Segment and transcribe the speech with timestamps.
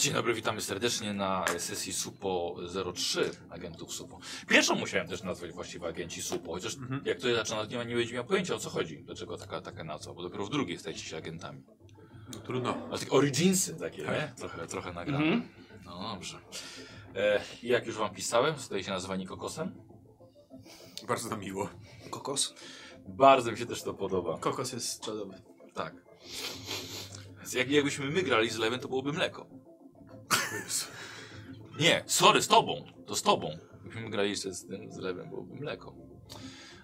[0.00, 2.56] Dzień dobry, witamy serdecznie na sesji SUPO
[2.94, 4.18] 03 agentów SUPO.
[4.48, 7.02] Pierwszą musiałem też nazwać właściwie agenci SUPO, chociaż Mhm.
[7.04, 9.84] jak to zaczyna, nie, ma- nie będzie miał pojęcia o co chodzi, dlaczego taka, taka
[9.84, 11.62] nazwa, bo dopiero w drugiej stajecie się agentami.
[12.34, 12.88] No, trudno.
[12.92, 14.32] A takie originsy takie, nie?
[14.36, 15.24] Trochę, trochę nagrane.
[15.24, 15.48] Mhm.
[15.84, 16.38] No dobrze.
[17.16, 19.74] E, jak już wam pisałem, staje się nazwani kokosem.
[21.08, 21.68] Bardzo nam miło.
[22.10, 22.54] Kokos?
[23.08, 24.38] Bardzo mi się też to podoba.
[24.38, 25.42] Kokos jest czadowy.
[25.74, 25.94] Tak.
[27.38, 29.46] Więc Jak, jakbyśmy my grali z lewem, to byłoby mleko.
[31.78, 32.84] Nie, sorry, z tobą.
[33.06, 33.58] To z tobą.
[33.84, 35.94] Jakbyśmy grali jeszcze z tym, z lewem, byłoby mleko.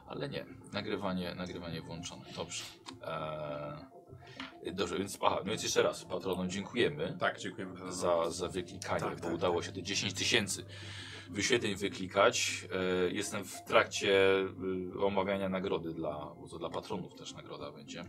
[0.07, 2.25] Ale nie, nagrywanie, nagrywanie włączone.
[2.37, 2.65] Dobrze.
[3.07, 8.49] Eee, dobrze, więc, aha, no więc jeszcze raz patronom dziękujemy Tak, dziękujemy za, za, za
[8.49, 10.65] wyklikanie, Tak, bo tak, udało się te 10 tysięcy
[11.31, 12.67] wyświetleń wyklikać.
[12.73, 14.35] E, jestem w trakcie
[14.95, 18.05] y, omawiania nagrody dla, bo to dla patronów też nagroda będzie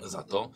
[0.00, 0.50] za to.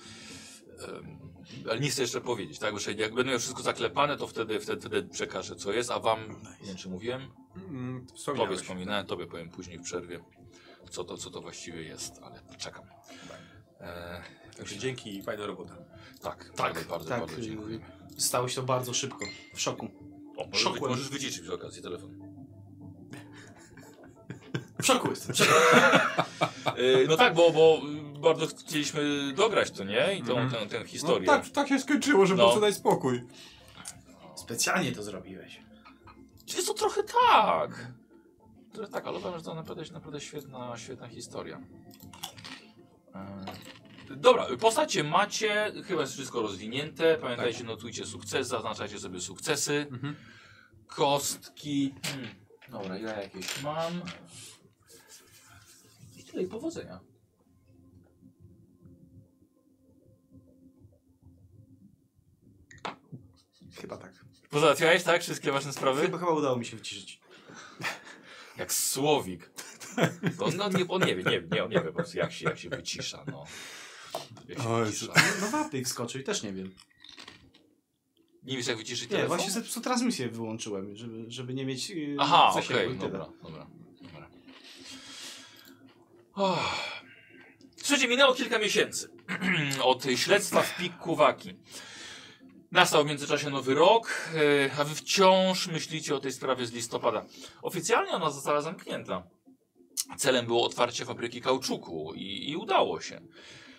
[1.71, 2.71] Ale nie chcę jeszcze powiedzieć, tak?
[2.71, 6.01] Bo jeszcze jak będę miał wszystko zaklepane, to wtedy, wtedy, wtedy przekażę co jest, a
[6.01, 6.21] wam,
[6.61, 7.23] nie wiem czy mówiłem,
[7.57, 8.07] Mm,
[8.37, 10.21] tobie wspominałem, tobie powiem później w przerwie,
[10.91, 12.85] co to, co to właściwie jest, ale czekam.
[13.81, 14.23] E,
[14.57, 15.77] Także dzięki i fajna robota.
[16.23, 17.81] tak, tak, bardzo, tak, bardzo y, dziękuję.
[18.19, 19.25] Stało się to bardzo szybko.
[19.55, 19.89] W szoku.
[20.37, 20.91] O, możesz, Szokłem.
[20.91, 22.37] możesz wyciszyć przy okazji telefon.
[24.83, 25.37] W szoku jestem.
[26.77, 27.81] Yy, no tak, bo, bo
[28.16, 30.15] y, bardzo chcieliśmy dograć to, nie?
[30.19, 30.69] I tą, Mhm.
[30.69, 31.27] tę, tę historię.
[31.27, 32.45] No, tak, tak się skończyło, żeby No.
[32.45, 33.23] prostu dać spokój.
[34.37, 35.61] Specjalnie to zrobiłeś.
[36.57, 37.93] Jest to trochę tak.
[38.73, 41.61] Trochę tak, ale uważam, że to naprawdę, naprawdę świetna, świetna historia.
[44.11, 47.19] Yy, Dobra, postacie macie, chyba jest wszystko rozwinięte.
[47.19, 49.87] Pamiętajcie, notujcie sukces, zaznaczacie sobie sukcesy.
[49.91, 50.17] Mhm.
[50.87, 51.95] Kostki.
[52.05, 52.29] Hmm.
[52.69, 54.03] Dobra, ja jakieś mam.
[56.17, 57.01] I tyle, i powodzenia.
[63.81, 64.13] Chyba tak.
[64.51, 65.23] Pozałatwiałeś, tak?
[65.23, 66.03] Wszystkie ważne sprawy?
[66.03, 67.21] Chyba, chyba udało mi się wyciszyć.
[68.59, 69.51] Jak słowik.
[70.39, 72.45] To, no, nie, on nie wie, nie, nie, on nie wie po prostu jak się,
[72.45, 73.45] jak się wycisza, no.
[74.49, 75.13] Jak się wycisza.
[75.41, 76.75] No wapnik wskoczył i też nie wiem.
[78.43, 79.29] Nie wiesz jak wyciszyć Nie, telefon?
[79.29, 82.99] właśnie sobie po prostu transmisję wyłączyłem, żeby, żeby nie mieć yy, Aha, zasięgu okej, i
[82.99, 83.11] tyle.
[83.11, 83.67] dobra, dobra,
[84.03, 84.29] dobra.
[86.35, 86.75] Oh.
[87.77, 89.11] Słuchajcie, minęło kilka miesięcy
[89.83, 91.55] od śledztwa w Pik Kuwaki.
[92.73, 97.27] Nastał w międzyczasie nowy rok, e, a wy wciąż myślicie o tej sprawie z listopada.
[97.63, 99.23] Oficjalnie ona została zamknięta.
[100.17, 103.21] Celem było otwarcie fabryki kauczuku i, i udało się.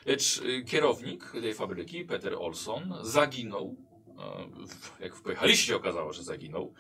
[0.06, 3.76] Lecz y, kierownik tej fabryki, Peter Olson, zaginął.
[5.00, 6.74] E, Jak pojechaliście, okazało, że zaginął.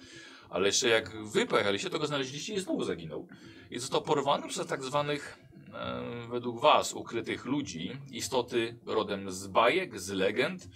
[0.49, 3.27] Ale jeszcze jak wy pojechaliście, to go znaleźliście i znowu zaginął.
[3.71, 5.39] I został porwany przez tak zwanych,
[5.73, 10.69] e, według was, ukrytych ludzi, istoty rodem z bajek, z legend,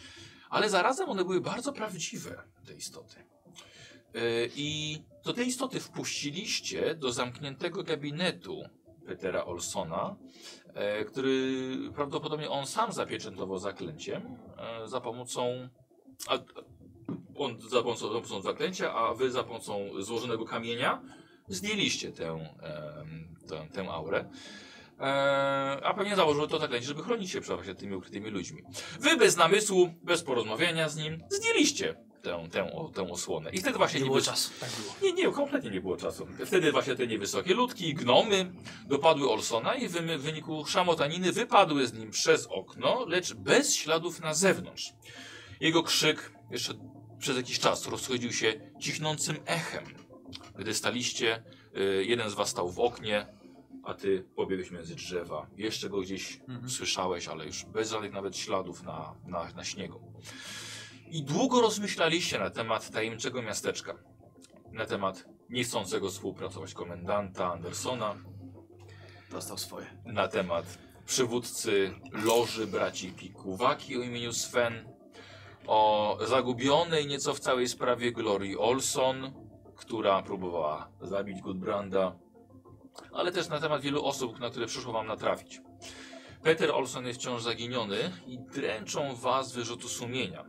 [0.51, 3.15] ale zarazem one były bardzo prawdziwe, te istoty.
[3.15, 8.63] E, I to te istoty wpuściliście do zamkniętego gabinetu
[9.05, 10.15] Petera Olsona,
[10.73, 15.69] e, który prawdopodobnie on sam zapieczętował zaklęciem e, za pomocą.
[16.27, 16.39] A,
[17.35, 21.01] on za pomocą, za pomocą zaklęcia, a wy za pomocą złożonego kamienia
[21.47, 22.55] zdjęliście tę,
[23.47, 24.29] tę, tę aurę.
[25.01, 28.61] E, a pewnie założył to zaklęcie, żeby chronić się przed właśnie tymi ukrytymi ludźmi.
[28.99, 33.49] Wy bez namysłu, bez porozmawiania z nim, zdjęliście tę, tę, o- tę osłonę.
[33.49, 34.51] I wtedy właśnie Nie niby- było czasu.
[34.59, 34.93] Tak było.
[35.03, 36.27] nie, nie, kompletnie nie było czasu.
[36.45, 38.51] Wtedy właśnie te niewysokie ludki, gnomy
[38.87, 44.19] dopadły Olsona i w w wyniku szamotaniny wypadły z nim przez okno, lecz bez śladów
[44.19, 44.93] na zewnątrz.
[45.59, 46.73] Jego krzyk jeszcze
[47.19, 49.83] przez jakiś czas rozchodził się cichnącym echem.
[50.57, 51.43] Gdy staliście,
[51.77, 53.25] y, jeden z was stał w oknie,
[53.83, 55.47] a ty pobiegłeś między drzewa.
[55.57, 56.69] Jeszcze go gdzieś Mhm.
[56.69, 60.01] słyszałeś, ale już bez żadnych nawet śladów na, na, na śniegu.
[61.11, 63.95] I długo rozmyślaliście na temat tajemniczego miasteczka
[64.71, 68.15] na temat niechcącego współpracować komendanta Andersona,
[69.31, 69.85] Dostał swoje.
[70.05, 71.93] na temat przywódcy
[72.25, 74.73] loży braci Pikuwaki o imieniu Sven,
[75.67, 79.33] o zagubionej nieco w całej sprawie Glorii Olson,
[79.75, 82.15] która próbowała zabić Gudbranda,
[83.13, 85.61] ale też na temat wielu osób, na które przyszło wam natrafić.
[86.43, 87.97] Peter Olson jest wciąż zaginiony
[88.27, 90.45] i dręczą was wyrzutu sumienia.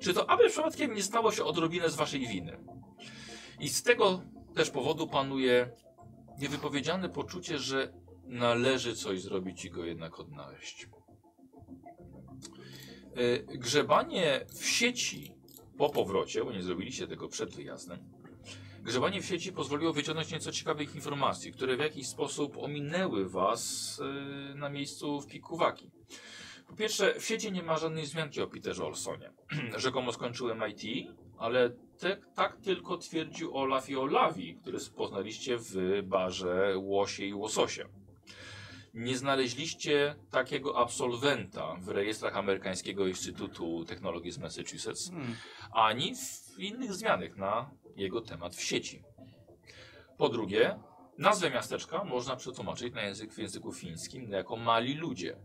[0.00, 2.58] Czy to aby przypadkiem nie stało się odrobinę z waszej winy?
[3.60, 4.22] I z tego
[4.54, 5.70] też powodu panuje
[6.38, 7.92] niewypowiedziane poczucie, że
[8.26, 10.88] należy coś zrobić i go jednak odnaleźć.
[13.16, 15.34] E, Grzebanie w sieci
[15.78, 18.13] po powrocie, bo nie zrobiliście tego przed wyjazdem,
[18.84, 24.00] grzebanie w sieci pozwoliło wyciągnąć nieco ciekawych informacji, które w jakiś sposób ominęły was
[24.52, 25.90] e, na miejscu w Pikuwaki.
[26.68, 29.30] Po pierwsze, w sieci nie ma żadnej wzmianki o Peterze Olsonie.
[29.76, 31.08] Rzekomo skończył MIT,
[31.38, 37.88] ale te, tak tylko twierdził Olaf i Olawi, który poznaliście w barze Łosie i Łososie.
[38.94, 45.36] Nie znaleźliście takiego absolwenta w rejestrach Amerykańskiego Instytutu Technologii z Massachusetts, Hmm.
[45.72, 49.02] ani w innych zmianach na jego temat w sieci.
[50.16, 50.78] Po drugie,
[51.18, 55.36] nazwę miasteczka można przetłumaczyć na język w języku fińskim jako mali ludzie.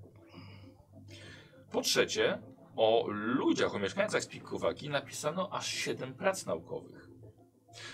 [1.72, 2.42] Po trzecie,
[2.76, 7.10] o ludziach, o mieszkańcach z Pikkuwaki napisano aż 7 prac naukowych.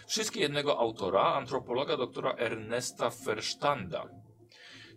[0.08, 4.10] Wszystkie jednego autora, antropologa doktora Ernesta Verstanda.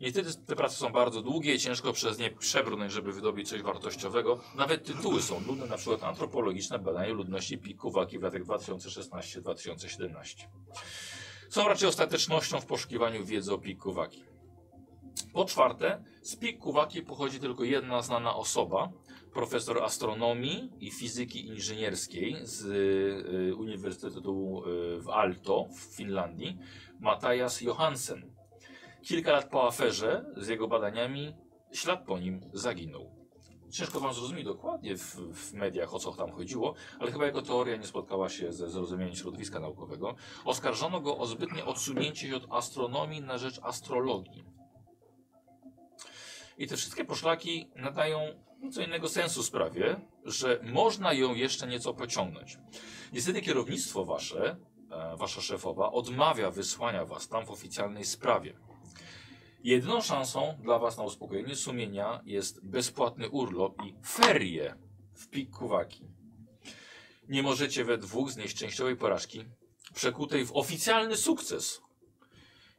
[0.01, 4.41] Niestety te prace są bardzo długie, ciężko przez nie przebrnąć, żeby wydobyć coś wartościowego.
[4.55, 10.47] Nawet tytuły są nudne, na przykład antropologiczne badanie ludności Pikkuwaki w latach 2016-2017.
[11.49, 14.25] Są raczej ostatecznością w poszukiwaniu wiedzy o Pikkuwaki.
[15.33, 18.93] Po czwarte, z Pikkuwaki pochodzi tylko jedna znana osoba,
[19.33, 26.59] profesor astronomii i fizyki inżynierskiej z y, Uniwersytetu y, w Aalto w Finlandii,
[27.01, 28.38] Matthias Johansen.
[29.03, 31.35] Kilka lat po aferze z jego badaniami
[31.73, 33.19] ślad po nim zaginął.
[33.71, 37.77] Ciężko wam zrozumieć dokładnie w, w mediach o co tam chodziło, ale chyba jego teoria
[37.77, 40.15] nie spotkała się ze zrozumieniem środowiska naukowego.
[40.45, 44.45] Oskarżono go o zbytnie odsunięcie się od astronomii na rzecz astrologii.
[46.59, 48.21] I te wszystkie poszlaki nadają
[48.61, 52.59] nieco innego sensu sprawie, że można ją jeszcze nieco pociągnąć.
[53.13, 54.57] Niestety kierownictwo wasze,
[54.91, 58.68] e, wasza szefowa, odmawia wysłania was tam w oficjalnej sprawie.
[59.65, 64.75] Jedyną szansą dla was na uspokojenie sumienia jest bezpłatny urlop i ferie
[65.15, 66.09] w Pikkuwaki.
[67.29, 69.45] Nie możecie we dwóch znieść częściowej porażki,
[69.95, 71.81] przekutej w oficjalny sukces.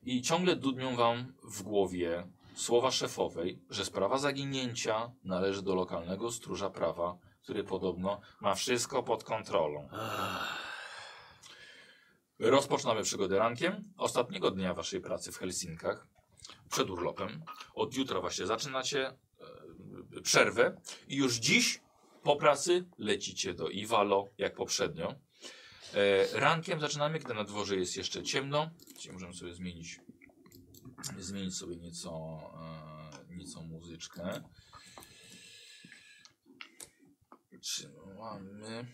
[0.04, 6.70] I ciągle dudnią wam w głowie słowa szefowej, że sprawa zaginięcia należy do lokalnego stróża
[6.70, 9.90] prawa, który podobno ma wszystko pod kontrolą.
[12.40, 16.08] Rozpoczynamy przygodę rankiem ostatniego dnia waszej pracy w Helsinkach,
[16.70, 17.44] przed urlopem.
[17.74, 21.82] Od jutra właśnie zaczynacie e, przerwę i już dziś
[22.24, 25.16] po pracy lecicie do Iwalo, jak poprzednio.
[25.94, 28.70] E, rankiem zaczynamy, gdy na dworze jest jeszcze ciemno,
[29.00, 30.00] czyli możemy sobie zmienić,
[31.20, 32.40] zmienić sobie nieco,
[33.30, 34.44] e, nieco muzyczkę.
[37.62, 38.86] Czy mamy...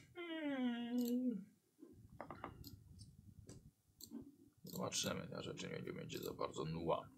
[4.63, 7.09] Zobaczymy, na rzeczy nie, nie będzie za bardzo nuła.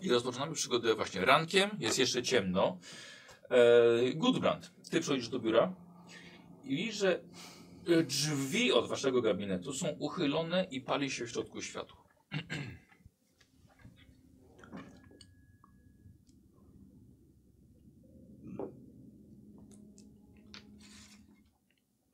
[0.00, 2.78] I rozpoczynamy przygodę właśnie rankiem, jest jeszcze ciemno.
[3.50, 5.74] E, Gudbrand, ty przychodzisz do biura
[6.64, 7.20] i widzisz, że
[8.06, 12.04] drzwi od waszego gabinetu są uchylone i pali się w środku światło.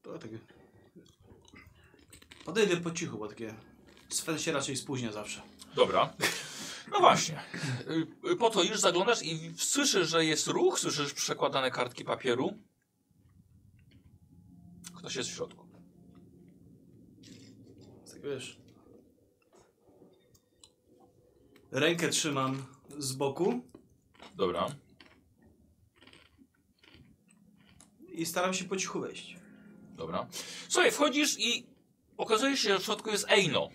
[0.03, 0.39] To takie...
[2.45, 3.55] Podejdę po cichu, bo takie...
[4.09, 5.43] Sven się raczej spóźnia zawsze.
[5.75, 6.15] Dobra.
[6.93, 7.41] No właśnie.
[7.91, 12.59] Y, y, Po to już zaglądasz i słyszysz, że jest ruch, słyszysz przekładane kartki papieru.
[14.97, 15.69] Ktoś jest w środku.
[18.13, 18.59] Tak wiesz...
[21.71, 22.67] Rękę trzymam
[22.99, 23.61] z boku
[24.35, 24.67] Dobra.
[28.13, 29.37] i staram się po cichu wejść.
[29.97, 30.27] Dobra.
[30.69, 31.67] Słuchaj, wchodzisz i
[32.17, 33.69] okazuje się, że w środku jest Eino.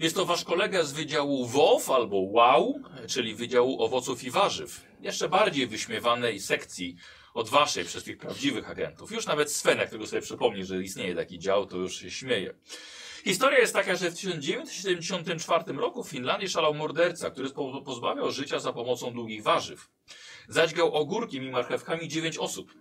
[0.00, 2.74] Jest to wasz kolega z Wydziału WOW albo WOW,
[3.06, 4.84] czyli Wydziału Owoców i Warzyw.
[5.00, 6.96] Jeszcze bardziej wyśmiewanej sekcji
[7.34, 9.12] od waszej przez tych prawdziwych agentów.
[9.12, 12.54] Już nawet Sven, jak sobie przypomni, że istnieje taki dział, to już się śmieje.
[13.24, 18.58] Historia jest taka, że w 1974 roku w Finlandii szalał morderca, który po- pozbawiał życia
[18.58, 19.88] za pomocą długich warzyw.
[20.48, 22.74] Zadźgał ogórkiem i marchewkami 9 osób.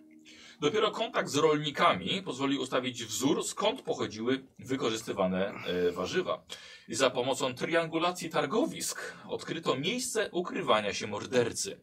[0.60, 6.44] Dopiero kontakt z rolnikami pozwolił ustawić wzór, skąd pochodziły wykorzystywane e, warzywa.
[6.88, 11.80] I za pomocą triangulacji targowisk odkryto miejsce ukrywania się mordercy.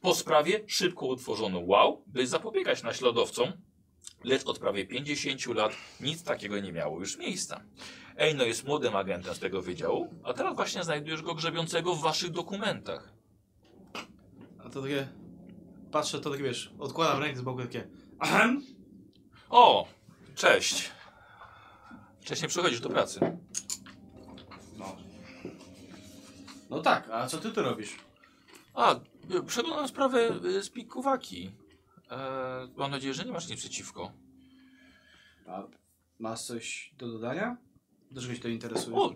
[0.00, 3.52] Po sprawie szybko utworzono wow, by zapobiegać naśladowcom,
[4.24, 7.64] lecz od prawie 50 lat nic takiego nie miało już miejsca.
[8.16, 12.30] Ejno jest młodym agentem z tego wydziału, a teraz właśnie znajdujesz go grzebiącego w waszych
[12.30, 13.12] dokumentach.
[14.64, 15.08] A to takie...
[15.90, 17.88] Patrzę, to takie wiesz, odkładam rękę z boku takie...
[18.18, 18.62] Ahem!
[19.50, 19.88] O,
[20.34, 20.90] cześć.
[22.20, 23.20] Wcześniej przychodzisz do pracy.
[24.76, 24.96] No.
[26.70, 27.96] No tak, a co ty tu robisz?
[28.74, 29.00] A,
[29.46, 31.50] przeglądam sprawę y, z Pikuwaki.
[32.10, 34.12] E, mam nadzieję, że nie masz nic przeciwko.
[35.46, 35.62] A
[36.18, 37.56] masz coś do dodania?
[38.10, 38.96] Dlaczego się to interesuje?
[38.96, 39.14] O,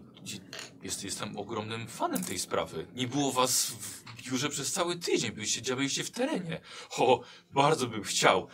[0.83, 2.87] jest, jestem ogromnym fanem tej sprawy.
[2.95, 6.61] Nie było was w biurze przez cały tydzień, byliście, działaliście w terenie.
[6.99, 8.49] O, bardzo bym chciał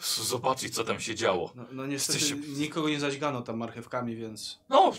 [0.00, 1.52] zobaczyć, co tam się działo.
[1.54, 4.58] No, no niestety Jesteście- nikogo nie zaćgano tam marchewkami, więc...
[4.68, 4.92] No,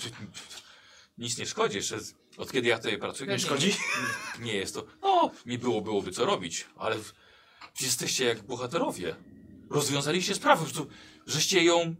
[1.17, 1.77] nic nie szkodzi.
[1.77, 1.97] Jeszcze
[2.37, 3.31] od kiedy ja tutaj pracuję...
[3.31, 3.75] Nie szkodzi?
[4.39, 4.85] Nie, nie jest to...
[5.01, 6.95] No, nie było, byłoby co robić, ale
[7.81, 9.15] jesteście jak bohaterowie.
[9.69, 10.65] Rozwiązaliście sprawę,
[11.27, 11.95] żeście ją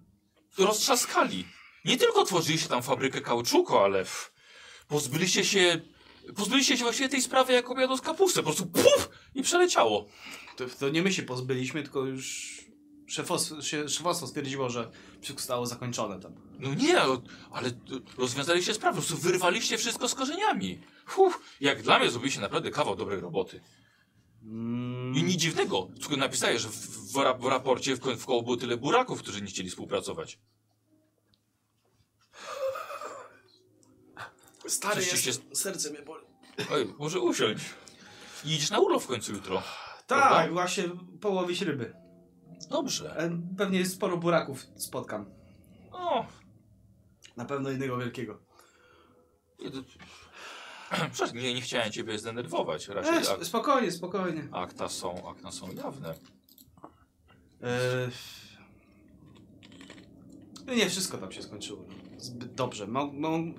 [0.57, 1.45] roztrzaskali.
[1.85, 4.05] Nie tylko tworzyliście tam fabrykę kauczuku, ale
[4.87, 5.81] pozbyliście się...
[6.35, 8.39] Pozbyliście się właściwie tej sprawy jak obiadu z kapusty.
[8.39, 9.09] Po prostu puf!
[9.35, 10.05] I przeleciało.
[10.57, 12.57] To, to nie my się pozbyliśmy, tylko już
[13.09, 16.35] szefos, się- szefostwo stwierdziło, że wszystko zostało zakończone tam.
[16.59, 17.71] No nie, ale- ale
[18.17, 20.81] rozwiązaliście sprawę, po wyrwaliście wszystko z korzeniami.
[21.17, 23.61] Uf, jak dla mnie zrobiliście naprawdę kawał dobrej roboty.
[24.43, 28.57] Mm, I nic dziwnego, tylko napisałeś, że w, w, w raporcie w, w koło było
[28.57, 30.39] tyle buraków, którzy nie chcieli współpracować.
[34.67, 36.25] Stary jest, serce mnie boli.
[36.71, 37.59] Oj, może usiądź.
[38.45, 39.63] I idziesz na urlop w końcu jutro.
[40.07, 40.53] Tak, Prawda?
[40.53, 40.83] właśnie
[41.21, 41.93] połowić ryby.
[42.69, 43.17] Dobrze.
[43.17, 45.25] E, Pewnie sporo buraków spotkam.
[45.91, 46.25] O,
[47.38, 48.39] Na pewno jednego wielkiego.
[51.11, 52.89] Przecież nie, nie chciałem ciebie zdenerwować.
[52.89, 54.47] E, Raczej ak spokojnie, spokojnie.
[54.51, 56.13] akta, są, akta są jawne.
[57.63, 58.09] E,
[60.65, 61.85] no nie, wszystko tam się skończyło.
[62.17, 62.88] Zbyt dobrze.
[62.88, 63.11] Mo,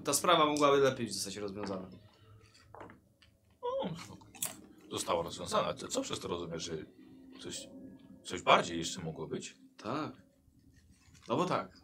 [0.05, 1.91] ta sprawa mogłaby lepiej zostać rozwiązana.
[3.63, 3.89] O,
[4.91, 5.75] została rozwiązana.
[5.75, 6.73] Co przez to rozumiesz, że
[7.43, 7.69] coś,
[8.25, 9.57] coś bardziej jeszcze mogło być?
[9.77, 10.13] Tak.
[11.29, 11.81] No bo tak.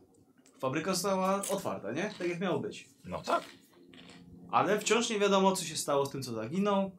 [0.58, 2.14] Fabryka została otwarta, nie?
[2.18, 2.88] Tak jak miało być.
[3.04, 3.44] No tak.
[4.50, 6.96] Ale wciąż nie wiadomo, co się stało z tym, co zaginął,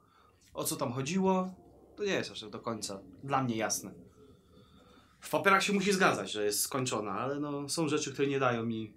[0.54, 1.56] o co tam chodziło.
[1.96, 3.94] To nie jest aż tak do końca dla mnie jasne.
[5.20, 8.66] W papierach się musi zgadzać, że jest skończona, ale no, są rzeczy, które nie dają
[8.66, 8.94] mi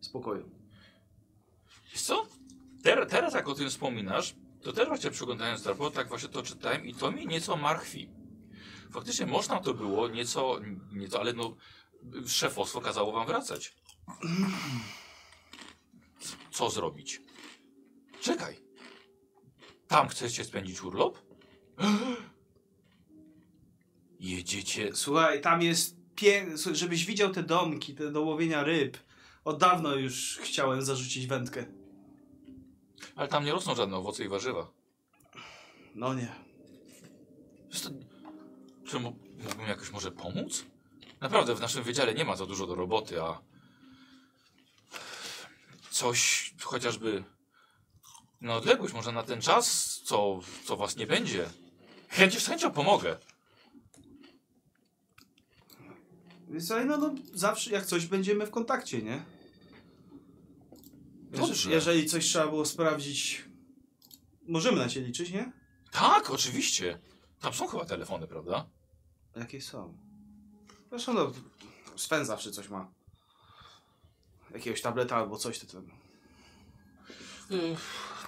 [0.00, 0.50] spokoju.
[1.92, 2.26] Wiesz co?
[2.82, 6.86] Teraz, teraz jak o tym wspominasz, to też właśnie przeglądając raport, tak właśnie to czytałem
[6.86, 8.10] i to mi nieco martwi.
[8.92, 10.60] Faktycznie można to było nieco,
[10.92, 11.56] nieco ale no
[12.26, 13.76] szefostwo kazało wam wracać.
[16.50, 17.20] Co zrobić?
[18.20, 18.56] Czekaj.
[19.88, 21.18] Tam chcecie spędzić urlop?
[24.20, 24.90] Jedziecie.
[24.94, 26.46] Słuchaj, tam jest pie...
[26.72, 28.98] żebyś widział te domki, te do łowienia ryb.
[29.44, 31.66] Od dawno już chciałem zarzucić wędkę.
[33.16, 34.72] Ale tam nie rosną żadne owoce i warzywa.
[35.94, 36.34] No nie.
[38.90, 40.64] Czy mógłbym jakoś może pomóc?
[41.20, 43.40] Naprawdę w naszym wydziale nie ma za dużo do roboty, a
[45.90, 47.24] coś chociażby
[48.40, 51.50] na odległość, może na ten czas, co, co was nie będzie.
[52.08, 53.18] Chęć, z chęcią pomogę.
[56.48, 59.24] Więc no, no zawsze jak coś będziemy w kontakcie, nie?
[61.30, 61.70] Dobrze.
[61.70, 63.44] Jeżeli coś trzeba było sprawdzić,
[64.46, 65.52] możemy na ciebie liczyć, nie?
[65.90, 66.98] Tak, oczywiście.
[67.40, 68.79] Tam są chyba telefony, prawda?
[69.36, 69.96] Jakie są?
[70.90, 71.32] Zresztą no,
[71.96, 72.88] Sven zawsze coś ma.
[74.54, 75.90] Jakiegoś tableta albo coś, to ten.
[77.58, 77.76] Y,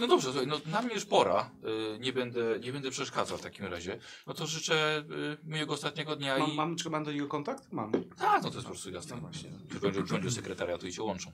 [0.01, 1.51] No dobrze, słuchaj, no na mnie już pora.
[1.95, 3.99] Y, Nie będę, nie będę przeszkadzał w takim razie.
[4.27, 6.55] No to życzę y, miłego ostatniego dnia Mam, i...
[6.55, 7.73] mam, czy mam do niego kontakt?
[7.73, 7.93] Mam.
[8.19, 9.15] Tak, no to jest po prostu jasne.
[9.17, 9.51] No właśnie.
[9.81, 11.31] Będzie będzie sekretariatu i się łączą.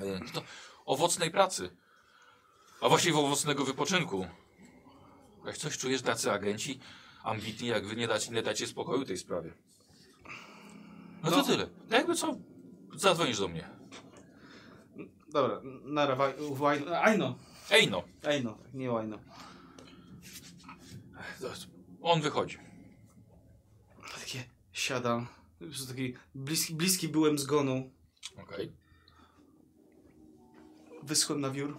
[0.00, 0.42] E, To
[0.84, 1.76] owocnej pracy.
[2.80, 4.26] A właściwie owocnego wypoczynku.
[5.46, 6.80] Jak coś czujesz, tacy agenci
[7.24, 9.54] ambitni jak wy nie dacie, nie dacie spokoju tej sprawie.
[11.22, 11.42] No to No.
[11.42, 11.66] tyle.
[11.90, 12.38] No jakby co,
[12.94, 13.70] zadzwonisz do mnie.
[15.32, 17.38] Dobra, nara, waj, waj, ajno.
[17.70, 19.18] Ej no, Ajno, nie łajno.
[22.02, 22.58] on wychodzi.
[24.20, 25.26] Takie siadam.
[25.58, 27.90] Po prostu taki bliski, bliski byłem zgonu.
[28.42, 28.72] Okej.
[31.02, 31.76] Wyschłem na wiór.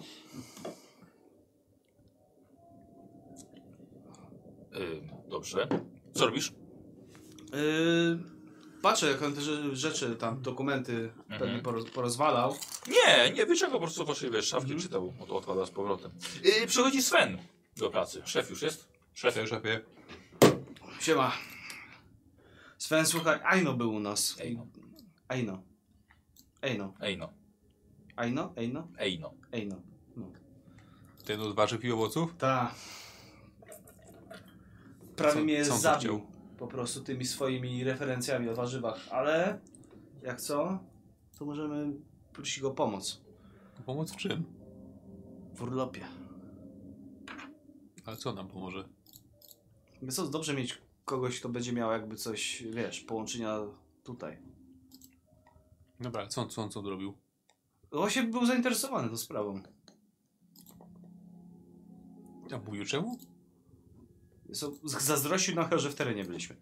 [4.76, 5.68] Y, Dobrze.
[6.14, 6.52] Co robisz?
[7.54, 8.20] Yy,
[8.82, 12.56] patrzę, jak on te rze- rzeczy, tam dokumenty pewnie poroz, porozwalał.
[12.88, 14.82] Nie, nie, wyciąga po prostu wasze wiesz, szafki Mhm.
[14.82, 16.12] czytał, od- odkłada z powrotem.
[16.64, 17.38] Y, przychodzi Sven
[17.78, 18.22] do pracy.
[18.26, 18.88] Szef już jest?
[19.14, 19.82] Szefie, szefie.
[21.00, 21.32] Siema.
[22.78, 24.36] Sven, słuchaj, Aino był u nas.
[24.42, 24.68] Ejno.
[25.28, 25.64] Aino.
[26.62, 26.94] Ejno.
[27.02, 27.34] Ejno.
[28.16, 28.54] Aino?
[28.56, 28.88] Ejno?
[28.98, 29.34] Ejno.
[29.52, 29.82] Ejno.
[31.26, 32.36] Ten od warzyw i owoców?
[32.38, 32.72] Ta.
[35.16, 36.22] Prawie Co- mnie co zabił.
[36.58, 39.08] Po prostu tymi swoimi referencjami o warzywach.
[39.12, 39.60] Ale
[40.22, 40.80] jak co,
[41.40, 41.94] to możemy
[42.34, 43.22] prosić go o pomoc.
[43.86, 44.44] Pomoc w czym?
[45.56, 46.02] W urlopie.
[48.06, 48.90] Ale co nam pomoże?
[50.02, 53.60] Więc co, dobrze mieć kogoś, kto będzie miał jakby coś, wiesz, połączenia
[54.04, 54.38] tutaj.
[56.00, 57.14] Dobra, co on, co on co on robił?
[57.92, 59.62] Właśnie był zainteresowany tą sprawą.
[62.52, 63.18] A mówił czemu?
[64.84, 66.56] Zazdrościł nam, że w terenie byliśmy.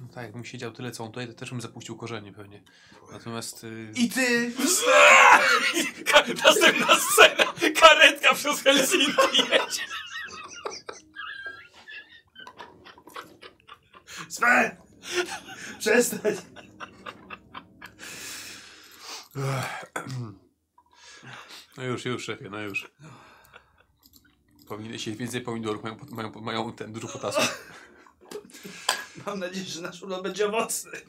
[0.00, 2.62] No tak, jakbym siedział tyle co on tutaj, to też bym zapuścił korzenie pewnie.
[3.12, 3.64] Natomiast...
[3.64, 4.52] y, I ty!
[6.44, 7.52] Następna scena.
[7.80, 9.82] Karetka przez Helsinki jedzie.
[14.28, 14.76] Sven!
[15.78, 16.36] Przestań!
[21.76, 22.90] No już, już szefie, no już.
[24.70, 27.40] Powinieneś jeść więcej pomidorów, mają, mają, mają ten dużo potasu.
[29.26, 30.92] Mam nadzieję, że nasz urlop będzie owocny.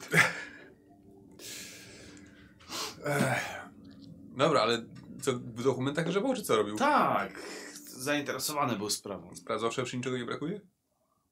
[4.36, 4.84] Dobra, ale
[5.22, 6.76] co, w dokumentach grzebał, czy co robił?
[6.76, 7.42] Tak.
[7.86, 9.36] Zainteresowany był sprawą.
[9.36, 10.60] Sprawdzał szef, czy niczego nie brakuje?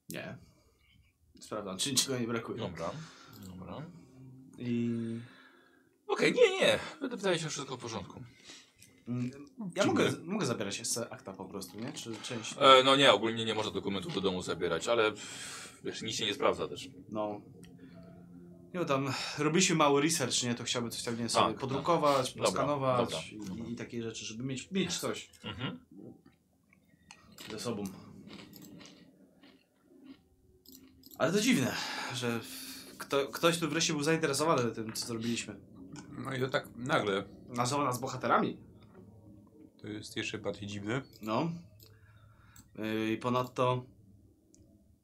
[0.09, 0.37] Nie.
[1.39, 2.57] Sprawdzam, czy niczego nie brakuje.
[2.57, 2.91] Dobra.
[3.47, 3.81] Dobra.
[4.57, 4.89] I...
[6.07, 6.79] Okej, nie, nie.
[7.01, 8.23] Wydaje się, że wszystko w porządku.
[9.07, 9.31] Mm,
[9.75, 11.93] Ja mogę, mogę zabierać jeszcze akta po prostu, nie?
[11.93, 12.55] Czy część...
[12.59, 15.11] E, no nie, ogólnie nie można dokumentów do domu zabierać, ale
[15.83, 16.89] wiesz, nic się nie sprawdza też.
[17.09, 17.41] No.
[18.73, 20.55] Nie no, tam robiliśmy mały research, nie?
[20.55, 23.65] To chciałby coś tam, nie sobie Tak, podrukować, Dobra, poskanować dobra, i, dobra.
[23.65, 25.79] i takie rzeczy, żeby mieć, mieć coś Mhm.
[27.51, 27.83] ze sobą.
[31.17, 31.75] Ale to dziwne,
[32.13, 32.39] że
[32.97, 35.55] kto, ktoś tu wreszcie był zainteresowany tym, co zrobiliśmy.
[36.25, 37.23] No i to tak nagle.
[37.49, 38.57] Nazwał nas bohaterami.
[39.81, 41.01] To jest jeszcze bardziej dziwne.
[41.21, 41.51] No.
[42.75, 43.85] Yy, I ponadto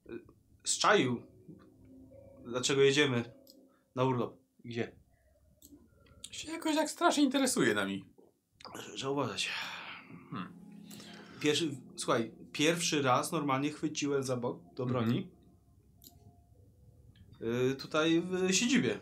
[0.05, 0.19] yy,
[0.63, 1.21] zczaił,
[2.45, 3.23] dlaczego jedziemy
[3.95, 4.37] na urlop.
[4.65, 4.91] Gdzie?
[6.31, 8.05] Się jakoś tak strasznie interesuje nami.
[8.95, 9.49] Trzeba uważać.
[10.31, 10.53] Hmm.
[11.39, 15.27] Pierwszy, słuchaj, pierwszy raz normalnie chwyciłem za bok do broni.
[17.41, 18.99] Yy, tutaj w siedzibie.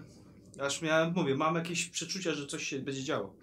[0.62, 3.36] Aż miałem, mówię, mam jakieś przeczucia, że coś się będzie działo.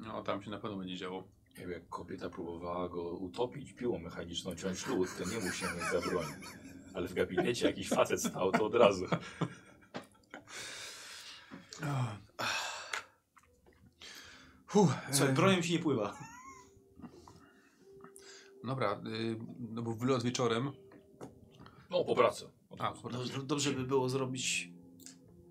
[0.00, 1.28] No, tam się na pewno będzie działo.
[1.58, 5.84] Nie wiem, jak kobieta próbowała go utopić piłą mechaniczną, ciąć lód, to nie musi mieć
[5.92, 6.26] za broń.
[6.94, 9.04] Ale w gabinecie jakiś facet stał, to od razu.
[14.68, 16.18] Słuchaj, e, bronią się nie pływa.
[18.64, 20.72] Dobra, y, no bo wylot wieczorem.
[21.90, 22.44] No, po pracy.
[22.78, 23.10] A, po.
[23.10, 24.70] Dobrze, dobrze by było zrobić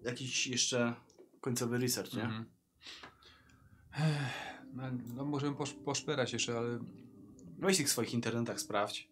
[0.03, 0.95] jakiś jeszcze
[1.41, 2.23] końcowy research, nie?
[2.23, 2.58] Mhm.
[4.73, 4.83] No,
[5.15, 6.79] no możemy posz, poszperać jeszcze, ale
[7.59, 9.09] Weź w tych swoich internetach sprawdź.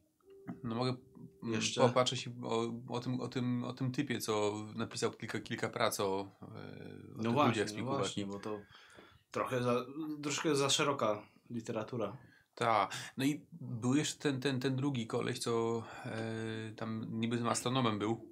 [0.64, 0.96] no mogę
[1.44, 1.56] Jeszcze?
[1.56, 6.00] jeszcze popatrzeć o, o, tym, o, tym, o tym typie, co napisał kilka, kilka prac
[6.00, 8.60] o, e, o No tych właśnie, ludziach z no właśnie, bo to
[9.32, 9.86] trochę za,
[10.24, 12.18] troszkę za szeroka literatura.
[12.56, 12.92] Tak.
[13.18, 18.00] No i był jeszcze ten, ten, ten drugi koleś, co e, tam niby tym astronomem
[18.00, 18.28] był.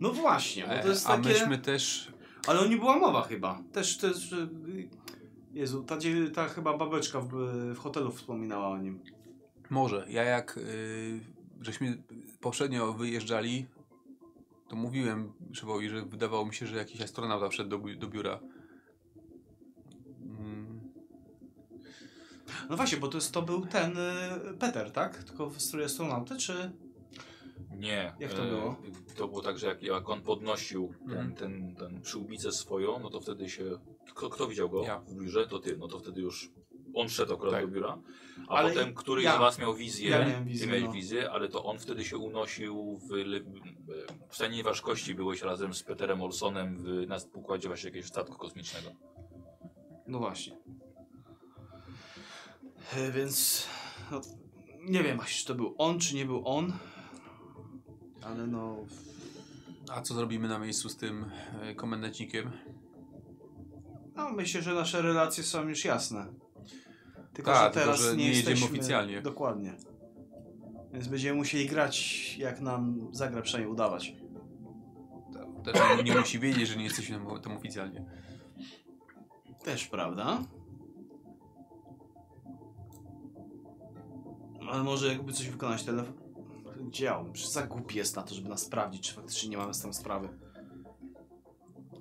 [0.00, 1.28] No właśnie, bo to jest E, A takie...
[1.28, 2.12] myśmy też...
[2.46, 3.62] Ale o nim była mowa chyba.
[3.72, 4.34] Też, też...
[5.52, 5.96] Jezu, ta,
[6.34, 7.32] ta chyba babeczka w,
[7.74, 9.00] w hotelu wspominała o nim.
[9.70, 10.06] Może.
[10.08, 11.20] Ja jak y,
[11.60, 12.02] żeśmy
[12.40, 13.66] poprzednio wyjeżdżali,
[14.68, 18.40] to mówiłem szefowi, że wydawało mi się, że jakiś astronauta wszedł do, do biura.
[20.20, 20.80] Mm,
[22.70, 25.24] No właśnie, bo to, jest, to był ten y, Peter, tak?
[25.24, 26.72] Tylko w strój astronauty, czy...
[27.76, 28.12] Nie.
[28.20, 28.76] Jak to e, było?
[29.16, 31.34] To było tak, że jak, jak on podnosił ten, Mhm.
[31.34, 33.64] ten, ten przyłbicę swoją, no to wtedy się...
[34.14, 34.98] Kto, kto widział go Ja.
[35.00, 35.46] w biurze?
[35.46, 35.76] To ty.
[35.76, 36.50] No to wtedy już
[36.94, 37.64] on szedł akurat Tak.
[37.66, 37.98] do biura.
[38.48, 40.92] A Ale potem któryś ja- z was miał wizję, ja miałem wizję, ty miałeś no.
[40.92, 43.40] wizję, ale to on wtedy się unosił w, le-
[44.28, 45.14] w stanie nieważkości.
[45.14, 48.90] Byłeś razem z Peterem Olsonem w, na pokładzie właśnie jakiegoś statku kosmicznego.
[50.06, 50.56] No właśnie.
[52.96, 53.66] E, Więc...
[54.10, 54.20] No,
[54.80, 56.72] nie wiem właśnie, czy to był on, czy nie był on.
[58.22, 58.76] Ale no...
[59.92, 61.24] A co zrobimy na miejscu z tym
[61.62, 62.50] e, komendantnikiem?
[64.16, 66.26] No, myślę, że nasze relacje są już jasne.
[67.32, 68.76] Tylko, Tak, że tylko, teraz że nie, nie jedziemy jesteśmy...
[68.78, 69.22] oficjalnie.
[69.22, 69.74] Dokładnie.
[70.92, 74.14] Więc będziemy musieli grać, jak nam zagra przynajmniej udawać.
[75.64, 78.04] Też nie, nie musi wiedzieć, że nie jesteśmy tam, tam oficjalnie.
[79.64, 80.44] Też prawda?
[84.70, 86.19] Ale może jakby coś wykonać telefon...
[86.90, 87.32] Dział.
[87.32, 89.94] Przecież za głupi jest na to, żeby nas sprawdzić, czy faktycznie nie mamy z tym
[89.94, 90.28] sprawy.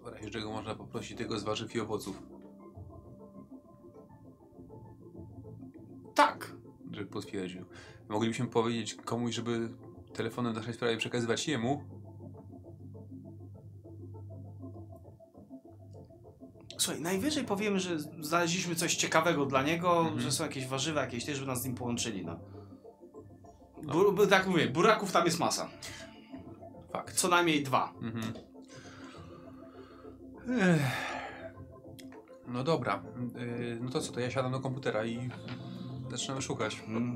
[0.04, 2.23] W razie czego można poprosić tego z warzyw i owoców,
[6.15, 6.56] Tak.
[6.91, 7.65] żeby potwierdził.
[8.10, 9.69] Moglibyśmy powiedzieć komuś, żeby
[10.13, 11.84] telefonem w naszej sprawie przekazywać jemu,
[16.78, 20.19] Słuchaj, najwyżej powiemy, że znaleźliśmy coś ciekawego dla niego, Mhm.
[20.21, 22.39] że są jakieś warzywa, jakieś też, żeby nas z nim połączyli, no.
[23.83, 25.69] Bu, tak mówię, buraków tam jest masa.
[26.91, 27.15] Fakt.
[27.15, 27.93] Co najmniej dwa.
[28.01, 28.33] Mhm.
[32.47, 33.03] No dobra,
[33.35, 35.29] yy, no to co, to ja siadam do komputera i
[36.11, 36.83] zaczynamy szukać.
[36.87, 37.15] Mm.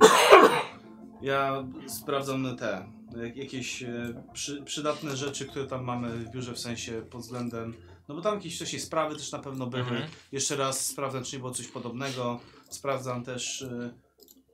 [1.22, 2.86] Ja sprawdzam te
[3.24, 7.74] jak- jakieś e, przy, przydatne rzeczy, które tam mamy w biurze, w sensie pod względem.
[8.08, 9.82] No bo tam jakieś wcześniej sprawy też na pewno były.
[9.84, 10.04] Mhm.
[10.32, 12.40] Jeszcze raz sprawdzam, czy nie było coś podobnego.
[12.70, 13.66] Sprawdzam też.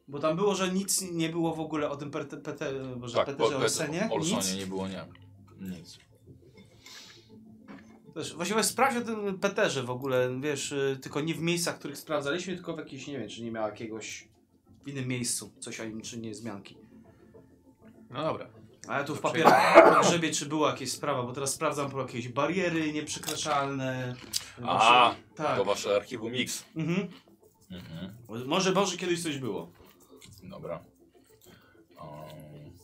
[0.10, 3.26] Bo tam było, że nic nie było w ogóle o tym Pete, Pete, Boże, Tak,
[3.26, 4.10] Peterze Olsenie.
[4.12, 4.56] Olsonie Nic.
[4.56, 5.06] nie było, nie.
[5.60, 6.00] Nic.
[8.14, 11.98] Też, właściwie sprawdź o tym Peterze w ogóle, wiesz, y, tylko nie w miejscach, których
[11.98, 14.28] sprawdzaliśmy, tylko w jakiejś, nie wiem, czy nie miał jakiegoś
[14.84, 16.78] w innym miejscu, coś o nim, czy nie zmianki.
[18.10, 18.48] No dobra.
[18.88, 22.30] A ja tu w papierach grzebie, czy była jakieś sprawa, bo teraz sprawdzam po jakieś
[22.30, 24.16] bariery nieprzekraczalne.
[24.62, 25.58] A, Wasze- tak.
[25.58, 26.66] To wasze archiwum X.
[26.76, 27.08] Mhm.
[27.72, 28.14] Mhm.
[28.48, 29.72] Może, może kiedyś coś było.
[30.50, 30.84] Dobra.
[32.02, 32.78] Um,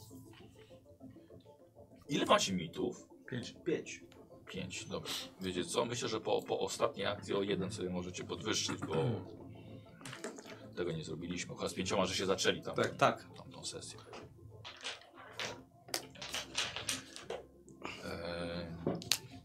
[2.09, 3.07] ile macie mitów?
[3.29, 3.55] Pięć.
[3.65, 4.03] Pięć.
[4.45, 5.11] Pięć, dobra.
[5.41, 5.85] Wiecie co?
[5.85, 8.95] Myślę, że po, po ostatniej akcji o jeden sobie możecie podwyższyć, bo
[10.75, 11.55] tego nie zrobiliśmy.
[11.55, 12.95] Chyba z pięcioma, że się zaczęli tam, Tak.
[12.95, 13.25] Tak.
[13.37, 13.99] tam tą sesję.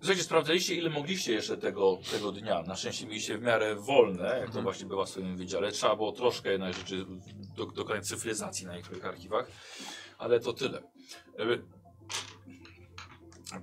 [0.00, 2.62] Słuchajcie, sprawdzaliście ile mogliście jeszcze tego, tego dnia.
[2.62, 4.64] Na szczęście mieliście w miarę wolne, jak to Mhm.
[4.64, 5.72] właśnie bywa w swoim wydziale.
[5.72, 7.06] Trzeba było troszkę jednak rzeczy
[7.56, 9.50] do, dokonać cyfryzacji na niektórych archiwach,
[10.18, 10.82] ale to tyle.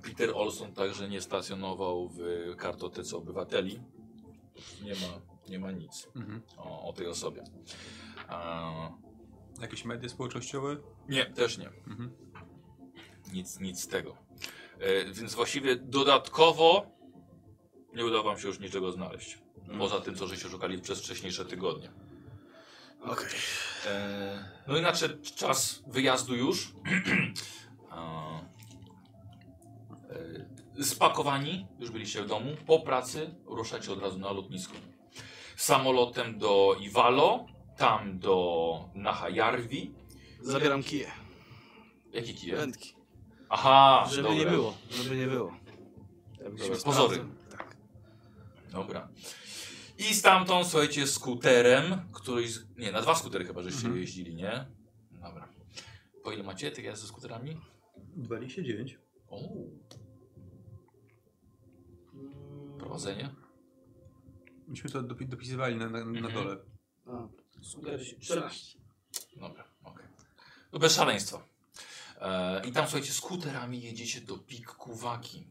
[0.02, 2.18] Peter Olson także nie stacjonował w
[2.56, 3.82] kartotece obywateli.
[4.82, 6.42] Nie ma, nie ma nic Mhm.
[6.56, 7.44] o, o tej osobie.
[8.30, 8.88] Eee,
[9.60, 10.76] Jakieś media społecznościowe?
[11.08, 11.68] nie, też nie.
[11.68, 12.12] Mhm.
[13.32, 14.16] Nic, nic z tego.
[14.80, 16.86] E, więc właściwie dodatkowo
[17.94, 19.38] nie udało wam się już niczego znaleźć.
[19.78, 21.90] Poza tym, co żeście szukali przez wcześniejsze tygodnie.
[23.02, 23.26] Okej.
[23.86, 26.68] E, no i nadszedł czas wyjazdu już.
[30.78, 32.56] E, Spakowani, już byliście w domu.
[32.66, 34.74] Po pracy ruszacie od razu na lotnisko.
[35.56, 39.94] Samolotem do Iwalo, tam do Nahajarwi.
[40.40, 41.10] Zabieram kije.
[42.12, 42.56] Jaki kije?
[42.56, 42.97] Wędki.
[43.48, 44.38] Aha, Żeby dobra.
[44.38, 44.74] nie było.
[44.90, 45.54] Żeby nie było.
[46.38, 47.24] Dobra, pozory.
[47.50, 47.76] Tak.
[48.72, 49.08] Dobra.
[49.98, 52.52] I stamtąd, słuchajcie, skuterem, któryś...
[52.54, 53.96] z- Nie, na dwa skutery chyba żeście Mhm.
[54.00, 54.66] jeździli, nie?
[55.10, 55.48] Dobra.
[56.24, 57.60] Po ile macie tych jazd ze skuterami?
[58.16, 58.98] 29.
[59.30, 59.38] O,
[62.78, 63.30] prowadzenie?
[64.68, 66.34] Myśmy to dopi- dopisywali na, na, na Mhm.
[66.34, 66.56] dole.
[67.06, 67.28] A,
[67.62, 68.78] skutery się- 14.
[69.36, 70.06] Dobra, okej.
[70.72, 71.44] No bez szaleństwa.
[72.20, 75.50] E, I tam, słuchajcie, skuterami jedziecie do Pik Kuwaki.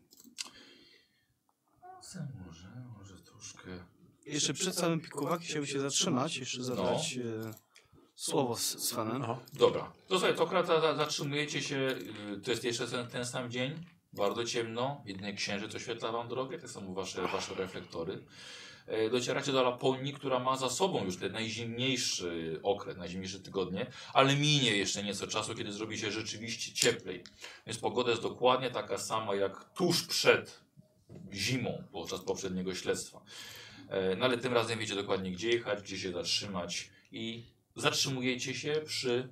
[2.02, 3.86] Co może, może troszkę...
[4.26, 7.50] Jeszcze przed samym pikuwaki chciałbym się zatrzymać, jeszcze zadać No.
[7.50, 7.54] e,
[8.16, 8.94] słowo z.
[9.22, 9.40] Aha.
[9.54, 11.76] Dobra, to słuchaj, to za- zatrzymujecie się,
[12.38, 16.60] y, to jest jeszcze ten, ten sam dzień, bardzo ciemno, jedynie księżyc oświetla wam drogę,
[16.60, 18.26] tak samo wasze, wasze reflektory.
[18.88, 24.36] E, Docieracie do Laponii, która ma za sobą już ten najzimniejszy okres, najzimniejsze tygodnie, ale
[24.36, 27.24] minie jeszcze nieco czasu, kiedy zrobi się rzeczywiście cieplej.
[27.66, 30.62] Więc pogoda jest dokładnie taka sama jak tuż przed
[31.34, 33.22] zimą podczas poprzedniego śledztwa.
[33.90, 37.46] E, No ale tym razem wiecie dokładnie gdzie jechać, gdzie się zatrzymać i
[37.76, 39.30] zatrzymujecie się przy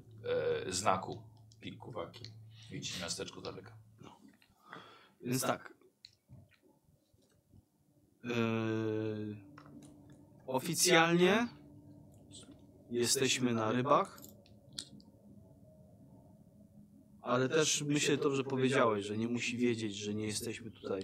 [0.67, 1.21] e, znaku
[1.61, 2.23] Pik Kuwaki.
[2.71, 3.71] Widzicie miasteczko z daleka.
[5.21, 5.74] Więc tak.
[8.25, 9.35] Yy,
[10.47, 11.47] oficjalnie
[12.91, 14.19] jesteśmy na rybach.
[17.21, 21.01] Ale też myślę dobrze powiedziałeś, że nie musi wiedzieć, że nie jesteśmy tutaj.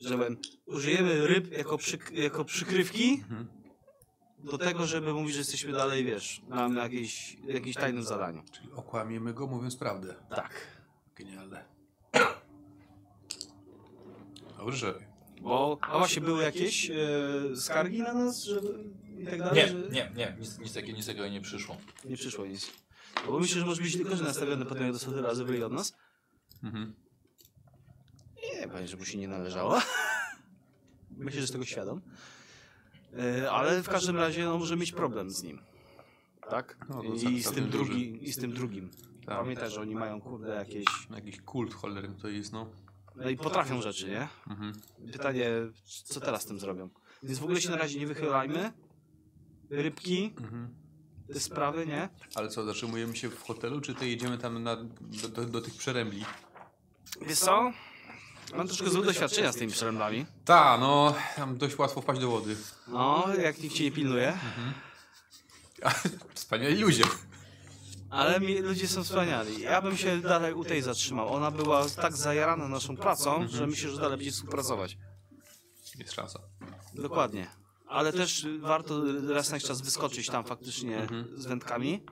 [0.00, 3.46] Że powiem, użyjemy ryb jako, przyk jako przykrywki Mhm.
[4.38, 8.42] do tego, żeby mówić, że jesteśmy dalej, wiesz, na, na jakieś, jakimś tajnym zadaniu.
[8.52, 10.14] Czyli okłamiemy go mówiąc prawdę.
[10.30, 10.66] Tak.
[11.16, 11.64] Genialne.
[14.58, 15.05] Dobrze.
[15.46, 16.96] Bo, a właśnie były jakieś e,
[17.56, 18.84] skargi na nas, żeby
[19.18, 19.54] i tak dalej?
[19.56, 19.74] Nie, że...
[19.74, 21.76] nie, nie, nic, nic, takiego, nic takiego nie przyszło.
[22.04, 22.72] Nie przyszło nic.
[23.26, 25.96] Bo myślę, że może być tylko, że nastawiony potem jak dostał razy byli od nas.
[26.62, 26.94] Mhm.
[28.54, 29.80] Nie, panie, że mu się nie należało.
[31.16, 32.00] Myślę, że z tego świadom.
[33.18, 35.58] E, ale w każdym razie no, może mieć problem z nim.
[36.50, 36.86] Tak?
[36.88, 38.90] No, I, cał- z tym drugi, I z tym drugim.
[39.26, 39.38] Tak.
[39.38, 40.84] Pamiętaj, że oni mają kurde jakieś...
[41.10, 42.70] Jakiś kult cholerny to jest, no.
[43.16, 44.28] No i potrafią rzeczy, nie?
[44.50, 44.72] Mhm.
[45.12, 45.50] Pytanie,
[46.04, 46.90] co teraz z tym zrobią?
[47.22, 48.72] Więc w ogóle się na razie nie wychylajmy.
[49.70, 50.74] Rybki, Mhm.
[51.32, 52.08] te sprawy, nie?
[52.34, 55.74] Ale co, zatrzymujemy się w hotelu, czy to jedziemy tam na, do, do, do tych
[55.74, 56.24] przerębli?
[57.26, 57.72] Wiesz co?
[58.56, 60.26] Mam troszkę złe doświadczenia z tymi przeręblami.
[60.44, 62.56] Ta, no, tam dość łatwo wpaść do wody.
[62.88, 64.38] No, jak nikt cię nie pilnuje.
[66.34, 67.04] Wspaniali ludzie.
[68.16, 69.60] Ale mi, ludzie są wspaniali.
[69.60, 71.28] Ja bym się dalej u tej zatrzymał.
[71.34, 74.98] Ona była tak zajarana naszą pracą, że myślę, że dalej będzie współpracować.
[75.98, 76.40] Jest szansa.
[76.94, 77.46] Dokładnie.
[77.86, 81.40] ale też warto raz na jakiś czas wyskoczyć tam faktycznie Mhm.
[81.40, 82.02] z wędkami.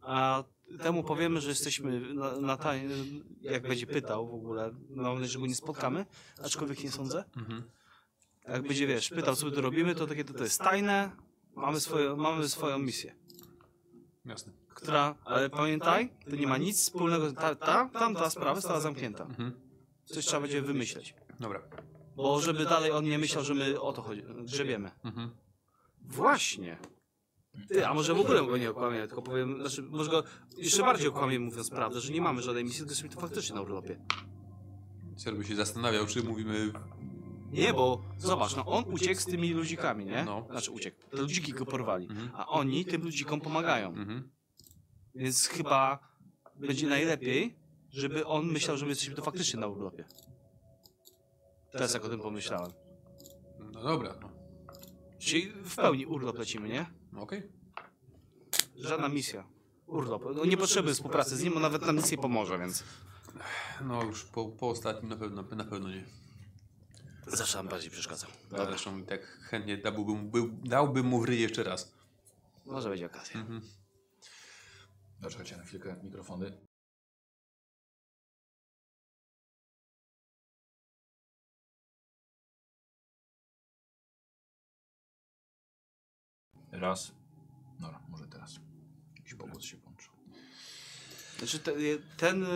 [0.00, 0.44] A
[0.82, 2.72] temu powiemy, że jesteśmy na, na ta,
[3.40, 6.06] jak będzie pytał w ogóle, mam nadzieję, że go nie spotkamy,
[6.44, 7.24] aczkolwiek nie sądzę.
[7.36, 7.62] Mhm.
[8.48, 11.10] Jak będzie, wiesz, pytał, co my tu robimy, to takie to, to jest tajne,
[11.54, 13.14] mamy, swoją mamy swoją misję.
[14.24, 14.52] Jasne.
[14.74, 19.24] Która, ale pamiętaj, to nie ma nic wspólnego, ta, ta, tam ta sprawa została zamknięta.
[19.24, 19.52] Mhm.
[20.04, 21.14] Coś trzeba będzie wymyśleć.
[21.40, 21.62] Dobra.
[22.16, 24.90] Bo żeby dalej on nie myślał, że my o to chodzi, grzebiemy.
[25.04, 25.30] Mhm.
[26.00, 26.76] Właśnie.
[27.68, 30.22] Ty, a może w ogóle go nie okłamię, tylko powiem, znaczy, może go
[30.56, 33.62] jeszcze bardziej okłamię mówiąc prawdę, że nie mamy żadnej misji, tylko jesteśmy tu faktycznie na
[33.62, 34.00] urlopie.
[35.16, 36.72] Cel by się zastanawiał, czy mówimy...
[37.52, 40.24] Nie, bo zobacz, no on uciekł z tymi ludzikami, nie?
[40.24, 40.46] No.
[40.50, 42.30] Znaczy uciekł, te ludziki go porwali, Mhm.
[42.34, 43.88] a oni tym ludzikom pomagają.
[43.88, 44.30] Mhm.
[45.14, 45.98] Więc chyba
[46.56, 47.56] będzie najlepiej,
[47.90, 50.04] żeby on myślał, że my jesteśmy tu faktycznie na urlopie.
[51.72, 52.72] Teraz jak o tym pomyślałem.
[53.58, 54.14] No dobra.
[54.20, 54.30] No.
[55.18, 56.86] Czyli w pełni urlop lecimy, nie?
[57.12, 57.42] No Okej.
[58.76, 59.44] Żadna misja.
[59.86, 60.22] Urlop.
[60.36, 62.84] No nie potrzeby współpracy z nim, on nawet nam nic nie pomoże, więc...
[63.80, 66.04] No już po, po ostatnim na pewno, na pewno nie.
[67.26, 68.30] Zawsze nam bardziej przeszkadzał.
[68.52, 71.94] A zresztą i tak chętnie dałbym, był, dałbym mu w jeszcze raz.
[72.66, 73.40] Może będzie okazja.
[73.40, 73.60] Mhm.
[75.24, 76.52] Zaczekajcie na chwilkę mikrofony.
[86.72, 87.12] Raz.
[87.80, 88.60] Dobra, może teraz.
[89.16, 90.12] Jakiś pogłos się włączył.
[91.38, 91.72] Znaczy te,
[92.16, 92.48] ten y,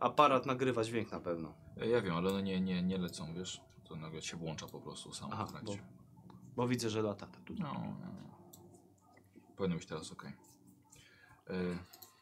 [0.00, 1.54] aparat nagrywa dźwięk na pewno.
[1.80, 3.60] E, Ja wiem, ale one nie, nie, nie lecą, wiesz?
[3.84, 5.78] To nagle się włącza po prostu samo Aha, w trakcie.
[6.56, 7.26] Bo widzę, że lata.
[7.26, 7.54] Tu.
[7.58, 8.38] No, no.
[9.56, 10.24] Powinno być teraz ok.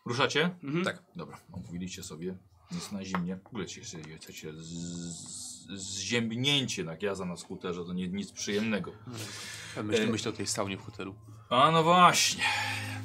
[0.04, 0.50] Ruszacie?
[0.62, 0.84] Mhm.
[0.84, 1.02] Tak.
[1.16, 2.34] Dobra, omówiliście sobie.
[2.72, 3.36] Jest na zimnie.
[3.36, 4.52] W ogóle się, się, chcecie
[5.74, 8.92] zziębnięcie na jazda na skuterze, to nie, nic przyjemnego.
[9.76, 10.06] Ja myślę, E.
[10.06, 11.14] myślę o tej saunie w hotelu.
[11.50, 12.44] A no właśnie.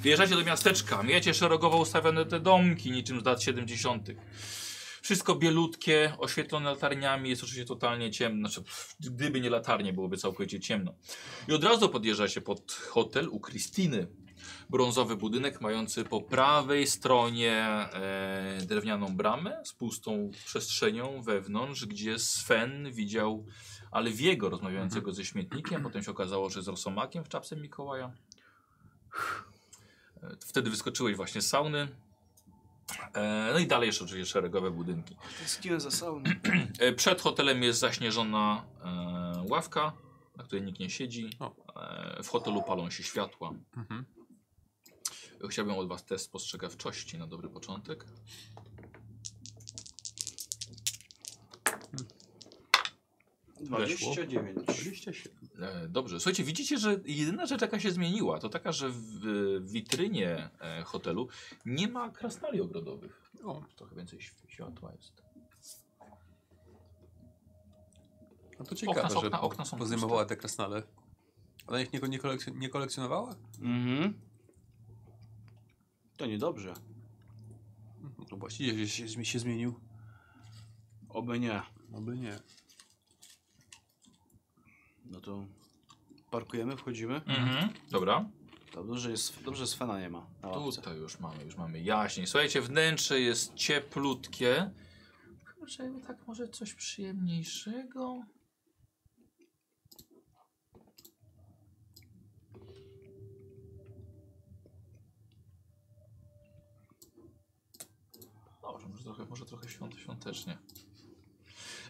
[0.01, 4.09] Wjeżdżacie do miasteczka, miecie szeregowo ustawione te domki, niczym z lat 70.
[5.01, 8.49] Wszystko bielutkie, oświetlone latarniami, jest oczywiście totalnie ciemno.
[8.49, 10.93] Znaczy, gdyby nie latarnie, byłoby całkowicie ciemno.
[11.47, 14.07] I od razu podjeżdżacie pod hotel u Krystyny.
[14.69, 22.91] Brązowy budynek mający po prawej stronie e, drewnianą bramę z pustą przestrzenią wewnątrz, gdzie Sven
[22.91, 23.45] widział
[23.91, 25.83] Alwiego rozmawiającego ze śmietnikiem.
[25.83, 28.11] Potem się okazało, że z Rosomakiem w czapce Mikołaja.
[30.23, 31.87] E, Wtedy wyskoczyłeś właśnie z sauny.
[33.13, 35.15] E, No i dalej jeszcze oczywiście szeregowe budynki.
[35.39, 36.23] Tęskniłem za sauną.
[36.95, 38.63] Przed hotelem jest zaśnieżona
[39.49, 39.93] ławka,
[40.37, 41.29] na której nikt nie siedzi.
[42.23, 43.53] W hotelu palą się światła.
[43.77, 44.05] Mhm.
[45.49, 48.05] Chciałbym od Was test spostrzegawczości na dobry początek.
[53.59, 54.13] Weszło.
[54.13, 54.57] 29.
[54.65, 55.33] 27.
[55.61, 56.19] E, dobrze.
[56.19, 60.83] Słuchajcie, widzicie, że jedyna rzecz, jaka się zmieniła, to taka, że w, w witrynie e,
[60.83, 61.27] hotelu
[61.65, 63.31] nie ma krasnali ogrodowych.
[63.43, 65.23] O, Trochę więcej świ- światła jest.
[68.59, 70.83] no to ciekawe, Okna są- że okna- okna są pozdejmowała te krasnale.
[71.67, 73.35] Ale ich nie, nie, kolekcjon nie kolekcjonowała?
[73.61, 74.13] Mhm.
[76.17, 76.73] To niedobrze.
[78.17, 79.79] No to właściwie się, się, się zmienił.
[81.09, 81.61] Oby nie.
[81.93, 82.39] Oby nie.
[85.05, 85.45] No to
[86.31, 87.15] parkujemy, wchodzimy.
[87.15, 87.69] Mhm.
[87.91, 88.29] Dobra.
[88.73, 90.81] Dobrze, że jest, dobrze, że Svena nie ma na ławce.
[90.81, 92.27] Tutaj już mamy, już mamy jaśniej.
[92.27, 94.71] Słuchajcie, wnętrze jest cieplutkie.
[95.59, 98.21] Kurczę, tak może coś przyjemniejszego.
[108.61, 109.45] Dobrze, może trochę, może
[110.23, 110.57] świąt, świątecznie.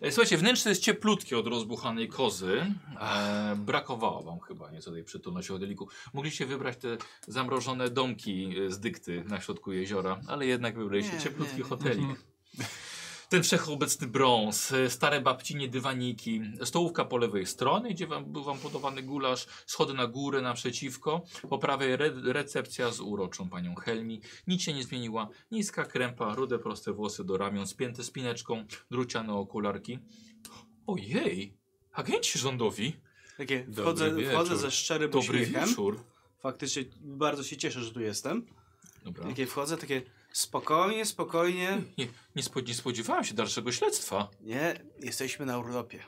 [0.01, 2.65] E, Słuchajcie, wnętrze jest cieplutkie od rozbuchanej kozy.
[3.01, 5.87] E, brakowało wam chyba nieco tej przytulności hoteliku.
[6.13, 11.19] Mogliście wybrać te zamrożone domki e, z dykty na środku jeziora, ale jednak wybraliście Nie,
[11.19, 11.63] cieplutki nie.
[11.63, 12.07] hotelik.
[13.29, 18.57] Ten wszechobecny brąz, e, stare babcinie dywaniki, stołówka po lewej stronie, gdzie wam, był wam
[18.57, 24.21] podawany gulasz, schody na górę naprzeciwko, po prawej re, recepcja z uroczą panią Helmi.
[24.47, 29.99] Nic się nie zmieniła, niska krępa, rude proste włosy do ramion, spięte spineczką, druciane okularki.
[30.87, 31.53] Ojej,
[31.93, 32.93] agenci rządowi,
[33.37, 34.33] Takie, wchodzę, wieczór.
[34.33, 35.69] wchodzę ze szczerym dobry uśmiechem.
[35.69, 36.03] wieczór.
[36.39, 38.45] Faktycznie bardzo się cieszę, że tu jestem.
[39.05, 39.23] Dobra.
[39.23, 41.81] Takie wchodzę, takie spokojnie, spokojnie.
[41.97, 44.27] Nie, nie, spo, nie spodziewałem się dalszego śledztwa.
[44.41, 46.03] Nie, jesteśmy na urlopie.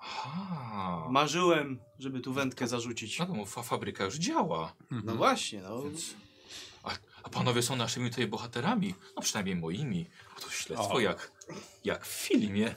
[0.00, 1.06] Aha.
[1.10, 3.18] Marzyłem, żeby tu wędkę zarzucić.
[3.18, 4.74] No to fa fabryka już działa.
[4.90, 5.16] No Mhm.
[5.18, 5.82] właśnie, no.
[5.82, 6.14] Więc...
[6.84, 6.90] A,
[7.22, 8.94] a panowie są naszymi tutaj bohaterami.
[9.16, 10.06] No przynajmniej moimi.
[10.36, 11.00] A to śledztwo O.
[11.00, 11.32] jak,
[11.84, 12.74] jak w filmie.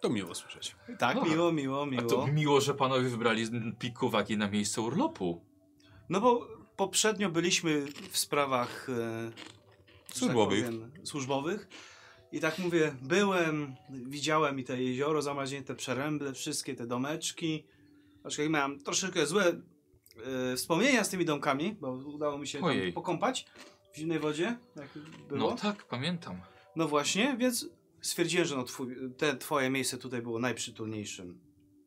[0.00, 0.76] To miło słyszeć.
[0.98, 1.20] Tak, A.
[1.24, 2.02] miło, miło, A miło.
[2.10, 3.46] to miło, że panowie wybrali
[3.78, 5.44] pikowaki na miejsce urlopu.
[6.08, 9.30] No bo poprzednio byliśmy w sprawach e,
[10.08, 10.64] tak Służbowych.
[10.64, 11.68] powiem, służbowych.
[12.32, 17.64] I tak mówię, byłem, widziałem i te jezioro zamarznięte, przeręble, wszystkie te domeczki.
[18.24, 19.60] Aczkolwiek miałem troszeczkę złe
[20.52, 23.46] e, wspomnienia z tymi domkami, bo udało mi się tam pokąpać
[23.92, 24.58] w zimnej wodzie.
[25.30, 26.40] No tak, pamiętam.
[26.76, 27.68] No właśnie, więc
[28.00, 31.40] stwierdziłem, że no twój, te twoje miejsce tutaj było najprzytulniejszym,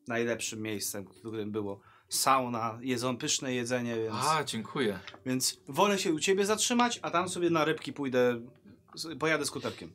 [0.08, 4.98] najlepszym miejscem, w którym było sauna, jedzą pyszne jedzenie, więc, A, dziękuję.
[5.26, 8.40] więc wolę się u ciebie zatrzymać, a tam sobie na rybki pójdę,
[8.94, 9.92] z- pojadę skuterkiem.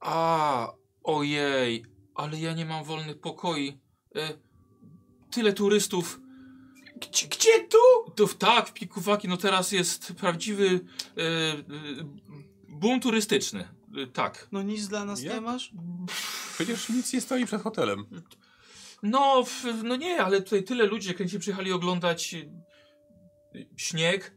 [0.00, 0.72] A,
[1.04, 3.78] ojej, ale ja nie mam wolnych pokoi.
[4.16, 4.38] E,
[5.30, 6.20] tyle turystów.
[7.00, 8.10] Gdzie, gdzie tu?
[8.16, 10.80] To w- tak, w Pikuwaki, no teraz jest prawdziwy
[11.16, 11.56] e, e,
[12.68, 13.68] boom turystyczny.
[14.02, 14.48] E, tak.
[14.52, 15.34] No nic dla nas Jak?
[15.34, 15.72] nie masz?
[16.54, 18.06] Przecież nic nie stoi przed hotelem.
[19.02, 22.38] No, w, no nie, ale tutaj tyle ludzi, jak przyjechali oglądać e,
[23.76, 24.34] śnieg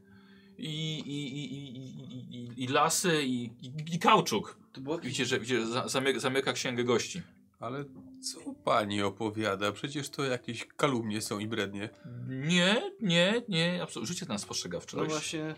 [0.57, 4.59] i, i, i, i, i, i, i lasy i, i, i kauczuk.
[5.03, 7.21] Widzicie, że widzicie, za- zamyka, zamyka księgę gości.
[7.59, 7.85] Ale
[8.21, 9.71] co pani opowiada?
[9.71, 11.89] Przecież to jakieś kalumnie są i brednie.
[12.27, 14.13] Nie, nie, nie, absolutnie.
[14.13, 15.11] Życie nas No postrzegawczość.
[15.11, 15.55] właśnie.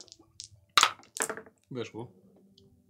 [1.70, 2.12] Weszło.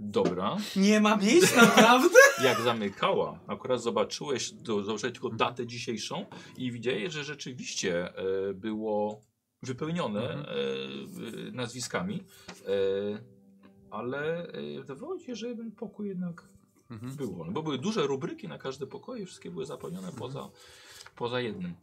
[0.04, 0.56] Dobra.
[0.76, 2.18] Nie ma miejsc, naprawdę?
[2.44, 9.20] Jak zamykała, akurat zobaczyłeś, zobaczyłeś tylko datę dzisiejszą i widziałeś, że rzeczywiście e, było
[9.62, 10.46] wypełnione Mhm.
[11.48, 12.24] e, nazwiskami,
[12.66, 12.72] e,
[13.90, 16.48] ale wydawało się, że jeden pokój jednak
[16.90, 17.16] Mhm.
[17.16, 20.18] był wolny, bo były duże rubryki na każde pokoje, wszystkie były zapełnione Mhm.
[20.18, 20.48] poza,
[21.16, 21.74] poza jednym.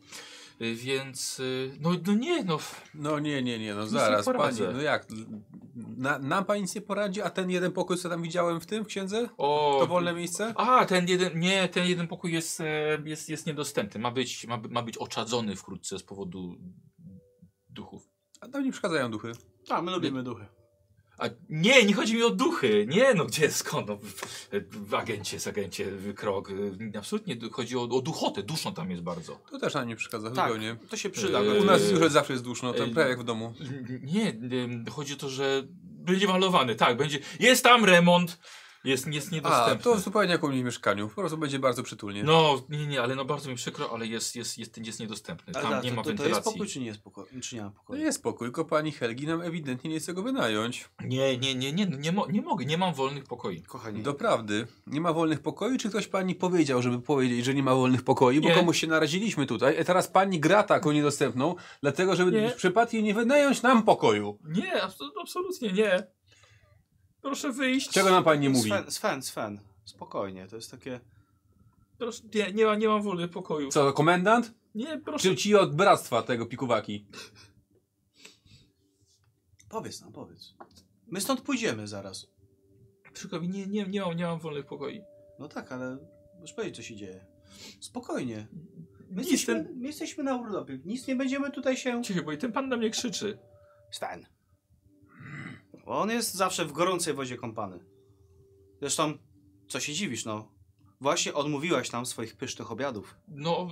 [0.60, 2.58] Więc, e, no, no nie, no,
[2.94, 4.72] No nie, nie, nie, no nie zaraz, pani, poradzę.
[4.74, 5.08] no jak?
[5.98, 8.84] Na, nam pani nic nie poradzi, a ten jeden pokój, co tam widziałem w tym,
[8.84, 9.30] w księdze?
[9.38, 10.54] o, To wolne miejsce?
[10.58, 14.00] A, ten jeden, nie, ten jeden pokój jest, e, jest, jest niedostępny.
[14.02, 16.56] Ma być, ma, ma być oczadzony wkrótce z powodu
[17.70, 18.10] duchów.
[18.42, 19.32] A tam nie przeszkadzają duchy.
[19.68, 20.46] Tak, my lubimy duchy.
[21.20, 22.86] A nie, nie chodzi mi o duchy.
[22.90, 23.88] Nie, no gdzie, skąd?
[23.88, 23.98] No,
[24.72, 26.50] w, agencie, jest agencie, krok.
[26.96, 28.44] e, Absolutnie chodzi o, o duchotę.
[28.44, 29.40] Duszno tam jest bardzo.
[29.52, 30.76] To też nam nie przeszkadza Tak, zupełnie.
[30.90, 31.40] to się przyda.
[31.40, 33.54] Eee, U nas już zawsze jest duszno, tam Eee, prawie jak w domu.
[34.04, 34.34] Nie,
[34.92, 36.76] chodzi o to, że będzie malowany.
[36.76, 37.20] Tak, będzie.
[37.40, 38.40] Jest tam remont.
[38.84, 39.84] Jest, jest A, niedostępny.
[39.84, 41.10] to zupełnie jak u mnie w mieszkaniu.
[41.10, 42.24] Po prostu będzie bardzo przytulnie.
[42.24, 45.54] No, nie, nie, ale no bardzo mi przykro, ale jest, jest, jest, jest niedostępny.
[45.54, 46.52] Tam tak, nie to, ma to, to jest wentylacji.
[46.54, 47.24] pokój, czy nie jest pokój?
[47.42, 48.02] Czy nie ma No pokoju?
[48.02, 50.90] jest spokój, tylko pani Helgi nam ewidentnie nie chce go wynająć.
[51.06, 53.62] Nie, nie, nie, nie, nie, mo nie mogę, nie mam wolnych pokoi.
[53.62, 55.78] Kochani, Doprawdy, nie ma wolnych pokoi?
[55.78, 58.42] Czy ktoś pani powiedział, żeby powiedzieć, że nie ma wolnych pokoi?
[58.42, 58.56] Bo Nie.
[58.56, 59.80] komuś się naraziliśmy tutaj.
[59.82, 62.50] A teraz pani gra taką niedostępną, dlatego żeby Nie.
[62.50, 64.40] w przypadku nie wynająć nam pokoju.
[64.46, 66.08] Nie, abso- absolutnie nie.
[67.22, 67.90] Proszę wyjść.
[67.90, 68.70] Czego nam pani nie mówi?
[68.70, 71.00] Sven, Sven, Sven, spokojnie, to jest takie...
[71.98, 73.74] Proszę, nie, nie, ma, nie mam wolnych pokojów.
[73.74, 74.54] Co, komendant?
[74.76, 75.30] Nie, proszę.
[75.30, 77.06] Czy ci od bractwa tego pikuwaki?
[79.70, 80.54] Powiedz nam, powiedz.
[81.08, 82.28] My stąd pójdziemy zaraz.
[83.14, 85.02] Przykro mi, nie, nie, nie, mam, nie mam wolnych pokoi.
[85.40, 85.98] No tak, ale
[86.40, 87.26] możesz powiedzieć, co się dzieje.
[87.80, 88.48] Spokojnie.
[89.10, 89.76] My, jesteśmy, ten...
[89.76, 90.80] my jesteśmy na urlopie.
[90.86, 92.04] Nic nie będziemy tutaj się...
[92.04, 93.40] Cicho, bo i ten pan na mnie krzyczy.
[93.92, 94.26] Sven.
[95.90, 97.80] Bo on jest zawsze w gorącej wodzie kąpany.
[98.80, 99.18] Zresztą,
[99.68, 100.52] co się dziwisz, no.
[101.02, 103.16] Właśnie odmówiłaś nam swoich pysznych obiadów.
[103.28, 103.68] No,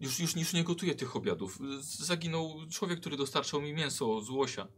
[0.00, 1.58] już, już, już nie gotuję tych obiadów.
[1.80, 4.68] Zaginął człowiek, który dostarczał mi mięso z łosia.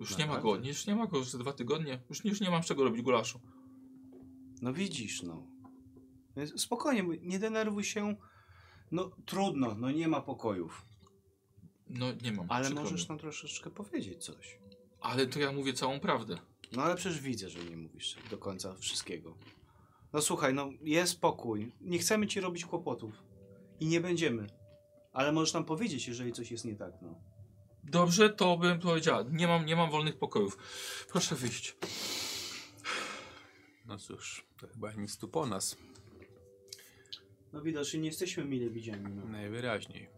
[0.00, 2.02] Już nie ma go, już nie ma go już za dwa tygodnie.
[2.10, 3.40] Już, już nie mam z czego robić gulaszu.
[4.62, 5.46] No widzisz, no.
[6.56, 8.16] Spokojnie, nie denerwuj się.
[8.92, 10.86] No trudno, no nie ma pokojów.
[11.86, 12.46] No, nie mam.
[12.48, 14.64] Ale możesz nam troszeczkę powiedzieć coś.
[15.04, 16.38] Ale to ja mówię całą prawdę.
[16.72, 19.36] No ale przecież widzę, że nie mówisz do końca wszystkiego.
[20.12, 21.72] No słuchaj, no jest pokój.
[21.80, 23.14] Nie chcemy ci robić kłopotów.
[23.80, 24.46] I nie będziemy.
[25.12, 27.14] Ale możesz nam powiedzieć, jeżeli coś jest nie tak, no.
[27.84, 29.24] Dobrze, to bym powiedziała.
[29.30, 30.58] Nie mam, nie mam wolnych pokojów.
[31.08, 31.76] Proszę wyjść.
[33.86, 35.76] No cóż, to chyba nic tu po nas.
[37.52, 39.24] No widocznie nie jesteśmy mile widziani, no.
[39.24, 40.08] Najwyraźniej.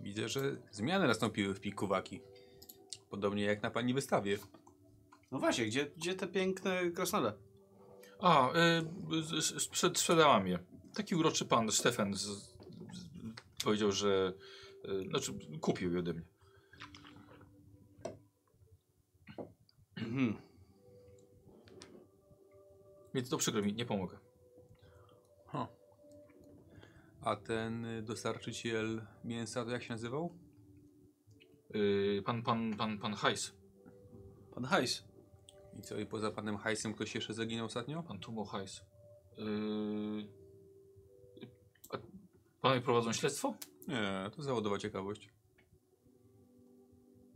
[0.00, 2.20] Widzę, że zmiany nastąpiły w pikuwaki.
[3.10, 4.38] Podobnie jak na pani wystawie.
[5.30, 7.32] No właśnie, gdzie, gdzie te piękne krasnale?
[8.20, 8.50] A,
[9.32, 10.58] y, sprzed, sprzedałam je.
[10.94, 12.54] Taki uroczy pan Stefan z, z,
[13.64, 14.32] powiedział, że.
[14.84, 16.26] Y, znaczy, kupił je ode mnie.
[19.96, 20.36] Mhm.
[23.14, 24.18] Więc to przykro mi, nie pomogę.
[25.46, 25.68] Ha.
[27.20, 30.49] A ten y, dostarczyciel mięsa, to jak się nazywał?
[31.74, 33.52] Y, pan, pan, pan, pan Hajs.
[34.54, 35.04] Pan Hajs.
[35.78, 38.02] I co, i poza panem Hajsem ktoś jeszcze zaginął ostatnio?
[38.02, 38.82] Pan Tumo Hajs.
[39.38, 40.28] Yy...
[41.90, 41.98] A
[42.60, 43.54] panowie prowadzą śledztwo?
[43.88, 45.30] Nie, to zawodowa ciekawość.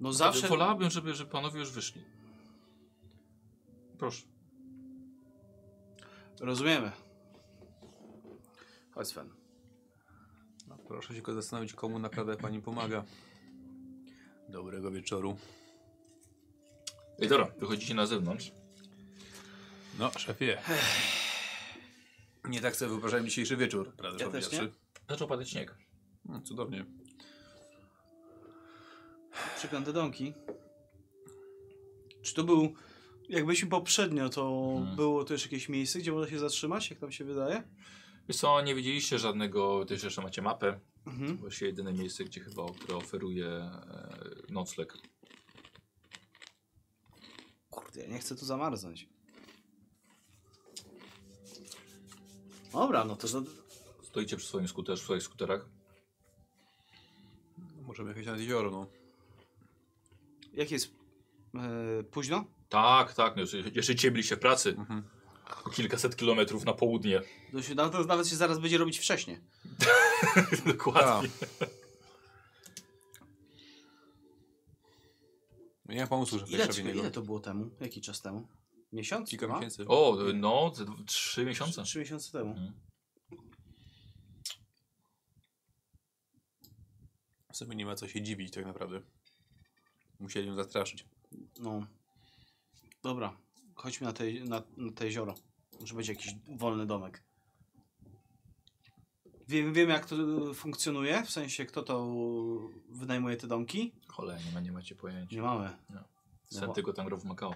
[0.01, 0.49] No zawsze...
[0.49, 2.05] Wolałabym, żeby, żeby panowie już wyszli.
[3.99, 4.27] Proszę.
[6.41, 6.93] Rozumiemy.
[8.91, 9.31] Chodź Sven.
[10.69, 13.05] No, proszę się tylko zastanowić, komu naprawdę pani pomaga.
[14.55, 15.37] Dobrego wieczoru.
[17.23, 18.53] Ej, dobra, wychodzicie na zewnątrz.
[19.99, 20.59] No, szefie.
[22.49, 24.25] Nie tak sobie wyobrażałem dzisiejszy wieczór, prawda?
[24.25, 24.73] Ja też powiedziawszy.
[25.09, 25.75] Zaczął padać śnieg.
[26.25, 26.85] No, cudownie.
[29.57, 30.33] Przeklęte domki.
[32.23, 32.75] Czy to był...
[33.29, 34.97] Jak byliśmy poprzednio, to Mhm.
[34.97, 37.63] było też jakieś miejsce, gdzie można się zatrzymać, jak tam się wydaje?
[38.29, 40.81] Wiesz co, nie widzieliście żadnego, też jeszcze macie mapę.
[41.07, 41.37] Mhm.
[41.37, 44.95] Właściwie jedyne miejsce, gdzie chyba, które oferuje e, nocleg.
[47.71, 49.09] Kurde, ja nie chcę tu zamarznąć.
[52.73, 53.29] Dobra, no to...
[53.29, 53.43] to
[54.03, 55.69] Stoicie przy swoim skuterze, w swoich skuterach.
[57.87, 58.87] Możemy jechać nad jezioro, no.
[60.53, 60.95] jak jest
[61.55, 62.45] e, późno?
[62.69, 64.75] Tak, tak, no jeszcze, jeszcze dzisiaj byliście w pracy.
[64.79, 65.03] Mhm.
[65.65, 67.23] O kilkaset kilometrów na południe.
[67.53, 69.39] To, się, no, to nawet się zaraz będzie robić wcześniej.
[70.67, 71.29] Dokładnie.
[75.89, 77.71] Nie mam pomysłu, że Ile, tak czekaj, ile to było temu?
[77.81, 78.49] Jaki czas temu?
[78.93, 79.31] Miesiąc?
[79.31, 79.55] Kilka Dwa?
[79.55, 79.85] miesięcy.
[79.89, 80.73] O, no,
[81.07, 81.83] trzy miesiące.
[81.83, 82.51] Trzy miesiące temu.
[82.51, 82.73] Mhm.
[87.53, 89.01] W sumie nie ma co się dziwić tak naprawdę.
[90.21, 91.07] Musieli ją zastraszyć.
[91.59, 91.87] No.
[93.03, 93.37] Dobra,
[93.75, 95.35] chodźmy na te, na, na te jezioro.
[95.81, 97.23] Może będzie jakiś wolny domek.
[99.49, 100.17] Wiem, wiem jak to
[100.55, 102.07] funkcjonuje, w sensie kto to
[102.89, 103.93] wynajmuje te domki?
[104.09, 105.37] Cholera, nie, ma, nie macie pojęcia.
[105.37, 105.77] Nie mamy.
[106.51, 107.55] Sen tylko tam grał w Macao.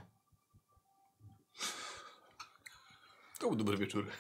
[3.39, 4.11] To był dobry wieczór.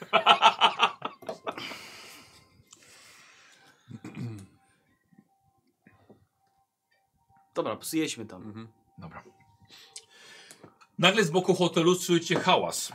[7.54, 8.42] Dobra, jedźmy tam.
[8.42, 8.68] Mhm.
[8.98, 9.37] Dobra.
[10.98, 12.92] Nagle z boku hotelu czujecie hałas.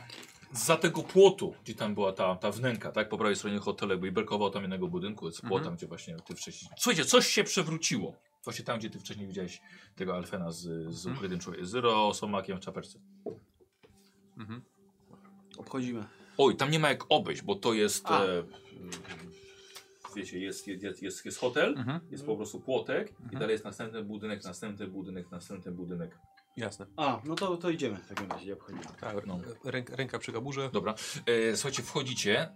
[0.52, 3.08] Za tego płotu, gdzie tam była ta, ta wnęka, tak?
[3.08, 5.76] Po prawej stronie hotelu, jakby brakowało tam jednego budynku, z płotem, Mhm.
[5.76, 6.70] gdzie właśnie ty wcześniej...
[6.78, 8.14] Słuchajcie, coś się przewróciło.
[8.44, 9.60] Właśnie tam, gdzie ty wcześniej widziałeś
[9.96, 10.60] tego Alfena z,
[10.94, 11.16] z Mhm.
[11.16, 11.66] ukrytym człowiekiem.
[11.66, 12.98] Zero somakiem w czapeczce.
[14.38, 14.62] Mhm.
[15.58, 16.04] Obchodzimy.
[16.38, 18.06] Oj, tam nie ma jak obejść, bo to jest...
[18.06, 18.24] A.
[18.24, 18.42] E,
[20.16, 22.00] wiecie, jest, jest, jest, jest hotel, Mhm.
[22.10, 23.38] jest po prostu płotek i Mhm.
[23.40, 26.18] dalej jest następny budynek, następny budynek, następny budynek.
[26.56, 26.86] Jasne.
[26.96, 28.84] A, no to, to idziemy w takim razie, nie obchodzimy.
[29.00, 29.38] Tak, No.
[29.64, 30.70] ręka, ręka przy kaburze.
[30.72, 30.94] Dobra.
[31.26, 32.40] E, słuchajcie, wchodzicie.
[32.40, 32.54] E,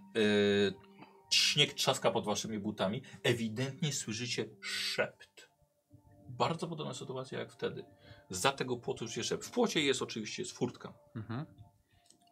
[1.31, 3.01] śnieg trzaska pod waszymi butami.
[3.23, 5.49] Ewidentnie słyszycie szept.
[6.29, 7.85] Bardzo podobna sytuacja jak wtedy.
[8.29, 9.45] Za tego płotu już jest szept.
[9.45, 10.93] W płocie jest oczywiście jest furtka.
[11.15, 11.45] Mhm.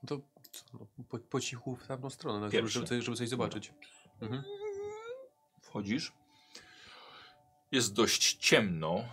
[0.03, 3.17] No to co, no, po, po cichu w tamtą stronę, no, żeby, żeby, coś, żeby
[3.17, 3.73] coś zobaczyć.
[4.21, 4.43] Mhm.
[5.61, 6.13] Wchodzisz.
[7.71, 9.03] Jest dość ciemno.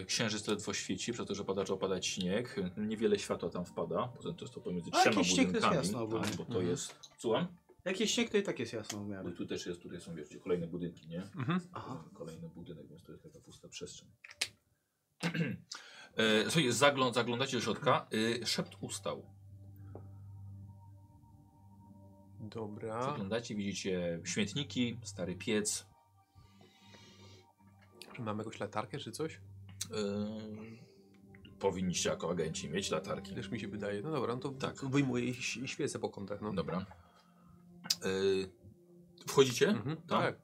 [0.00, 2.56] E, księżyc ledwo świeci, przez to, że pada, że opadać śnieg.
[2.76, 4.08] Niewiele światła tam wpada.
[4.08, 5.76] Poza tym to jest to pomiędzy A trzema jakiś śnieg to jest budynkami.
[5.76, 6.68] jasno tak, bo to Mhm.
[6.68, 6.94] jest.
[7.18, 7.46] Słucham?
[7.84, 9.32] Jak jest śnieg, to i tak jest jasno w miarę.
[9.32, 11.22] tu też jest, tutaj są wiecie, kolejne budynki, nie?
[11.22, 11.60] Mhm.
[11.72, 12.04] Aha.
[12.14, 14.08] Kolejny budynek, więc to jest taka pusta przestrzeń.
[16.16, 18.06] e, słuchaj, zagląd, zaglądacie do środka.
[18.42, 19.26] E, szept ustał.
[22.40, 23.02] Dobra.
[23.02, 25.86] Zaglądacie, widzicie śmietniki, stary piec.
[28.18, 29.34] Mamy jakąś latarkę czy coś?
[29.34, 29.38] E,
[31.58, 33.34] powinniście jako agenci mieć latarki.
[33.34, 34.02] Też mi się wydaje.
[34.02, 34.84] No dobra, no to Tak.
[34.84, 36.40] wyjmuję i ś- i świecę po kątach.
[36.40, 36.52] No.
[36.52, 36.86] Dobra.
[38.02, 38.08] E,
[39.28, 39.68] wchodzicie?
[39.68, 39.96] Mhm.
[39.96, 40.22] Tam?
[40.22, 40.36] Tak.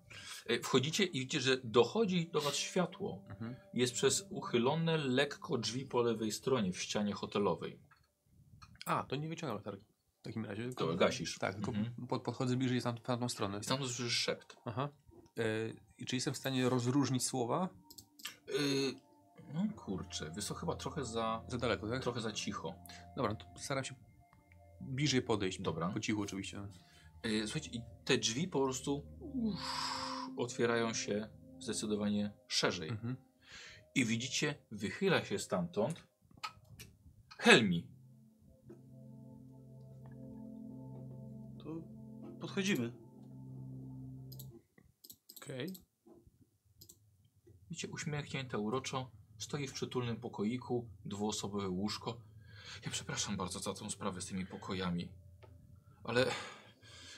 [0.47, 3.25] E, wchodzicie i widzicie, że dochodzi do was światło.
[3.29, 3.55] Mhm.
[3.75, 7.79] Jest przez uchylone lekko drzwi po lewej stronie w ścianie hotelowej.
[8.87, 9.85] A, to nie wyciągam latarki.
[10.21, 10.69] W takim razie.
[10.69, 11.39] To Tylko, gasisz.
[11.39, 12.07] Tak, tylko Mhm.
[12.07, 13.59] pod, podchodzę bliżej tam, w tamtą stronę.
[13.59, 14.57] I stamtąd słyszysz szept.
[14.64, 14.89] Aha.
[15.39, 15.43] E,
[15.99, 17.68] I czy jestem w stanie rozróżnić słowa?
[18.49, 18.94] Yy,
[19.55, 22.03] no kurczę, wiesz co, chyba trochę za, Za daleko, tak?
[22.03, 22.74] trochę za cicho.
[23.16, 23.94] Dobra, to staram się
[24.80, 25.61] bliżej podejść.
[25.61, 25.88] Dobra.
[25.88, 26.61] Po cichu oczywiście.
[27.24, 29.61] Yy, słuchajcie, i te drzwi po prostu uff,
[30.36, 31.28] otwierają się
[31.59, 32.88] zdecydowanie szerzej.
[32.88, 33.16] Mhm.
[33.94, 36.07] I widzicie, wychyla się stamtąd
[37.38, 37.86] Helmi.
[41.59, 41.82] To
[42.40, 42.92] podchodzimy.
[45.42, 45.88] Okej.
[47.71, 52.21] Widzicie, uśmiechnięta uroczo, stoi w przytulnym pokoiku, dwuosobowe łóżko.
[52.85, 55.09] Ja przepraszam bardzo za tą sprawę z tymi pokojami,
[56.05, 56.27] ale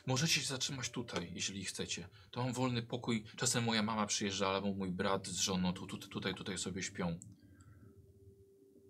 [0.07, 2.09] możecie się zatrzymać tutaj, jeśli chcecie.
[2.31, 3.25] To mam wolny pokój.
[3.37, 7.19] Czasem moja mama przyjeżdża, albo mój brat z żoną tu, tu, tutaj, tutaj sobie śpią.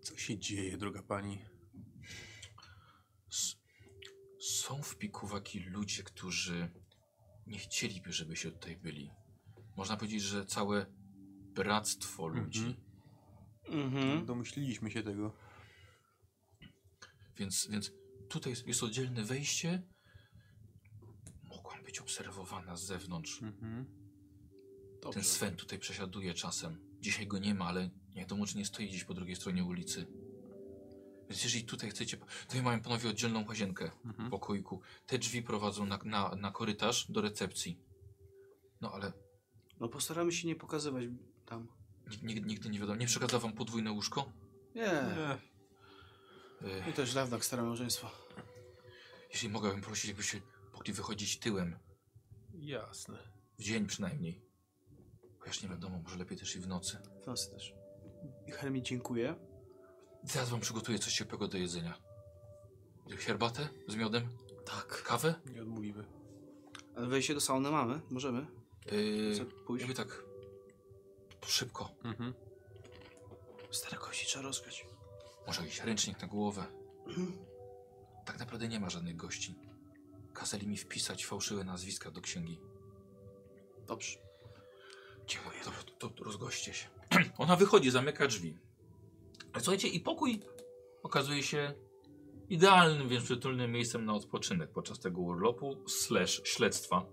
[0.03, 1.45] Co się dzieje, droga pani?
[3.33, 3.57] S
[4.41, 6.71] Są w Pikuwaki ludzie, którzy
[7.47, 9.11] nie chcieliby, żeby się tutaj byli.
[9.77, 10.87] Można powiedzieć, że całe
[11.55, 12.77] bractwo ludzi.
[13.69, 13.95] Mhm.
[13.95, 14.27] Mhm.
[14.27, 15.33] Domyśliliśmy się tego.
[17.37, 17.93] Więc, więc
[18.29, 19.83] tutaj jest, jest oddzielne wejście.
[21.43, 23.43] Mogłam być obserwowana z zewnątrz.
[23.43, 23.87] Mhm.
[25.13, 26.79] Ten Sven tutaj przesiaduje czasem.
[27.01, 30.07] Dzisiaj go nie ma, ale nie wiadomo, czy nie stoi gdzieś po drugiej stronie ulicy.
[31.31, 32.17] Więc jeżeli tutaj chcecie...
[32.47, 34.29] Tutaj mają panowie oddzielną łazienkę Mhm.
[34.29, 34.81] w pokoiku.
[35.07, 37.81] Te drzwi prowadzą na, na, na korytarz do recepcji.
[38.81, 39.13] No ale
[39.81, 41.05] No postaramy się nie pokazywać
[41.51, 41.69] tam.
[42.07, 42.99] nig- nig- nigdy nie wiadomo.
[42.99, 44.33] Nie przekazał wam podwójne łóżko?
[44.75, 44.83] Nie.
[44.83, 45.39] Nie.
[46.91, 48.11] I to już dawno jak stare małżeństwo.
[49.33, 50.41] jeżeli mogłabym prosić, jakbyście
[50.73, 51.79] mogli wychodzić tyłem.
[52.55, 53.19] Jasne.
[53.59, 54.41] W dzień przynajmniej.
[55.39, 56.99] Chociaż nie wiadomo, może lepiej też i w nocy.
[57.23, 57.75] W nocy też.
[58.47, 59.35] I Helmi dziękuję.
[60.25, 61.95] Zaraz wam przygotuję coś ciepłego do jedzenia.
[63.19, 64.29] Herbatę z miodem?
[64.67, 65.03] Tak.
[65.03, 65.35] Kawę?
[65.55, 66.05] Nie odmówimy.
[66.97, 68.01] Ale wejście do sauny mamy?
[68.11, 68.47] Możemy?
[68.93, 69.83] Yy, pójść?
[69.89, 70.25] jakby tak
[71.47, 71.91] szybko.
[72.05, 72.34] Mhm.
[73.70, 74.86] Stare kości trzeba rozkryć.
[75.47, 76.66] Może jakiś ręcznik na głowę.
[78.24, 79.55] Tak naprawdę nie ma żadnych gości.
[80.32, 82.61] Kazali mi wpisać fałszywe nazwiska do księgi.
[83.86, 84.18] Dobrze.
[85.26, 85.61] Dziękuję.
[85.99, 86.88] To, to rozgoście się.
[87.38, 88.59] Ona wychodzi, zamyka drzwi.
[89.59, 90.41] Słuchajcie, i pokój
[91.03, 91.74] okazuje się
[92.49, 97.07] idealnym, więc przytulnym miejscem na odpoczynek podczas tego urlopu slash śledztwa.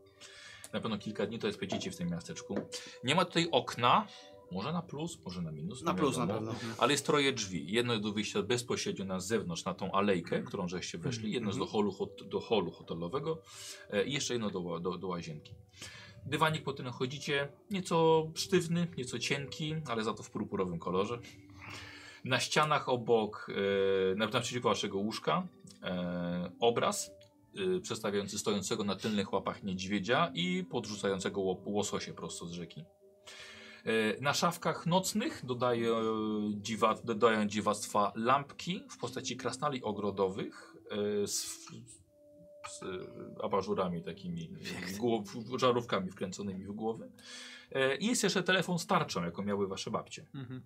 [0.74, 2.56] Na pewno kilka dni to spędzicie w tym miasteczku.
[3.04, 4.08] Nie ma tutaj okna,
[4.52, 5.82] może na plus, może na minus.
[5.82, 6.54] Na plus na wiadomo.
[6.54, 6.76] pewno.
[6.78, 7.72] Ale jest troje drzwi.
[7.72, 11.32] Jedno do wyjścia bezpośrednio na zewnątrz, na tą alejkę, którą żeście weszli.
[11.32, 13.42] Jedno jest do holu, hot, do holu hotelowego
[13.90, 15.54] e, i jeszcze jedno do, do, do łazienki.
[16.26, 21.20] Dywanik, po którym chodzicie, nieco sztywny, nieco cienki, ale za to w purpurowym kolorze.
[22.26, 23.48] Na ścianach obok,
[24.12, 25.48] e, na- naprzeciwko waszego łóżka,
[25.84, 27.12] e, obraz
[27.58, 32.86] e, przedstawiający stojącego na tylnych łapach niedźwiedzia i podrzucającego łososie prosto z rzeki.
[33.88, 35.92] E, Na szafkach nocnych dodaje,
[36.56, 40.76] dziwa, dodają dziwactwa lampki w postaci krasnali ogrodowych
[41.24, 41.46] e, z,
[42.68, 42.86] z e,
[43.44, 44.50] abażurami takimi,
[45.00, 45.24] głow,
[45.58, 47.12] żarówkami wkręconymi w głowy.
[48.00, 50.26] I jest jeszcze telefon z tarczą, jaką miały wasze babcie.
[50.36, 50.62] Mhm.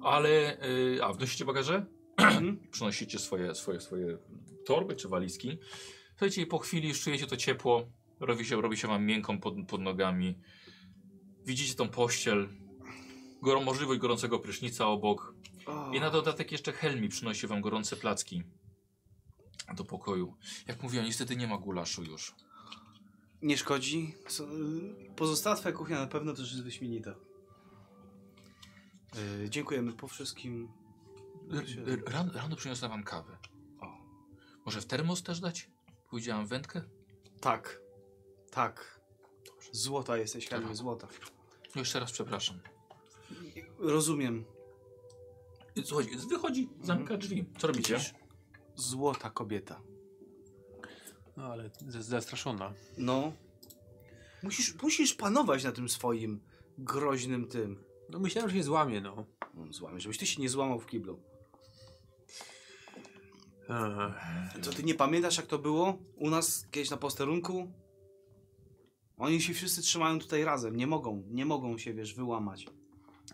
[0.00, 0.58] Ale,
[1.02, 1.86] a wnosicie bagaże?
[2.16, 2.58] Mhm.
[2.70, 4.18] Przynosicie swoje, swoje, swoje
[4.68, 5.58] torby czy walizki.
[6.10, 7.86] Słuchajcie, i po chwili już czujecie to ciepło,
[8.20, 10.38] robi się, robi się wam miękką pod, pod nogami.
[11.46, 12.48] Widzicie tą pościel,
[13.42, 15.34] goro, możliwość gorącego prysznica obok.
[15.94, 18.42] I na dodatek jeszcze Helmi przynosi wam gorące placki
[19.76, 20.36] do pokoju.
[20.66, 22.34] Jak mówiłem, niestety nie ma gulaszu już.
[23.42, 24.14] Nie szkodzi.
[24.28, 24.46] Co,
[25.16, 27.14] Pozostała twoja kuchnia na pewno też jest wyśmienita.
[29.40, 30.68] Yy, dziękujemy po wszystkim.
[31.52, 33.36] R- r- Rano, rano przyniosłem wam kawę.
[34.68, 35.70] Może w termos też dać?
[36.10, 36.82] Powiedziałam wędkę?
[37.40, 37.80] Tak.
[38.50, 39.00] Tak.
[39.72, 41.08] Złota jesteś, Helmi, złota.
[41.74, 42.60] No jeszcze raz przepraszam.
[43.78, 44.44] Rozumiem.
[45.84, 47.44] Słuchajcie, wychodzi, zamyka drzwi.
[47.58, 47.94] Co robicie?
[47.94, 48.14] Widzisz?
[48.74, 49.80] Złota kobieta.
[51.36, 52.72] No ale z- zastraszona.
[52.98, 53.32] No.
[54.42, 56.40] Musisz, musisz panować na tym swoim
[56.78, 57.84] groźnym tym.
[58.10, 59.26] No myślałem, że się złamie, no.
[59.54, 61.20] No, złamie, żebyś ty się nie złamał w kiblu.
[64.62, 65.98] To ty nie pamiętasz jak to było?
[66.16, 67.72] U nas kiedyś na posterunku?
[69.16, 70.76] Oni się wszyscy trzymają tutaj razem.
[70.76, 72.66] Nie mogą, nie mogą się, wiesz, wyłamać.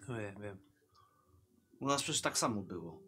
[0.08, 0.58] No wiem, wiem.
[1.80, 3.02] U nas przecież tak samo było.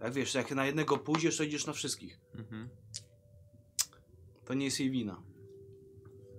[0.00, 2.20] Jak wiesz, jak na jednego pójdziesz, to idziesz na wszystkich.
[2.34, 2.68] Mhm.
[4.44, 5.22] To nie jest jej wina.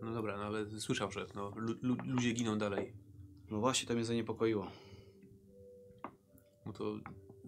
[0.01, 2.93] No dobra, no ale słyszał, że no, lu, lu, ludzie giną dalej.
[3.51, 4.71] No właśnie, to mnie zaniepokoiło.
[6.65, 6.95] No to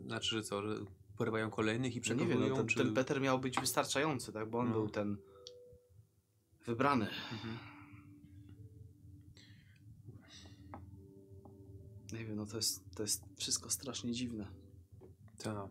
[0.05, 0.75] znaczy, że co, że
[1.17, 2.77] porywają kolejnych i Że nie przechowują, wiem, no, ten, czy...
[2.79, 4.49] ten Peter miał być wystarczający, tak?
[4.49, 4.73] Bo on No.
[4.73, 5.17] był ten
[6.65, 7.09] wybrany.
[7.31, 7.57] Mhm.
[12.13, 14.47] Nie wiem, no to jest, to jest wszystko strasznie dziwne.
[15.43, 15.67] Tak.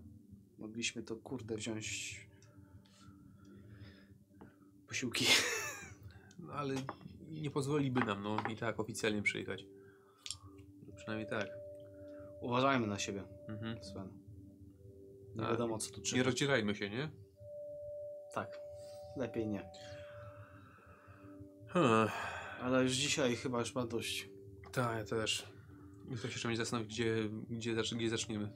[0.59, 2.21] Mogliśmy to kurde wziąć
[4.89, 5.27] posiłki.
[6.39, 6.75] No ale
[7.31, 9.65] nie pozwoliby nam, no i tak oficjalnie przyjechać.
[10.87, 11.49] No, przynajmniej tak.
[12.41, 13.85] Uważajmy na siebie, Mhm.
[13.85, 14.22] Sven.
[15.35, 15.51] Nie Tak.
[15.51, 16.23] wiadomo co tu Nie trzeba.
[16.23, 17.11] rozdzierajmy się, nie?
[18.35, 18.59] Tak,
[19.17, 19.71] lepiej nie.
[21.69, 22.09] Hmm.
[22.63, 24.29] Ale już dzisiaj chyba już ma dość.
[24.73, 25.47] Tak, ja też.
[26.11, 27.15] Jutro się trzeba zastanowić, gdzie,
[27.51, 28.53] gdzie, zacz, gdzie zaczniemy.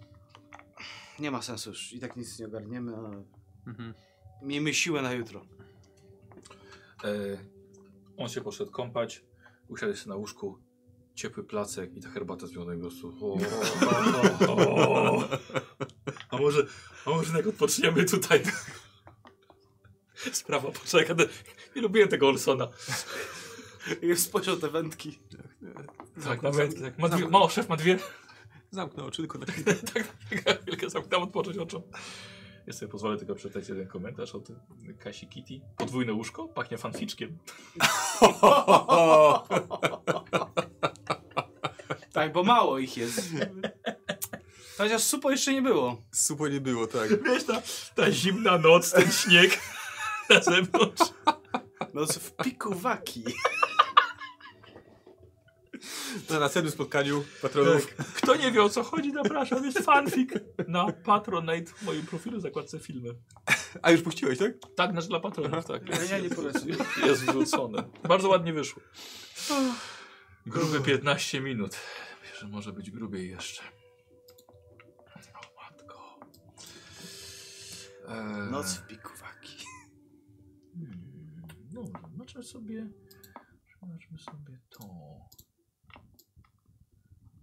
[1.19, 1.93] Nie ma sensu już.
[1.93, 3.25] I tak nic nie ogarniemy, ale
[3.67, 3.95] Mhm.
[4.43, 5.47] miejmy siłę na jutro.
[7.05, 7.09] E,
[8.17, 9.25] on się poszedł kąpać,
[9.69, 10.59] usiadł się na łóżku,
[11.15, 13.15] ciepły placek i ta herbata z miodem po prostu.
[13.21, 13.39] O,
[14.49, 15.29] o, o, o.
[16.37, 16.67] A może,
[17.07, 18.43] a może jak odpoczniemy tutaj?
[20.33, 21.17] sprawa, poczekaj.
[21.77, 22.69] Nie lubiłem tego Olsona.
[24.03, 25.19] I spojrzał te wędki.
[26.25, 26.81] Tak, nawet.
[26.81, 26.99] Tak.
[26.99, 27.99] Ma dwie, mało, szef ma dwie.
[28.71, 29.75] Zamknę oczy tylko na chwilę.
[30.45, 31.83] tak, chwilkę zamknąłem, odpocząć oczom.
[32.67, 34.49] Ja sobie pozwolę tylko przeczytać jeden komentarz od
[34.99, 35.61] Kasi Kitty.
[35.77, 36.49] Podwójne łóżko?
[36.49, 37.39] Pachnie fanficzkiem.
[42.13, 43.21] Tak, bo mało ich jest.
[44.79, 46.03] Chociaż supo jeszcze nie było.
[46.13, 47.09] Supo nie było, tak.
[47.25, 47.63] Wiesz, ta,
[47.95, 49.61] ta zimna noc, ten śnieg
[50.31, 51.03] na zewnątrz.
[51.95, 53.25] No co w piku waki.
[56.31, 57.95] Na następnym spotkaniu patronów.
[58.15, 59.65] Kto nie wie o co chodzi, zapraszam.
[59.65, 60.31] Jest fanfic
[60.69, 63.15] na Patronite w moim profilu, zakładce filmy.
[63.83, 64.53] A już puściłeś, tak?
[64.77, 65.83] Tak, nasz dla patronów, tak.
[66.11, 66.63] Ja nie polecam.
[67.07, 67.85] Jest wrzucone.
[68.09, 68.83] Bardzo ładnie wyszło.
[70.47, 71.77] Grube 15 minut.
[72.23, 73.63] Wiesz, że może być grubiej jeszcze.
[78.09, 79.65] Eee, Noc w piku waki.
[80.75, 82.89] Hmm, dobra, zobaczmy sobie.
[83.81, 84.87] Zobaczmy sobie to.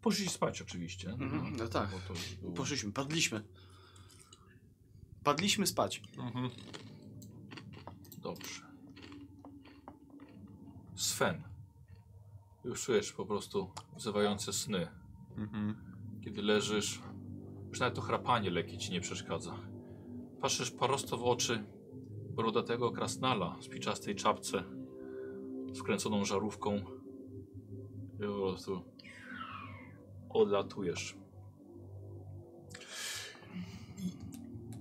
[0.02, 1.10] Poszli spać oczywiście.
[1.10, 1.90] Mhm, no tak.
[2.42, 3.44] Było- Poszliśmy, padliśmy.
[5.24, 6.02] Padliśmy spać.
[6.18, 6.50] Mhm.
[8.18, 8.62] Dobrze.
[10.96, 11.44] Sven.
[12.66, 14.88] Już czujesz po prostu wzywające sny.
[15.38, 15.76] Mhm.
[16.24, 17.02] Kiedy leżysz,
[17.70, 19.60] już nawet to chrapanie lekkie ci nie przeszkadza.
[20.44, 21.64] Patrzysz prosto w oczy
[22.36, 24.64] brodatego krasnala w spiczastej czapce
[25.74, 26.76] z wkręconą żarówką
[28.16, 28.84] i po prostu
[30.30, 31.18] odlatujesz.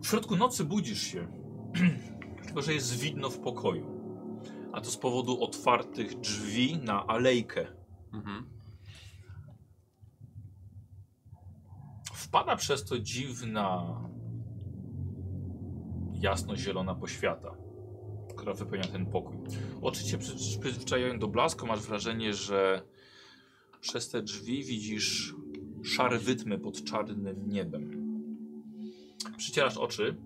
[0.02, 1.28] W środku nocy budzisz się,
[2.44, 3.86] tylko że jest widno w pokoju.
[4.72, 7.66] A to z powodu otwartych drzwi na alejkę.
[8.12, 8.50] Mhm.
[12.14, 13.98] Wpada przez to dziwna,
[16.22, 17.54] jasno-zielona poświata,
[18.36, 19.36] która wypełnia ten pokój.
[19.82, 22.82] Oczy cię przy- przyzwyczajają do blasku, masz wrażenie, że
[23.80, 25.34] przez te drzwi widzisz
[25.84, 28.02] szare wytmy pod czarnym niebem.
[29.36, 30.16] Przycierasz oczy,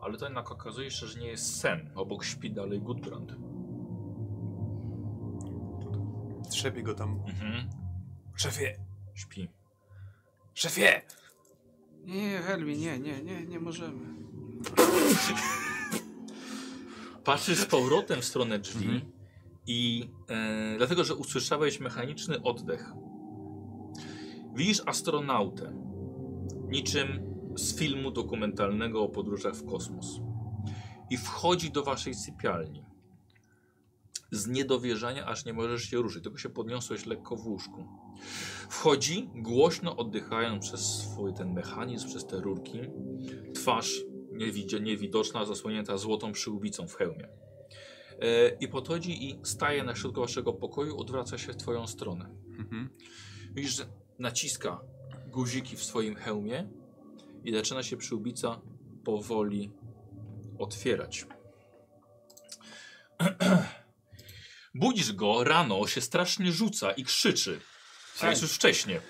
[0.00, 1.90] ale to jednak okazuje się, że nie jest sen.
[1.94, 3.36] Obok śpi dalej Gudbrand.
[6.50, 7.20] Trzepie go tam.
[7.28, 7.68] Mhm.
[8.36, 8.76] Szefie!
[9.14, 9.48] Śpi.
[10.54, 11.02] Szefie!
[12.04, 14.16] Nie, Helmi, nie, nie, nie, nie możemy.
[17.24, 19.00] Patrzysz z powrotem w stronę drzwi
[19.66, 22.92] i e, dlatego, że usłyszałeś mechaniczny oddech.
[24.54, 25.72] Widzisz astronautę,
[26.68, 27.06] niczym
[27.56, 30.20] z filmu dokumentalnego o podróżach w kosmos.
[31.10, 32.84] I wchodzi do waszej sypialni.
[34.30, 37.84] Z niedowierzania, aż nie możesz się ruszyć, tylko się podniosłeś lekko w łóżku.
[38.68, 42.80] Wchodzi, głośno oddychając przez swój ten mechanizm, przez te rurki.
[43.54, 44.04] Twarz
[44.80, 47.28] niewidoczna, zasłonięta złotą przyłbicą w hełmie.
[48.20, 52.30] E, I podchodzi i staje na środku waszego pokoju, odwraca się w twoją stronę.
[52.58, 52.90] Mhm.
[53.54, 53.86] Widzisz, że
[54.18, 54.80] naciska
[55.26, 56.68] guziki w swoim hełmie
[57.44, 58.60] i zaczyna się przyłbica
[59.04, 59.72] powoli
[60.58, 61.26] otwierać.
[64.74, 67.60] Budzisz go rano, się strasznie rzuca i krzyczy.
[68.20, 69.00] A jest już wcześnie.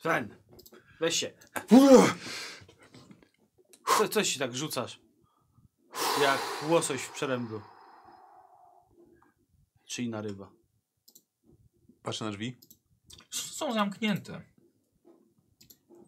[0.00, 0.36] Sven,
[1.00, 1.32] weź się.
[3.86, 5.00] Co, coś się tak rzucasz?
[6.22, 7.60] Jak łosoś w przeręblu.
[9.84, 10.50] Czy inna ryba.
[12.02, 12.56] Patrzę na drzwi.
[13.30, 14.42] Są zamknięte.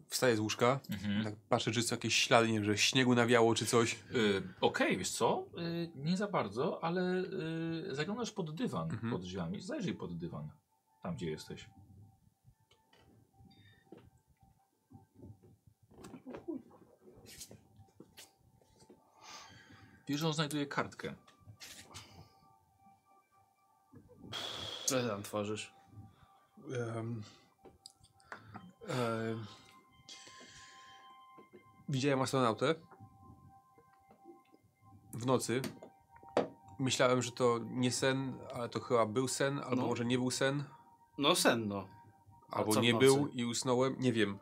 [0.07, 0.79] Wstaję z łóżka.
[0.89, 1.23] Mhm.
[1.23, 3.93] Tak patrzę, czy są jakieś ślady, nie wiem, że śniegu nawiało, czy coś.
[4.15, 5.45] Y, Okej, wiesz co?
[5.57, 7.23] Y, nie za bardzo, ale
[7.91, 9.11] y, zaglądasz pod dywan Mhm.
[9.13, 9.61] pod drzwiami.
[9.61, 10.49] Zajrzyj pod dywan.
[11.03, 11.69] Tam, gdzie jesteś.
[20.09, 21.13] Wiesz, że on znajduje kartkę.
[24.85, 25.73] Co ty tam tworzysz?
[26.95, 27.23] Em,
[28.87, 29.45] em,
[31.89, 32.75] widziałem astronautę
[35.13, 35.61] w nocy.
[36.79, 39.87] Myślałem, że to nie sen, ale to chyba był sen, albo No.
[39.87, 40.63] może nie był sen,
[41.17, 41.87] No sen, no.
[42.51, 44.39] A albo nie był i usnąłem, nie wiem.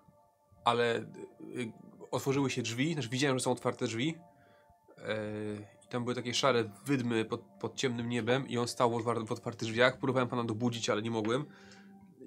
[0.66, 0.96] Ale
[1.42, 1.72] y,
[2.12, 4.18] otworzyły się drzwi, znaczy widziałem, że są otwarte drzwi.
[4.98, 5.16] E,
[5.86, 9.28] I tam były takie szare wydmy pod, pod ciemnym niebem i on stał w, otwar-
[9.28, 9.98] w otwartych drzwiach.
[9.98, 11.46] Próbowałem pana dobudzić, ale nie mogłem.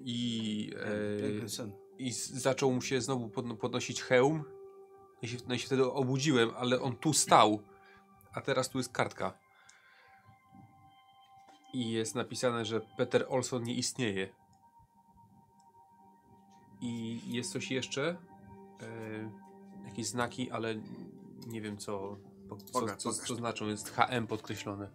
[0.03, 1.45] I, e,
[1.97, 4.43] i zaczął mu się znowu podno- podnosić hełm.
[5.21, 7.61] Ja się, no i się wtedy obudziłem, ale on tu stał.
[8.33, 9.37] A teraz tu jest kartka.
[11.73, 14.29] I jest napisane, że Peter Olson nie istnieje.
[16.81, 18.17] I jest coś jeszcze.
[18.81, 19.31] E,
[19.85, 20.75] jakieś znaki, ale
[21.47, 22.17] nie wiem co.
[22.51, 24.89] po, co, Pokaż, co, co znaczą, jest HM podkreślone.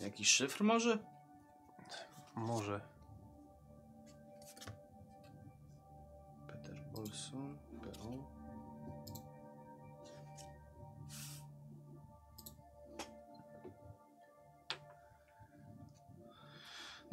[0.00, 0.98] Jakiś szyfr może?
[2.34, 2.80] Może.
[6.46, 7.58] Peter Bolson,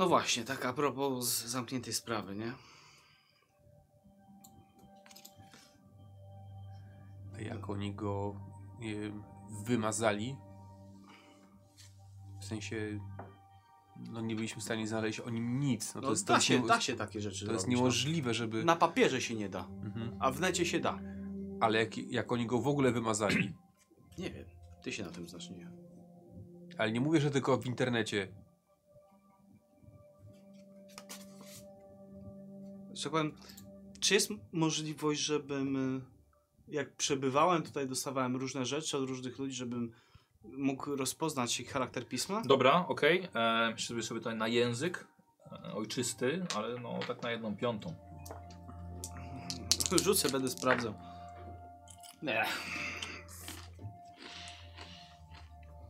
[0.04, 2.54] No właśnie, tak a propos zamkniętej sprawy, nie?
[7.36, 8.36] A jak oni go
[8.80, 9.24] wiem,
[9.66, 10.36] wymazali,
[12.42, 13.00] w sensie,
[14.12, 15.96] no nie byliśmy w stanie znaleźć o nim nic.
[15.96, 17.74] No to No, jest, da, się, da się takie rzeczy to jest no.
[17.74, 18.64] niemożliwe, żeby...
[18.66, 20.18] Na papierze się nie da, Mhm.
[20.20, 21.00] a w necie się da.
[21.60, 23.54] Ale jak, jak oni go w ogóle wymazali,
[24.18, 24.46] Nie wiem,
[24.82, 25.72] ty się na tym znasz, nie?
[26.78, 28.43] ale nie mówię, że tylko w internecie.
[33.04, 33.32] Że tak powiem,
[34.00, 36.02] czy jest możliwość, żebym, y,
[36.68, 39.92] jak przebywałem tutaj, dostawałem różne rzeczy od różnych ludzi, żebym
[40.44, 42.42] mógł rozpoznać ich charakter pisma?
[42.46, 43.30] Dobra, okej.
[43.30, 43.72] Okay.
[43.72, 45.08] Myślę sobie tutaj na język
[45.52, 47.96] e, ojczysty, ale no tak na jedną piątą.
[50.04, 50.94] Rzucę, będę sprawdzał.
[52.22, 52.46] Nie.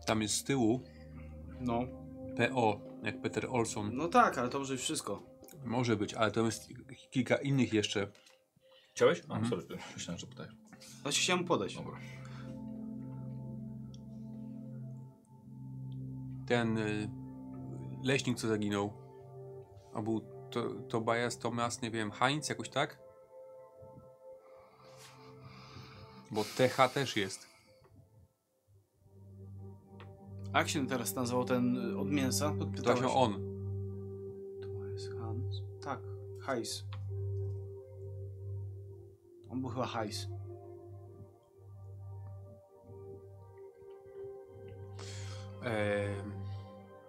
[0.06, 0.82] Tam jest z tyłu
[1.60, 1.80] No.
[2.38, 3.90] PO, jak Peter Olson.
[3.94, 5.33] No tak, ale to może być wszystko.
[5.66, 6.70] Może być, ale to jest
[7.12, 8.08] kilka innych jeszcze.
[8.92, 9.22] Chciałeś?
[9.30, 9.50] A, Mhm.
[9.50, 10.28] sorry, myślałem, że.
[11.04, 11.76] Właśnie chciałem podejść.
[11.76, 11.98] Dobra.
[16.48, 17.10] Ten y,
[18.04, 18.94] leśnik, co zaginął.
[19.94, 23.00] A był to, Tobias, Thomas, nie wiem, Heinz, jakoś tak?
[26.32, 27.48] Bo TH też jest.
[30.54, 32.50] A jak się teraz nazywał ten y, od mięsa?
[32.50, 33.00] To Podpytałeś.
[33.02, 33.53] właśnie on.
[36.46, 36.84] Hajs.
[39.50, 40.28] On był chyba Hajs.
[45.64, 46.32] Ehm,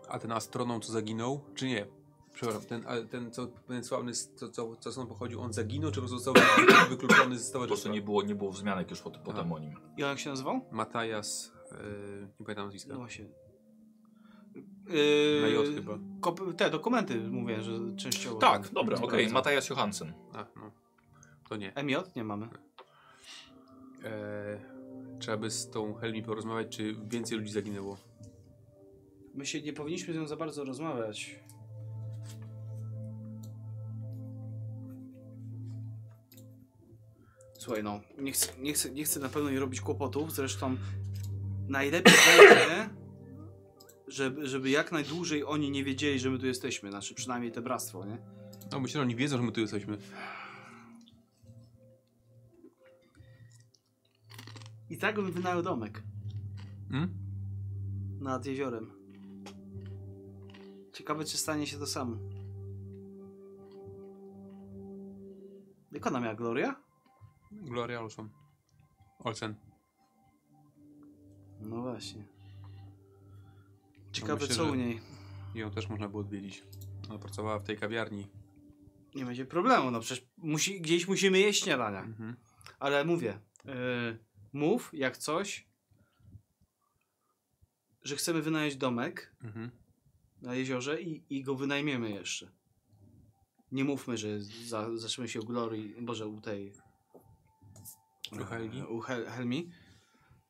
[0.09, 1.87] a ten astronom, co zaginął, czy nie?
[2.33, 6.01] Przepraszam, ten, ten, co, ten sławny, co, co, co stąd pochodził, on zaginął, czy po
[6.01, 6.35] prostu został
[6.91, 9.55] wykluczony z Po prostu nie było, nie było wzmianek już potem, potem Aha.
[9.55, 9.77] o nim.
[9.97, 10.61] I on jak się nazywał?
[10.71, 11.77] Matajas, e,
[12.41, 12.93] nie pamiętam nazwiska.
[12.93, 13.44] No właśnie.
[14.89, 15.99] Yy, Na J chyba.
[16.21, 18.37] kop- te dokumenty mówię, że częściowo.
[18.39, 19.09] Tak, dobra, okej.
[19.09, 19.33] Sprawdzam.
[19.33, 20.13] Matajas Johansen.
[20.33, 20.71] A, no.
[21.49, 21.73] To nie.
[21.83, 22.49] MJ nie mamy.
[24.05, 24.61] E,
[25.19, 27.97] trzeba by z tą Helmi porozmawiać, czy więcej ludzi zaginęło.
[29.35, 31.41] My się nie powinniśmy z nią za bardzo rozmawiać.
[37.59, 40.77] Słuchaj, no, nie chcę, nie, chcę, nie chcę na pewno jej robić kłopotów, zresztą
[41.69, 42.89] najlepiej będzie,
[44.15, 48.05] żeby, żeby jak najdłużej oni nie wiedzieli, że my tu jesteśmy, znaczy przynajmniej te bractwo,
[48.05, 48.19] nie?
[48.73, 49.99] No myślę, że oni wiedzą, że my tu jesteśmy.
[54.91, 56.03] I tak bym wynajął domek
[56.91, 57.15] Hmm?
[58.21, 58.91] nad jeziorem.
[60.93, 62.17] Ciekawe, czy stanie się to samo.
[65.93, 66.77] Jak ona miała Gloria?
[67.53, 68.31] Gloria Olson.
[69.19, 69.55] Olsen.
[71.61, 72.34] No właśnie.
[74.15, 75.01] Ciekawe, myślę, co u niej.
[75.55, 76.63] Ją też można było odwiedzić.
[77.11, 78.27] Ona pracowała w tej kawiarni.
[79.15, 82.03] Nie będzie problemu, no przecież musi, gdzieś musimy jeść śniadania.
[82.03, 82.37] Mhm.
[82.79, 83.73] Ale mówię, yy,
[84.53, 85.69] mów jak coś,
[88.03, 89.71] że chcemy wynająć domek Mhm.
[90.43, 92.51] na jeziorze i, i go wynajmiemy jeszcze.
[93.73, 96.73] Nie mówmy, że za, zaczniemy się u Glorii, Boże, u tej...
[98.33, 98.83] U Helgi?
[98.83, 99.71] U Hel Helmi.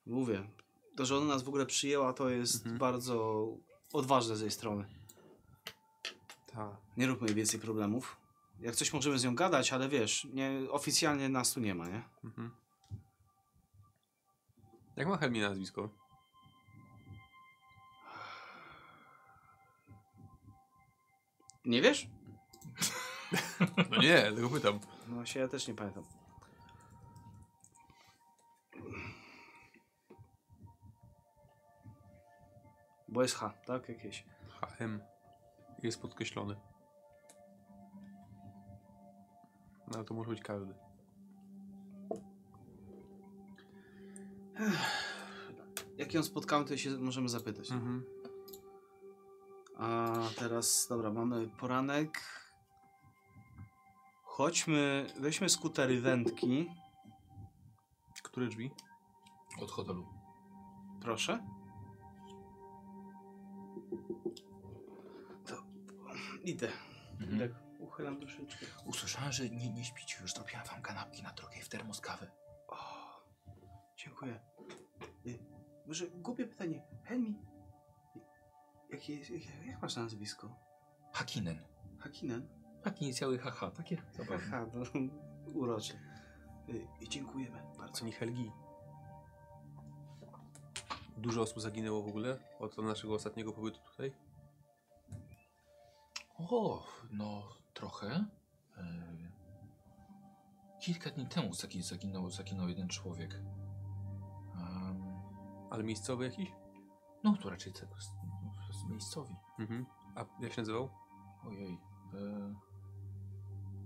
[0.05, 0.47] Mówię,
[0.97, 2.77] to, że ona nas w ogóle przyjęła, to jest Mhm.
[2.77, 3.47] bardzo
[3.93, 4.85] odważne z jej strony.
[6.53, 6.69] Tak.
[6.97, 8.17] Nie róbmy jej więcej problemów.
[8.59, 12.03] Jak coś możemy z nią gadać, ale wiesz, nie, oficjalnie nas tu nie ma, nie?
[12.23, 12.51] Mhm.
[14.95, 15.89] Jak ma Helmi na nazwisko?
[21.65, 22.07] Nie wiesz?
[23.91, 24.79] No nie, tylko pytam.
[25.07, 26.03] No właśnie, ja też nie pamiętam.
[33.15, 33.89] Bo jest H, tak?
[33.89, 34.25] Jakieś.
[34.61, 35.01] HM
[35.83, 36.55] jest podkreślony.
[39.87, 40.73] No ale to może być każdy.
[45.97, 47.71] Jak ją spotkamy, to się możemy zapytać.
[47.71, 48.05] Mhm.
[49.77, 52.21] A teraz, dobra, mamy poranek.
[54.23, 56.71] Chodźmy, weźmy skutery wędki.
[58.23, 58.71] Które drzwi?
[59.61, 60.05] Od hotelu.
[61.01, 61.54] Proszę.
[65.45, 65.63] To,
[66.43, 66.69] Idę.
[67.19, 67.39] Mhm.
[67.39, 68.65] Tak uchylam troszeczkę.
[68.85, 70.33] Usłyszałem, że nie, nie śpicie już.
[70.33, 72.31] Zrobiłem wam kanapki na drogę i w termos kawę.
[72.67, 72.77] O,
[73.97, 74.39] dziękuję.
[75.27, 75.39] Y,
[75.87, 76.81] Może głupie pytanie.
[77.03, 77.35] Helmi,
[78.89, 80.55] jak, jest, jak, jak masz na nazwisko?
[81.13, 81.59] Hakinen.
[81.99, 82.47] Hakinen?
[82.83, 84.45] Tak, inicjały haha, takie zabawne.
[84.45, 85.11] Haha, no,
[85.53, 85.93] urocze.
[86.69, 87.99] Y, I dziękujemy bardzo.
[87.99, 88.51] Pani Helgi.
[91.17, 94.13] Dużo osób zaginęło w ogóle od naszego ostatniego pobytu tutaj.
[96.37, 97.43] O, no
[97.73, 98.25] trochę.
[98.77, 99.15] E,
[100.81, 103.33] kilka dni temu zagi- zaginął, zaginął jeden człowiek.
[104.55, 105.03] Em,
[105.71, 106.51] Ale miejscowy jakiś?
[107.23, 108.05] no to raczej tego z,
[108.77, 109.35] z miejscowi.
[109.59, 109.85] Mhm.
[110.15, 110.89] A jak się nazywał?
[111.47, 111.73] Ojej.
[112.13, 112.55] E,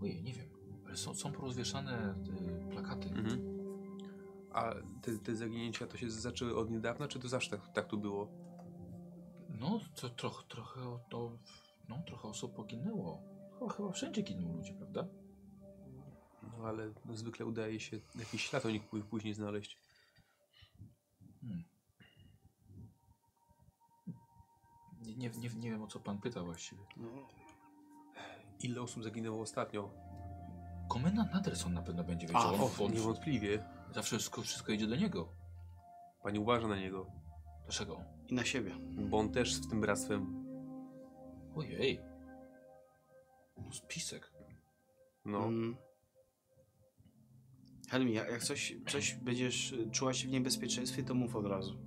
[0.01, 0.49] ojej, nie wiem.
[0.85, 3.09] Ale są, są porozwieszane e, plakaty.
[3.09, 3.58] Mhm.
[4.53, 7.97] A te, te zaginięcia to się zaczęły od niedawna, czy to zawsze tak, tak tu
[7.97, 8.27] było?
[9.49, 10.79] No, to trochę, trochę,
[11.09, 11.37] to,
[11.89, 13.21] no, trochę osób poginęło.
[13.59, 15.07] Chyba, chyba wszędzie giną ludzie, prawda?
[16.57, 19.77] No ale zwykle udaje się jakiś ślad o nich pó- później znaleźć.
[21.41, 21.63] Hmm.
[25.01, 26.81] Nie, nie, nie, nie wiem o co pan pyta właściwie.
[26.97, 27.07] No,
[28.63, 29.89] Ile osób zaginęło ostatnio?
[30.89, 32.41] Komendant Naderson na pewno będzie wiedział.
[32.41, 33.63] A, O, niewątpliwie.
[33.93, 35.29] Zawsze wszystko, wszystko idzie do niego.
[36.23, 37.05] Pani uważa na niego,
[37.63, 38.03] Dlaczego?
[38.27, 38.71] I na siebie.
[39.09, 40.45] bo on też z tym bractwem.
[41.55, 41.99] Ojej.
[43.57, 44.31] No spisek.
[45.25, 45.77] No, Mm.
[47.89, 51.79] Helmi, jak jak coś, coś będziesz y, czuła się w niebezpieczeństwie, to mów od razu.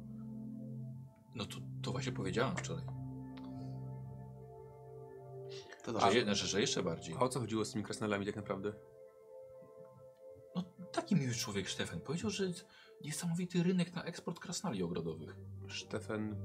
[1.35, 2.85] No to, to właśnie powiedziałem wczoraj.
[5.85, 6.19] To Że, dobrze.
[6.19, 7.15] je, że, że jeszcze bardziej.
[7.15, 8.73] a o co chodziło z tymi krasnalami tak naprawdę?
[10.93, 12.67] Taki miły człowiek Stefan powiedział, że jest
[13.05, 15.37] niesamowity rynek na eksport krasnali ogrodowych.
[15.81, 16.37] Stefan...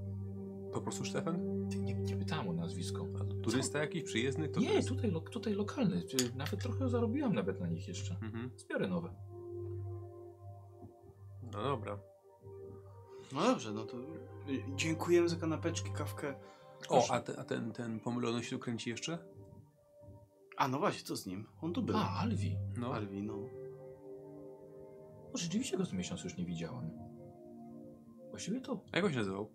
[0.73, 1.67] Po prostu Stefan?
[1.71, 3.05] Ty, Nie, nie pytałem o nazwisko.
[3.21, 4.49] A turysta jakiś, przyjezdny?
[4.49, 4.87] To Nie, jest?
[4.87, 6.03] tutaj, lo, tutaj lokalny.
[6.35, 8.15] Nawet trochę zarobiłem nawet na nich jeszcze.
[8.21, 8.51] Mhm.
[8.57, 9.13] Zbiorę nowe.
[11.53, 11.99] No dobra.
[13.33, 16.35] No dobrze, no to y, dziękujemy za kanapeczki, kawkę.
[16.89, 19.17] O, a, te, a ten, ten pomylony się tu kręci jeszcze?
[20.57, 21.47] A no właśnie, co z nim?
[21.61, 21.97] On tu był.
[21.97, 22.57] A, Alwi.
[22.77, 22.93] No.
[22.93, 23.33] Alwi, no.
[25.37, 26.91] No rzeczywiście go z miesiąc już nie widziałem.
[28.29, 28.83] Właściwie to...
[28.91, 29.51] A jak on się nazywał?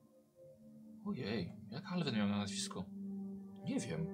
[1.04, 2.84] Ojej, jak Alwen miał na nazwisko?
[3.64, 4.06] Nie wiem.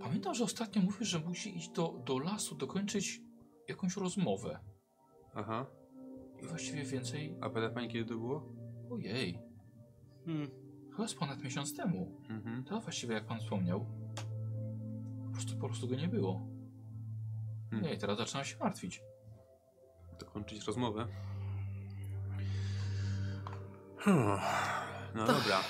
[0.00, 3.20] Pamiętam, że ostatnio mówił, że musi iść do, do lasu dokończyć
[3.68, 4.58] jakąś rozmowę.
[5.34, 5.66] Aha.
[6.42, 7.36] I właściwie więcej...
[7.40, 8.52] A pamięta pani kiedy to było?
[8.90, 9.38] Ojej,
[10.24, 10.50] Hmm.
[10.90, 12.20] chyba z ponad miesiąc temu.
[12.30, 12.64] Mhm.
[12.64, 13.86] To właściwie jak pan wspomniał.
[15.26, 16.46] Po prostu, po prostu go nie było.
[17.70, 17.90] Hmm.
[17.90, 19.02] Nie, teraz zaczynam się martwić.
[20.20, 21.06] Dokończyć rozmowę.
[23.98, 24.38] Hmm.
[25.14, 25.60] No dobra.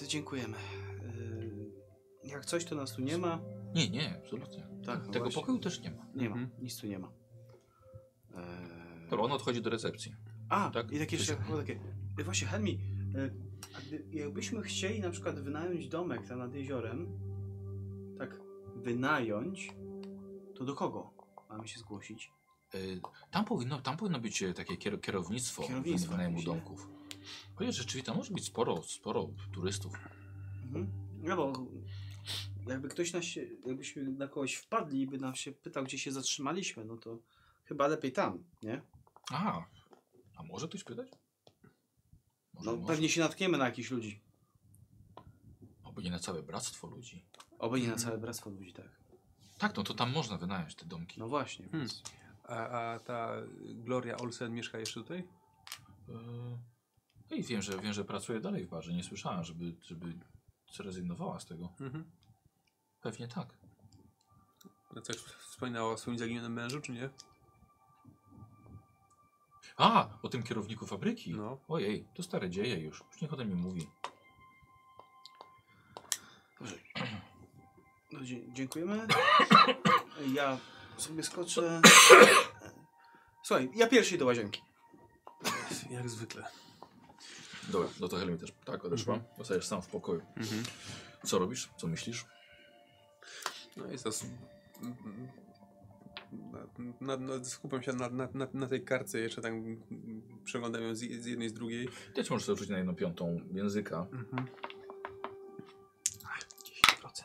[0.00, 0.56] To dziękujemy.
[0.56, 3.40] Y, Jak coś, to nas tu nie ma.
[3.74, 4.66] Nie, nie, absolutnie.
[4.86, 5.40] Tak, Tego właśnie.
[5.40, 6.06] pokoju też nie ma.
[6.14, 6.62] Nie ma, Mhm.
[6.62, 7.12] nic tu nie ma.
[8.36, 9.08] Eee...
[9.10, 10.14] Dobra, on odchodzi do recepcji.
[10.48, 10.92] A, Tak?
[10.92, 11.80] i tak jeszcze było takie.
[12.20, 12.78] y, Właśnie, Helmi,
[14.10, 17.18] jakbyśmy chcieli na przykład wynająć domek tam nad jeziorem,
[18.18, 18.40] tak
[18.76, 19.72] wynająć,
[20.54, 21.10] to do kogo
[21.48, 22.32] mamy się zgłosić?
[22.74, 23.00] Y,
[23.30, 26.88] Tam powinno, tam powinno być e, takie kier kierownictwo, Kierownictwo wynajmu domków.
[27.54, 29.92] Chociaż rzeczywiście tam może być sporo, sporo turystów.
[30.62, 30.90] Mhm.
[31.22, 31.52] No bo
[32.66, 36.12] jakby ktoś nas się, jakbyśmy na kogoś wpadli i by nam się pytał, gdzie się
[36.12, 37.18] zatrzymaliśmy, no to
[37.64, 38.82] chyba lepiej tam, nie?
[39.30, 39.64] A,
[40.36, 41.08] a może ktoś pytać?
[42.54, 42.86] Może, No może.
[42.86, 44.20] pewnie się natkniemy na jakichś ludzi.
[45.84, 47.24] Oby nie na całe bractwo ludzi.
[47.58, 49.00] Oby nie na całe bractwo ludzi, tak.
[49.58, 51.20] Tak, no to tam można wynająć te domki.
[51.20, 51.64] No właśnie.
[51.68, 51.80] Hmm.
[51.80, 52.02] Więc...
[52.50, 55.28] A, a ta Gloria Olsen mieszka jeszcze tutaj?
[57.30, 58.92] No i wiem, że wiem, że pracuje dalej w barze.
[58.92, 60.14] Nie słyszałem, żeby, żeby
[60.72, 61.74] zrezygnowała z tego.
[61.80, 62.10] Mhm.
[63.00, 63.58] Pewnie tak.
[64.96, 67.10] A Coś wspominała o swoim zaginionym mężu, czy nie?
[69.76, 71.34] A, o tym kierowniku fabryki.
[71.34, 71.60] No.
[71.68, 73.04] Ojej, to stare dzieje już.
[73.12, 73.86] Już niech o tym nie mówi.
[78.12, 79.06] No, dzie dziękujemy.
[80.32, 80.58] Ja
[81.00, 81.80] sobie skoczę.
[83.44, 84.62] Słuchaj, ja pierwszy do łazienki.
[85.90, 86.44] Jak zwykle.
[87.68, 89.20] Dobra, no to Helmi też tak odeszła.
[89.38, 90.22] Zostajesz sam w pokoju.
[90.36, 90.62] Mhm.
[91.24, 91.70] Co robisz?
[91.76, 92.24] Co myślisz?
[93.76, 94.10] No jest to...
[97.00, 99.52] Na, na, na, skupiam się na, na, na, na tej kartce, jeszcze tak
[100.44, 101.88] przeglądam ją z, z jednej, z drugiej.
[102.14, 104.06] Ty możesz sobie rzucić na jedną piątą języka.
[104.12, 104.46] Mhm.
[107.02, 107.22] 10%.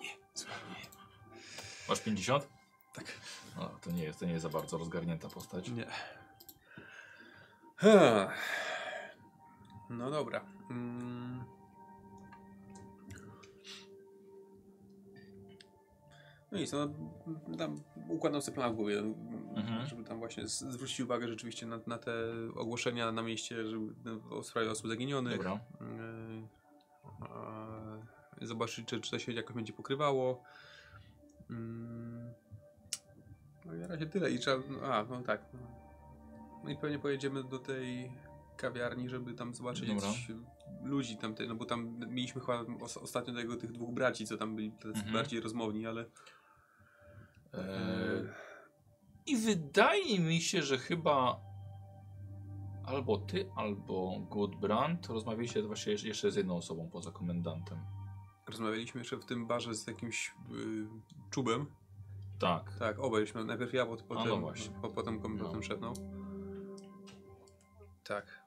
[0.00, 0.86] Nie, słuchaj, nie.
[1.88, 2.59] Masz 50?
[3.60, 5.68] No, to nie jest, to nie jest za bardzo rozgarnięta postać.
[5.68, 5.86] Nie.
[7.76, 8.30] Ha.
[9.90, 10.44] No dobra.
[10.70, 11.44] Mm.
[16.52, 16.88] No nic, no,
[17.58, 18.98] tam układam sobie plan w głowie,
[19.56, 19.86] Mhm.
[19.86, 22.12] żeby tam właśnie zwrócić uwagę rzeczywiście na, na te
[22.56, 23.94] ogłoszenia na mieście, żeby,
[24.30, 25.36] o sprawie osób zaginionych.
[25.36, 25.60] Dobra.
[25.80, 26.48] Yy,
[28.40, 30.42] a, zobaczyć, czy, czy to się jakoś będzie pokrywało.
[31.50, 32.19] Mm,
[33.70, 34.30] No i na razie tyle.
[34.30, 35.42] I trzeba, no, a, no tak.
[35.52, 35.60] No.
[36.64, 38.12] no i pewnie pojedziemy do tej
[38.56, 40.08] kawiarni, żeby tam zobaczyć Dobra.
[40.82, 44.56] ludzi tam, no bo tam mieliśmy chyba os, ostatnio tego, tych dwóch braci, co tam
[44.56, 45.12] byli Mhm.
[45.12, 46.04] bardziej rozmowni, ale
[47.54, 48.28] Eee,
[49.26, 51.40] I wydaje mi się, że chyba
[52.84, 57.78] albo ty, albo Goodbrand rozmawialiście właśnie jeszcze- jeszcze z jedną osobą poza komendantem.
[58.48, 60.86] rozmawialiśmy jeszcze w tym barze z jakimś y,
[61.30, 61.66] czubem.
[62.40, 62.78] Tak.
[62.78, 63.44] Tak, obejrzmy.
[63.44, 64.70] Najpierw ja, pot- potem, no właśnie.
[64.82, 65.44] po, potem, kom- No.
[65.44, 65.80] potem szedł.
[65.80, 65.92] No.
[68.04, 68.40] Tak.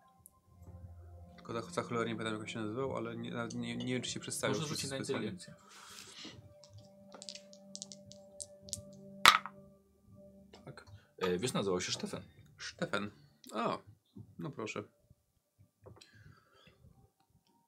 [1.35, 4.09] Tylko za, za cholerę nie pamiętam jak się nazywał, ale nie, nie, nie wiem czy
[4.11, 4.55] się przedstawił.
[4.55, 5.55] Może rzucić na inteligencję.
[10.65, 10.85] Tak.
[11.19, 12.21] E, wiesz, nazywał się Stefan.
[12.57, 13.11] Stefan.
[13.53, 13.77] A,
[14.39, 14.83] no proszę.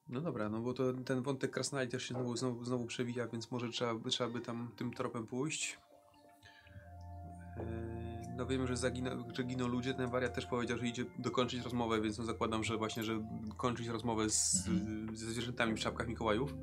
[0.08, 3.50] No dobra, no bo to ten wątek krasnali też się znowu, znowu, znowu przewija, więc
[3.50, 5.78] może trzeba, trzeba by tam tym tropem pójść.
[7.56, 7.64] Yy,
[8.36, 12.00] No wiemy, że, zagina, że giną ludzie, ten wariat też powiedział, że idzie dokończyć rozmowę,
[12.00, 13.26] więc no zakładam, że właśnie, że
[13.56, 15.16] kończyć rozmowę z, Mhm.
[15.16, 16.54] ze zwierzętami w czapkach Mikołajów.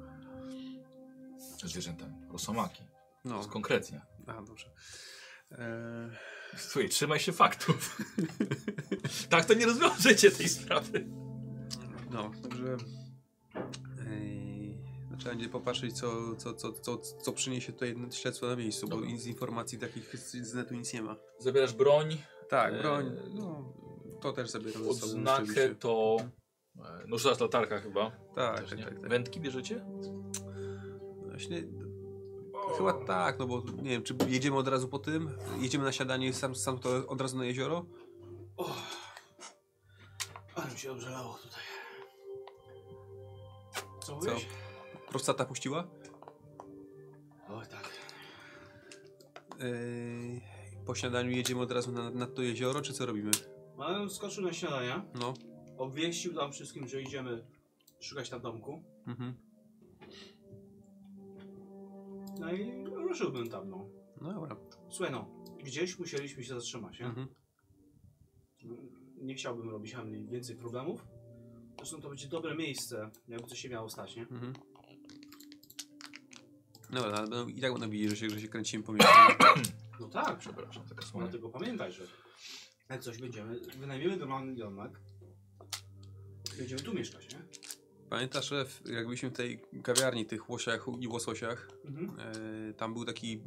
[1.63, 2.13] Zwierzętami.
[2.31, 2.83] Rosomaki.
[3.25, 4.01] No, Konkretnie.
[4.27, 4.69] a dobrze.
[5.51, 5.57] Eee,
[6.57, 7.97] Słuchaj, trzymaj się faktów.
[9.29, 11.05] tak to nie rozwiążecie tej sprawy.
[12.11, 12.77] No, także
[15.17, 19.09] trzeba będzie popatrzeć, co, co, co, co, co przyniesie tutaj śledztwo na miejscu, bo Dobra.
[19.11, 21.15] nic z informacji takich z, netu nic nie ma.
[21.39, 22.17] Zabierasz broń,
[22.49, 23.73] Tak, Eee, broń, no,
[24.21, 25.05] to też zabieram ze sobą.
[25.05, 26.17] odznakę to...
[26.79, 28.11] e, No teraz latarka chyba.
[28.35, 28.99] Tak, Też tak, tak.
[28.99, 29.09] tak.
[29.09, 29.85] Wędki bierzecie?
[31.29, 31.63] Właśnie,
[32.77, 36.27] chyba tak, no bo nie wiem, czy jedziemy od razu po tym, jedziemy na siadanie
[36.27, 37.85] i sam, sam to od razu na jezioro?
[38.57, 38.69] O,
[40.55, 41.63] ale mi się obżalało tutaj.
[44.01, 44.45] Co mówisz?
[45.13, 45.87] Prostata puściła?
[47.49, 47.89] Oj tak.
[49.59, 50.41] Yy,
[50.85, 53.31] po śniadaniu jedziemy od razu na, na to jezioro, czy co robimy?
[53.77, 55.33] Ale skoczył na śniadanie, No,
[55.77, 57.45] obwieścił tam wszystkim, że idziemy
[57.99, 58.83] szukać tam domku.
[59.07, 59.33] mhm.
[62.39, 63.89] No i ruszyłbym tam, no.
[64.21, 64.55] no dobra.
[64.89, 67.05] Słuchaj no, gdzieś musieliśmy się zatrzymać, nie?
[67.05, 67.27] Mhm.
[69.21, 71.07] Nie chciałbym robić handli więcej problemów.
[71.77, 74.21] Zresztą to będzie dobre miejsce, jakby coś się miało stać, nie?
[74.21, 74.53] Mhm.
[76.93, 79.09] No, ale będą, i tak będą widzieć, że się, że się kręcimy po mieście.
[79.99, 81.27] No tak, Przepraszam, taka słona.
[81.27, 82.03] dlatego pamiętaj, że
[82.89, 84.99] jak coś będziemy, wynajmiemy normalny domek,
[86.57, 87.41] będziemy tu mieszkać, nie?
[88.09, 92.19] Pamiętasz, że w- jak byliśmy w tej kawiarni, tych łosiach i łososiach, Mhm.
[92.69, 93.43] e, tam był taki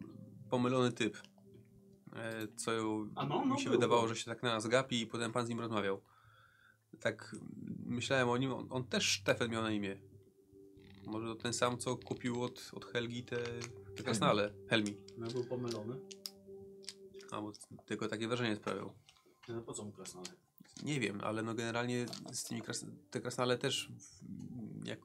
[0.50, 1.16] pomylony typ,
[2.12, 2.70] e, co
[3.14, 5.32] A no, no mi się był, wydawało, że się tak na nas gapi i potem
[5.32, 6.02] pan z nim rozmawiał.
[7.00, 7.36] Tak
[7.86, 9.96] myślałem o nim, on, on też Stefan miał na imię.
[11.06, 13.36] Może to ten sam, co kupił od, od Helgi te,
[13.96, 14.52] te krasnale.
[14.68, 14.96] Helmi.
[15.18, 16.00] No był pomylony.
[17.30, 17.52] A, bo
[17.86, 18.92] tylko takie wrażenie sprawiał.
[19.48, 20.28] No po co mu krasnale?
[20.82, 23.88] Nie wiem, ale no generalnie z tymi kras te krasnale też
[24.84, 25.00] jak...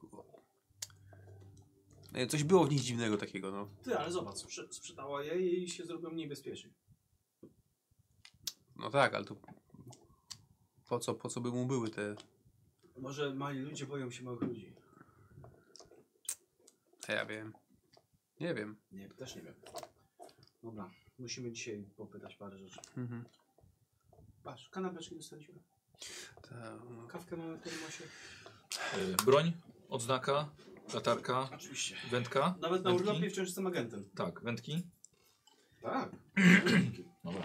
[2.14, 3.68] Nie, Coś było w nich dziwnego takiego, no.
[3.84, 6.72] Ty, ale zobacz, sprze- sprzedała je i się zrobiło mniej bezpiecznie.
[8.76, 9.36] No tak, ale to
[10.90, 12.16] po co, po co by mu były te...
[12.98, 14.74] Może mali ludzie boją się małych ludzi.
[17.12, 17.54] Ja wiem.
[18.40, 18.76] Nie wiem.
[18.92, 19.56] Nie, też nie wiem.
[20.64, 22.80] Dobra, musimy dzisiaj popytać parę rzeczy.
[22.98, 23.26] Mhm.
[24.44, 25.56] Patrz, kanapeczki dostaliśmy.
[26.42, 27.08] Ta, no.
[27.08, 28.04] Kawkę mamy w termosie.
[28.94, 29.52] E, broń,
[29.90, 30.50] odznaka,
[30.94, 31.96] latarka, Oczywiście.
[32.12, 32.56] wędka.
[32.62, 34.10] Nawet na urlopie wciąż jestem agentem.
[34.16, 34.84] Tak, wędki.
[35.82, 36.10] Tak.
[37.24, 37.44] Dobra.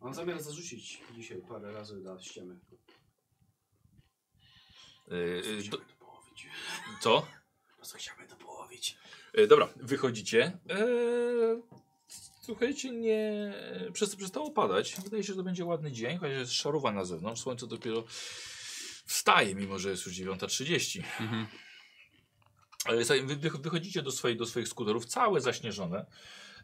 [0.00, 2.60] Mam zamiar zarzucić dzisiaj parę razy na ściemy.
[5.08, 6.48] E, e, do, to połowić.
[7.00, 7.26] co?
[7.86, 8.96] Co chciałbym to połowić?
[9.34, 10.58] E, dobra, wychodzicie.
[10.70, 10.86] E,
[12.42, 13.54] słuchajcie, nie.
[13.92, 14.96] Przez, przestało padać.
[15.04, 17.42] Wydaje się, że to będzie ładny dzień, chociaż jest szarowa na zewnątrz.
[17.42, 18.04] Słońce dopiero
[19.06, 21.02] wstaje, mimo że jest już 9.30.
[21.20, 21.46] Mhm.
[23.26, 26.06] Wy wy- wychodzicie do, swoich do swoich skuterów, całe zaśnieżone.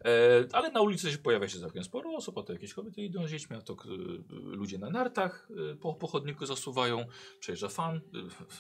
[0.05, 3.27] E, ale na ulicy się pojawia się całkiem sporo osób, a to jakieś kobiety idą
[3.27, 3.89] z dziećmi, a to k-
[4.31, 7.07] ludzie na nartach e, po, po chodniku zasuwają.
[7.41, 8.01] Przejeżdża fan, e,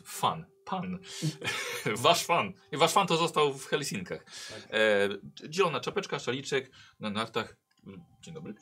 [0.05, 0.99] fan, pan,
[2.05, 2.53] wasz fan.
[2.73, 4.25] I wasz fan to został w Helsinkach.
[4.25, 4.69] Tak.
[4.71, 5.09] E,
[5.53, 6.71] zielona czapeczka, szaliczek
[7.01, 7.57] na nartach.
[8.21, 8.55] Dzień dobry.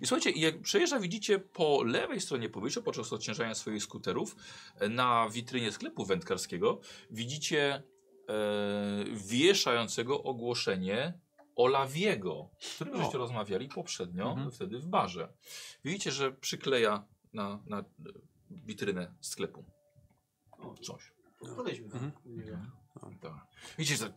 [0.00, 4.36] I słuchajcie, jak przejeżdża, widzicie po lewej stronie powyżej, podczas odciężania swoich skuterów,
[4.80, 7.82] e, na witrynie sklepu wędkarskiego, widzicie
[9.12, 11.18] wieszającego ogłoszenie
[11.56, 12.96] Olawiego, z którym O.
[12.98, 14.50] żeście rozmawiali poprzednio, Mhm.
[14.50, 15.32] wtedy w barze.
[15.84, 17.84] Widzicie, że przykleja na, na
[18.50, 19.64] witrynę sklepu
[20.50, 21.12] O, coś.
[21.56, 22.12] podejdźmy tam.
[22.26, 22.70] Mhm.
[23.20, 23.46] Tak.
[23.78, 24.12] Widzicie, że...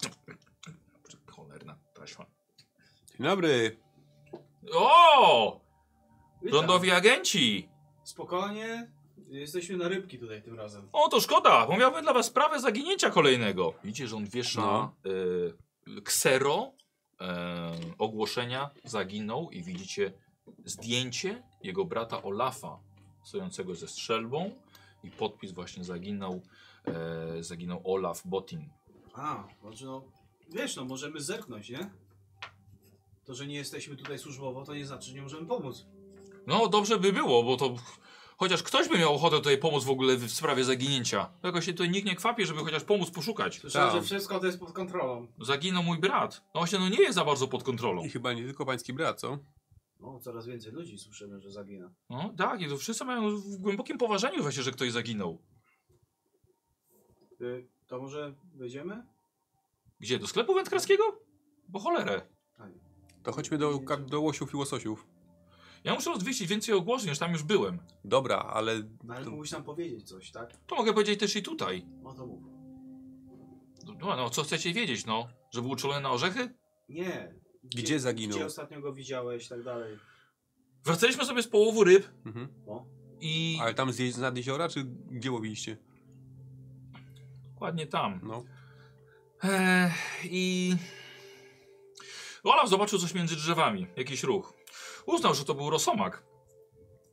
[1.32, 2.26] Cholerna taśma.
[3.18, 3.80] Dzień dobry.
[4.74, 5.62] O!
[6.42, 6.58] Witam.
[6.58, 7.70] Lądowi agenci!
[8.04, 8.92] Spokojnie.
[9.32, 10.90] Jesteśmy na rybki tutaj tym razem.
[10.94, 13.74] O, to szkoda, bo miałbym dla was sprawę zaginięcia kolejnego.
[13.84, 14.94] Widzicie, że on wiesza No.
[15.98, 16.72] e, ksero
[17.22, 20.14] e, ogłoszenia, zaginął i widzicie
[20.66, 22.80] zdjęcie jego brata Olafa
[23.24, 24.52] stojącego ze strzelbą
[25.04, 26.42] i podpis właśnie zaginął,
[26.86, 28.70] e, zaginął Olaf Botin.
[29.14, 30.04] A, znaczy no,
[30.50, 31.90] wiesz, no możemy zerknąć, nie?
[33.26, 35.86] To, że nie jesteśmy tutaj służbowo, to nie znaczy, że nie możemy pomóc.
[36.48, 37.76] No, dobrze by było, bo to
[38.42, 41.30] chociaż ktoś by miał ochotę tutaj pomóc w ogóle w sprawie zaginięcia.
[41.44, 43.60] Jakoś się tutaj nikt nie kwapi, żeby chociaż pomóc poszukać.
[43.60, 43.98] Słyszałem, Tak.
[44.02, 45.28] że wszystko to jest pod kontrolą.
[45.42, 46.42] Zaginął mój brat.
[46.56, 48.04] No właśnie, no nie jest za bardzo pod kontrolą.
[48.06, 49.38] I chyba nie tylko pański brat, co?
[50.00, 51.92] No, coraz więcej ludzi słyszymy, że zagina.
[52.10, 55.42] No tak, i to wszyscy mają w głębokim poważaniu właśnie, że ktoś zaginął.
[57.42, 59.04] Y, to może wejdziemy?
[60.00, 60.20] Gdzie?
[60.20, 61.04] Do sklepu wędkarskiego?
[61.68, 62.22] Bo cholerę.
[63.24, 65.08] To chodźmy do, ka- do łosiów i łososiów.
[65.84, 67.80] Ja muszę rozwieścić więcej ogłoszeń, już tam już byłem.
[68.06, 68.84] Dobra, ale...
[69.04, 70.58] No, ale to- mógłbyś nam powiedzieć coś, tak?
[70.68, 71.86] To mogę powiedzieć też i tutaj.
[72.04, 72.44] No to mów.
[74.00, 75.28] No, no co chcecie wiedzieć, no?
[75.54, 76.54] Że był uczulony na orzechy?
[76.90, 77.34] Nie.
[77.64, 78.38] Gdzie zaginął?
[78.38, 79.98] Gdzie ostatnio go widziałeś i tak dalej.
[80.86, 82.48] Wracaliśmy sobie z połowu ryb Mhm.
[82.68, 82.86] O,
[83.22, 83.58] i...
[83.62, 85.78] Ale tam zjeść nad jeziora, czy gdzie łowiliście?
[87.54, 88.20] Dokładnie tam.
[88.24, 88.44] No.
[89.44, 89.92] Eee,
[90.24, 90.76] I...
[92.44, 94.54] Olaf zobaczył coś między drzewami, jakiś ruch.
[95.06, 96.24] Uznał, że to był rosomak.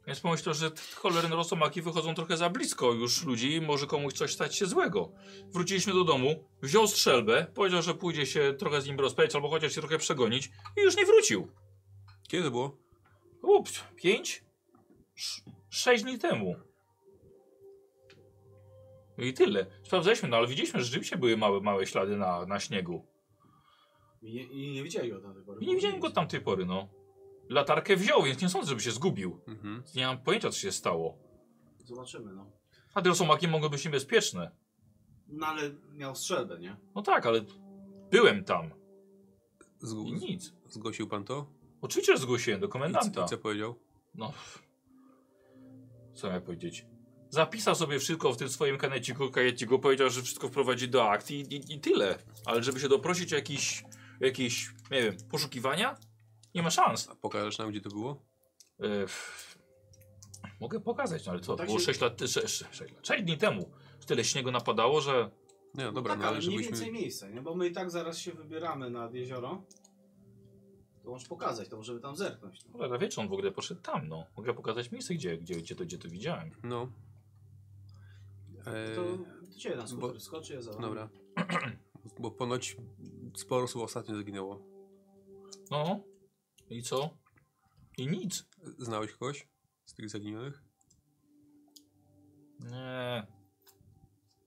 [0.07, 4.13] Więc pomyślał, że te cholerne rosomaki wychodzą trochę za blisko już ludzi i może komuś
[4.13, 5.13] coś stać się złego.
[5.53, 9.75] Wróciliśmy do domu, wziął strzelbę, powiedział, że pójdzie się trochę z nim rozprawić albo chociaż
[9.75, 11.49] się trochę przegonić i już nie wrócił.
[12.29, 12.77] Kiedy to było?
[13.43, 14.45] Ups, pięć?
[15.17, 16.57] Sz sześć dni temu.
[19.19, 19.67] No I tyle.
[19.83, 23.07] Sprawdzaliśmy, no ale widzieliśmy, że rzeczywiście były małe, małe ślady na, na śniegu.
[24.23, 25.61] i nie, i nie widzieli go do tej pory.
[25.61, 26.89] I nie widziałem go od tamtej pory, no.
[27.49, 29.41] Latarkę wziął, więc nie sądzę, żeby się zgubił.
[29.49, 29.83] Mhm.
[29.95, 31.19] Nie mam pojęcia, co się stało.
[31.85, 32.51] Zobaczymy, no.
[32.95, 34.51] A te rosomaki mogą być niebezpieczne.
[35.29, 36.77] No ale miał strzelbę, nie?
[36.95, 37.41] No tak, ale
[38.11, 38.71] byłem tam.
[39.83, 40.53] I Zg- nic.
[40.69, 41.47] zgłosił pan to?
[41.81, 43.25] Oczywiście, że zgłosiłem do I, komendanta.
[43.25, 43.75] I co powiedział?
[44.15, 44.33] No.
[46.15, 46.87] Co miałem powiedzieć?
[47.31, 51.35] Zapisał sobie wszystko w tym swoim kaneciku, kajeciku, powiedział, że wszystko wprowadzi do akt i,
[51.41, 52.19] i, i tyle.
[52.47, 53.85] Ale żeby się doprosić o jakieś,
[54.21, 55.97] jakieś, nie wiem, poszukiwania?
[56.59, 57.09] Nie ma szans.
[57.11, 58.23] A pokażesz nam, gdzie to było?
[58.81, 58.85] E,
[60.61, 61.57] mogę pokazać, no ale co?
[61.57, 62.33] Tak było się- 6 lat, 6,
[62.71, 63.71] 6, lat, 6 dni temu.
[64.07, 65.31] Tyle śniegu napadało, że
[65.75, 66.73] Nie, no dobra, tak, no ale ale mniej żebyśmy...
[66.77, 67.43] więcej miejsca, nie?
[67.43, 69.63] Bo my i tak zaraz się wybieramy nad jezioro.
[71.03, 72.65] To możesz pokazać, to możemy tam zerknąć.
[72.65, 72.73] No.
[72.73, 74.25] cholera wie, czy on w ogóle poszedł tam, no.
[74.37, 76.51] Mogę pokazać miejsce, gdzie, gdzie, gdzie, to, gdzie to widziałem.
[76.63, 76.89] No.
[78.67, 79.03] E, To
[79.59, 80.83] ciebie na skuter bo- skoczy, ja za wami.
[80.83, 81.09] Dobra.
[82.21, 82.77] Bo ponoć
[83.37, 84.63] sporo osób ostatnio zginęło.
[85.71, 86.01] No.
[86.71, 87.19] I co?
[87.99, 88.49] I nic.
[88.79, 89.49] Znałeś kogoś
[89.85, 90.63] z tych zaginionych?
[92.61, 93.27] Nie.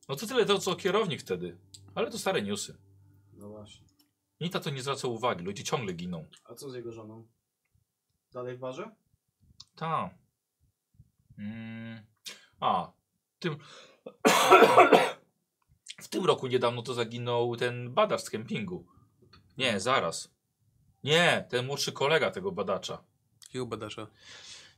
[0.09, 1.57] No to tyle to, co kierownik wtedy.
[1.95, 2.77] Ale to stare newsy.
[3.33, 3.85] No właśnie.
[4.41, 6.25] Nikt na to nie zwraca uwagi, ludzie ciągle giną.
[6.45, 7.27] A co z jego żoną?
[8.31, 8.95] Dalej w barze?
[9.75, 10.09] Ta.
[11.37, 12.05] Mm.
[12.59, 12.91] A,
[13.39, 13.57] tym.
[16.01, 18.87] w tym roku niedawno to zaginął ten badacz z kempingu.
[19.57, 20.33] Nie, zaraz.
[21.03, 23.03] Nie, ten młodszy kolega tego badacza.
[23.43, 24.07] Jakiego badacza?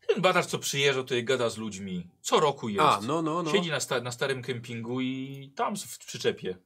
[0.08, 2.08] Ten badacz, co przyjeżdża tutaj, gada z ludźmi.
[2.22, 2.82] Co roku jest.
[2.86, 3.52] A, no, no, no.
[3.52, 6.58] Siedzi na, sta na starym kempingu i tam w przyczepie.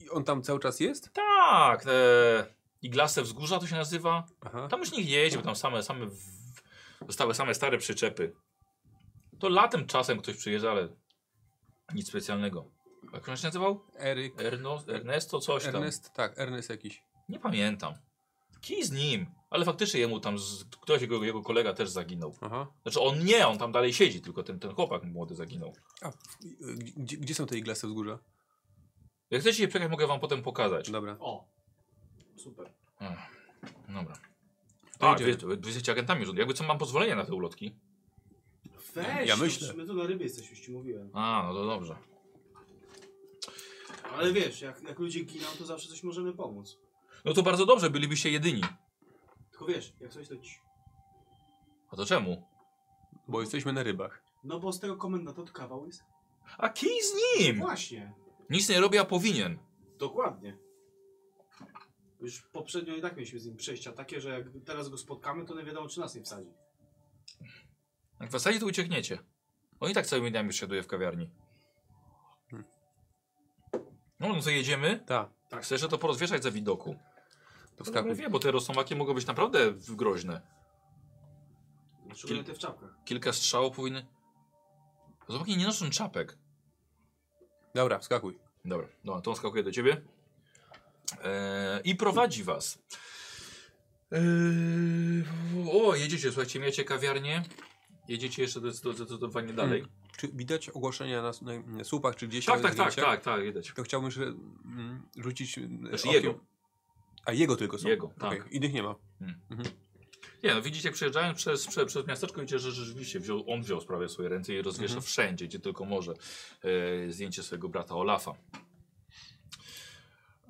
[0.00, 1.12] I on tam cały czas jest?
[1.12, 2.46] Tak, te
[2.82, 4.26] Iglaste Wzgórza to się nazywa.
[4.40, 4.68] Aha.
[4.68, 6.16] Tam już nikt nie jeździ, bo tam same, same w...
[7.06, 8.32] zostały same stare przyczepy.
[9.38, 10.88] To latem czasem ktoś przyjeżdża, ale
[11.94, 12.64] nic specjalnego.
[13.12, 13.84] Jak on się nazywał?
[13.98, 14.40] Eryk.
[14.40, 15.74] Erno, Ernesto coś tam.
[15.74, 17.02] Ernest, tak, Ernest jakiś.
[17.28, 17.94] Nie pamiętam.
[18.60, 19.26] Kij z nim.
[19.50, 20.64] Ale faktycznie jemu tam, z...
[20.80, 22.34] ktoś, jego, jego kolega też zaginął.
[22.40, 22.66] Aha.
[22.82, 25.72] Znaczy on nie, on tam dalej siedzi, tylko ten, ten chłopak młody zaginął.
[26.02, 26.10] A,
[26.96, 28.18] gdzie, gdzie są te iglaste wzgórza?
[29.30, 30.90] Jak chcecie je przejechać, mogę wam potem pokazać.
[30.90, 31.16] Dobra.
[31.20, 31.48] O!
[32.36, 32.72] Super.
[33.00, 33.18] Ech,
[33.88, 34.14] Dobra.
[34.98, 35.34] To A, idziemy.
[35.36, 36.38] wy, wy jesteście agentami rządu.
[36.40, 37.74] Jakby co, mam pozwolenie na te ulotki?
[38.94, 39.74] Weź, Ja no, myślę.
[39.74, 41.10] My tu na rybie jesteśmy, już ci mówiłem.
[41.12, 41.96] A, no to dobrze.
[44.12, 46.78] Ale wiesz, jak, jak ludzie giną, to zawsze coś możemy pomóc.
[47.24, 48.62] No to bardzo dobrze, bylibyście jedyni.
[49.50, 50.58] Tylko wiesz, jak coś to ci...
[51.92, 52.46] A to czemu?
[53.28, 54.22] Bo jesteśmy na rybach.
[54.44, 56.04] No bo z tego komendanta to kawał jest.
[56.58, 57.58] A kij z nim!
[57.58, 58.12] Właśnie.
[58.50, 59.58] Nic nie robi, a powinien.
[59.98, 60.56] Dokładnie.
[62.20, 65.54] Już poprzednio i tak mieliśmy z nim przejścia takie, że jak teraz go spotkamy, to
[65.54, 66.50] nie wiadomo, czy nas nie wsadzi.
[68.20, 69.18] Jak w zasadzie to uciekniecie.
[69.80, 71.30] On i tak całymi dniami przesiaduje w kawiarni.
[74.20, 75.04] No, no to jedziemy.
[75.06, 75.62] Tak, Tak.
[75.62, 76.96] Chcesz że to porozwieszać za widoku.
[77.84, 78.14] Wskakuj.
[78.14, 80.40] wiem, bo te rosomaki mogą być naprawdę groźne.
[82.14, 82.90] Szczególnie te w czapkach.
[83.04, 84.06] Kilka strzałów powinny...
[85.28, 86.38] Rosomaki nie noszą czapek.
[87.74, 88.38] Dobra, wskakuj.
[88.64, 90.02] Dobra, no to on skakuje do ciebie.
[91.24, 92.78] Eee, I prowadzi was.
[94.12, 95.24] Eee,
[95.72, 97.44] o, jedziecie, słuchajcie, miecie kawiarnię.
[98.08, 99.84] Jedziecie jeszcze zdecydo- zdecydowanie dalej.
[100.16, 102.44] Czy widać ogłoszenia na, na, na słupach, czy gdzieś?
[102.44, 103.72] Tak, tak, tak, tak, tak, widać.
[103.76, 106.40] To chciałbym jeszcze mm, rzucić Znaczy okiem- jego.
[107.24, 107.88] A jego tylko są?
[107.88, 108.52] Jego, tak.
[108.52, 108.94] Innych nie ma.
[110.42, 113.80] Nie, no widzicie, jak przejeżdżając przez, przez, przez miasteczko, widzicie, że rzeczywiście wziął, on wziął
[113.80, 115.02] sprawę w swoje ręce i rozwiesza Mhm.
[115.02, 116.12] wszędzie, gdzie tylko może
[117.08, 118.34] e, zdjęcie swojego brata Olafa.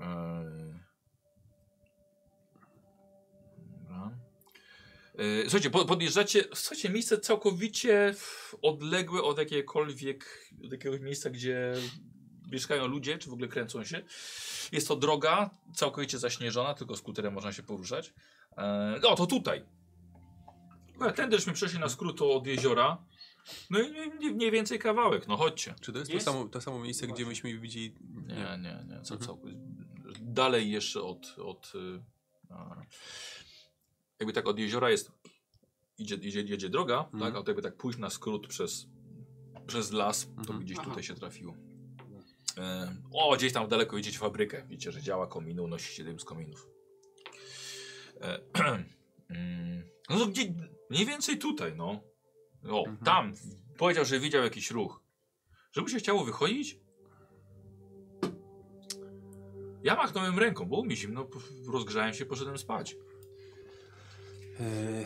[0.01, 0.81] E.
[5.19, 8.15] E, słuchajcie, po- podjeżdżacie, słuchajcie, miejsce całkowicie
[8.63, 11.75] odległe od jakiegokolwiek, od jakiegoś miejsca, gdzie
[12.53, 14.03] mieszkają ludzie, czy w ogóle kręcą się.
[14.73, 18.15] Jest to droga całkowicie zaśnieżona, tylko skuterem można się poruszać.
[18.57, 19.65] E, no to tutaj.
[21.01, 23.05] No, Tędy żeśmy przeszli na skrót od jeziora.
[23.71, 23.91] No i
[24.35, 25.75] mniej, więcej kawałek, no chodźcie.
[25.81, 26.27] Czy to jest, Jest?
[26.27, 27.95] To, samo, to samo miejsce, gdzie myśmy widzieli...
[28.27, 29.03] Nie, nie, nie.
[29.03, 29.21] Co, Mhm.
[29.21, 29.39] co,
[30.21, 31.35] dalej jeszcze od.
[31.39, 32.03] od y,
[32.51, 32.83] a,
[34.19, 35.13] jakby tak od jeziora jest.
[35.99, 37.21] Idzie, idzie, jedzie droga, Mhm.
[37.21, 37.41] tak?
[37.41, 38.87] A to jakby tak pójść na skrót przez,
[39.67, 40.61] przez las, to Mhm.
[40.61, 40.89] gdzieś Aha.
[40.89, 41.55] tutaj się trafiło.
[42.59, 44.63] E, o, gdzieś tam daleko widzicie fabrykę.
[44.69, 46.69] Widzicie, że działa kominu, nosi się dym z kominów.
[48.21, 48.41] E,
[49.31, 50.55] mm, no to gdzie,
[50.91, 52.01] mniej więcej tutaj, no.
[52.71, 52.97] O, Mhm.
[53.05, 53.33] tam.
[53.79, 55.03] Powiedział, że widział jakiś ruch.
[55.73, 56.79] Żeby się chciało wychodzić?
[59.83, 61.27] Ja machnąłem ręką, było mi zimno,
[61.73, 62.97] rozgrzałem się, poszedłem spać.
[64.61, 65.05] E,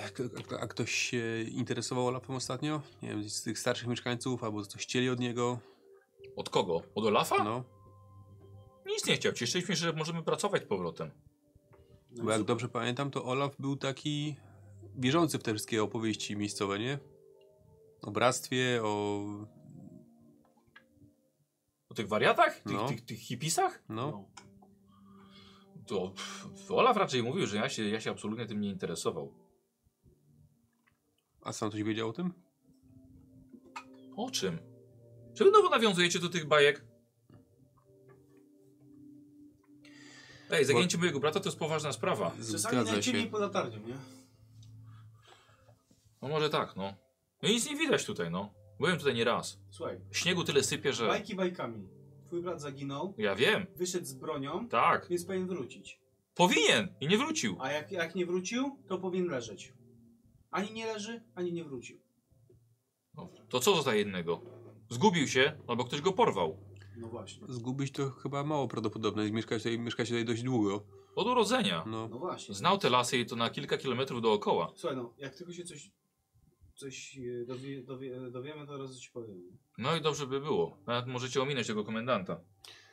[0.51, 2.83] a, a ktoś się interesował Olafem ostatnio?
[3.03, 5.59] Nie wiem, z tych starszych mieszkańców, albo coś chcieli od niego?
[6.37, 6.83] Od kogo?
[6.95, 7.45] Od Olafa?
[7.45, 7.65] No,
[8.87, 9.33] Nic nie chciał.
[9.33, 11.11] Cieszyliśmy się, że możemy pracować z powrotem.
[12.23, 14.37] Bo jak dobrze pamiętam, to Olaf był taki
[14.97, 16.99] wierzący w te wszystkie opowieści miejscowe, nie?
[18.03, 19.21] O bractwie, o...
[21.89, 22.59] O tych wariatach?
[22.61, 22.89] Tych, No.
[22.89, 23.83] tych, tych hipisach?
[23.89, 24.11] no.
[24.11, 24.29] No.
[25.87, 29.35] To pff, Olaf raczej mówił, że ja się, ja się absolutnie tym nie interesował.
[31.43, 32.33] A sam coś wiedział o tym?
[34.17, 34.59] O czym?
[35.35, 36.85] Czy wy znowu nawiązujecie do tych bajek?
[40.51, 42.31] Ej, zaginięcie mojego brata to jest poważna sprawa.
[42.31, 43.31] Czasami Zgadza najciemniej się.
[43.31, 43.95] pod latarnią, nie?
[46.23, 46.95] No może tak, no.
[47.43, 48.53] No nic nie widać tutaj, no.
[48.81, 49.59] Byłem tutaj nie raz.
[49.71, 51.07] Słuchaj, Śniegu tyle sypie, że...
[51.07, 51.89] bajki bajkami.
[52.27, 55.07] Twój brat zaginął, Ja wiem, wyszedł z bronią, tak.
[55.11, 56.01] więc powinien wrócić.
[56.35, 57.57] Powinien i nie wrócił.
[57.61, 59.73] A jak, jak nie wrócił, to powinien leżeć.
[60.51, 62.01] Ani nie leży, ani nie wrócił.
[63.15, 64.41] No, to co zostaje innego?
[64.91, 66.57] Zgubił się, albo ktoś go porwał.
[66.97, 67.47] No właśnie.
[67.49, 69.31] Zgubić to chyba mało prawdopodobne.
[69.31, 70.85] Mieszkać tutaj, mieszkać tutaj dość długo.
[71.17, 71.85] Od urodzenia.
[71.87, 72.09] No.
[72.09, 72.55] No właśnie.
[72.55, 74.73] Znał te lasy i to na kilka kilometrów dookoła.
[74.77, 75.91] Słuchaj, no, jak tylko się coś,
[76.75, 79.59] coś e, dowie, dowie, dowiemy, to razu ci powiem.
[79.79, 80.79] No i dobrze by było.
[80.87, 82.41] Nawet możecie ominąć tego komendanta.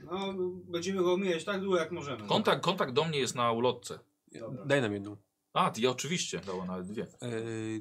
[0.03, 0.33] No,
[0.65, 2.27] będziemy go omijać tak długo, jak możemy.
[2.27, 3.99] Kontakt, kontakt do mnie jest na ulotce.
[4.39, 4.65] Dobra.
[4.65, 5.17] Daj nam jedną.
[5.53, 6.39] A, ty oczywiście.
[6.45, 7.07] Dało nawet dwie.
[7.21, 7.79] Yy,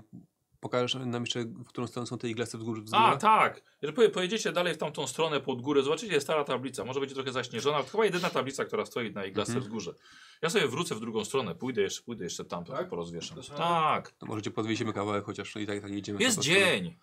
[0.61, 2.81] pokażesz nam jeszcze, w którą stronę są te iglaste wzgórze?
[2.83, 3.17] A, wzgórza?
[3.17, 3.63] tak.
[3.83, 6.85] Jeżeli poje- pojedziecie dalej w tamtą stronę pod górę, zobaczycie, jest stara tablica.
[6.85, 9.63] Może będzie trochę zaśnieżona, ale to chyba jedyna tablica, która stoi na iglaste Mhm.
[9.65, 9.95] wzgórze.
[10.43, 12.77] Ja sobie wrócę w drugą stronę, pójdę jeszcze, pójdę jeszcze tam, Tak?
[12.77, 12.89] tak?
[12.89, 13.37] porozwieszam.
[13.43, 14.11] To Tak.
[14.11, 16.21] To może cię podwiesimy kawałek, chociaż i tak, tak jedziemy.
[16.23, 16.61] Jest stronę.
[16.61, 16.97] dzień.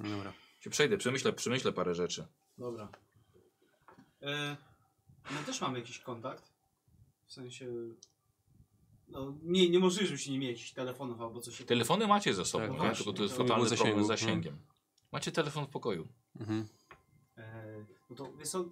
[0.00, 0.32] Dobra.
[0.60, 2.26] Się przejdę, przemyślę, przemyślę parę rzeczy.
[2.58, 2.88] Dobra.
[4.22, 4.56] E,
[5.30, 6.52] my też mamy jakiś kontakt.
[7.26, 7.66] W sensie...
[9.12, 11.64] No, nie, nie możesz już nie mieć jakichś telefonów albo coś.
[11.64, 12.78] Telefony macie ze sobą, Tak, nie?
[12.78, 14.26] właśnie, tylko to jest to fatalny było problem z zasięgu.
[14.26, 14.58] zasięgiem.
[15.12, 16.08] Macie telefon w pokoju.
[16.40, 16.66] Mhm.
[17.38, 18.64] E, no to wiesz co,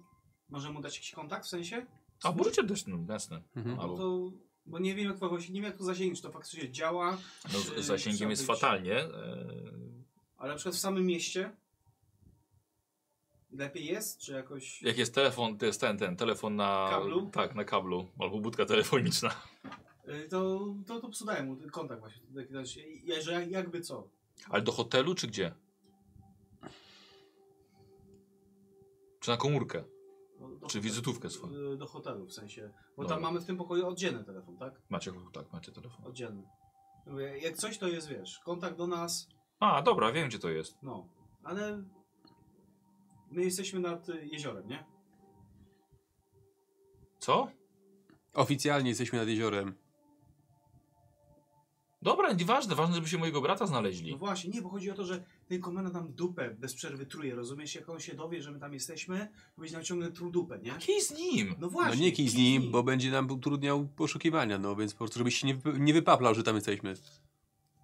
[0.49, 1.85] możemy mu dać jakiś kontakt w sensie?
[2.23, 3.41] A możecie też, no jasne.
[3.55, 3.75] Mhm.
[3.75, 4.31] No Albo, to...
[4.65, 7.17] Bo nie wiem jak to właśnie, nie wiem jak to zasięgnie, czy to faktycznie działa,
[7.53, 8.95] no, z zasięgiem jest fatalnie.
[8.99, 9.45] e,
[10.37, 11.51] ale na przykład w samym mieście
[13.51, 14.81] lepiej jest, czy jakoś...
[14.81, 17.29] Jak jest telefon, to jest ten, ten telefon na Kablu?
[17.29, 18.07] Tak, na kablu.
[18.19, 19.29] Albo budka telefoniczna.
[20.05, 22.21] E, To, to, to podaję mu ten kontakt właśnie.
[22.35, 22.53] Taki
[23.07, 24.07] ja- że jak- jakby co.
[24.49, 25.53] Ale do hotelu czy gdzie?
[29.19, 29.83] Czy na komórkę?
[30.39, 31.53] Do, do Czy wizytówkę swoją?
[31.73, 32.71] E, Do hotelu w sensie.
[32.97, 33.15] Bo Dobra.
[33.15, 34.81] tam mamy w tym pokoju oddzielny telefon, tak?
[34.89, 36.05] Macie, tak, macie telefon.
[36.05, 36.43] Oddzielny.
[37.05, 39.27] Mówię, Jak coś to jest, wiesz, kontakt do nas,
[39.59, 40.77] A, dobra, wiem gdzie to jest.
[40.83, 41.07] no.
[41.43, 41.83] Ale
[43.31, 44.85] my jesteśmy nad y, jeziorem, nie?
[47.19, 47.47] Co?
[48.33, 49.75] Oficjalnie jesteśmy nad jeziorem.
[52.03, 54.17] Dobra, nieważne, ważne, żebyście mojego brata No znaleźli.
[54.17, 57.75] właśnie, nie, bo chodzi o to, że ten komendant nam dupę bez przerwy truje, rozumiesz?
[57.75, 60.71] Jak on się dowie, że my tam jesteśmy, to będzie nam ciągle tru dupę, nie?
[60.71, 61.47] Kij z nim!
[61.49, 62.05] No No właśnie.
[62.05, 65.47] nie kij z nim, bo będzie nam utrudniał poszukiwania, no więc po prostu, żebyś się
[65.47, 66.93] nie, wyp- nie wypaplał, że tam jesteśmy.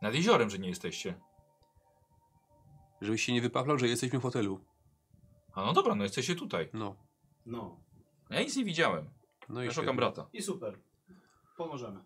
[0.02, 1.19] Nad jeziorem, że nie jesteście.
[3.02, 4.60] Żebyś się nie wypaplał, że jesteśmy w hotelu.
[5.53, 6.69] A no dobra, no jesteście tutaj.
[6.73, 6.95] No.
[7.45, 7.80] No.
[8.30, 9.10] Ja nic nie widziałem.
[9.49, 9.98] No i Ja szukam świetnie.
[9.98, 10.30] brata.
[10.34, 10.80] I super.
[11.57, 11.99] Pomożemy.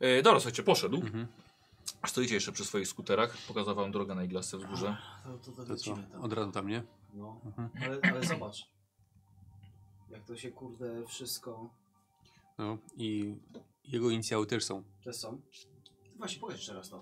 [0.00, 0.96] E, dobra, słuchajcie, poszedł.
[0.96, 1.26] Mhm.
[2.06, 3.36] Stoicie jeszcze przy swoich skuterach.
[3.48, 4.96] Pokazał wam drogę na iglasce wzgórze.
[5.24, 5.72] To, to, to, To co?
[5.72, 6.22] lecimy tam.
[6.24, 6.82] Od razu tam, nie?
[7.14, 7.68] No, Mhm.
[7.84, 8.68] ale, ale zobacz.
[10.10, 11.70] Jak to się kurde wszystko
[12.58, 13.34] No i
[13.84, 14.82] jego inicjały też są.
[15.04, 15.40] te są.
[16.16, 17.00] Właśnie pokaż jeszcze raz to.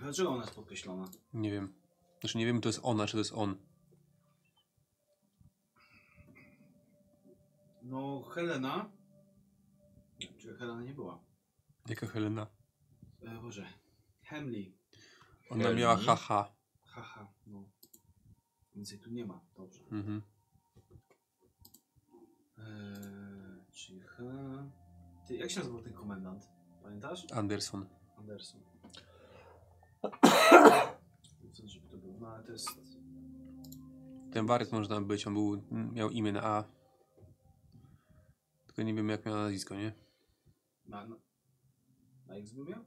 [0.00, 1.04] Dlaczego ona jest podkreślona?
[1.34, 1.74] Nie wiem.
[2.20, 3.56] Znaczy nie wiem, to jest ona, czy to jest on.
[7.82, 8.90] No, Helena.
[10.42, 11.24] Czy Helena nie była?
[11.88, 12.46] Jaka Helena?
[13.22, 13.66] E, Boże.
[14.22, 14.78] Hemley.
[15.50, 15.80] Ona Heleni?
[15.80, 16.52] miała haha.
[16.84, 17.64] Haha, no.
[18.74, 19.40] Więcej tu nie ma.
[19.56, 19.80] Dobrze.
[19.90, 20.22] Mhm.
[22.58, 24.22] Eee, czyli H.
[25.28, 26.48] Ty, jak się nazywał ten komendant?
[26.82, 27.32] Pamiętasz?
[27.32, 27.86] Anderson.
[28.16, 28.60] Anderson.
[31.52, 32.18] Co, żeby to było?
[32.20, 32.68] No ale to jest.
[34.32, 36.64] Ten wariat można być, on był, miał imię na A.
[38.66, 40.01] Tylko nie wiem jak miał nazwisko, nie?
[40.86, 41.16] Na, na,
[42.26, 42.84] na X by miał?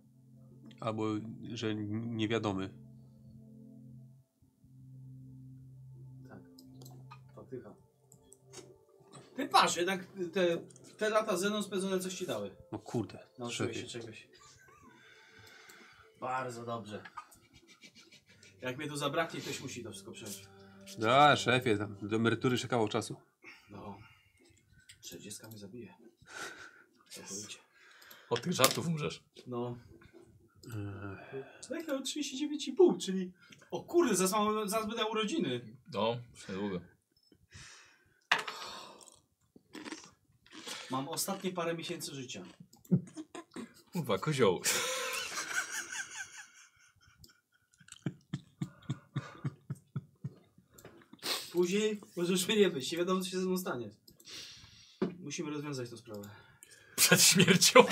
[0.80, 1.06] Albo,
[1.54, 2.70] że niewiadomy.
[6.30, 6.40] Tak.
[7.36, 7.76] Faktycha.
[9.36, 10.58] Ty patrz, jednak te,
[10.98, 12.56] te lata ze mną spędzone coś ci dały.
[12.72, 13.20] No kurde.
[13.40, 14.28] Nauczyłeś się czegoś.
[16.20, 17.04] Bardzo dobrze.
[18.62, 20.48] Jak mnie tu zabraknie, ktoś musi to wszystko przeżyć.
[20.98, 23.16] Da, szefie, tam do emerytury czekało czasu.
[23.70, 23.98] No.
[25.02, 25.94] 40 mnie zabije.
[27.10, 27.65] Całkowicie.
[28.30, 29.24] Od tych żartów umrzesz.
[29.48, 29.78] No.
[30.68, 33.32] Eee, Czekaj, o 39,5, czyli...
[33.72, 35.62] O kurde, zaraz, mam, zaraz będę urodziny.
[35.94, 36.80] No, już niedługo.
[40.92, 42.44] Mam ostatnie parę miesięcy życia.
[43.94, 44.62] Kurwa, kozioł.
[51.52, 53.90] Później możesz mnie nie być, nie wiadomo co się ze mną stanie.
[55.20, 56.30] Musimy rozwiązać tę sprawę.
[57.06, 57.84] Przed śmiercią.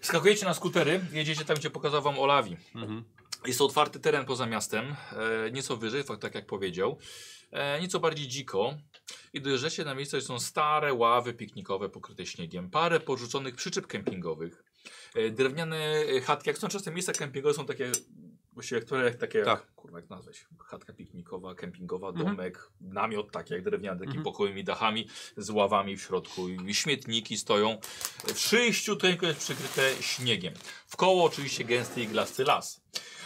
[0.00, 2.56] Skakujecie na skutery, jedziecie tam, gdzie pokazał wam Olawi.
[2.74, 3.04] Mhm.
[3.46, 4.96] Jest to otwarty teren poza miastem,
[5.46, 6.98] e, nieco wyżej, fakt, tak jak powiedział,
[7.50, 8.74] e, nieco bardziej dziko.
[9.32, 14.64] I dojeżdżacie na miejsce, gdzie są stare ławy piknikowe pokryte śniegiem, parę porzuconych przyczep kempingowych,
[15.14, 16.48] e, drewniane e, chatki.
[16.48, 17.92] Jak są czasem miejsca kempingowe, są takie,
[18.52, 19.60] właściwie które takie, Tak.
[19.60, 22.26] jak, kurwa, jak nazwać, chatka piknikowa, kempingowa, Mhm.
[22.26, 24.24] domek, namiot taki jak drewniany, takimi Mhm.
[24.24, 27.78] pokojowymi dachami z ławami w środku i śmietniki stoją.
[28.22, 28.34] To
[29.26, 30.54] jest przykryte śniegiem.
[30.86, 32.80] W koło oczywiście gęsty iglasty las.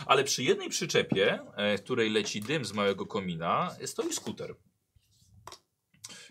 [0.06, 4.54] Ale przy jednej przyczepie, e, w której leci dym z małego komina, stoi skuter.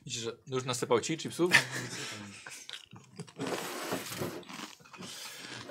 [0.06, 1.52] Widzicie, że już nasypał ci chipsów?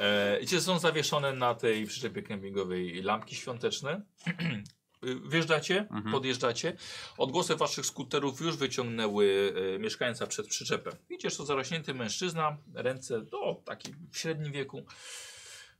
[0.04, 4.02] E, że są zawieszone na tej przyczepie kempingowej lampki świąteczne.
[5.04, 6.12] Y, Wjeżdżacie, Mhm.
[6.12, 6.76] podjeżdżacie.
[7.18, 10.90] Odgłosy waszych skuterów już wyciągnęły e, mieszkańca przed przyczepę.
[11.10, 14.84] Widzicie, że to zarośnięty mężczyzna, ręce do taki w średnim wieku.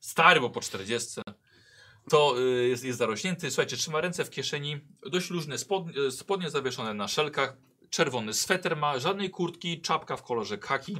[0.01, 1.21] Stary, bo po 40.
[2.11, 3.51] To y, jest, jest zarośnięty.
[3.51, 4.81] Słuchajcie, trzyma ręce w kieszeni.
[5.11, 7.57] Dość luźne spodnie, spodnie zawieszone na szelkach.
[7.91, 10.97] Czerwony sweter ma, żadnej kurtki, czapka w kolorze kaki.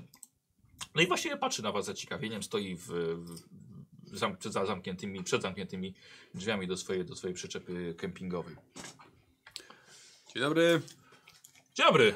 [0.95, 2.43] No i właściwie patrzy na was z zaciekawieniem.
[2.43, 5.95] Stoi w, w, zam, przed, za zamkniętymi, przed zamkniętymi
[6.35, 8.57] drzwiami do swojej, do swojej przyczepy kempingowej.
[10.35, 10.83] Dzień dobry,
[11.75, 12.15] Dzień dobry.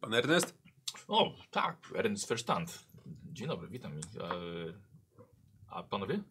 [0.00, 0.54] pan Ernest?
[1.08, 2.84] O, tak, Ernst Verstand.
[3.32, 3.92] Dzień dobry, witam.
[3.92, 4.00] E,
[5.68, 6.22] a panowie?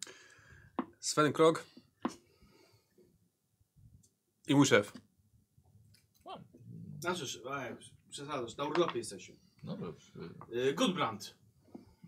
[1.00, 1.66] Sven Krog.
[4.48, 4.92] I mój szef.
[7.00, 7.78] Znaczy, a jak
[8.10, 9.36] przesadzasz, na urlopie jesteśmy.
[9.62, 9.88] Dobra.
[10.52, 11.34] e, Yy, Goodbrand.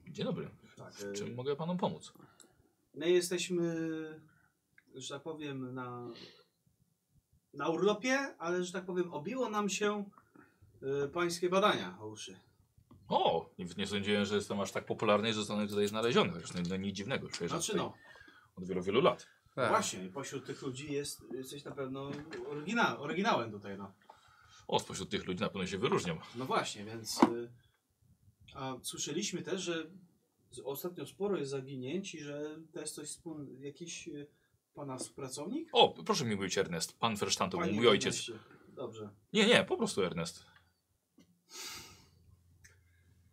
[0.08, 0.48] Dzień dobry.
[0.76, 2.12] Tak, Czym mogę panom pomóc?
[2.94, 3.64] My jesteśmy,
[4.94, 6.08] że tak powiem, na,
[7.54, 10.04] na urlopie, ale że tak powiem, obiło nam się
[11.04, 12.36] y, pańskie badania o uszy.
[13.08, 16.32] O, nie, nie sądziłem, że jestem aż tak popularny i zostanę tutaj znaleziony.
[16.32, 17.94] Chociaż no, no nic dziwnego, czuję, że Znaczy no,
[18.56, 19.26] od wielu, wielu lat.
[19.54, 19.68] Tak.
[19.70, 22.10] właśnie, pośród tych ludzi jest, jesteś na pewno
[22.48, 23.92] oryginał, oryginałem tutaj, no.
[24.68, 26.18] O, spośród tych ludzi na pewno się wyróżniam.
[26.36, 27.22] No właśnie, więc...
[27.22, 27.52] Y,
[28.54, 29.90] a słyszeliśmy też, że
[30.64, 34.26] ostatnio sporo jest zaginięć i że to jest coś wspólnego, jakiś y,
[34.74, 35.68] pana współpracownik?
[35.72, 36.98] O, proszę mi mówić Ernest.
[36.98, 38.14] Pan Verstand to był mój ojciec.
[38.14, 38.32] Erneście.
[38.68, 40.44] Dobrze, Nie, nie, po prostu Ernest.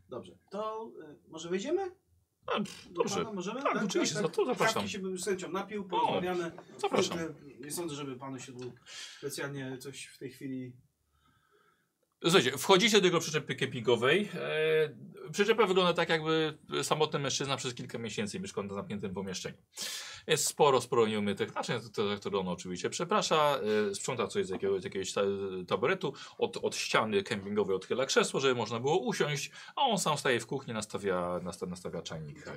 [0.10, 0.38] dobrze.
[0.51, 0.91] To
[1.26, 3.15] y, może Do dobrze.
[3.15, 3.61] pana możemy?
[3.61, 4.73] Tak, oczywiście, za to zapraszam.
[4.73, 6.51] Kawki się bym z chęcią napił, porozmawiamy.
[6.77, 7.18] Zapraszam.
[7.18, 8.73] Kurde, Nie sądzę, żeby panu się tu
[9.18, 10.73] specjalnie coś w tej chwili...
[12.23, 14.29] Słuchajcie, wchodzicie do jego przyczepy kempingowej.
[14.33, 19.57] E, przyczepa wygląda tak, jakby samotny mężczyzna przez kilka miesięcy mieszkał na zamkniętym pomieszczeniu.
[20.27, 23.59] Jest sporo, sporo nieumytych naczyń, to- które on oczywiście przeprasza.
[23.91, 25.21] E, sprząta coś z jakiegoś, z jakiegoś ta,
[25.67, 26.13] taboretu.
[26.37, 30.45] Od, od ściany kempingowej odchyla krzesło, żeby można było usiąść, a on sam staje w
[30.45, 32.53] kuchni, nastawia, nasta, nastawia czajnik e,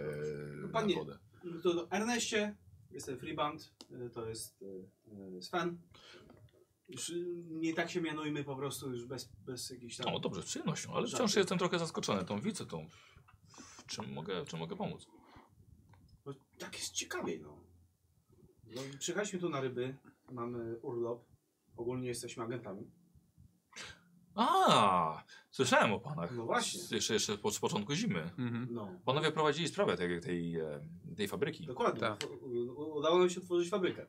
[0.72, 1.18] Panie- na wodę.
[1.62, 2.54] To do Erneście,
[2.90, 3.72] jestem Freeband,
[4.06, 4.64] y, to jest
[5.40, 5.78] Sven.
[6.92, 10.14] Już y, nie tak się mianujmy po prostu, już bez, bez jakichś tam...
[10.14, 11.40] O, dobrze, z przyjemnością, ale wciąż Żarty.
[11.40, 12.88] jestem trochę zaskoczony tą widzę, tą...
[13.86, 15.06] Czym mogę, czym mogę pomóc?
[16.24, 17.60] Bo tak jest ciekawiej, no.
[18.74, 18.82] no.
[18.98, 19.96] Przyjechaliśmy tu na ryby,
[20.32, 21.24] mamy urlop,
[21.76, 22.90] ogólnie jesteśmy agentami.
[24.34, 26.32] A, słyszałem o panach.
[26.36, 26.80] No właśnie.
[26.80, 28.20] Z- Jeszcze, jeszcze po, z początku zimy.
[28.22, 28.68] Mhm.
[28.70, 30.80] No, Panowie prowadzili sprawę tej, tej, e,
[31.16, 31.66] tej fabryki.
[31.66, 32.00] dokładnie.
[32.00, 32.18] Tak.
[32.42, 34.06] U- u- Udało nam się otworzyć fabrykę.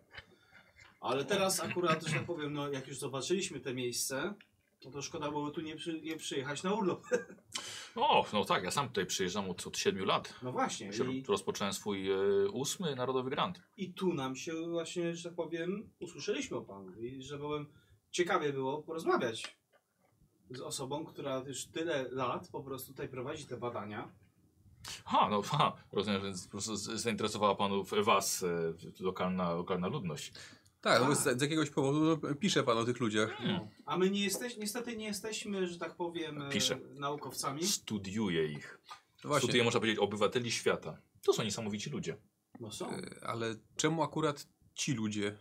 [1.03, 4.33] Ale teraz akurat, że tak powiem, no jak już zobaczyliśmy te miejsce,
[4.85, 7.03] no to szkoda było tu nie, przy, nie przyjechać na urlop.
[7.95, 10.33] O, no tak, ja sam tutaj przyjeżdżam od, od 7 lat.
[10.43, 10.91] No właśnie.
[11.11, 12.17] I, Rozpocząłem swój e,
[12.51, 13.61] ósmy Narodowy Grant.
[13.77, 16.93] I tu nam się właśnie, że tak powiem, usłyszeliśmy o Panu.
[16.95, 17.65] I że powiem,
[18.11, 19.57] ciekawie było porozmawiać
[20.49, 24.11] z osobą, która już tyle lat po prostu tutaj prowadzi te badania.
[25.05, 30.33] Ha, no ha, rozumiem, że po prostu zainteresowała panów, was e, lokalna, lokalna ludność.
[30.83, 33.37] Tak, bo z, z jakiegoś powodu no, pisze pan o tych ludziach.
[33.37, 33.67] Hmm.
[33.85, 36.79] A my nie jesteś, niestety nie jesteśmy, że tak powiem, e, Piszę.
[36.95, 37.67] naukowcami.
[37.67, 38.79] Studiuję ich.
[39.23, 40.97] No Właśnie, Studiuję, można powiedzieć, obywateli świata.
[41.25, 42.17] To są niesamowici ludzie.
[42.59, 42.97] No są.
[42.97, 45.37] y, ale czemu akurat ci ludzie?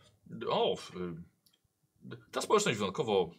[0.49, 3.31] O, y, ta społeczność wyjątkowo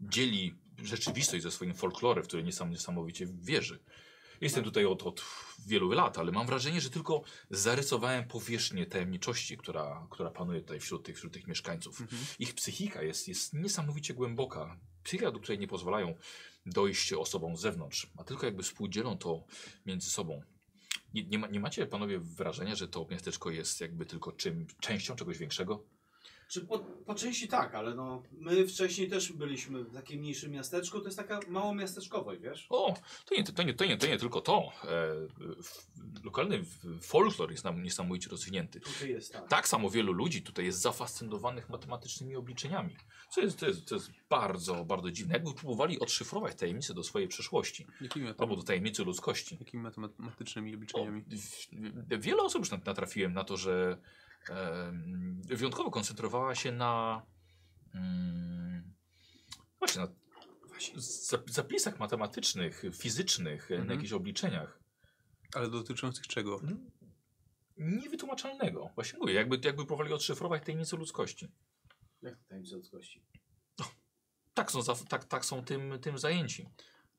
[0.00, 3.78] dzieli rzeczywistość ze swoim folklorem, w który niesam, niesamowicie wierzy.
[4.40, 5.22] Jestem tutaj od, od
[5.66, 11.04] wielu lat, ale mam wrażenie, że tylko zarysowałem powierzchnię tajemniczości, która, która panuje tutaj wśród
[11.04, 12.00] tych, wśród tych mieszkańców.
[12.00, 12.22] Mhm.
[12.38, 14.76] Ich psychika jest, jest niesamowicie głęboka.
[15.02, 16.14] Psychika, do której nie pozwalają
[16.66, 19.44] dojść osobom z zewnątrz, a tylko jakby współdzielą to
[19.86, 20.42] między sobą.
[21.14, 25.16] Nie, nie, ma, nie macie panowie wrażenia, że to miasteczko jest jakby tylko czym, częścią
[25.16, 25.84] czegoś większego?
[26.50, 30.98] Czy po, po części tak, ale no, my wcześniej też byliśmy w takim mniejszym miasteczku,
[31.00, 32.66] to jest taka mało miasteczkowość, wiesz?
[32.70, 32.94] O,
[33.24, 34.72] to nie, to nie, to nie, to nie tylko to.
[34.84, 34.86] E,
[35.62, 38.80] w, lokalny w- folklor jest nam niesamowicie rozwinięty.
[38.80, 39.48] Tutaj jest tak.
[39.48, 42.96] Tak samo wielu ludzi tutaj jest zafascynowanych matematycznymi obliczeniami.
[43.30, 45.34] Co jest, to, jest, to jest bardzo, bardzo dziwne.
[45.34, 49.56] Jakby próbowali odszyfrować tajemnice do swojej przeszłości, Jakimi, albo do tajemnicy ludzkości.
[49.60, 51.22] jakimi matematycznymi O, obliczeniami?
[51.22, 53.98] w- wiele osób już nat- natrafiłem na to, że
[55.46, 57.22] wyjątkowo koncentrowała się na
[57.94, 58.92] mm,
[59.78, 60.08] właśnie na
[60.98, 63.86] zap- zapisach matematycznych, fizycznych, Mhm.
[63.88, 64.80] na jakichś obliczeniach.
[65.54, 66.60] Ale dotyczących czego?
[67.78, 68.90] Niewytłumaczalnego.
[68.94, 71.48] Właśnie mówię, jakby, jakby próbowali odszyfrować tajemnicę ludzkości.
[72.22, 73.22] Jak to tajemnica ludzkości?
[74.54, 76.68] Tak są, za, tak, tak są tym, tym zajęci.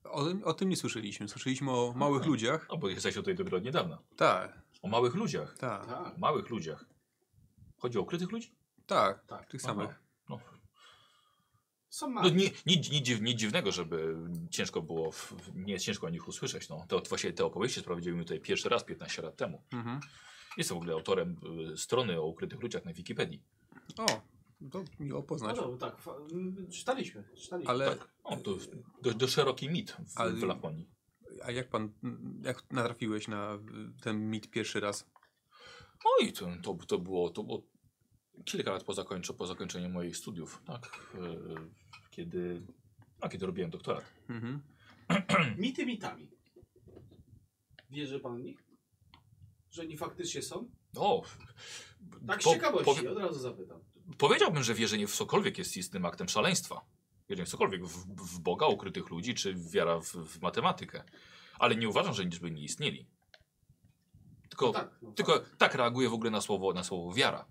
[0.03, 1.27] O, o tym nie słyszeliśmy.
[1.27, 2.29] Słyszeliśmy o małych Aha.
[2.29, 2.67] ludziach.
[2.69, 3.97] No bo jesteście tutaj dopiero od niedawna.
[4.15, 5.57] Tak, O małych ludziach.
[5.57, 6.15] tak, Tak.
[6.15, 6.85] O małych ludziach.
[7.81, 8.55] Chodzi o ukrytych ludzi?
[8.85, 9.47] tak, Tak.
[9.51, 9.73] tych Aha.
[9.73, 9.99] samych.
[10.29, 10.39] No,
[11.89, 12.31] Są No, małe.
[12.31, 14.15] nic, nic, nic, dziw- nic dziwnego, żeby
[14.49, 16.69] ciężko było, w, nie jest ciężko o nich usłyszeć.
[16.69, 16.85] No.
[16.87, 19.63] To, właśnie te opowieści sprowadziły mi tutaj pierwszy raz 15 lat temu.
[19.73, 19.99] Mhm.
[20.57, 21.35] Jestem w ogóle autorem
[21.73, 23.43] y, strony o ukrytych ludziach na Wikipedii.
[23.97, 24.05] O,
[24.71, 25.55] to miło No poznać.
[25.55, 27.71] dobra, tak, fa- m, czytaliśmy, czytaliśmy.
[27.71, 28.09] Ale Tak.
[28.23, 28.57] O, to
[29.01, 30.89] do, do szeroki mit w, Ale- w Laponii.
[31.43, 31.91] a jak pan,
[32.43, 33.59] jak natrafiłeś na
[34.01, 35.09] ten mit pierwszy raz?
[36.19, 37.63] Oj, to, to, to, było, to było
[38.45, 40.61] kilka lat po, zakończu, po zakończeniu moich studiów.
[40.65, 42.61] Tak, y, kiedy,
[43.23, 44.05] no, kiedy robiłem doktorat.
[44.29, 44.61] Mhm.
[45.57, 46.31] Mity mitami.
[47.89, 48.63] Wierzy pan w nich?
[49.71, 50.69] Że oni faktycznie są?
[50.95, 51.23] O,
[52.27, 53.79] Tak z po- ciekawości, powie- od razu zapytam.
[54.17, 56.81] Powiedziałbym, że wierzenie w cokolwiek jest istnym aktem szaleństwa.
[57.29, 58.05] Wierzenie w cokolwiek, w,
[58.35, 61.03] w Boga, ukrytych ludzi, czy wiara w, w matematykę.
[61.59, 63.07] Ale nie uważam, że liczby nie istnieli.
[64.49, 65.55] Tylko, No tak, no tylko tak.
[65.57, 67.45] tak reaguję w ogóle na słowo, na słowo wiara.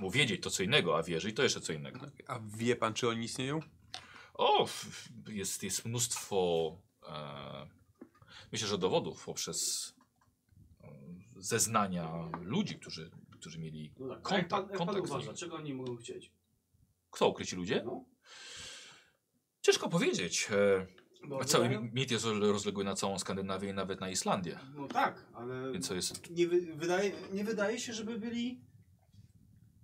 [0.00, 2.00] Bo wiedzieć to co innego, a wierzyć to jeszcze co innego.
[2.26, 3.60] A wie pan, czy oni istnieją?
[4.34, 4.68] O,
[5.28, 6.76] jest, jest mnóstwo,
[7.08, 7.66] e,
[8.52, 9.92] myślę, że dowodów poprzez
[10.80, 10.88] e,
[11.36, 14.22] zeznania ludzi, którzy, którzy mieli No tak.
[14.22, 14.42] Kontakt.
[14.42, 15.38] jak pan, jak pan kontakt z uważa, nimi.
[15.38, 16.32] czego oni mogą chcieć?
[17.10, 17.82] Kto ukryci ludzie?
[17.86, 18.04] No,
[19.62, 20.48] Ciężko powiedzieć.
[20.50, 20.86] E,
[21.28, 24.58] bo Cały mit jest rozległy na całą Skandynawię i nawet na Islandię.
[24.74, 26.30] No tak, ale Więc to jest.
[26.30, 28.60] nie, wy, wydaje, nie wydaje się, żeby byli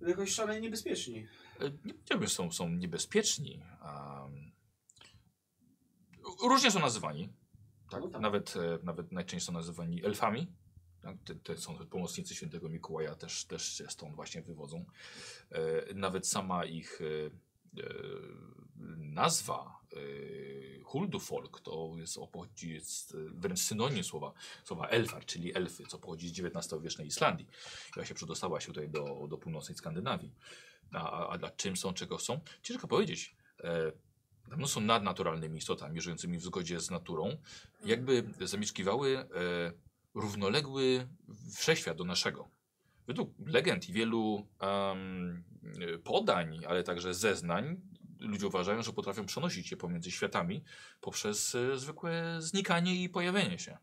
[0.01, 1.27] jakoś szalenie niebezpieczni.
[1.61, 3.63] E, Nie powiedziałbym, że są, są niebezpieczni.
[6.43, 7.33] różnie są nazywani.
[7.91, 8.01] Tak?
[8.03, 8.21] No tak.
[8.23, 10.53] Nawet, e, nawet najczęściej są nazywani elfami.
[11.01, 11.17] Tak?
[11.25, 14.85] Te, te są pomocnicy świętego Mikołaja, też, też się stąd właśnie wywodzą.
[15.51, 17.01] E, nawet sama ich
[18.99, 19.99] nazwa e,
[20.85, 24.33] Huldufolk to jest, pochodzi, jest e, wręcz synonim słowa,
[24.65, 27.47] słowa elfar, czyli elfy, co pochodzi z XIX-wiecznej Islandii.
[27.91, 30.33] I właśnie przedostała się tutaj do, do północnej Skandynawii.
[30.93, 32.41] A, a, a czym są, czego są?
[32.63, 33.37] Ciężko powiedzieć.
[33.65, 33.93] E,
[34.57, 37.37] no są nadnaturalnymi istotami, żyjącymi w zgodzie z naturą.
[37.85, 39.27] Jakby zamieszkiwały e,
[40.15, 41.09] równoległy
[41.57, 42.49] wszechświat do naszego.
[43.09, 45.45] Według legend i wielu em,
[46.05, 47.81] podań, ale także zeznań,
[48.21, 50.65] ludzie uważają, że potrafią przenosić się pomiędzy światami
[51.01, 53.79] poprzez e, zwykłe znikanie i pojawienie się.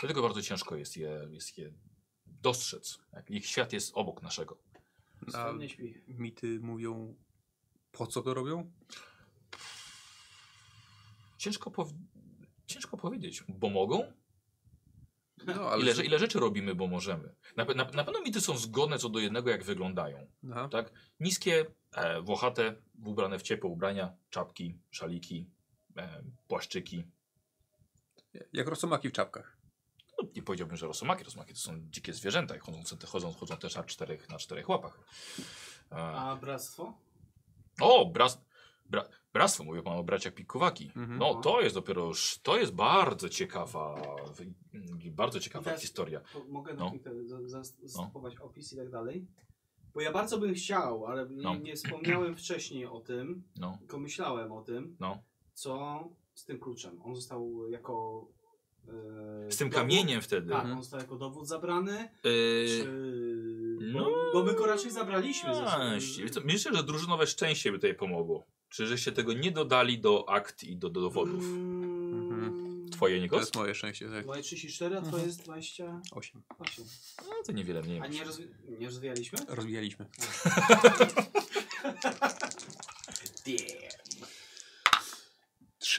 [0.00, 1.72] Dlatego bardzo ciężko jest je, jest je
[2.26, 2.98] dostrzec.
[3.10, 3.30] Tak?
[3.30, 4.58] Ich świat jest obok naszego.
[5.34, 5.52] A
[6.08, 7.14] mity mówią,
[7.92, 8.70] po co to robią?
[11.38, 11.88] Ciężko, pow...
[12.66, 14.12] ciężko powiedzieć, bo mogą?
[15.46, 17.34] No, Ile, że- ile rzeczy robimy, bo możemy.
[17.56, 20.26] Na, na, na pewno mity są zgodne co do jednego, jak wyglądają.
[20.50, 20.68] Aha.
[20.68, 20.92] Tak?
[21.20, 22.74] Niskie, e, włochate,
[23.04, 25.50] ubrane w ciepłe ubrania, czapki, szaliki,
[25.96, 27.04] e, płaszczyki.
[28.52, 29.56] Jak rosomaki w czapkach.
[30.22, 31.24] No, nie powiedziałbym, że rosomaki.
[31.24, 34.98] Rosomaki to są dzikie zwierzęta i chodzą, chodzą, chodzą też na czterech, na czterech łapach.
[35.92, 36.94] E, A bractwo?
[37.80, 38.40] o, bras,
[38.88, 40.86] bra, bractwo, mówię pan o braciach Pikowaki.
[40.96, 41.18] Mhm.
[41.18, 44.02] No, to jest dopiero, już- to jest bardzo ciekawa,
[45.10, 46.20] bardzo ciekawa teraz- historia.
[46.48, 46.92] Mogę No.
[47.04, 49.26] na za- za- zastopować opis i tak dalej?
[49.94, 51.56] Bo ja bardzo bym chciał, ale nie, No.
[51.56, 55.22] nie wspomniałem wcześniej o tym, No, tylko myślałem o tym, no.
[55.54, 56.04] co
[56.34, 57.02] z tym kluczem.
[57.02, 58.26] On został jako...
[59.46, 60.48] e, Z tym dowód- kamieniem wtedy.
[60.50, 60.76] Tak, Mhm.
[60.76, 62.88] on został jako dowód zabrany, Yy, czy...
[63.92, 64.04] no.
[64.04, 65.64] Bo, bo my go raczej zabraliśmy ze
[66.44, 68.46] Myślę, że drużynowe szczęście by tutaj pomogło.
[68.70, 71.44] Czy żeście tego nie dodali do akt i do, do dowodów?
[71.44, 73.40] Mm, Twoje To Nikos?
[73.40, 74.26] jest moje szczęście, tak.
[74.26, 75.26] Moje 34, a twoje Mhm.
[75.26, 76.42] jest 28.
[76.58, 76.82] Osiem.
[77.18, 78.00] No to niewiele mniej.
[78.00, 79.38] A nie, rozwi nie rozwijaliśmy?
[79.48, 80.06] Rozwijaliśmy.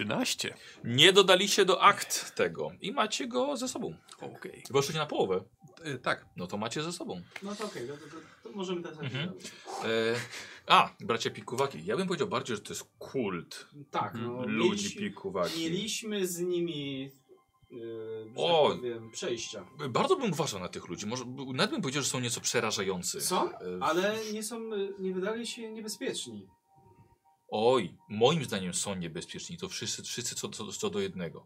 [0.03, 0.53] Trzynaście.
[0.83, 3.93] Nie dodaliście do akt tego i macie go ze sobą.
[4.21, 4.63] Okej.
[4.69, 5.43] Weszliście na połowę,
[5.83, 6.25] E, Tak.
[6.35, 7.21] no to macie ze sobą.
[7.43, 9.23] No to okej, to, to, to, to możemy teraz Mhm.
[9.23, 9.37] mhm.
[9.83, 10.15] E,
[10.67, 11.85] a, bracia Pikuwaki.
[11.85, 14.45] Ja bym powiedział bardziej, że to jest kult Tak, no.
[14.47, 15.59] ludzi mieliśmy, Pikuwaki.
[15.59, 17.11] mieliśmy z nimi
[17.71, 18.69] yy, O!
[18.69, 19.65] tak powiem, przejścia.
[19.89, 21.05] Bardzo bym uważał na tych ludzi.
[21.07, 21.23] Może,
[21.53, 23.21] nawet bym powiedział, że są nieco przerażający.
[23.21, 26.47] Są, E, ale nie są, y, nie wydali się niebezpieczni.
[27.51, 29.57] Oj, moim zdaniem są niebezpieczni.
[29.57, 31.45] To wszyscy, wszyscy co, co, co do jednego.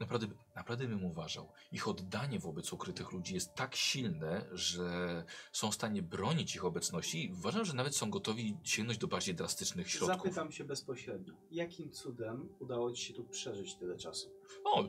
[0.00, 0.26] Naprawdę,
[0.56, 1.52] naprawdę bym uważał.
[1.72, 7.24] Ich oddanie wobec ukrytych ludzi jest tak silne, że są w stanie bronić ich obecności
[7.26, 10.16] i uważam, że nawet są gotowi sięgnąć do bardziej drastycznych środków.
[10.16, 11.34] Zapytam się bezpośrednio.
[11.50, 14.30] Jakim cudem udało ci się tu przeżyć tyle czasu?
[14.64, 14.84] O,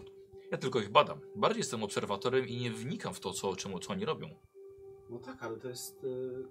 [0.51, 1.19] ja tylko ich badam.
[1.35, 4.29] Bardziej jestem obserwatorem i nie wnikam w to, co, czemu, co oni robią.
[5.09, 6.03] No tak, ale to jest...
[6.03, 6.47] y,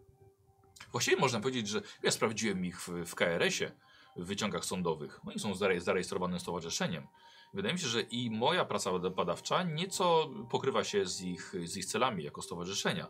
[0.92, 3.72] Właściwie można powiedzieć, że ja sprawdziłem ich w, w KRS-ie,
[4.16, 5.20] w wyciągach sądowych.
[5.26, 7.06] Oni są zare- zarejestrowanym stowarzyszeniem.
[7.54, 11.84] Wydaje mi się, że i moja praca badawcza nieco pokrywa się z ich, z ich
[11.84, 13.08] celami jako stowarzyszenia,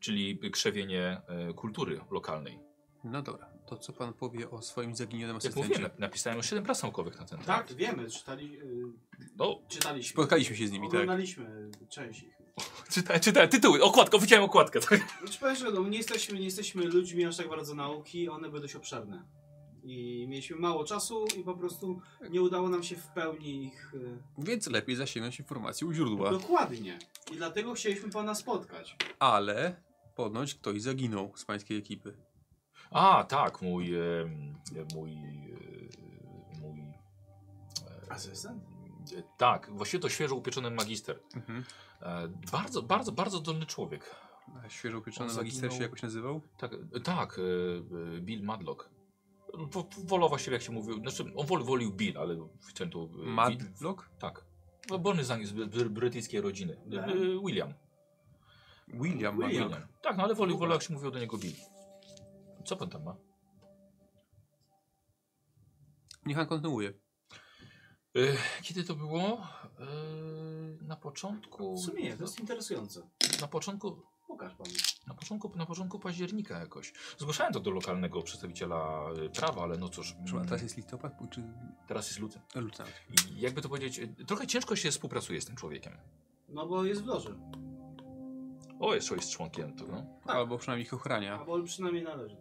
[0.00, 2.60] czyli krzewienie e, kultury lokalnej.
[3.04, 3.50] No dobra.
[3.66, 5.68] To co pan powie o swoim zaginionym Jak asystencie?
[5.68, 7.46] mówiłem, nap- napisałem już 7 prac naukowych na ten temat.
[7.68, 8.92] Tak, wiemy, czytali, y,
[9.36, 10.12] No, czytaliśmy.
[10.12, 10.94] Spotkaliśmy się z nimi, tak.
[10.94, 12.34] Oglądaliśmy część ich.
[12.90, 14.80] Czytałem, czytałem tytuły, okładkę, widziałem okładkę.
[14.80, 15.00] Tak?
[15.20, 18.60] Znaczy powiem, że no, nie, jesteśmy, nie jesteśmy ludźmi aż tak bardzo nauki, one były
[18.60, 19.24] dość obszerne.
[19.86, 22.00] I mieliśmy mało czasu i po prostu
[22.30, 23.94] nie udało nam się w pełni ich...
[23.94, 26.30] y, Więc lepiej zasięgnąć informacji u źródła.
[26.30, 26.98] Dokładnie.
[27.32, 28.96] I dlatego chcieliśmy pana spotkać.
[29.18, 29.82] Ale
[30.16, 32.16] ponoć ktoś zaginął z pańskiej ekipy.
[32.90, 34.54] A, tak, mój, em,
[34.94, 36.84] mój, e, mój
[38.10, 38.62] Asystent?
[39.18, 41.20] E, Tak, właściwie to świeżo upieczony magister.
[41.36, 41.64] Mhm.
[42.02, 44.14] E, bardzo, bardzo, bardzo zdolny człowiek.
[44.64, 46.40] A świeżo upieczony On magister się jakoś nazywał?
[46.58, 47.38] Tak, e, tak
[48.16, 48.90] e, Bill Madlock.
[49.54, 53.10] Wo- Wolał właściwie jak się mówił, znaczy on woli, wolił Bill, ale chciałem tu...
[53.14, 54.10] Madlock?
[54.18, 54.44] Tak.
[54.90, 56.76] No, Wolny z, z bry- brytyjskiej rodziny.
[56.96, 57.06] Tak.
[57.46, 57.74] William.
[58.88, 59.70] William William.
[59.70, 59.88] Madlock.
[60.02, 61.54] Tak, no ale wolił, wolał jak się mówiło do niego Bill.
[62.64, 63.16] Co pan tam ma?
[66.26, 66.92] Niech pan kontynuuje.
[68.62, 69.46] Kiedy to było?
[69.84, 71.76] E, Na początku...
[71.76, 73.02] W sumie nie, to jest interesujące.
[73.40, 74.02] Na początku...
[74.28, 74.66] Pokaż pan.
[75.06, 76.92] Na początku, na początku października jakoś.
[77.18, 81.12] Zgłaszałem to do lokalnego przedstawiciela y, prawa, ale no cóż, Przepraszam, mm, teraz jest listopad
[81.30, 81.42] czy
[81.88, 82.40] teraz jest luty.
[82.54, 82.82] luty?
[83.36, 85.92] I jakby to powiedzieć, y, trochę ciężko się współpracuje z tym człowiekiem.
[86.48, 87.34] No bo jest w loży.
[88.80, 89.92] O, jeszcze jest członkiem tego.
[89.92, 90.06] No.
[90.26, 90.36] Tak.
[90.36, 91.38] Albo przynajmniej ich ochrania.
[91.38, 92.36] Albo przynajmniej należy.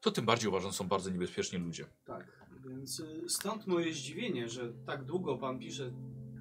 [0.00, 1.86] to tym bardziej uważam, są bardzo niebezpieczni ludzie.
[2.04, 5.90] Tak, więc y, stąd moje zdziwienie, że tak długo pan pisze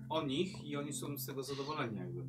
[0.09, 2.23] o nich i oni są z tego zadowoleni jakby.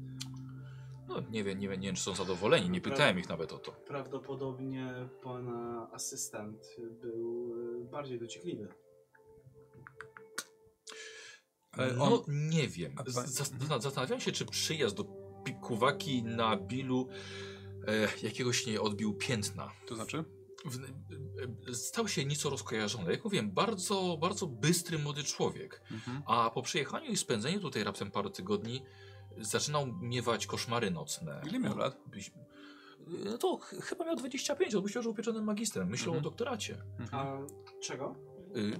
[1.08, 3.58] No nie wiem, nie wiem, nie wiem czy są zadowoleni, nie pytałem ich nawet o
[3.58, 3.72] to.
[3.72, 8.68] Prawdopodobnie pana asystent był y, bardziej dociekliwy.
[11.72, 12.94] Ale no on- nie wiem.
[13.06, 15.04] Zas- Zastanawiam się, czy przyjazd do
[15.44, 17.08] Pikuwaki na Bilu
[17.86, 19.70] e, jakiegoś nie odbił piętna.
[19.86, 20.24] To znaczy?
[20.64, 23.12] W, stał się nieco rozkojarzony.
[23.12, 25.82] Jak mówiłem, bardzo, bardzo bystry młody człowiek.
[25.90, 26.22] Mhm.
[26.26, 28.82] A po przyjechaniu i spędzeniu tutaj raptem paru tygodni
[29.38, 31.42] zaczynał miewać koszmary nocne.
[31.48, 31.96] Ile miał lat?
[33.24, 35.88] No to ch chyba miał 25, on myślał, że upieczonym magistrem.
[35.88, 36.26] Myślał Mhm.
[36.26, 36.82] o doktoracie.
[36.98, 37.26] Mhm.
[37.26, 37.38] A
[37.82, 38.14] czego?
[38.56, 38.72] Y,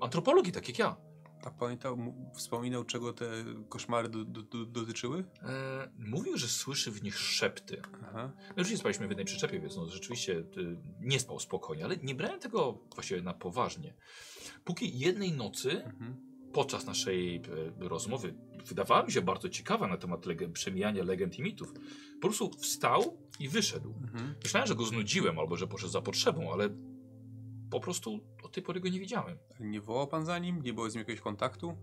[0.00, 0.96] antropologii, tak jak ja.
[1.44, 1.98] A pamiętał,
[2.34, 3.26] wspominał czego te
[3.68, 5.24] koszmary do, do, do, dotyczyły?
[5.42, 7.82] E, mówił, że słyszy w nich szepty.
[8.02, 8.32] Aha.
[8.48, 10.44] My oczywiście spaliśmy w jednej przyczepie, więc no, rzeczywiście y,
[11.00, 13.94] nie spał spokojnie, ale nie brałem tego właściwie na poważnie.
[14.64, 16.16] Póki jednej nocy, Mhm.
[16.52, 17.40] podczas naszej e,
[17.88, 18.34] rozmowy,
[18.66, 21.72] wydawała mi się bardzo ciekawa na temat leg- przemijania legend i mitów,
[22.20, 23.94] po prostu wstał i wyszedł.
[24.02, 24.34] Mhm.
[24.44, 26.68] Myślałem, że go znudziłem albo że poszedł za potrzebą, ale
[27.70, 29.38] po prostu od tej pory go nie widziałem.
[29.58, 30.62] Ale Nie wołał pan za nim?
[30.62, 31.76] Nie było z nim jakiegoś kontaktu?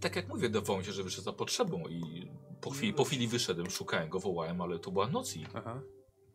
[0.00, 3.28] Tak jak mówię, wydawało mi się, że wyszedł za potrzebą i po chwili, po chwili
[3.28, 5.80] wyszedłem, szukałem go, wołałem, ale to była noc i Aha.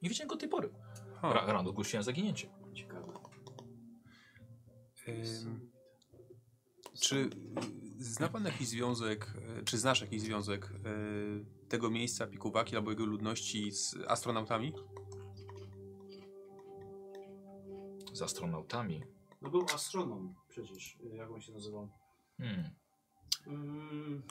[0.01, 0.69] nie widziałem go od tej pory.
[1.21, 1.33] Ha.
[1.33, 2.49] Ra rano zgłosiłem zaginięcie.
[2.73, 3.13] Ciekawe.
[5.07, 5.71] Ym,
[7.01, 7.29] czy
[7.99, 13.05] zna pan jakiś związek, y, czy znasz jakiś związek y, tego miejsca, Pikuwaki albo jego
[13.05, 14.73] ludności z astronautami?
[18.13, 19.03] Z astronautami.
[19.43, 21.89] No był astronom przecież, y, jak on się nazywał.
[22.37, 22.69] Hmm.
[23.47, 24.23] Mm,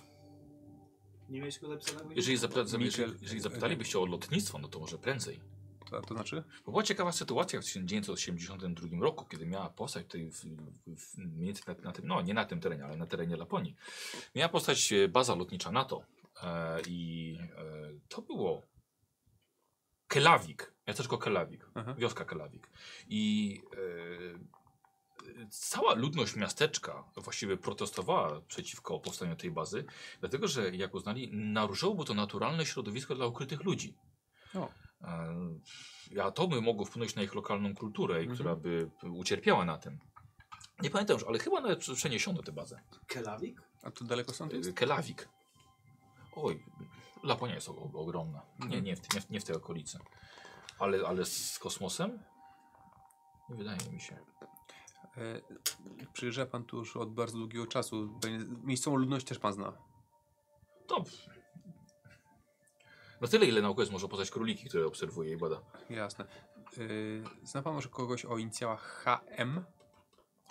[1.28, 2.10] nie miałeś go zapisanego?
[2.14, 5.40] Jeżeli, zapyta jeżeli, jeżeli zapytalibyście o lotnictwo, no to może prędzej.
[5.90, 6.44] To, to znaczy?
[6.66, 10.44] Bo była ciekawa sytuacja w 1982 roku, kiedy miała powstać tutaj w,
[10.86, 11.18] w,
[11.66, 13.76] na, na tym, no nie na tym terenie, ale na terenie Laponii.
[14.34, 16.02] Miała powstać e, baza lotnicza NATO.
[16.42, 17.64] E, I e,
[18.08, 18.62] to było
[20.08, 21.94] Kelawik, miasteczko Kelawik, Aha.
[21.94, 22.70] wioska Kelawik.
[23.08, 24.61] I e,
[25.50, 29.84] cała ludność miasteczka właściwie protestowała przeciwko powstaniu tej bazy,
[30.20, 33.94] dlatego że jak uznali, naruszyłoby to naturalne środowisko dla ukrytych ludzi.
[34.54, 34.68] O.
[36.16, 38.34] E, atomy mogą wpłynąć na ich lokalną kulturę, i Mhm.
[38.36, 39.98] która by ucierpiała na tym.
[40.82, 42.80] Nie pamiętam już, ale chyba nawet przeniesiono tę bazę.
[43.06, 43.62] Kelawik?
[43.82, 44.68] A to daleko stąd jest?
[44.70, 45.28] E, Kelawik.
[46.36, 46.64] Oj,
[47.22, 48.42] Laponia jest ogromna.
[48.58, 48.84] Nie, Mhm.
[48.84, 49.98] nie, w, nie, w, nie w tej okolicy.
[50.78, 52.22] Ale, ale z kosmosem?
[53.48, 54.18] Nie wydaje mi się.
[55.16, 55.40] E,
[56.12, 58.18] przyjeżdża pan tu już od bardzo długiego czasu.
[58.64, 59.72] Miejscową ludność też pan zna.
[60.86, 61.04] To...
[63.20, 65.60] Na tyle, ile naukowiec może poznać króliki, które obserwuje i bada.
[65.90, 66.24] Jasne.
[66.24, 69.64] E, zna pan może kogoś o inicjałach HM?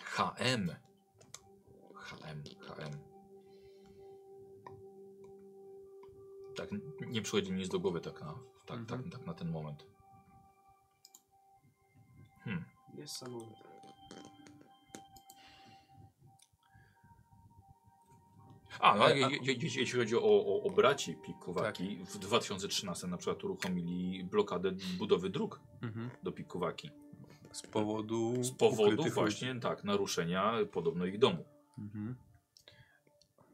[0.03, 0.71] HM.
[1.95, 2.97] HM, HM.
[6.55, 6.69] Tak,
[7.07, 8.33] nie przychodzi mi nic do głowy tak na,
[8.65, 8.85] tak, Mhm.
[9.03, 9.85] tak, tak na ten moment.
[12.43, 12.65] Hmm.
[12.93, 13.70] Niesamowite.
[18.79, 23.07] A, no, je, a- je, je, jeśli chodzi o, o, o braci Pikuwaki, w 2013
[23.07, 26.09] na przykład uruchomili blokadę budowy dróg Mhm.
[26.23, 26.89] do Pikuwaki.
[27.51, 28.43] Z powodu.
[28.43, 31.37] Z powodu właśnie, tak, naruszenia podobno ich domu.
[31.77, 31.89] ludzi.
[31.97, 32.15] Mhm.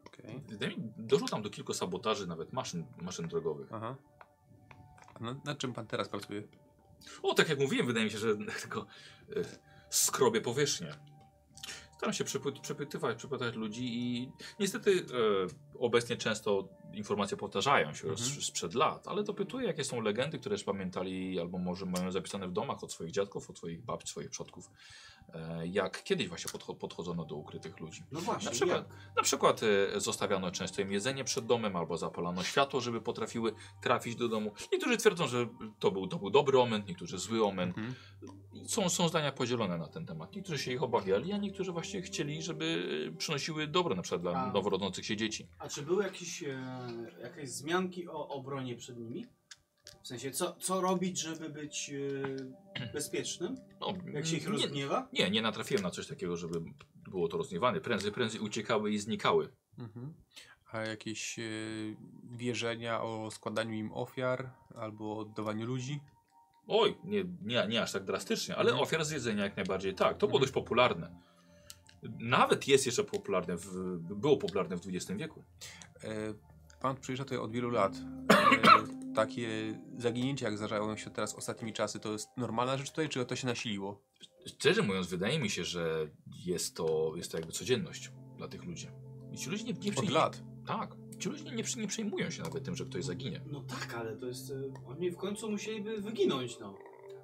[0.07, 0.41] Okej.
[0.48, 3.73] Wydaje mi- Doszło tam do kilku sabotaży, nawet maszyn, maszyn drogowych.
[3.73, 3.95] Aha.
[5.19, 6.44] Na, nad czym pan teraz pracuje?
[7.23, 8.85] O, tak jak mówiłem, wydaje mi się, że tylko
[9.35, 9.41] e,
[9.89, 10.94] skrobie powierzchnię.
[11.98, 18.22] Staram się przepy- przepytywać, przepytać ludzi i niestety e, obecnie często informacje powtarzają się już
[18.22, 18.41] Mhm.
[18.41, 22.52] sprzed lat, ale dopytuję, jakie są legendy, które już pamiętali albo może mają zapisane w
[22.52, 24.69] domach od swoich dziadków, od swoich babci, swoich przodków,
[25.72, 28.04] jak kiedyś właśnie podcho podchodzono do ukrytych ludzi.
[28.12, 29.16] No właśnie, Na przykład- jak?
[29.16, 29.62] Na przykład
[29.95, 34.52] e, zostawiano często im jedzenie przed domem albo zapalano światło, żeby potrafiły trafić do domu.
[34.72, 35.48] Niektórzy twierdzą, że
[35.80, 37.70] to był, to był dobry omen, niektórzy zły omen.
[37.70, 37.94] Mhm.
[38.68, 40.36] Są, są zdania podzielone na ten temat.
[40.36, 44.32] Niektórzy się ich obawiali, a niektórzy właśnie chcieli, żeby e, przynosiły dobro na przykład dla
[44.32, 44.52] A.
[44.54, 45.48] noworodzących się dzieci.
[45.60, 46.58] A czy były jakieś, e,
[47.22, 49.26] jakieś wzmianki o obronie przed nimi?
[50.08, 51.92] W sensie, co, co robić, żeby być
[52.80, 53.56] e, bezpiecznym?
[53.82, 55.08] No, Jak się ich nie, rozgniewa?
[55.14, 56.62] nie, nie natrafiłem na coś takiego, żeby
[57.10, 57.82] było to rozniewane.
[57.82, 59.50] Prędzej, prędzej uciekały i znikały.
[59.80, 60.14] Mhm.
[60.72, 61.44] A jakieś e,
[62.38, 66.00] wierzenia o składaniu im ofiar albo oddawaniu ludzi?
[66.68, 68.84] Oj, nie, nie, nie aż tak drastycznie, ale Mhm.
[68.84, 70.18] ofiar z jedzenia jak najbardziej tak.
[70.18, 70.42] To było Mhm.
[70.42, 71.16] dość popularne.
[72.20, 75.44] Nawet jest jeszcze popularne, w, było popularne w XX wieku.
[76.04, 76.10] E,
[76.82, 77.94] pan przyjeżdża tutaj od wielu lat.
[79.18, 79.48] E, takie
[79.98, 83.48] zaginięcia, jak zdarzają się teraz ostatnimi czasy, to jest normalna rzecz tutaj, czy to się
[83.48, 84.02] nasiliło?
[84.45, 86.07] Szczerze mówiąc, wydaje mi się, że
[86.45, 88.88] jest to, jest to jakby codzienność dla tych ludzi.
[89.31, 90.14] I ci ludzie nie, nie Od przejmują.
[90.19, 90.44] lat.
[90.68, 90.95] Tak.
[91.19, 93.41] Ci ludzie nie, nie, nie przejmują się nawet tym, że ktoś zaginie.
[93.52, 94.49] No tak, ale to jest...
[94.49, 96.77] y, Oni w końcu musieliby wyginąć, no.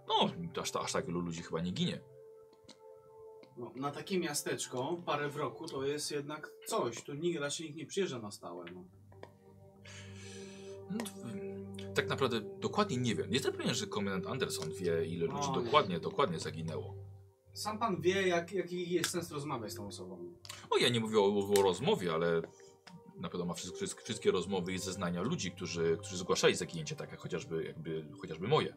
[0.07, 0.29] No,
[0.61, 1.99] aż, aż tak wielu ludzi chyba nie ginie.
[3.57, 3.71] no.
[3.75, 7.03] Na takie miasteczko, parę w roku, to jest jednak coś.
[7.03, 8.83] Tu nikt, raczej nikt nie przyjeżdża na stałe, no.
[10.91, 11.52] No, to-
[11.95, 13.33] tak naprawdę dokładnie nie wiem.
[13.33, 15.65] Jestem pewien, że komendant Anderson wie, ile ludzi O, nie.
[15.65, 16.95] dokładnie, dokładnie zaginęło.
[17.53, 20.33] Sam pan wie, jak, jaki jest sens rozmawiać z tą osobą.
[20.69, 22.41] O, ja nie mówię o, o rozmowie, ale
[23.19, 27.19] na pewno ma wszystkie, wszystkie rozmowy i zeznania ludzi, którzy, którzy zgłaszali zaginięcie, tak jak
[27.19, 28.75] chociażby, jakby, chociażby moje.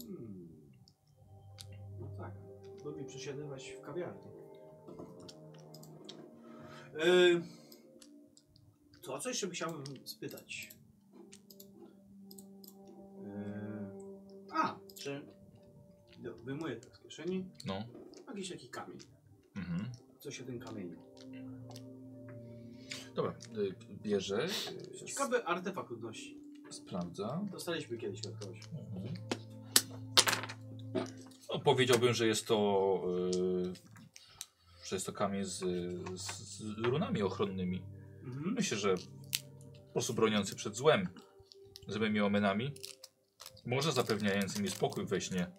[0.00, 0.48] Hmm.
[2.00, 2.32] No tak.
[2.84, 4.30] Lubi przesiadywać w kawiarni.
[7.04, 7.42] Yy,
[9.02, 10.75] to o co jeszcze chciałbym spytać?
[14.52, 15.26] A, czy
[16.22, 17.82] no, wyjmuję tak z kieszeni No.
[18.28, 18.98] jakiś taki kamień.
[19.56, 19.90] Mhm.
[20.20, 20.98] Co się tym kamieniu?
[23.14, 24.46] Dobra, y, bierze,
[25.02, 26.40] y, Ciekawy artefakt ludności.
[26.70, 27.40] sprawdza.
[27.50, 28.58] Dostaliśmy kiedyś od kogoś.
[28.94, 29.14] Mhm.
[31.52, 33.02] No, powiedziałbym, że jest to,
[33.34, 33.72] y,
[34.88, 35.58] że jest to kamień z,
[36.20, 37.82] z, z runami ochronnymi.
[38.24, 38.54] Mhm.
[38.54, 38.94] Myślę, że
[39.86, 41.08] po prostu broniący przed złem,
[41.88, 42.72] złymi omenami,
[43.66, 45.52] może zapewniający mi spokój we śnie.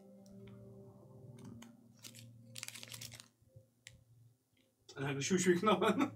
[4.95, 6.11] A nagle się uśmiechnąłem.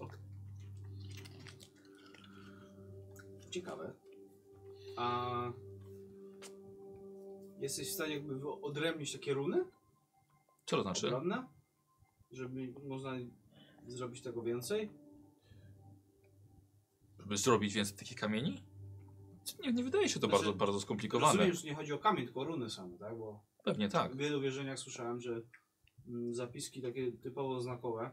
[0.00, 0.18] Ok.
[3.50, 3.94] Ciekawe.
[4.96, 5.52] A
[7.58, 9.64] jesteś w stanie jakby odrębnić takie runy?
[10.66, 11.10] Co to znaczy?
[12.30, 13.12] Żeby można
[13.86, 14.92] zrobić tego więcej?
[17.18, 18.62] Żeby zrobić więcej takich kamieni?
[19.54, 21.32] Nie, nie wydaje się to Znaczy, bardzo, bardzo skomplikowane.
[21.32, 23.18] Rozumiem, że nie chodzi o kamień, tylko o runy same, tak?
[23.18, 24.12] Bo Pewnie tak.
[24.12, 25.42] w wielu wierzeniach słyszałem, że
[26.08, 28.10] mm, zapiski takie typowo znakowe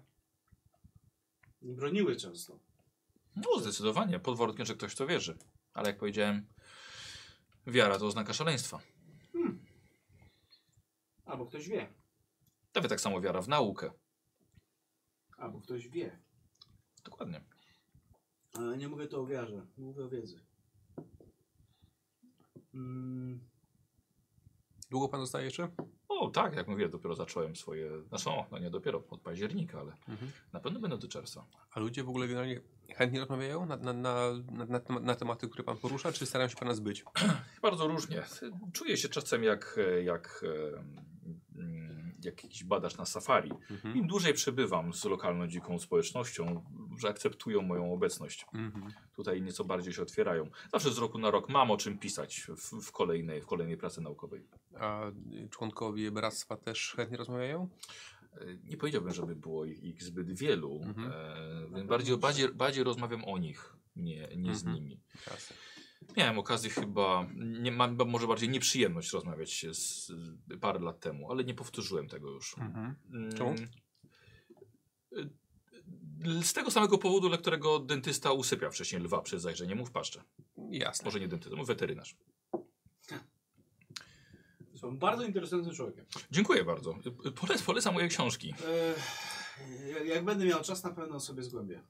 [1.62, 2.60] broniły często.
[3.36, 4.20] No, zdecydowanie.
[4.20, 5.38] Podwórkiem, że ktoś to wierzy.
[5.74, 6.48] Ale jak powiedziałem,
[7.68, 8.80] wiara to oznaka szaleństwa.
[11.26, 11.94] Albo ktoś wie.
[12.76, 13.92] Nawet tak samo wiara w naukę.
[15.38, 16.20] Albo ktoś wie.
[17.04, 17.42] Dokładnie.
[18.54, 20.40] Ale nie mówię to o wiarze, mówię o wiedzy.
[22.74, 23.40] Mm,
[24.92, 25.70] Długo pan zostaje jeszcze?
[26.10, 28.04] O, tak, jak mówię, dopiero zacząłem swoje.
[28.10, 30.32] Znaczy, o, no nie dopiero od października, ale Mhm.
[30.54, 31.46] na pewno będę do czerwca.
[31.72, 32.62] A ludzie w ogóle generalnie
[32.96, 34.16] chętnie rozmawiają na, na, na,
[34.52, 37.04] na, na, temat- na tematy, które pan porusza, czy starają się pana zbyć?
[37.62, 38.24] Bardzo różnie.
[38.74, 40.46] Czuję się czasem jak, jak,
[41.56, 41.93] mm,
[42.26, 43.52] jak jakiś badacz na safari.
[43.72, 43.98] Mhm.
[43.98, 46.64] Im dłużej przebywam z lokalną dziką społecznością,
[47.00, 48.46] że akceptują moją obecność.
[48.54, 48.94] Mhm.
[49.16, 50.50] Tutaj nieco bardziej się otwierają.
[50.72, 54.02] Zawsze z roku na rok mam o czym pisać w, w, kolejnej, w kolejnej pracy
[54.02, 54.44] naukowej.
[54.80, 55.02] A
[55.50, 57.70] członkowie bractwa też chętnie rozmawiają?
[58.38, 60.82] E, Nie powiedziałbym, żeby było ich, ich zbyt wielu.
[60.84, 61.12] Mhm.
[61.76, 64.76] E, bardziej, bardziej, bardziej rozmawiam o nich, nie, nie z Mhm.
[64.76, 65.00] nimi.
[65.32, 65.56] Jasne.
[66.18, 70.12] Miałem okazję chyba, nie, mam może bardziej nieprzyjemność rozmawiać się z,
[70.62, 72.58] parę lat temu, ale nie powtórzyłem tego już.
[72.58, 72.96] Mhm.
[73.14, 73.56] Mm, Czemu?
[75.18, 75.30] y,
[76.44, 80.24] Z tego samego powodu, dla którego dentysta usypia wcześniej lwa przed zajrzeniem mu w paszczę.
[80.70, 81.06] Jasne.
[81.06, 82.16] Może nie dentysta, no weterynarz.
[84.76, 86.06] są bardzo interesującym człowiekiem.
[86.32, 86.96] Dziękuję bardzo.
[87.42, 88.54] Polec, polecam moje książki.
[89.94, 91.82] Jak- jak będę miał czas, na pewno sobie zgłębię.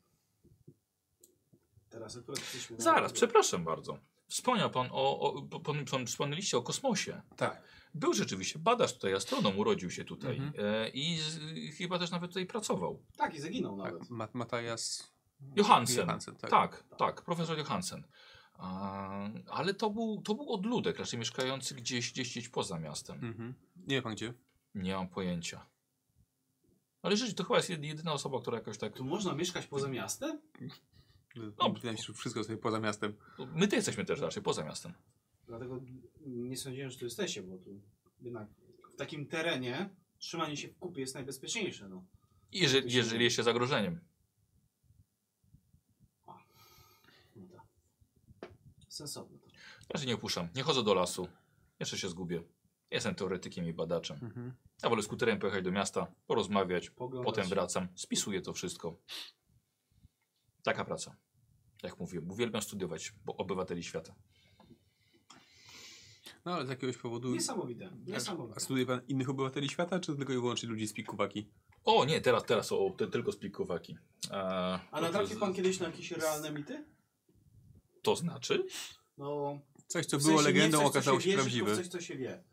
[2.03, 2.77] Teraz akurat jesteśmy...
[2.77, 3.97] na- Zaraz, przepraszam bardzo.
[4.27, 5.19] Wspomniał pan o,
[5.51, 7.21] o pan, pan wspomnieliście o kosmosie.
[7.37, 7.63] Tak.
[7.93, 10.65] Był rzeczywiście badacz tutaj, astronom, urodził się tutaj Mhm.
[10.65, 11.39] e, i z,
[11.77, 13.03] chyba też nawet tutaj pracował.
[13.17, 13.99] Tak, i zaginął nawet.
[13.99, 14.09] tak.
[14.09, 15.13] Ma Matajas
[15.55, 15.97] Johansen.
[16.05, 16.49] Johansen, tak.
[16.49, 18.03] Tak, tak, profesor Johansen.
[18.53, 23.15] A, ale to był, to był odludek, raczej mieszkający gdzieś, gdzieś, gdzieś poza miastem.
[23.25, 23.53] Mhm.
[23.75, 24.33] Nie wie pan gdzie?
[24.75, 25.65] Nie mam pojęcia.
[27.01, 28.93] Ale rzeczywiście to chyba jest jed- jedyna osoba, która jakoś tak.
[28.93, 30.41] Tu można mieszkać poza miastem?
[31.35, 33.13] No, Wydaje mi się, że wszystko sobie poza miastem.
[33.55, 34.93] My tu jesteśmy też raczej poza miastem.
[35.47, 35.79] Dlatego
[36.25, 37.81] nie sądziłem, że tu jesteście, bo tu
[38.21, 38.47] jednak
[38.93, 41.89] w takim terenie trzymanie się w kupie jest najbezpieczniejsze.
[41.89, 42.05] No.
[42.51, 43.99] Jeżeli, jeżeli jest się zagrożeniem.
[47.35, 47.67] No tak.
[48.89, 49.47] Sensowne to.
[49.89, 50.47] Raczej nie opuszczam.
[50.55, 51.27] Nie chodzę do lasu.
[51.79, 52.43] Jeszcze się zgubię.
[52.91, 54.17] Jestem teoretykiem i badaczem.
[54.21, 54.53] Mhm.
[54.83, 57.33] Ja wolę skuterem pojechać do miasta, porozmawiać, Poglądać.
[57.33, 58.97] potem wracam, spisuję to wszystko.
[60.63, 61.15] Taka praca.
[61.83, 64.15] Jak mówię, uwielbiam studiować bo obywateli świata.
[66.45, 67.31] No ale z jakiegoś powodu...
[67.33, 67.87] Niesamowite.
[67.87, 68.59] A Niesamowite.
[68.59, 71.49] studuje pan innych obywateli świata, czy tylko i wyłącznie ludzi z Pikowaki?
[71.85, 73.97] O nie, teraz, teraz o, te, tylko spikowaki.
[74.31, 76.85] E, A natrafił pan kiedyś na jakieś realne mity?
[78.01, 78.67] To znaczy?
[79.17, 81.75] No, Coś, co w było sensie nie legendą, coś, co okazało się wierzy, prawdziwe.
[81.75, 82.43] Coś, co się wie.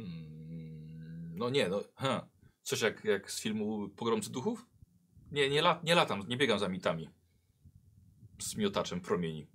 [0.00, 1.80] Mm, no nie, no.
[1.94, 2.28] Ha.
[2.62, 4.66] Coś jak, jak z filmu Pogromcy Duchów?
[5.32, 7.08] Nie, nie, la, nie latam, nie biegam za mitami.
[8.38, 9.46] Z miotaczem promieni.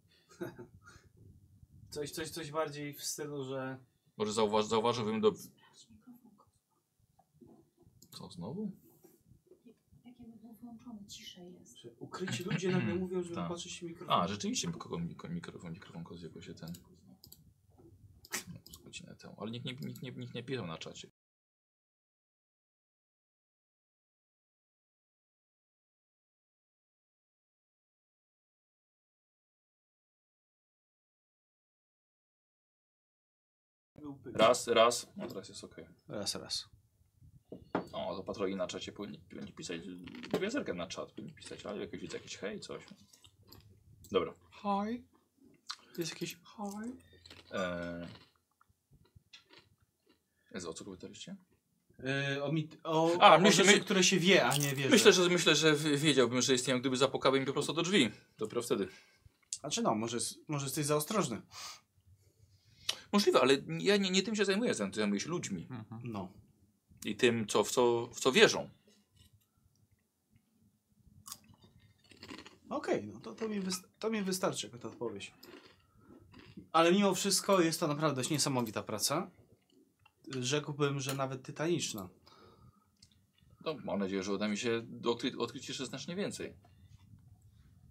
[1.89, 3.77] Coś, coś, coś bardziej w stylu, że
[4.17, 5.31] Może zauważ, zauważyłbym do...
[8.11, 8.71] Co znowu?
[10.05, 11.77] Jakie było wyłączone, ciszej jest.
[11.77, 13.49] że ukryci ludzie nagle mówią, że Tak.
[13.49, 14.21] patrzysz się mikrofon.
[14.21, 16.73] A, rzeczywiście kogo, mikro, mikrofon, mikrofon kozjego się ten...
[18.47, 19.35] No, z godzinę temu.
[19.37, 21.09] Ale nikt nie, nikt, nie, nikt nie pisał na czacie.
[34.25, 35.07] Raz, raz.
[35.17, 35.75] No teraz jest ok.
[36.07, 36.69] Raz, raz.
[37.91, 39.81] O, to patroli na czacie powinni, powinni pisać.
[40.33, 42.83] Gwiazdkę na czat powinni pisać, ale jakieś widzę jakieś hej, coś.
[44.11, 44.33] Dobra.
[44.51, 45.03] Hi.
[45.95, 46.93] To jest jakieś hi.
[47.51, 48.07] Eee...
[50.53, 51.35] Jezu, o co pytaliście?
[52.35, 54.89] Yy, o, mit, o, A, o myślę- rzeczy, my- które się wie, a nie wie.
[54.89, 58.11] Myślę, że myślę, że wiedziałbym, że istnieją, gdyby zapukałbym mi po prostu do drzwi.
[58.37, 58.87] Dopiero wtedy.
[59.59, 60.17] Znaczy no, może,
[60.47, 61.41] może jesteś za ostrożny.
[63.13, 65.67] Możliwe, ale ja nie, nie tym się zajmuję, zajmuję się ludźmi.
[66.03, 66.31] No.
[67.05, 68.69] I tym, co, w, co, w co wierzą.
[72.69, 73.61] Okej, no to, to, mi
[73.99, 75.33] to mi wystarczy jako ta odpowiedź.
[76.71, 79.31] Ale mimo wszystko jest to naprawdę dość niesamowita praca.
[80.39, 82.09] Rzekłbym, że nawet tytaniczna.
[83.65, 86.53] No, mam nadzieję, że uda mi się odkry odkryć jeszcze znacznie więcej.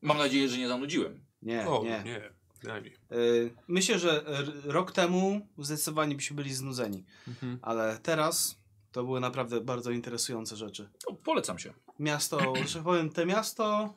[0.03, 1.25] Mam nadzieję, że nie zanudziłem.
[1.43, 2.03] Nie, O, nie.
[2.05, 2.42] nie.
[2.63, 2.95] Przynajmniej.
[3.13, 4.25] Y, myślę, że
[4.65, 7.05] rok temu zdecydowanie byśmy byli znudzeni.
[7.29, 7.59] Mhm.
[7.63, 8.57] Ale teraz
[8.93, 10.89] to były naprawdę bardzo interesujące rzeczy.
[11.11, 11.73] No, polecam się.
[11.99, 13.95] Miasto, że powiem, te miasto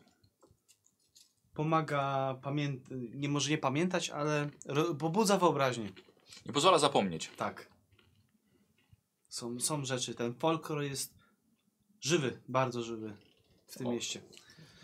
[1.54, 4.50] pomaga pamiętać, nie może nie pamiętać, ale
[5.00, 5.90] pobudza wyobraźnię.
[6.46, 7.32] Nie pozwala zapomnieć.
[7.38, 7.70] Tak.
[9.30, 11.14] Są, są rzeczy, ten folklor jest
[12.02, 13.14] żywy, bardzo żywy
[13.68, 13.92] w tym O.
[13.92, 14.22] mieście.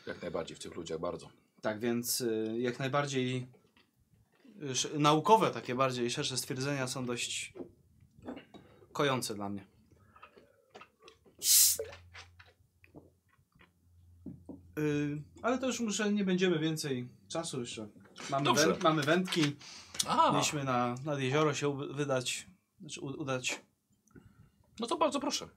[0.08, 1.30] Jak najbardziej w tych ludziach bardzo.
[1.62, 3.48] Tak więc y, jak najbardziej
[4.94, 7.54] naukowe, takie bardziej szersze stwierdzenia są dość
[8.94, 9.68] kojące dla mnie.
[14.80, 17.88] Y, ale to już muszę, nie będziemy więcej czasu jeszcze.
[18.30, 19.56] Mamy, węd, mamy wędki,
[20.34, 22.48] mieliśmy na, nad jezioro się wydać,
[22.80, 23.62] znaczy udać.
[24.80, 25.48] no to bardzo proszę.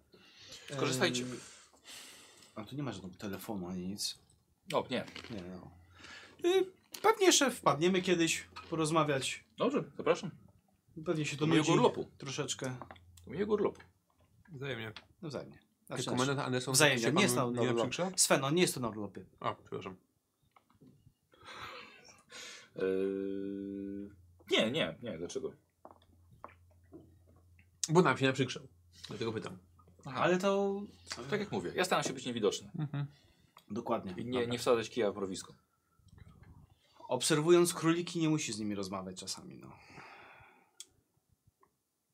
[0.73, 1.23] Skorzystajcie.
[1.23, 1.27] Y,
[2.55, 4.19] a tu nie ma żadnego telefonu ani nic.
[4.73, 5.05] O, nie.
[5.31, 5.71] Nie, no.
[6.51, 6.73] Y,
[7.03, 9.45] pewnie jeszcze wpadniemy kiedyś porozmawiać.
[9.57, 10.31] Dobrze, zapraszam.
[11.05, 12.11] Pewnie się to Do mojego nudzi urlopu.
[12.19, 12.77] troszeczkę.
[13.27, 13.81] Do mojego urlopu.
[14.53, 14.93] Wzajemnie.
[15.23, 15.59] No wzajemnie.
[15.91, 18.13] Jak Znaczy, komendant Anderson Wzajemnie, nie jest panu na- nie na- naprzykrzał?
[18.17, 19.25] Sven, on nie jest tu na urlopie.
[19.41, 19.97] A, przepraszam.
[22.77, 24.11] Yy...
[24.51, 25.53] Nie, nie, nie, dlaczego?
[27.89, 28.69] Bo nam się naprzykrzał.
[29.09, 29.59] Dlatego pytam.
[30.05, 30.81] Aha, Ale to...
[31.31, 32.71] tak jak mówię, ja staram się być niewidoczny.
[32.79, 33.07] Mhm.
[33.71, 34.15] Dokładnie.
[34.17, 35.55] I nie, nie wsadzać kija w mrowisko.
[37.09, 39.77] Obserwując króliki nie musi z nimi rozmawiać czasami, no.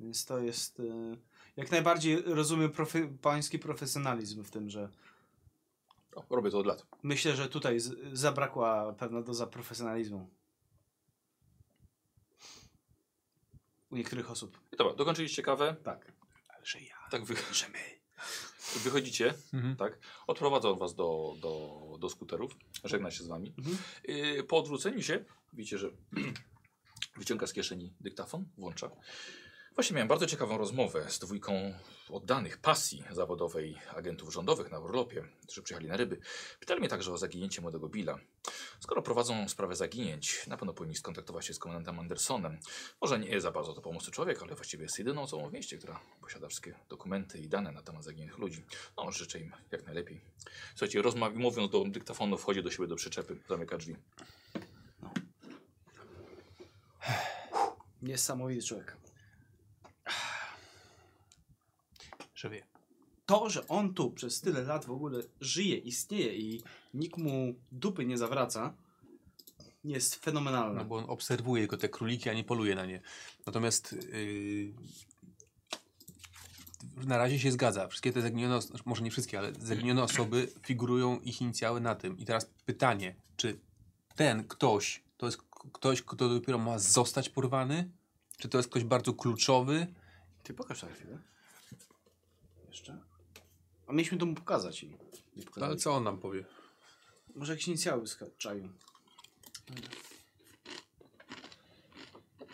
[0.00, 0.80] Więc to jest...
[0.80, 1.16] y,
[1.56, 4.88] Jak najbardziej rozumiem profe pański profesjonalizm w tym, że
[6.14, 6.86] O, robię to od lat.
[7.02, 7.78] myślę, że tutaj
[8.12, 10.30] zabrakła pewna doza profesjonalizmu.
[13.90, 14.60] U niektórych osób.
[14.72, 15.76] I dobra, dokończyliście kawę.
[15.84, 16.12] Tak.
[16.48, 16.94] Ale że ja.
[17.10, 17.34] Tak, wy...
[17.52, 17.78] Że my.
[18.78, 19.34] Wychodzicie.
[19.54, 19.76] Mhm.
[19.76, 19.98] Tak.
[20.26, 22.56] Odprowadzą was do, do, do skuterów.
[22.84, 23.54] Żegna się z wami.
[23.58, 23.78] Mhm.
[24.08, 25.90] Yy, po odwróceniu się widzicie, że
[27.18, 28.90] wyciąga z kieszeni dyktafon, włącza.
[29.74, 31.74] Właśnie miałem bardzo ciekawą rozmowę z dwójką
[32.10, 36.20] oddanych pasji zawodowej agentów rządowych na urlopie, którzy przyjechali na ryby.
[36.60, 38.18] Pytali mnie także o zaginięcie młodego Billa.
[38.80, 42.58] Skoro prowadzą sprawę zaginięć, na pewno powinni skontaktować się z komendantem Andersonem.
[43.00, 45.78] Może nie jest za bardzo to pomocny człowiek, ale właściwie jest jedyną osobą w mieście,
[45.78, 48.64] która posiada wszystkie dokumenty i dane na temat zaginionych ludzi.
[48.96, 50.20] No, życzę im jak najlepiej.
[50.70, 53.96] Słuchajcie, rozmawi- mówiąc do dyktafonu, wchodzi do siebie do przyczepy, zamyka drzwi.
[58.02, 58.96] Niesamowity człowiek.
[63.26, 66.62] To, że on tu przez tyle lat w ogóle żyje, istnieje i
[66.94, 68.74] nikt mu dupy nie zawraca,
[69.84, 70.78] jest fenomenalne.
[70.78, 73.00] No bo on obserwuje tylko te króliki, a nie poluje na nie.
[73.46, 74.72] Natomiast yy,
[77.06, 77.88] na razie się zgadza.
[77.88, 82.18] Wszystkie te zaginione, może nie wszystkie, ale zaginione osoby figurują ich inicjały na tym.
[82.18, 83.58] I teraz pytanie, czy
[84.16, 85.38] ten ktoś to jest
[85.72, 87.90] ktoś, kto dopiero ma zostać porwany?
[88.38, 89.86] Czy to jest ktoś bardzo kluczowy?
[90.42, 91.18] Ty pokaż na chwilę.
[92.70, 92.98] Jeszcze.
[93.86, 94.96] A mieliśmy to mu pokazać i nie
[95.56, 96.44] No, ale co on nam powie?
[97.34, 98.68] Może jakieś inicjały skaczają.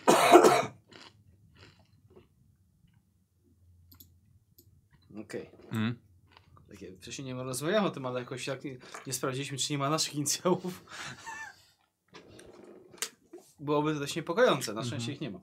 [5.20, 5.50] Okej.
[5.72, 5.98] Mm.
[6.68, 8.76] Takie, wcześniej nie rozmawiałem o tym, ale jakoś tak nie,
[9.06, 10.84] nie sprawdziliśmy, czy nie ma naszych inicjałów.
[13.60, 15.40] Byłoby to dość niepokojące, na szczęście ich nie ma.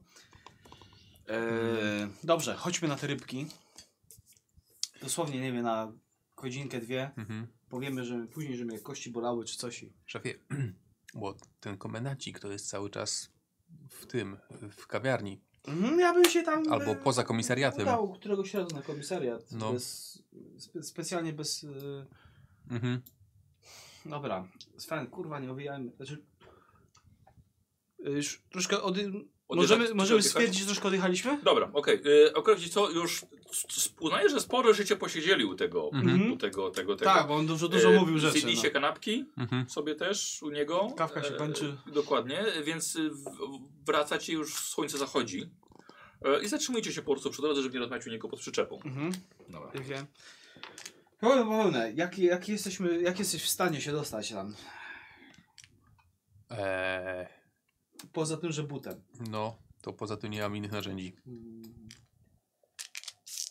[1.27, 3.47] Eee, dobrze, chodźmy na te rybki.
[5.03, 5.91] Dosłownie, nie wiem, na
[6.35, 7.11] godzinkę, dwie.
[7.17, 7.47] Mhm.
[7.69, 9.83] Powiemy, że później, że mnie kości bolały czy coś.
[9.83, 10.33] i- Szefie,
[11.21, 13.29] bo ten komendancik to jest cały czas
[13.89, 14.37] w tym,
[14.77, 15.41] w kawiarni.
[15.67, 16.73] Mhm, ja bym się tam...
[16.73, 17.81] Albo e, poza komisariatem.
[17.81, 19.51] Udał któregoś razu na komisariat.
[19.51, 19.73] No.
[19.73, 20.19] Bez,
[20.57, 21.63] spe, specjalnie bez...
[21.63, 22.05] e,
[22.69, 23.01] Mhm.
[24.05, 24.47] Dobra,
[24.77, 25.91] Sven, kurwa, nie owijajmy.
[25.95, 26.25] Znaczy,
[28.07, 29.11] y, już troszkę ody...
[29.49, 31.41] możemy, możemy stwierdzić, że troszkę odjechaliśmy?
[31.43, 32.01] Dobra, okej.
[32.35, 32.55] Okay.
[32.55, 33.25] Wiecie co, już
[33.99, 36.31] uznaję, że sporo życie posiedzieli u tego, Mhm.
[36.31, 37.11] u tego, tego, tego.
[37.13, 38.33] Tak, bo on dużo, dużo E, mówił rzeczy.
[38.33, 38.73] Zjedliście No.
[38.73, 39.69] kanapki Mhm.
[39.69, 40.87] sobie też u niego.
[40.97, 41.77] Kawka się E, kończy.
[41.93, 43.09] Dokładnie, więc y,
[43.85, 45.49] wracacie już słońce zachodzi.
[46.25, 48.79] E, I zatrzymujcie się po prostu przy drodze, żeby nie rozmawiać u niego pod przyczepą.
[48.85, 49.11] Mhm,
[49.49, 49.71] Dobra.
[49.81, 50.05] wiem.
[51.19, 51.91] Pełne, pełne.
[51.95, 54.55] Jak, jak, jesteśmy, jak jesteś w stanie się dostać tam?
[56.49, 57.27] Eee,
[58.13, 59.01] Poza tym, że butem.
[59.29, 61.15] no, to poza tym nie mam innych narzędzi.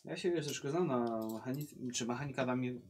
[0.04, 2.80] Ja się wiesz, troszkę znam na mechanice, czy mechanika da mi...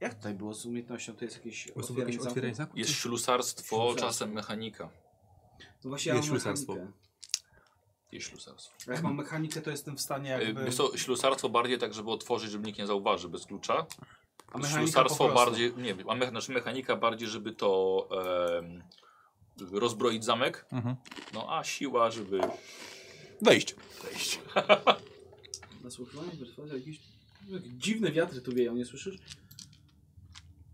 [0.00, 1.14] Jak tutaj było z umiejętnością?
[1.16, 2.28] To jest jakieś otwieranie jakieś zamku?
[2.28, 2.78] otwieranie znaku?
[2.78, 4.06] Jest ślusarstwo, Ślusarstwo.
[4.06, 4.90] czasem mechanika.
[5.82, 6.72] To właśnie Jest ja mam ślusarstwo.
[6.72, 6.98] mechanikę.
[8.12, 8.92] Jest ślusarstwo.
[8.92, 10.64] Jak mam mechanikę, to jestem w stanie E, jakby...
[10.64, 13.86] Jest to ślusarstwo bardziej tak, żeby otworzyć, żeby nikt nie zauważy bez klucza.
[14.52, 15.50] A mechanika Ślusarstwo po prostu.
[15.50, 18.08] bardziej, nie wiem, a me, znaczy mechanika bardziej, żeby to
[18.58, 18.82] em,
[19.72, 20.66] rozbroić zamek.
[20.72, 20.96] Mhm.
[21.34, 22.40] No a siła, żeby
[23.42, 23.74] Wejść.
[24.04, 24.40] wejść.
[25.84, 27.00] Nasłuchiwanie, wytrwanie, jakieś
[27.48, 29.18] jakieś dziwne wiatry tu wieją, nie słyszysz?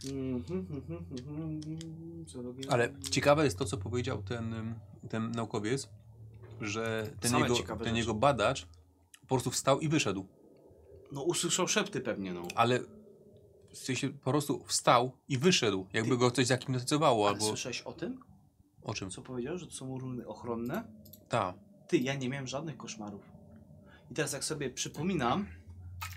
[0.04, 2.26] Mhm, mhm, mhm?
[2.68, 4.74] Ale ciekawe jest to, co powiedział ten,
[5.08, 5.88] ten naukowiec,
[6.60, 8.66] że ten, Same jego, ten jego badacz
[9.20, 10.26] po prostu wstał i wyszedł.
[11.12, 12.48] No usłyszał szepty pewnie, no.
[12.54, 12.80] Ale
[13.70, 17.48] w sensie po prostu wstał i wyszedł, jakby Ty- go coś zahipnotyzowało Ale albo...
[17.48, 18.20] słyszałeś o tym?
[18.82, 19.10] O czym?
[19.10, 20.84] Co powiedział, że to są runy ochronne?
[21.28, 21.54] Ta.
[21.88, 23.35] Ty, ja nie miałem żadnych koszmarów.
[24.10, 25.46] I teraz jak sobie przypominam,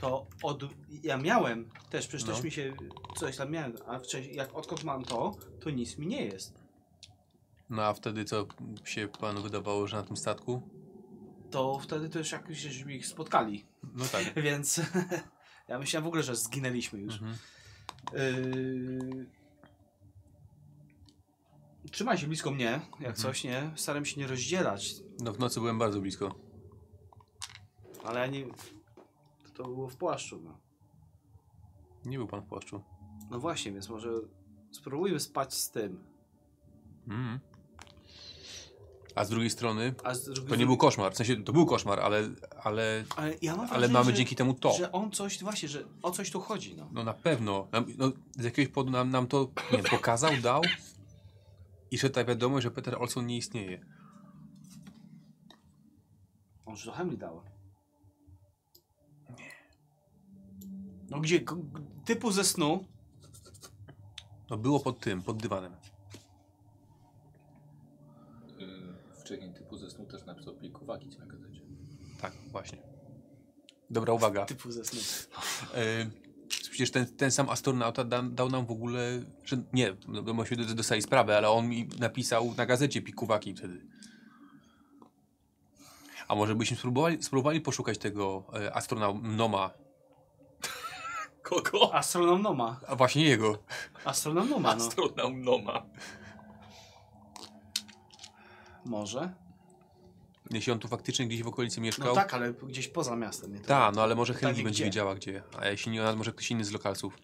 [0.02, 0.64] to od...
[1.04, 2.34] ja miałem też, przecież No.
[2.34, 2.74] też mi się
[3.16, 6.54] coś tam miałem, a wcześniej, jak odkąd mam to, to nic mi nie jest.
[7.70, 8.48] No a wtedy co
[8.86, 10.62] się panu wydawało, że na tym statku?
[11.52, 13.66] To wtedy to już jakoś żeśmy ich spotkali.
[13.94, 14.34] No tak.
[14.44, 14.82] Więc
[15.70, 17.14] ja myślałem w ogóle, że zginęliśmy już.
[17.14, 17.36] Mhm.
[18.14, 19.26] Yy...
[21.92, 23.16] Trzymaj się blisko mnie, jak Mhm.
[23.16, 23.72] coś, nie?
[23.76, 26.36] Staram się nie rozdzielać, No w nocy byłem bardzo blisko.
[28.04, 28.46] Ale ja nie...
[29.54, 30.58] To było w płaszczu, no.
[32.06, 32.84] Nie był pan w płaszczu.
[33.30, 34.10] No właśnie, więc może
[34.72, 36.04] spróbujmy spać z tym.
[37.08, 37.40] Mhm.
[39.16, 41.14] A z drugiej strony, A z drugiej to nie był koszmar.
[41.14, 42.30] W sensie, to był koszmar, ale,
[42.64, 44.74] ale, Ale, ja mam ale mamy że, dzięki temu to.
[44.74, 46.90] Że on coś, właśnie, że o coś tu chodzi, no.
[46.92, 47.68] No na pewno.
[47.72, 50.62] Nam, no, z jakiegoś powodu nam, nam to nie wiem, pokazał, dał
[51.92, 53.86] i że ta wiadomość, że Peter Olson nie istnieje.
[56.66, 57.42] On już trochę mi dał.
[61.10, 61.40] No gdzie?
[61.40, 61.56] G-
[62.06, 62.86] typu ze snu?
[64.50, 65.76] No było pod tym, pod dywanem.
[69.22, 71.62] Wcześniej typu ze snu też napisał pikuwaki na gazecie.
[72.22, 72.78] Tak, właśnie.
[73.90, 74.46] Dobra uwaga.
[74.46, 75.00] Typu ze snu.
[75.76, 76.10] E,
[76.48, 80.58] przecież ten, ten sam astronauta da, dał nam w ogóle, że nie, no, bo myśmy
[80.58, 83.86] do- dostali sprawę, ale on mi napisał na gazecie pikuwaki wtedy.
[86.28, 89.72] A może byśmy spróbowali, spróbowali poszukać tego e, astronoma,
[91.50, 91.94] Kogo?
[91.96, 92.80] Astronomnoma.
[92.88, 93.58] a właśnie jego.
[94.06, 94.86] Astronomnoma, no.
[94.88, 95.86] Astronaunoma.
[98.86, 99.34] Może.
[100.52, 102.08] Jeśli on tu faktycznie gdzieś w okolicy mieszkał.
[102.08, 103.54] No tak, ale gdzieś poza miastem.
[103.54, 103.60] Nie?
[103.60, 104.86] Tak, no ale może Helgi będzie gdzie?
[104.86, 105.44] wiedziała gdzie.
[105.60, 107.18] A jeśli nie ona, może ktoś inny z lokalców.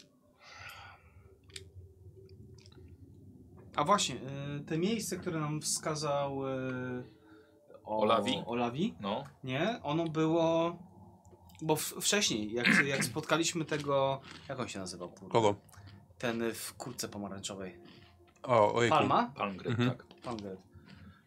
[3.76, 7.03] A właśnie, y, te miejsce, które nam wskazał y,
[7.84, 8.43] o, Olawi?
[8.45, 9.23] Olawi, No.
[9.43, 9.80] nie?
[9.84, 10.77] Ono było...
[11.61, 14.22] Bo w, wcześniej, jak, jak spotkaliśmy tego...
[14.49, 15.10] Jak on się nazywał?
[15.10, 15.32] Kurde?
[15.32, 15.56] Kogo?
[16.18, 17.76] Ten w kurce pomarańczowej.
[18.44, 18.98] O, ojejku.
[18.98, 19.32] Palma?
[19.36, 19.90] Palmgren, Mhm.
[19.90, 20.06] tak.
[20.23, 20.57] Palmgren.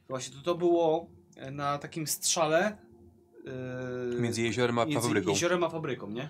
[0.09, 1.07] Właśnie to, to było
[1.53, 2.79] na takim strzale
[4.17, 5.31] y, Między jeziorem a między fabryką.
[5.31, 6.29] jeziorem a fabryką, nie?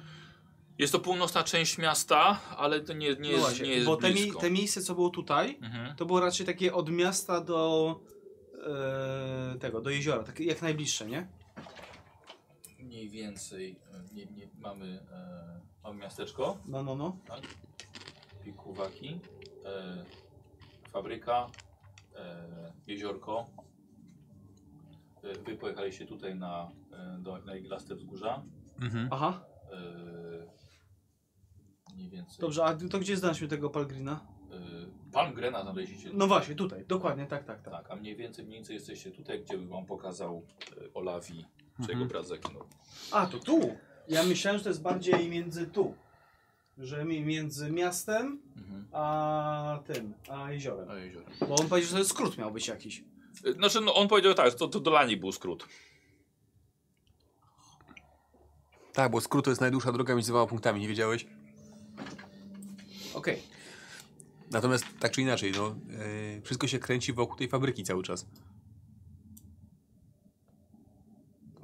[0.79, 3.97] Jest to północna część miasta, ale to nie, nie, no jest, właśnie, nie jest bo
[3.97, 4.39] te, blisko.
[4.41, 5.97] te miejsce, co było tutaj, Mhm.
[5.97, 8.01] to było raczej takie od miasta do
[9.55, 11.29] e, tego, do jeziora, takie jak najbliższe, nie?
[12.89, 17.16] Mniej więcej e, nie, nie, mamy, e, mamy miasteczko, No, no, no.
[18.44, 19.20] pikuwaki,
[19.65, 20.05] e,
[20.90, 21.47] fabryka,
[22.16, 23.47] e, jeziorko.
[25.23, 28.43] E, wy pojechaliście tutaj na, e, do, na iglaste wzgórza.
[28.81, 29.09] Mhm.
[29.10, 29.44] Aha.
[29.73, 29.77] E,
[31.94, 32.36] mniej więcej.
[32.40, 34.27] Dobrze, a to gdzie znaliśmy tego Palgrina?
[34.52, 36.10] Y, Palmgrena znaleźliście.
[36.12, 37.73] No właśnie, tutaj, dokładnie, tak, tak, tak.
[37.73, 40.47] Tak, a mniej więcej, mniej więcej jesteście tutaj, gdzie wam pokazał
[40.78, 41.44] y, Olawi,
[41.78, 41.98] że Mhm.
[41.98, 42.64] jego brat zaginął.
[43.10, 43.76] A, to tu.
[44.09, 45.94] Ja myślałem, że to jest bardziej między tu.
[46.78, 48.86] Że mi- między miastem Mhm.
[48.92, 50.90] a tym, a jeziorem.
[50.90, 51.26] A jezioro.
[51.48, 53.05] Bo on powiedział, że to skrót miał być jakiś.
[53.46, 55.66] Y, Znaczy, no, on powiedział tak, to, to dla nich był skrót.
[58.92, 61.26] Tak, bo skrót to jest najdłuższa droga między dwoma punktami, nie wiedziałeś?
[63.14, 63.42] Okej.
[64.50, 65.74] Natomiast tak czy inaczej, no,
[66.34, 68.26] yy, wszystko się kręci wokół tej fabryki cały czas.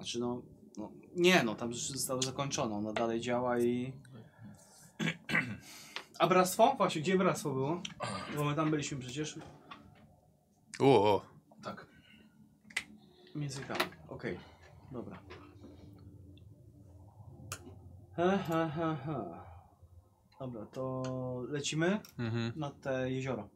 [0.05, 0.43] Znaczy no,
[0.76, 3.93] no, nie no, tam już zostało zakończone, ona dalej działa i...
[6.18, 6.74] A bractwo?
[6.76, 7.82] Właśnie, gdzie bractwo było?
[8.36, 9.39] Bo my tam byliśmy przecież.
[10.81, 11.22] O, o.
[11.62, 11.86] Tak.
[13.35, 13.90] Między językami.
[14.09, 14.39] Okej,
[14.93, 15.18] dobra.
[18.16, 19.44] Ha, ha, ha, ha.
[20.40, 21.02] Dobra, to
[21.48, 22.52] lecimy Mhm.
[22.56, 23.48] na te jezioro.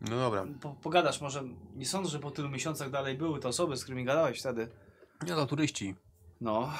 [0.00, 0.46] No dobra.
[0.60, 1.42] Po, pogadasz może,
[1.74, 4.68] nie sądzę, że po tylu miesiącach dalej były te osoby, z którymi gadałeś wtedy.
[5.22, 5.94] Nie, to turyści.
[6.40, 6.72] No,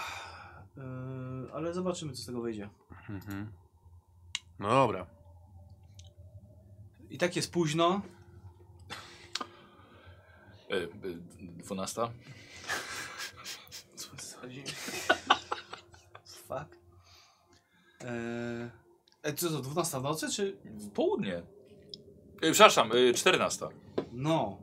[0.77, 2.71] yy, ale zobaczymy co z tego wyjdzie.
[3.09, 3.53] Mhm.
[4.59, 5.07] No dobra.
[7.11, 8.03] I tak jest późno.
[10.71, 12.01] Y, y, 12.
[13.97, 14.71] Co jest?
[16.49, 16.77] Fuck.
[18.01, 18.71] Eee,
[19.23, 20.57] e, co to, 12 w nocy, czy?
[20.65, 21.43] W południe.
[22.45, 23.69] Y, przepraszam, y, 14.
[24.13, 24.59] No.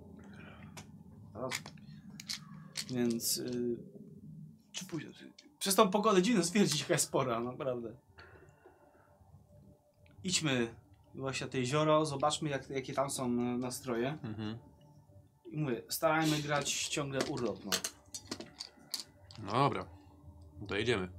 [1.34, 1.52] Raz.
[2.92, 3.38] Więc...
[3.38, 3.78] Y,
[4.72, 5.12] czy późno?
[5.60, 7.96] Przez tą pogodę dziwno stwierdzić, jaka jest pora, naprawdę.
[10.24, 10.76] Idźmy
[11.16, 14.18] właśnie na te jezioro, zobaczmy jak, jakie tam są e, nastroje.
[14.24, 14.58] Mhm.
[15.52, 17.72] I mówię, starajmy grać ciągle urlop, no.
[19.44, 19.86] No dobra.
[20.62, 21.10] No To jedziemy.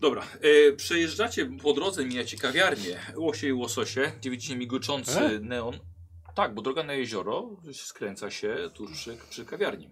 [0.00, 5.40] Dobra, y, przejeżdżacie po drodze, mijacie kawiarnię, łosie i łososie, gdzie widzicie migoczący E?
[5.40, 5.78] neon.
[6.34, 9.90] Tak, bo droga na jezioro skręca się tuż przy, przy kawiarni.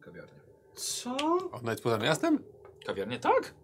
[0.00, 0.40] Kawiarnia.
[0.82, 1.16] Co?
[1.52, 2.38] Ona jest poza miastem?
[2.86, 3.54] Kawiarnia, tak.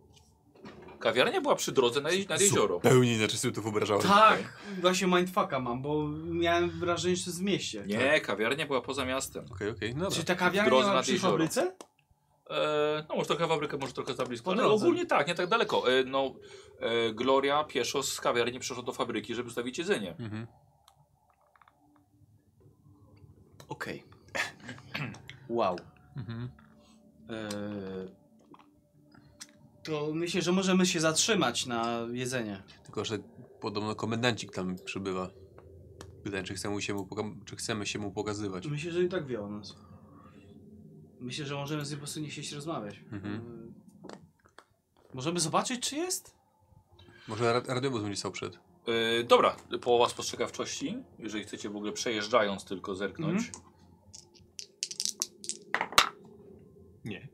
[0.98, 2.74] Kawiarnia była przy drodze na, je- nad jezioro.
[2.74, 4.02] Zupełnie inaczej sobie to wyobrażałem.
[4.02, 4.58] Tak!
[4.80, 7.84] Właśnie mindfucka mam, bo miałem wrażenie, że to jest w mieście.
[7.86, 9.44] Nie, kawiarnia była poza miastem.
[9.52, 10.16] Okej, okej, no dobra.
[10.18, 11.30] Czy ta kawiarnia drodze była nad przy jezioro.
[11.32, 11.74] fabryce?
[12.50, 14.84] E, no może trochę fabrykę, może trochę za blisko, Po ale drodze.
[14.84, 15.92] ogólnie tak, nie tak daleko.
[15.92, 16.34] E, no,
[16.80, 20.14] e, Gloria pieszo z kawiarni przeszła do fabryki, żeby ustawić jedzenie.
[20.18, 20.46] Mhm.
[23.68, 24.04] Okej.
[25.48, 25.76] wow.
[26.16, 26.48] Mhm.
[27.28, 28.08] Eee,
[29.84, 32.62] to myślę, że możemy się zatrzymać na jedzenie.
[32.84, 33.18] Tylko, że
[33.60, 35.30] podobno komendancik tam przybywa.
[36.24, 38.66] Pytanie, czy chcemy się mu, poka- czy chcemy się mu pokazywać.
[38.66, 39.74] Myślę, że i tak wie o nas.
[41.20, 43.00] Myślę, że możemy z nim po prostu nie chcieć rozmawiać.
[43.12, 43.34] Mhm.
[43.34, 44.12] Eee,
[45.14, 46.34] możemy zobaczyć, czy jest?
[47.28, 48.58] Może ra- radiowóz będzie stał przed.
[48.86, 53.46] E, dobra, połowa spostrzegawczości, jeżeli chcecie w ogóle przejeżdżając tylko zerknąć.
[53.48, 53.67] Mhm.
[57.04, 57.28] Nie.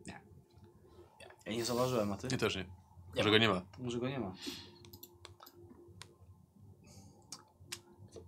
[1.47, 2.29] Ja nie zauważyłem, a ty?
[2.29, 2.63] Nie też nie.
[2.63, 2.69] Nie
[3.17, 3.63] Może go nie ma.
[3.79, 4.33] Może go nie ma.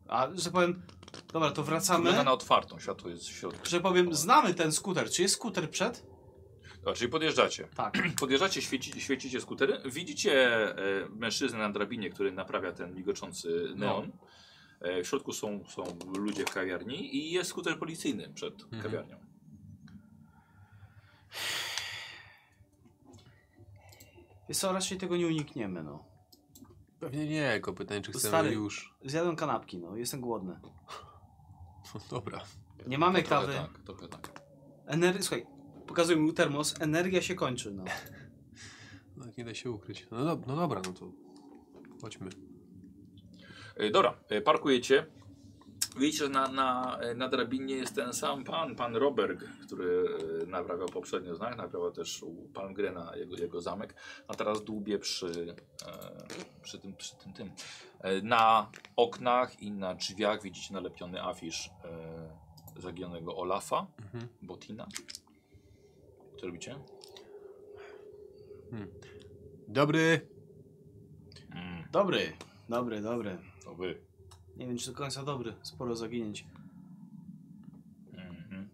[0.08, 0.82] A, że powiem,
[1.32, 1.98] dobra, to wracamy.
[2.04, 3.66] Wygląda na otwartą, światło jest w środku.
[3.66, 5.10] Że powiem, znamy ten skuter.
[5.10, 6.06] Czy jest skuter przed?
[6.76, 7.68] Dobra, czyli podjeżdżacie.
[7.76, 7.98] Tak.
[8.20, 9.80] Podjeżdżacie, świeci, świecicie skutery.
[9.84, 10.34] Widzicie
[10.70, 14.12] e, mężczyznę na drabinie, który naprawia ten migoczący neon.
[14.80, 18.82] E, w środku są, są ludzie w kawiarni i jest skuter policyjny przed Mhm.
[18.82, 19.25] kawiarnią.
[24.48, 26.04] Jest co, raczej tego nie unikniemy, no.
[27.00, 28.50] Pewnie nie, tylko pytanie, czy chcemy Stary.
[28.52, 28.94] już.
[29.04, 29.96] Zjadłem kanapki, no.
[29.96, 30.60] Jestem głodny.
[31.94, 32.40] No dobra.
[32.86, 33.58] Nie mamy Trochę kawy.
[33.58, 34.40] tak, trochę tak.
[34.86, 35.22] Ener...
[35.22, 35.46] Słuchaj,
[35.86, 36.74] pokazuję mi termos.
[36.80, 37.84] Energia się kończy, no.
[39.16, 40.06] No, nie da się ukryć.
[40.10, 41.12] No, dob- no dobra, no to
[42.02, 42.28] chodźmy.
[43.76, 45.06] E, Dobra, e, parkujecie.
[45.96, 50.04] Widzicie, że na, na, na drabinie jest ten sam pan, pan Roberg, który
[50.42, 53.94] e, naprawiał poprzednio znak, naprawiał też u pan Grena jego, jego zamek,
[54.28, 55.56] a teraz dłubie przy,
[55.86, 56.26] e,
[56.62, 57.50] przy tym, przy tym, tym.
[58.00, 61.70] E, na oknach i na drzwiach widzicie nalepiony afisz
[62.76, 64.28] zaginionego Olafa, Mhm.
[64.42, 64.86] Botina.
[66.40, 66.76] Co robicie?
[69.68, 70.28] Dobry.
[71.54, 72.32] Mm, Dobry.
[72.68, 73.38] Dobry, dobry.
[73.64, 74.00] to wy.
[74.56, 75.54] Nie wiem, czy do końca dobry.
[75.62, 76.46] Sporo zaginięć.
[78.12, 78.68] Mhm.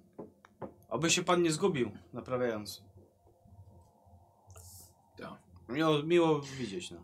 [0.89, 2.83] Oby się pan nie zgubił, naprawiając.
[5.17, 5.39] Tak.
[5.69, 7.01] Miło, miło widzieć, no.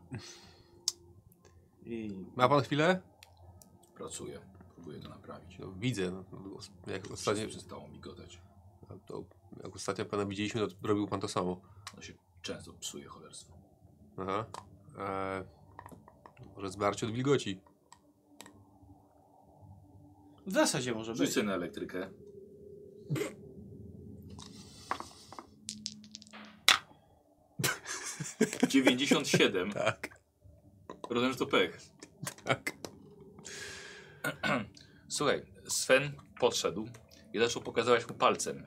[1.85, 2.27] I...
[2.37, 3.01] Ma pan chwilę?
[3.95, 4.41] Pracuję,
[4.75, 5.59] próbuję to naprawić.
[5.59, 6.11] No, widzę.
[6.11, 6.25] No,
[6.57, 8.41] os- jak, ostatnio, Przestało migotać.
[9.07, 9.25] to,
[9.65, 11.61] jak ostatnio pana widzieliśmy, to robił pan to samo.
[11.97, 13.55] No się Często psuje cholerstwo.
[14.17, 14.45] Aha.
[14.99, 15.45] E,
[16.57, 17.61] może zbarcie od wilgoci.
[20.49, 21.33] W zasadzie może być.
[21.33, 22.11] sobie na elektrykę.
[28.69, 29.73] Dziewięćdziesiąt siedem.
[29.73, 30.21] Tak.
[31.11, 31.81] Rozumiem, że to pech.
[32.45, 32.73] Tak.
[35.09, 36.89] Słuchaj, Sven podszedł
[37.33, 38.65] i zaczął pokazywać mu palcem,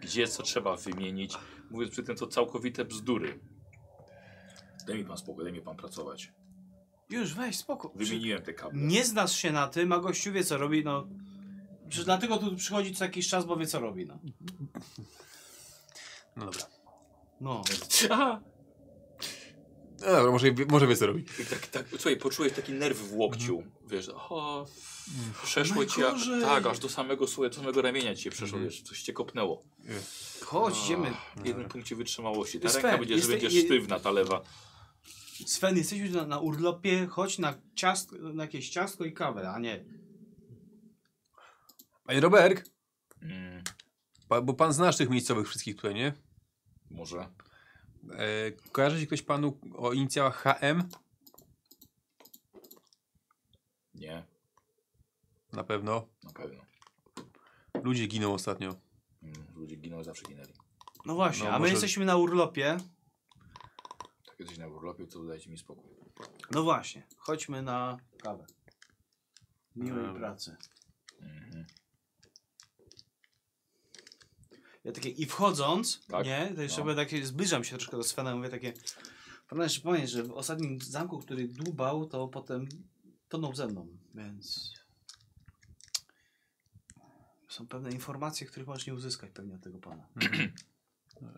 [0.00, 1.34] gdzie co trzeba wymienić,
[1.70, 3.38] mówiąc przy tym to całkowite bzdury.
[4.86, 6.32] Daj mi pan spokój, daj mi pan pracować.
[7.10, 7.92] Już weź, spoko.
[7.94, 8.80] Wymieniłem te kable.
[8.82, 11.06] Nie znasz się na tym, a gościu wie co robi, no.
[11.88, 14.18] Przecież dlatego tu przychodzi co jakiś czas, bo wie co robi, no.
[16.36, 16.62] No dobra.
[17.40, 17.62] No.
[18.10, 18.40] Aha!
[20.00, 21.24] No dobra, może, może wie co robi.
[21.42, 23.62] I tak, tak, słuchaj, poczułeś taki nerw w łokciu.
[23.86, 24.66] Wiesz, o,
[25.42, 26.02] przeszło cię.
[26.42, 29.62] Tak, aż do samego, słuchaj, do samego ramienia ci się przeszło, wiesz, coś cię kopnęło.
[30.44, 31.12] Chodź, idziemy.
[31.36, 32.60] W jednym punkcie wytrzymałości.
[32.60, 34.42] Ta Sven, ręka będzie, że jeste- będzie sztywna, ta lewa.
[35.46, 39.84] Sven, jesteśmy na, na urlopie, chodź na, ciast, na jakieś ciastko i kawę, a nie.
[42.04, 42.70] Panie Robert,
[43.22, 43.62] Mm,
[44.28, 46.12] pa, bo pan znasz tych miejscowych wszystkich tutaj, nie?
[46.90, 47.28] może.
[48.12, 50.88] E, kojarzy się ktoś panu o inicjałach HM?
[53.94, 54.24] Nie,
[55.52, 56.08] Na pewno.
[56.22, 56.62] na pewno.
[57.82, 58.74] Ludzie giną ostatnio.
[59.22, 60.52] Mm, ludzie giną, zawsze ginęli.
[61.06, 62.76] No właśnie, No, a my może- jesteśmy na urlopie.
[64.38, 65.90] Jesteś na urlopie, to dajcie mi spokój.
[66.50, 68.46] No właśnie, chodźmy na kawę.
[69.76, 70.56] Miłej pracy.
[71.20, 71.66] Mhm.
[74.84, 76.26] Ja takie, i wchodząc, Tak?
[76.26, 76.86] nie, to jeszcze No.
[76.86, 78.72] będę takie, zbliżam się troszkę do Svena, mówię takie,
[79.52, 82.68] jeszcze powiedzieć, że w ostatnim zamku, który dłubał, to potem
[83.28, 84.74] tonął ze mną, więc
[87.48, 90.08] są pewne informacje, których możesz nie uzyskać pewnie od tego pana.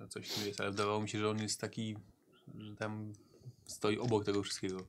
[0.02, 1.97] E, Coś tu jest, ale wydawało mi się, że on jest taki,
[2.59, 3.12] że tam
[3.66, 4.86] stoi obok tego wszystkiego.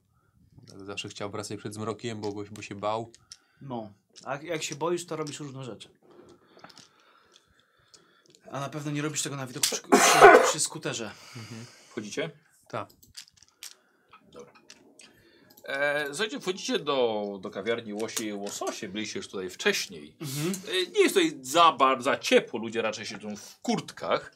[0.67, 3.11] Tak Zawsze chciał wracać przed zmrokiem, bo, bo się bał.
[3.61, 3.93] No,
[4.23, 5.89] a jak- się boisz, to robisz różne rzeczy.
[8.51, 11.11] A na pewno nie robisz tego na widok przy, przy, przy skuterze.
[11.89, 12.31] Wchodzicie?
[12.67, 12.89] Tak.
[14.31, 14.53] Dobra.
[15.63, 18.89] E, słuchajcie, wchodzicie do, do kawiarni Łosie i Łososie.
[18.89, 20.15] Byliście już tutaj wcześniej.
[20.67, 24.33] E, nie jest tutaj za bardzo ciepło, ludzie raczej siedzą w kurtkach.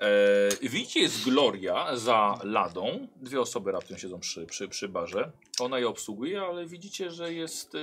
[0.00, 3.08] E, widzicie, jest Gloria za ladą.
[3.16, 5.32] Dwie osoby raptem siedzą przy, przy, przy barze.
[5.60, 7.78] Ona je obsługuje, ale widzicie, że jest e,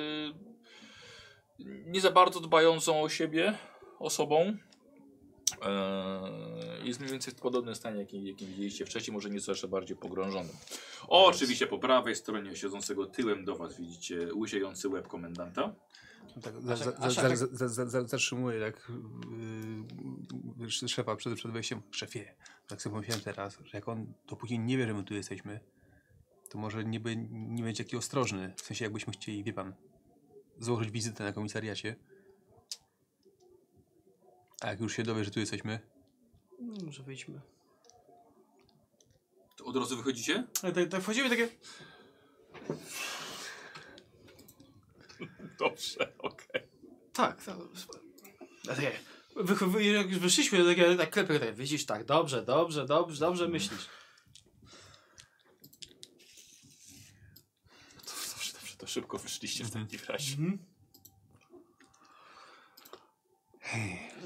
[1.85, 3.57] nie za bardzo dbającą o siebie
[3.99, 4.57] osobą.
[5.65, 9.97] E, jest mniej więcej w podobnym stanie, jakim, jakim widzieliście wcześniej, może nieco jeszcze bardziej
[9.97, 10.55] pogrążonym.
[11.07, 15.75] O, oczywiście po prawej stronie siedzącego tyłem do was widzicie łysiejący łeb komendanta.
[16.41, 18.91] Tak, A za, szef- za, a za, szefek- za, za, za, za, zatrzymuję tak
[20.59, 21.81] yy, szefa przed, przed wejściem.
[21.91, 22.35] Szefie,
[22.67, 25.59] tak sobie pomyślałem teraz, że jak on dopóki nie wie, że my tu jesteśmy,
[26.49, 28.53] to może nie, by, nie będzie taki ostrożny.
[28.57, 29.73] W sensie jakbyśmy chcieli, wie pan,
[30.59, 31.95] złożyć wizytę na komisariacie.
[34.63, 35.79] A jak już się dowie, że tu jesteśmy,
[36.59, 37.41] No, może wyjdźmy.
[39.55, 40.43] To od razu wychodzicie?
[40.63, 41.49] Ale tak, tak wchodzimy takie,
[45.59, 46.61] Dobrze, okej.
[47.13, 47.55] tak, tak.
[48.69, 48.91] A takie,
[49.35, 53.19] wy, wy, jak już wyszliśmy, to takie, tak klepę, tak, widzisz, tak, dobrze, dobrze, dobrze,
[53.19, 53.85] dobrze myślisz.
[58.05, 60.33] To, dobrze, dobrze, to szybko wyszliście w takim razie.
[60.33, 60.72] Mhm.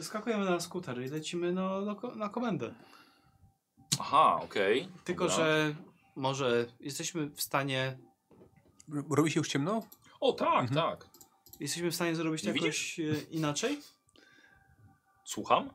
[0.01, 2.73] Skakujemy na skuter i lecimy no, na, ko- na komendę.
[3.99, 4.89] Aha, okej.
[5.03, 5.37] Tylko, Dobra.
[5.45, 5.75] że
[6.15, 7.97] może jesteśmy w stanie,
[9.09, 9.83] robi się już ciemno?
[10.19, 10.73] O, tak, Mhm.
[10.75, 11.07] tak.
[11.59, 13.79] jesteśmy w stanie zrobić to jakoś e, inaczej?
[15.25, 15.69] Słucham?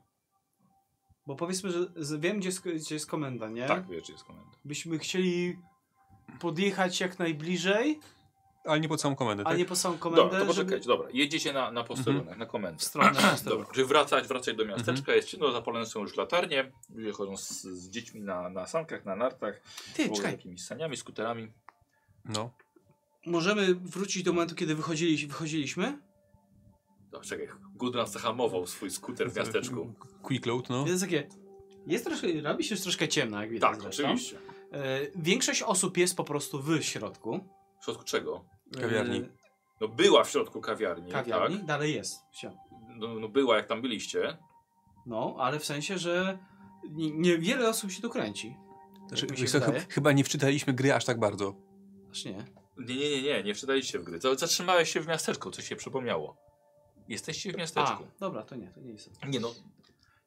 [1.26, 3.66] Bo powiedzmy, że z, wiem, gdzie jest, gdzie jest komenda, nie?
[3.66, 4.50] Tak, wiesz, gdzie jest komenda.
[4.64, 5.58] Byśmy chcieli
[6.40, 8.00] podjechać jak najbliżej,
[8.64, 9.58] Ale nie pod samą komendę, a tak?
[9.58, 11.08] nie po samą komendę, Dobra, to żeby poczekajcie, dobra.
[11.12, 12.78] Jedziecie na, na posterunek, na komendę.
[12.78, 17.12] w stronę Dobra, czyli wracać, wracać do miasteczka, jest ciemno, zapalone są już latarnie, ludzie
[17.12, 19.60] chodzą z, z dziećmi na, na sankach, na nartach,
[19.94, 21.52] Ty, z czekaj, jakimiś saniami, skuterami.
[22.24, 22.50] No.
[23.26, 25.98] możemy wrócić do momentu, kiedy wychodzili, wychodziliśmy?
[27.12, 29.94] No, czekaj, Gudran zahamował swój skuter w miasteczku.
[30.22, 30.86] Quick load, no.
[30.86, 31.28] Jest takie,
[31.86, 34.04] jest troszkę, robi się już troszkę ciemno, jak widać Tak, zresztą.
[34.04, 34.38] oczywiście.
[34.72, 37.40] E, większość osób jest po prostu w środku.
[37.82, 38.44] W środku czego?
[38.80, 39.18] Kawiarni.
[39.18, 39.28] E,
[39.80, 41.66] No była w środku kawiarni, kawiarni, tak?
[41.66, 42.20] dalej jest.
[42.96, 44.38] No, no była jak tam byliście.
[45.06, 46.38] No, ale w sensie, że
[46.90, 48.56] nie- niewiele osób się tu kręci.
[49.08, 51.54] Znaczy, mi się co, ch- chyba nie wczytaliśmy gry aż tak bardzo.
[52.10, 52.44] Aż nie.
[52.78, 54.20] Nie, nie, nie, nie, nie wczytaliście w gry.
[54.20, 56.36] Zatrzymałeś się w miasteczku, coś się przypomniało.
[57.08, 58.04] Jesteście w A, miasteczku.
[58.20, 59.10] dobra, to nie, to nie jest.
[59.28, 59.54] Nie no,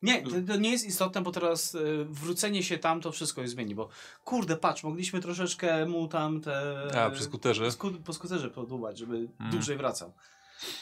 [0.06, 3.54] Nie, to, to nie jest istotne, bo teraz y, wrócenie się tam to wszystko jest
[3.54, 3.90] zmieni, bo
[4.24, 6.88] kurde, patrz, mogliśmy troszeczkę mu tam te...
[7.06, 7.72] A, przy skuterze.
[7.72, 9.52] Sku, po skuterze podłubać, żeby Mm.
[9.52, 10.14] dłużej wracał.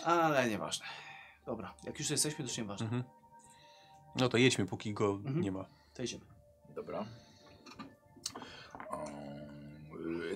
[0.06, 0.86] Ale nieważne.
[1.46, 2.86] Dobra, jak już jesteśmy, to już nieważne.
[2.86, 3.04] Mhm.
[4.16, 5.42] No to jedźmy, póki go Mhm.
[5.42, 5.66] nie ma.
[5.94, 6.26] To idziemy.
[6.76, 7.06] Dobra.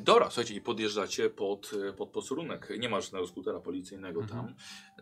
[0.02, 2.70] Dobra, słuchajcie, i podjeżdżacie pod, pod posterunek.
[2.80, 4.46] Nie ma żadnego skutera policyjnego Mhm.
[4.46, 4.56] tam.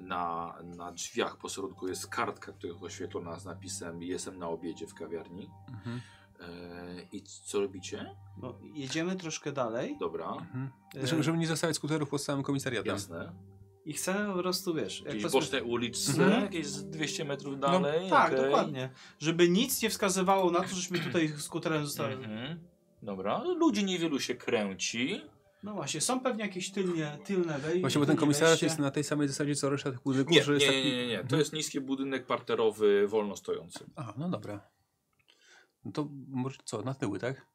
[0.08, 4.94] Na, na drzwiach posterunku jest kartka, która jest oświetlona z napisem Jestem na obiedzie w
[4.94, 5.50] kawiarni.
[5.70, 6.02] Mhm.
[6.40, 8.16] E, I co robicie?
[8.42, 10.70] No, jedziemy troszkę dalej Dobra, Mhm.
[11.04, 12.94] Żeby, żeby nie zostawiać skuterów pod samym komisariatem.
[12.94, 13.32] jasne.
[13.86, 15.00] i chcemy po prostu, wiesz...
[15.00, 16.42] Jak Jakieś to boczne uliczce, Mhm.
[16.44, 18.10] jakieś z 200 metrów No, dalej.
[18.10, 18.46] Tak, okej.
[18.46, 18.90] dokładnie.
[19.20, 22.14] Żeby nic nie wskazywało na to, żeśmy tutaj skuterem zostali.
[22.16, 22.60] Mhm.
[23.06, 25.22] Dobra, ludzi niewielu się kręci.
[25.64, 27.82] No właśnie, są pewnie jakieś tylnie, tylne wejście.
[27.82, 30.52] Właśnie, bo ten komisariat jest na tej samej zasadzie co reszta tych budynków, Nie, że
[30.52, 30.95] nie, jest nie, taki...
[30.95, 31.18] nie, nie.
[31.18, 31.40] To Mhm.
[31.40, 33.86] jest niski budynek parterowy, wolno stojący.
[33.95, 34.69] A, no dobra.
[35.86, 37.45] No to może co, na tyły, tak?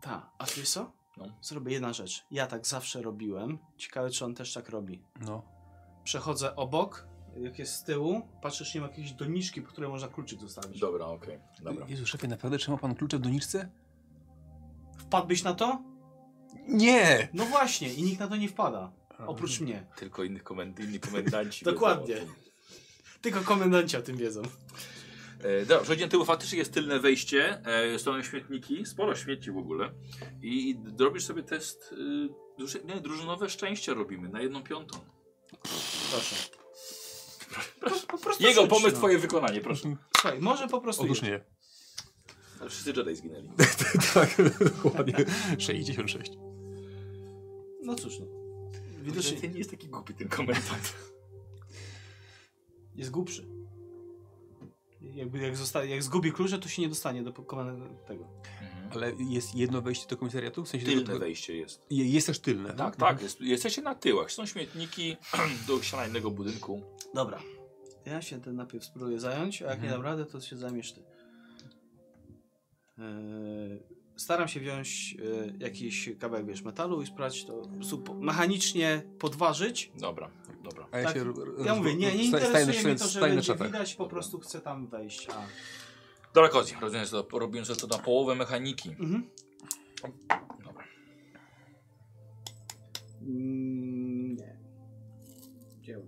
[0.00, 0.92] Tak, a wiesz co?
[1.16, 1.24] No.
[1.42, 2.24] Zrobię jedna rzecz.
[2.30, 3.58] Ja tak zawsze robiłem.
[3.76, 5.02] Ciekawe, czy on też tak robi.
[5.20, 5.42] No.
[6.04, 7.06] Przechodzę obok,
[7.36, 10.80] jak jest z tyłu, patrzę, czy nie ma jakiejś doniczki, po której można kluczyk zostawić.
[10.80, 11.38] Dobra, okej.
[11.62, 11.86] Dobra.
[11.88, 13.70] Jezu, szefie, naprawdę trzyma pan klucze w doniczce?
[15.06, 15.82] Wpadłbyś na to?
[16.68, 17.28] Nie!
[17.34, 18.92] No właśnie, i nikt na to nie wpada.
[19.26, 19.86] Oprócz mnie.
[19.96, 21.64] Tylko innych komend inni komendanci.
[21.64, 22.16] Dokładnie.
[23.20, 24.42] Tylko komendanci o tym wiedzą.
[25.40, 29.92] E, dobra, przechodzimy tyłu, faktycznie jest tylne wejście, e, stoją śmietniki, sporo śmieci w ogóle.
[30.42, 32.28] I, i robisz sobie test, y,
[32.58, 34.98] druży, nie, drużynowe szczęście robimy na jedną piątą.
[36.10, 36.36] Proszę.
[37.80, 38.98] Po, po prostu Jego rzuć, pomysł, no.
[38.98, 39.96] twoje wykonanie, proszę.
[40.16, 41.44] Słuchaj, może po prostu Otóż nie.
[42.60, 43.48] Ale wszyscy Jedi zginęli.
[44.14, 44.36] tak,
[44.82, 45.14] dokładnie.
[45.58, 46.32] 66.
[47.82, 48.26] No cóż, no.
[49.02, 50.94] Widocznie nie jest taki głupi ten komendant.
[52.96, 53.46] jest głupszy.
[55.14, 58.28] Jakby jak, zosta- jak zgubi klucze, to się nie dostanie do komendy tego.
[58.90, 60.64] Ale jest jedno wejście do komisariatu?
[60.64, 61.82] W sensie Tylne tego- wejście jest.
[61.90, 62.74] Je- Jest też tylne.
[62.74, 64.32] Tak, tak, jest, jesteście na tyłach.
[64.32, 65.16] Są śmietniki
[65.68, 66.82] do ściana innego budynku.
[67.14, 67.42] Dobra.
[68.06, 69.92] Ja się ten najpierw spróbuję zająć, a jak nie Mhm.
[69.92, 71.02] dam radę, to się zajmiesz ty.
[72.98, 73.82] Eee,
[74.16, 77.62] staram się wziąć e, jakiś kawałek, wiesz, metalu i sprawdzić to,
[78.04, 79.92] po mechanicznie podważyć.
[80.00, 80.30] Dobra,
[80.64, 80.86] dobra.
[80.92, 81.24] A ja Tak, się...
[81.64, 84.60] Ja mówię, nie, nie interesuje staję na- mnie to, że będzie widać, po prostu chcę
[84.60, 85.28] tam wejść.
[85.30, 85.46] A...
[86.34, 88.90] Dobra, Kozi, robiłem sobie, to, robiłem sobie to na połowę mechaniki.
[88.90, 89.30] Mhm.
[90.64, 90.84] Dobra.
[93.22, 94.56] Mm, nie.
[95.82, 96.06] Gdzie on?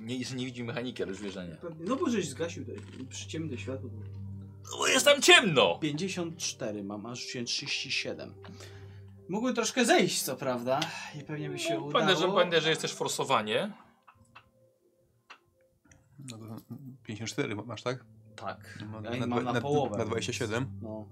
[0.00, 1.56] Nie, nie widzi mechaniki, ale już wie, że nie.
[1.80, 2.72] No bo żeś zgasił te
[3.08, 3.90] przyciemne światło.
[3.90, 4.27] Bo
[4.88, 5.78] jest tam ciemno!
[5.78, 8.34] 54 mam, a rzuciłem 37.
[9.28, 10.80] Mógłbym troszkę zejść, co prawda,
[11.20, 11.92] i pewnie by się No, udało.
[11.92, 13.72] Pamiętaj, że, pamiętaj, że jest też forsowanie.
[16.18, 16.44] No to
[17.04, 18.04] 54 masz, tak?
[18.36, 19.98] Tak, No, ja mam na, połowę.
[19.98, 20.66] Na 27.
[20.82, 21.06] No.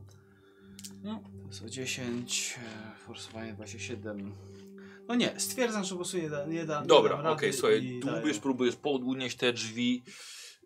[1.42, 2.58] To jest o 10,
[2.94, 4.34] e, forsowanie 27.
[5.08, 8.00] No nie, stwierdzam, że po prostu nie da, nie da nie Dobra, okej, rady słuchaj,
[8.04, 8.34] daję.
[8.34, 10.02] próbujesz podłunieść te drzwi.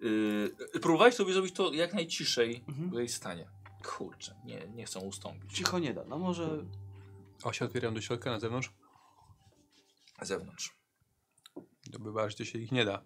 [0.00, 2.90] Yy, próbowałeś sobie zrobić to jak najciszej Mhm.
[2.90, 3.48] w jej stanie.
[3.84, 5.52] Kurczę, nie, nie chcą ustąpić.
[5.52, 6.64] Cicho nie da, no może...
[7.42, 8.72] O, się otwieram do środka na zewnątrz.
[10.18, 10.76] Na zewnątrz.
[11.86, 13.04] Dobywa, że się ich nie da.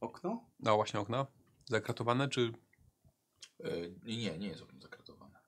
[0.00, 0.50] Okno?
[0.60, 1.26] No właśnie okna.
[1.68, 2.52] Zakratowane, czy...
[3.58, 5.40] Yy, nie, nie jest okno zakratowane.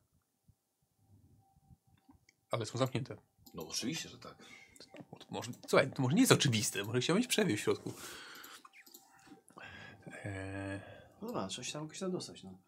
[2.51, 3.17] Ale są zamknięte.
[3.55, 4.56] No oczywiście, że tak.
[5.31, 6.85] Może, słuchaj, to może nie jest oczywiste.
[6.85, 7.93] Może chciał mieć przewiew w środku.
[10.25, 10.81] Eee,
[11.23, 12.59] No dobra, coś tam jakoś tam dostać, no.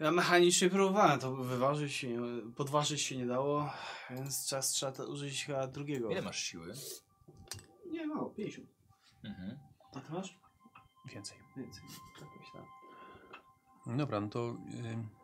[0.00, 2.18] Ja mechanicznie próbowałem to wyważyć, się
[2.56, 3.72] podważyć się nie dało,
[4.10, 6.10] więc czas trzeba to użyć chyba drugiego.
[6.10, 6.74] Ile masz siły?
[7.90, 8.68] Nie, mało, 50.
[9.24, 9.58] Mhm.
[9.94, 10.38] A ty masz?
[11.12, 11.38] więcej.
[11.56, 11.82] Więcej.
[12.20, 13.98] Jakoś tam.
[13.98, 14.56] Dobra, no to...
[14.66, 15.19] Yy...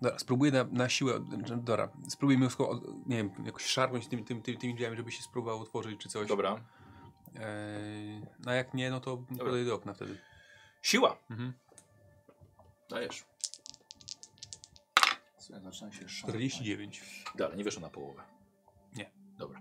[0.00, 1.24] Dobra, spróbuję na, na siłę...
[1.56, 5.60] Dobra, spróbujmy wszystko, nie wiem, jakoś szarpnąć tymi, tymi, tymi, tymi drzwiami, żeby się spróbował
[5.60, 6.28] otworzyć, czy coś.
[6.28, 6.60] Dobra.
[7.40, 10.18] Eee, no jak nie, no to podejdę do okna wtedy.
[10.82, 11.18] Siła!
[11.30, 11.52] Mhm.
[12.90, 13.24] Dajesz.
[15.38, 16.34] Słuchaj, zaczyna się szarpać.
[16.34, 17.24] 49.
[17.34, 18.22] Dalej, nie wyszło na połowę.
[18.96, 19.10] Nie.
[19.38, 19.60] Dobra.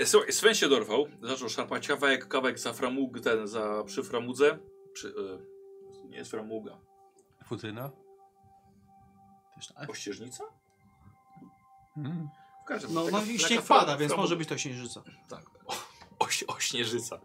[0.00, 4.58] E, słuchaj, Sven się dorwał, zaczął szarpać kawałek, kawałek za framug, ten za przy framudze.
[4.92, 6.78] Przy, e, nie jest framuga.
[7.44, 7.90] Futryna.
[9.88, 10.44] Ościeżnica?
[11.96, 12.28] Mhm.
[12.64, 15.02] W każdym No, taka- no i śnieg pada, więc może być to śnieżyca.
[15.28, 15.44] Tak.
[15.66, 15.74] O,
[16.18, 17.20] oś, ośnieżyca.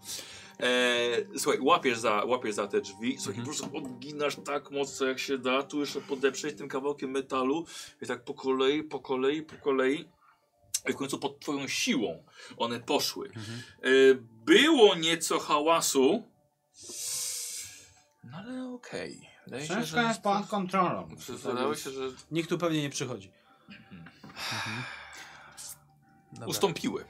[0.60, 3.46] E, słuchaj, łapiesz za, łapiesz za te drzwi, słuchaj, Mhm.
[3.58, 7.66] po prostu odginasz tak mocno jak się da, tu jeszcze podeprzeć tym kawałkiem metalu
[8.02, 10.10] i tak po kolei, po kolei, po kolei.
[10.90, 12.24] I w końcu pod twoją siłą
[12.58, 13.28] one poszły.
[13.28, 13.62] Mhm.
[13.82, 13.90] E,
[14.46, 16.24] było nieco hałasu.
[18.24, 19.29] No ale okej.
[19.50, 21.08] Wydaje się, że- jest pod kontrolą.
[21.44, 22.02] Wydawało się, że
[22.32, 23.32] Nikt tu pewnie nie przychodzi.
[26.34, 26.48] Dobra.
[26.48, 27.06] ustąpiły.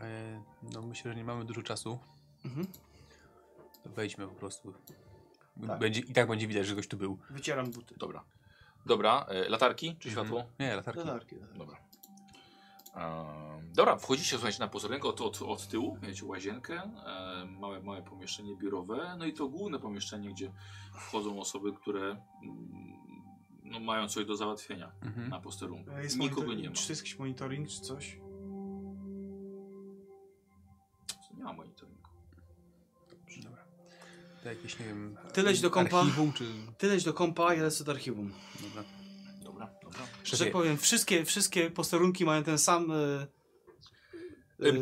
[0.00, 1.98] E, no myślę, że nie mamy dużo czasu.
[2.44, 2.66] Mhm.
[3.82, 4.74] To wejdźmy po prostu.
[5.66, 5.78] Tak.
[5.78, 7.18] Będzie, I tak będzie widać, że ktoś tu był.
[7.30, 7.94] Wycieram buty.
[7.98, 8.24] Dobra.
[8.86, 10.26] Dobra, e, latarki czy Mhm.
[10.26, 10.44] światło?
[10.60, 11.36] Nie, latarki.
[11.54, 11.76] Dobra.
[13.74, 18.56] Dobra, wchodzicie słuchajcie, na posterunek od, od, od tyłu, miecie łazienkę, e, małe, małe pomieszczenie
[18.56, 20.52] biurowe, no i to główne pomieszczenie, gdzie
[20.94, 22.18] wchodzą osoby, które mm,
[23.64, 25.28] no, mają coś do załatwienia Mhm.
[25.28, 25.90] na posterunku.
[25.90, 26.74] A jest Nikogo monitor- nie ma.
[26.74, 28.18] Czy to jest jakiś monitoring, czy coś?
[31.36, 32.08] Nie ma monitoringu.
[33.42, 33.64] Dobra.
[34.42, 35.16] To jakieś, nie wiem...
[35.32, 35.98] Ty leć do kompa.
[36.00, 36.44] Archiwum, czy...
[36.78, 38.32] Ty leć do kompa, ja lecę do archiwum.
[38.68, 38.84] Dobra.
[39.82, 40.06] Dobra, dobra.
[40.24, 42.90] Że tak powiem, wszystkie, wszystkie posterunki mają ten sam...
[42.90, 43.26] E,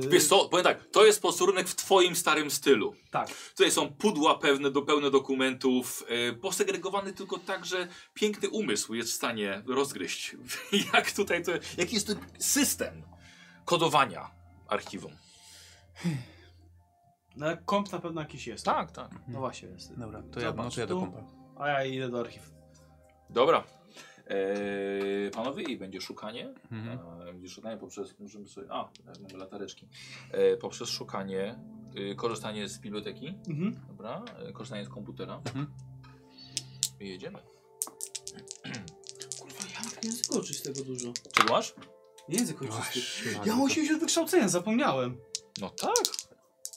[0.09, 2.95] Wiesz co, powiem tak, to jest posterunek w twoim starym stylu.
[3.11, 3.29] Tak.
[3.51, 9.11] Tutaj są pudła pewne, do, pełne dokumentów, e, posegregowany tylko tak, że piękny umysł jest
[9.11, 10.37] w stanie rozgryźć.
[10.95, 13.03] Jak tutaj to, jaki jest to system
[13.65, 14.31] kodowania
[14.69, 15.13] archiwum.
[17.37, 18.65] No ale komp na pewno jakiś jest.
[18.65, 19.11] Tak, tak.
[19.29, 19.99] No właśnie jest.
[19.99, 21.19] Dobra, to ja, no to ja do kompa.
[21.59, 22.55] A ja idę do archiwum.
[23.31, 23.65] Dobra.
[24.27, 26.55] E, panowie, i będzie szukanie.
[26.73, 26.99] Mhm.
[27.29, 28.91] E, będzie szukanie poprzez, możemy sobie, a,
[29.23, 29.89] mamy latareczki.
[30.33, 31.59] E, poprzez szukanie,
[32.13, 33.81] e, korzystanie z biblioteki, Mhm.
[33.89, 35.37] dobra, e, korzystanie z komputera.
[35.47, 35.67] Mhm.
[37.01, 37.39] I jedziemy.
[39.39, 41.13] Kurwa, ja mam język czystego dużo.
[41.33, 41.75] Czego masz?
[42.29, 43.01] Język Oj, czysty.
[43.31, 43.47] szlak.
[43.47, 45.17] Ja mam 80 wykształcenia, zapomniałem.
[45.61, 45.95] No tak.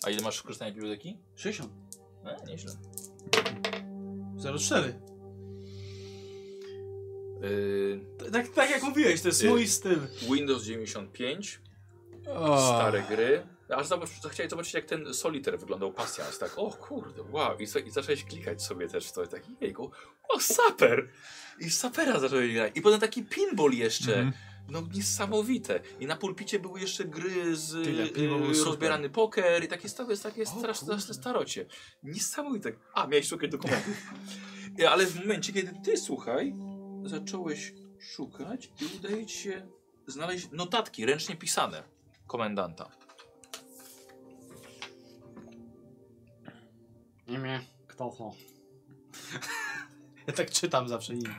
[0.04, 1.18] A ile masz korzystania z biblioteki?
[1.36, 1.72] 60.
[2.26, 2.72] E, nieźle.
[4.60, 5.00] 04.
[7.42, 10.00] Yy, Tak, tak jak mówiłeś, to jest Y- mój styl.
[10.34, 11.60] Windows 95,
[12.30, 13.48] O, stare gry.
[13.70, 17.80] Aż zobacz, chciałeś zobaczyć jak ten Solitaire wyglądał pasjans, tak, o kurde, wow, i, za-
[17.80, 19.92] i zacząłeś klikać sobie też w to, tak, jejku,
[20.30, 21.10] o saper!
[21.60, 22.72] I sapera zacząłeś grać.
[22.76, 24.32] I potem taki pinball jeszcze, Mhm.
[24.70, 25.80] no niesamowite.
[26.00, 31.00] I na pulpicie były jeszcze gry z y, rozbierany poker i takie, stare, takie straszne,
[31.02, 31.66] starocie.
[32.04, 32.72] Niesamowite.
[32.94, 33.94] A, miałeś szukać dokumentów.
[34.92, 36.54] Ale w momencie, kiedy ty, słuchaj,
[37.08, 39.68] zacząłeś szukać i udaje ci się
[40.08, 41.84] znaleźć notatki ręcznie pisane
[42.28, 42.90] komendanta.
[47.28, 47.60] Imię.
[47.88, 48.32] Kto to?
[50.28, 51.36] ja tak czytam zawsze imię.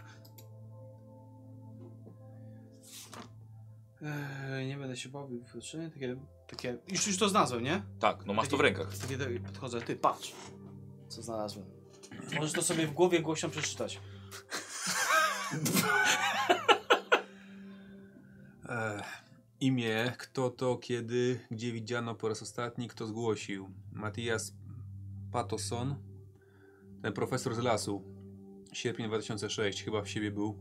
[4.03, 5.91] Eee, nie będę się bawił w.
[5.91, 6.17] Takie,
[6.47, 6.79] takie...
[6.89, 7.83] Już, już to znalazłem, nie?
[7.99, 8.99] Tak, no masz to w rękach.
[8.99, 9.81] Takie, takie podchodzę.
[9.81, 10.33] Ty, patrz.
[11.09, 11.67] Co znalazłem.
[12.35, 14.01] Możesz to sobie w głowie głośno przeczytać.
[19.61, 23.71] Imię, kto to, kiedy, gdzie widziano po raz ostatni, kto zgłosił.
[23.93, 24.53] Matthias
[25.33, 25.97] Patosson,
[27.03, 28.05] ten profesor z lasu.
[28.73, 30.59] Sierpień 2006, chyba w siebie był,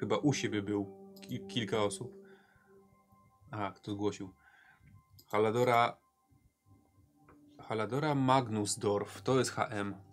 [0.00, 2.20] chyba u siebie był ki kilka osób.
[3.50, 4.34] A, kto zgłosił?
[5.26, 5.96] Haladora
[7.58, 10.09] Haladora Magnusdorf, to jest HM.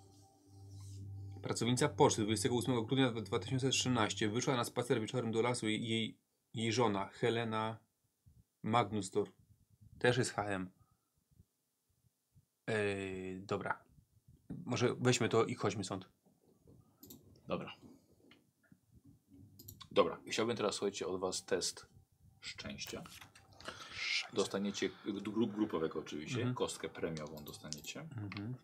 [1.47, 6.17] Pracownica poczty 28 grudnia 2013 wyszła na spacer wieczorem do lasu i jej,
[6.53, 7.77] jej żona Helena
[8.63, 9.31] Magnusdorf
[9.99, 10.69] też jest HM.
[12.67, 13.83] Ej, dobra.
[14.65, 16.09] Może weźmy to i chodźmy stąd.
[17.47, 17.73] Dobra.
[19.91, 21.87] Dobra, chciałbym teraz, słuchajcie, od was test
[22.41, 23.03] szczęścia.
[24.33, 26.55] Dostaniecie, grup, grupowego oczywiście, Mhm.
[26.55, 28.01] kostkę premiową dostaniecie.
[28.01, 28.55] Mhm.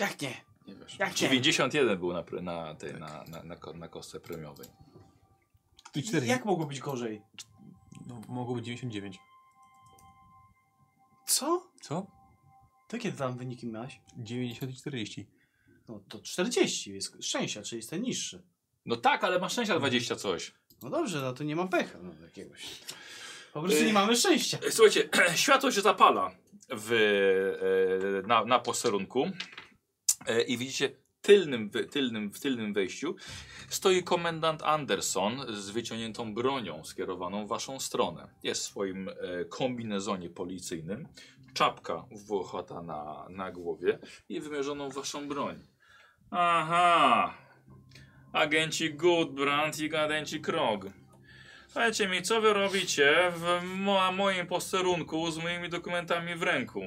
[0.00, 0.34] Jak nie?
[0.66, 0.98] Nie wiesz.
[0.98, 1.16] Jak nie?
[1.28, 4.66] 91 był na, pre- na, tej, na, na, na, ko- na kostce premiowej.
[5.92, 6.26] Tu cztery.
[6.26, 7.22] Jak mogło być gorzej?
[8.06, 9.18] No, mogło być 99.
[11.26, 11.66] Co?
[11.80, 12.06] Co?
[12.88, 14.00] To kiedy tam wyniki miałeś?
[14.16, 15.26] 90 i 40.
[15.88, 18.42] No to 40 jest szczęścia, czyli jest ten niższy.
[18.86, 20.52] No tak, ale masz szczęścia 20 coś.
[20.82, 22.62] No dobrze, no to nie mam pecha no, jakiegoś.
[23.52, 24.58] Po prostu Y- nie mamy szczęścia.
[24.70, 26.30] Słuchajcie, światło się zapala
[26.70, 26.92] w,
[28.24, 29.30] e, na, na posterunku
[30.46, 30.90] i widzicie
[31.24, 33.16] tylnym, tylnym, w tylnym wejściu
[33.68, 38.28] stoi komendant Anderson z wyciągniętą bronią skierowaną w waszą stronę.
[38.42, 41.08] Jest w swoim e, kombinezonie policyjnym,
[41.54, 43.98] czapka włochata na, na głowie
[44.28, 45.66] i wymierzoną w waszą broń.
[46.30, 47.34] Aha,
[48.32, 50.86] agenci Goodbrand i agenci Krog.
[51.74, 56.80] Powiedzcie mi, co wy robicie w mo moim posterunku z moimi dokumentami w ręku?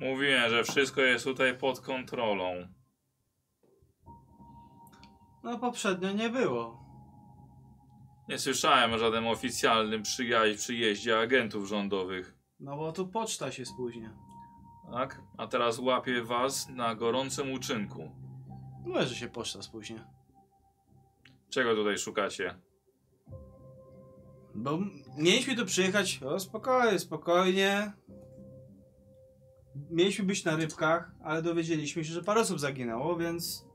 [0.00, 2.68] Mówiłem, że wszystko jest tutaj pod kontrolą.
[5.44, 6.84] No poprzednio nie było.
[8.28, 12.34] Nie słyszałem o żadnym oficjalnym przyja- przyjeździe agentów rządowych.
[12.60, 14.16] No bo tu poczta się spóźnia.
[14.92, 15.20] Tak?
[15.38, 18.10] A teraz łapię was na gorącym uczynku.
[18.86, 20.06] No że się poczta spóźnia.
[21.50, 22.54] Czego tutaj szukacie?
[24.54, 27.92] Bo m- mieliśmy tu przyjechać, o spokojnie, spokojnie.
[29.90, 33.66] Mieliśmy być na rybkach, ale dowiedzieliśmy się, że parę osób zaginęło, więc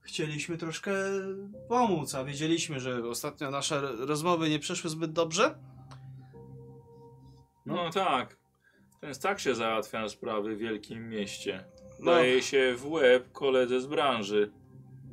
[0.00, 0.92] chcieliśmy troszkę
[1.68, 5.58] pomóc, a wiedzieliśmy, że ostatnio nasze rozmowy nie przeszły zbyt dobrze.
[7.66, 8.36] No, tak.
[9.02, 11.64] Więc tak się załatwia sprawy w wielkim mieście.
[12.00, 12.10] No.
[12.10, 14.52] Daje się w łeb koledze z branży.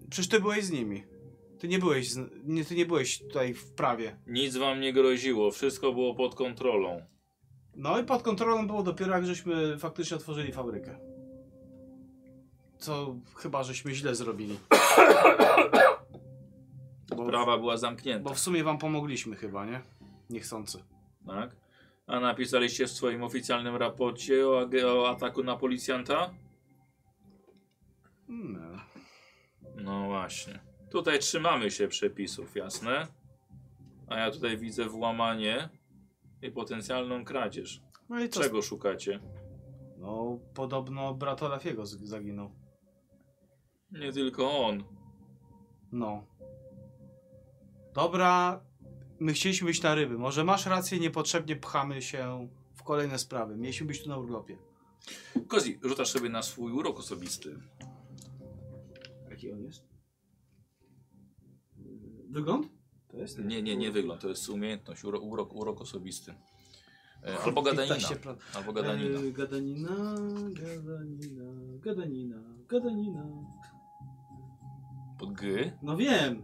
[0.10, 1.03] Przecież ty byłeś z nimi.
[1.60, 4.18] Ty nie byłeś, z, nie, ty nie byłeś tutaj w prawie.
[4.28, 7.02] Nic wam nie groziło, wszystko było pod kontrolą.
[7.77, 10.99] No i pod kontrolą było dopiero jak żeśmy faktycznie otworzyli fabrykę.
[12.77, 14.59] Co chyba żeśmy źle zrobili.
[17.17, 19.81] Bo, Sprawa była zamknięta, bo w sumie wam pomogliśmy chyba, nie?
[20.29, 20.83] Niechcący.
[21.27, 21.55] tak?
[22.07, 26.33] A napisaliście w swoim oficjalnym raporcie o, o ataku na policjanta?
[28.27, 28.59] No.
[29.75, 30.59] No właśnie.
[30.91, 33.07] Tutaj trzymamy się przepisów, jasne?
[34.07, 35.69] A ja tutaj widzę włamanie
[36.41, 37.81] i potencjalną kradzież.
[38.09, 38.41] no i co?
[38.41, 39.19] Czego szukacie?
[39.97, 42.51] No podobno brat Olafiego zaginął.
[43.91, 44.84] Nie tylko on.
[45.91, 46.27] No.
[47.93, 48.61] Dobra,
[49.19, 50.18] my chcieliśmy być na ryby.
[50.18, 53.57] Może masz rację, niepotrzebnie pchamy się w kolejne sprawy.
[53.57, 54.57] Mieliśmy być tu na urlopie.
[55.47, 57.59] Kozi, rzucasz sobie na swój urok osobisty.
[59.30, 59.84] Jaki on jest?
[62.30, 62.76] Wygląd?
[63.18, 63.39] To jest?
[63.39, 66.34] Nie, nie, nie wygląd, to jest umiejętność, urok, urok, urok osobisty.
[67.23, 67.95] E, albo gadanina.
[67.95, 68.35] 15%.
[68.53, 69.19] Albo gadanina.
[69.19, 69.89] Eee, gadanina,
[70.49, 71.44] gadanina,
[71.80, 72.38] gadanina,
[72.68, 73.23] gadanina.
[75.19, 75.72] Pod G.
[75.81, 76.44] No wiem.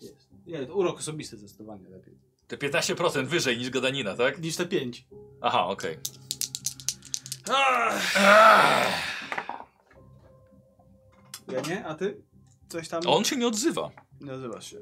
[0.00, 0.28] Jest.
[0.46, 2.18] Nie, to urok osobisty zdecydowanie lepiej.
[2.48, 4.42] Te 15% wyżej niż gadanina, tak?
[4.42, 5.06] Niż te 5.
[5.40, 5.98] Aha, okej.
[11.52, 12.22] Ja nie, a ty?
[12.68, 13.02] Coś tam?
[13.06, 13.90] On się nie odzywa.
[14.20, 14.78] Nie nazywasz się.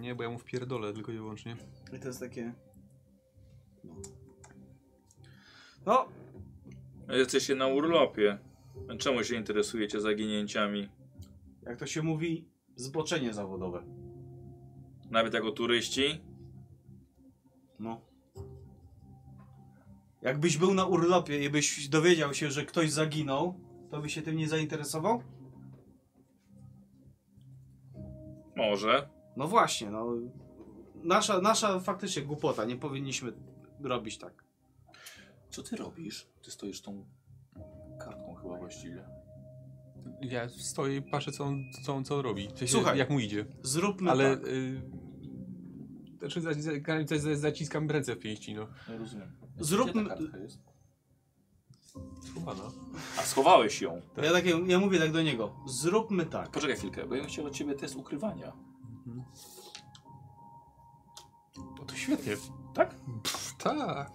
[0.00, 1.56] Nie, bo ja mu wpierdolę tylko i wyłącznie.
[1.92, 2.54] I to jest takie...
[5.86, 6.08] No.
[7.06, 8.38] No, Jesteście na urlopie.
[8.98, 10.88] Czemu się interesujecie zaginięciami?
[11.62, 13.82] jak to się mówi, zboczenie zawodowe.
[15.10, 16.20] Nawet jako turyści?
[17.78, 18.00] No.
[20.22, 23.60] Jakbyś był na urlopie i byś dowiedział się, że ktoś zaginął,
[23.90, 25.22] to byś się tym nie zainteresował?
[28.56, 29.08] Może.
[29.36, 30.06] No właśnie, no.
[30.94, 33.32] Nasza, nasza faktycznie głupota, nie powinniśmy
[33.80, 34.44] robić tak.
[35.50, 36.28] Co ty robisz?
[36.42, 37.06] Ty stoisz tą
[38.00, 39.04] kartką chyba właściwie.
[40.20, 42.48] Ja stoję i patrzę, co on, co on, co on robi.
[42.48, 42.98] Sensie, Słuchaj.
[42.98, 43.46] Jak mu idzie.
[43.62, 44.36] Zróbmy Ale...
[44.36, 44.46] tak.
[44.46, 44.82] Y,
[46.18, 46.70] znaczy, za, za,
[47.06, 48.66] za, za, zaciskam ręce w pięści, no.
[48.88, 49.32] Nie rozumiem.
[49.60, 50.08] Zróbmy-?
[52.22, 52.62] Schowana.
[53.18, 54.00] A schowałeś ją.
[54.22, 55.56] Ja, takie, ja mówię tak do niego.
[55.66, 56.50] Zróbmy tak.
[56.50, 58.52] Poczekaj chwilkę, bo ja bym chciał od ciebie test ukrywania.
[61.56, 62.36] No to świetnie.
[62.74, 62.94] Tak?
[63.22, 64.10] Pff, tak.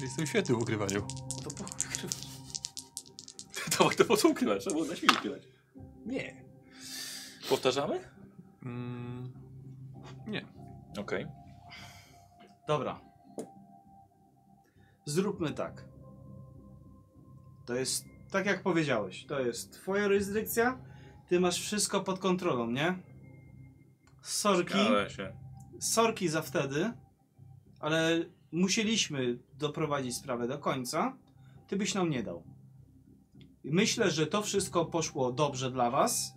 [0.00, 1.06] Jestem świetny w ukrywaniu.
[1.44, 1.64] To po...
[3.78, 4.60] To, to po co ukrywać?
[4.60, 5.42] Trzeba było na siebie ukrywać.
[6.06, 6.44] Nie.
[7.48, 8.00] Powtarzamy?
[8.62, 9.32] Mm,
[10.26, 10.46] nie.
[10.98, 11.26] Okej.
[12.66, 13.00] Dobra.
[15.04, 15.84] Zróbmy tak.
[17.66, 20.78] To jest, tak jak powiedziałeś, to jest twoja restrykcja,
[21.28, 22.98] ty masz wszystko pod kontrolą, nie?
[24.22, 24.78] Sorki,
[25.80, 26.92] sorki za wtedy,
[27.80, 31.18] ale musieliśmy doprowadzić sprawę do końca,
[31.68, 32.44] ty byś nam nie dał.
[33.64, 36.32] Myślę, że to wszystko poszło dobrze dla was,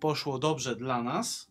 [0.00, 1.50] poszło dobrze dla nas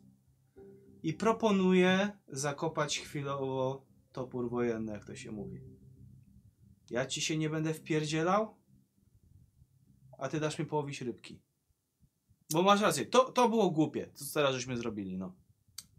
[1.03, 5.61] i proponuję zakopać chwilowo topór wojenny, jak to się mówi.
[6.89, 8.57] Ja ci się nie będę wpierdzielał,
[10.17, 11.41] a ty dasz mi połowić rybki.
[12.53, 15.35] Bo masz rację, to, to było głupie, co teraz żeśmy zrobili, no.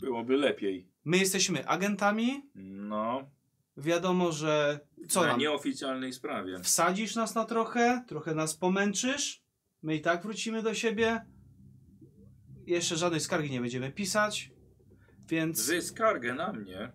[0.00, 0.88] Byłoby lepiej.
[1.04, 3.30] My jesteśmy agentami, No.
[3.76, 6.60] wiadomo, że co na nam, nieoficjalnej sprawie.
[6.62, 9.42] wsadzisz nas na trochę, trochę nas pomęczysz,
[9.82, 11.24] my i tak wrócimy do siebie,
[12.66, 14.50] jeszcze żadnej skargi nie będziemy pisać,
[15.28, 16.92] więc Zy skargę na mnie.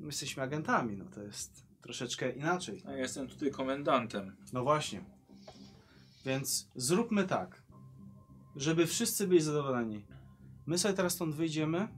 [0.00, 2.82] my jesteśmy agentami, no to jest troszeczkę inaczej.
[2.86, 4.36] A ja jestem tutaj komendantem.
[4.52, 5.04] No właśnie.
[6.26, 7.62] Więc zróbmy tak,
[8.56, 10.06] żeby wszyscy byli zadowoleni.
[10.66, 11.88] My sobie teraz stąd wyjdziemy,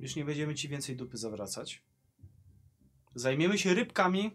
[0.00, 1.82] już nie będziemy ci więcej dupy zawracać.
[3.14, 4.30] Zajmiemy się rybkami,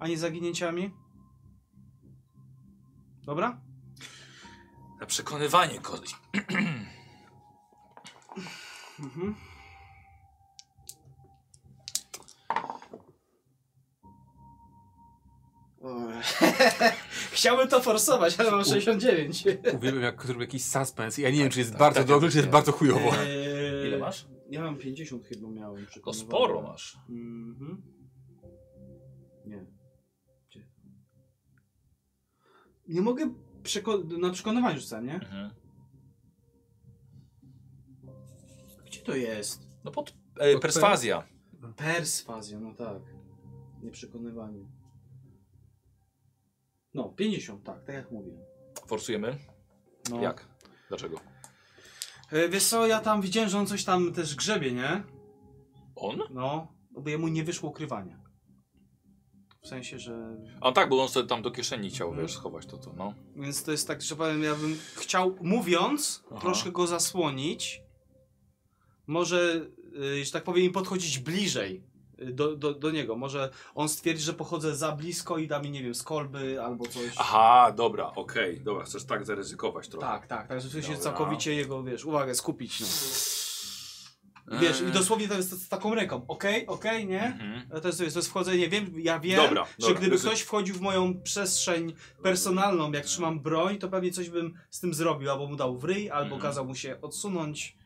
[0.00, 0.90] a nie zaginięciami.
[3.24, 3.60] Dobra?
[5.00, 6.14] Na przekonywanie kogoś.
[9.00, 9.34] Mhm.
[17.40, 19.44] Chciałbym to forsować, ale mam 69.
[19.74, 21.18] Uwielbiam jak zrobię jakiś suspens.
[21.18, 23.10] Ja nie wiem, czy jest bardzo dobrze, czy jest bardzo chujowo.
[23.16, 24.26] Eee, Ile masz?
[24.50, 25.84] Ja mam 50 chyba miałem.
[25.84, 26.28] To przekonywania.
[26.28, 26.98] sporo masz.
[27.08, 27.82] Mhm.
[29.46, 29.66] Nie.
[30.50, 30.66] Gdzie?
[32.88, 35.14] Nie mogę przeko- na przekonywaniu rzucam, nie?
[35.14, 35.50] Mhm.
[38.86, 39.68] Gdzie to jest?
[39.84, 40.14] No pod...
[40.40, 41.28] E, Pod perswazja.
[41.76, 43.02] Perswazja, no tak.
[43.82, 44.64] Nie przekonywanie.
[46.94, 48.40] No, 50, tak, tak jak mówiłem.
[48.86, 49.38] Forsujemy?
[50.10, 50.22] No.
[50.22, 50.48] Jak?
[50.88, 51.20] Dlaczego?
[52.32, 55.02] E, Wiesz co, ja tam widziałem, że on coś tam też grzebie, nie?
[55.96, 56.18] On?
[56.30, 58.20] No, bo jemu nie wyszło ukrywanie.
[59.62, 60.36] W sensie, że...
[60.60, 63.14] A tak, bo on sobie tam do kieszeni chciał, wiesz, schować to, to, no.
[63.36, 66.40] Więc to jest tak, że powiem, ja bym chciał, mówiąc, Aha.
[66.40, 67.82] troszkę go zasłonić.
[69.06, 69.66] Może,
[70.18, 71.84] y, że tak powiem, podchodzić bliżej
[72.20, 73.16] do, do, do niego.
[73.16, 76.86] Może on stwierdzi, że pochodzę za blisko i da mi, nie wiem, z kolby albo
[76.86, 77.10] coś.
[77.16, 80.06] Aha, dobra, okej, dobra, chcesz tak zaryzykować trochę.
[80.06, 81.02] Tak, tak, tak, żeby się Dobra.
[81.04, 82.86] całkowicie jego, wiesz, uwagę skupić, no.
[84.60, 84.92] Wiesz, i Eee.
[84.92, 87.22] dosłownie to jest z taką ręką, okej, okej, nie?
[87.24, 87.80] Mhm.
[87.82, 90.40] To jest, to jest, to jest wchodzenie, wiem, ja wiem, Dobra, że dobra, gdyby ktoś
[90.40, 95.30] wchodził w moją przestrzeń personalną, jak trzymam broń, to pewnie coś bym z tym zrobił,
[95.30, 96.42] albo mu dał w ryj, albo Mhm.
[96.42, 97.76] kazał mu się odsunąć.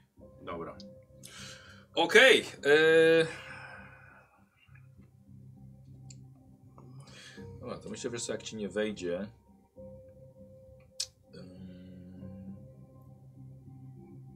[0.43, 0.77] Dobra.
[1.95, 2.39] Okej.
[2.65, 3.27] eee.
[7.65, 9.29] Dobra, to myślę, co, jak ci nie wejdzie...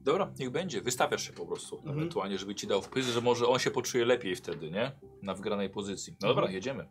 [0.03, 0.81] Dobra, niech będzie.
[0.81, 1.77] Wystawiasz się po prostu.
[1.77, 1.97] Mhm.
[1.97, 4.91] Ewentualnie, żeby ci dał wpis, że może on się poczuje lepiej wtedy, nie?
[5.21, 6.15] Na wygranej pozycji.
[6.21, 6.55] No dobra, Mhm.
[6.55, 6.87] jedziemy.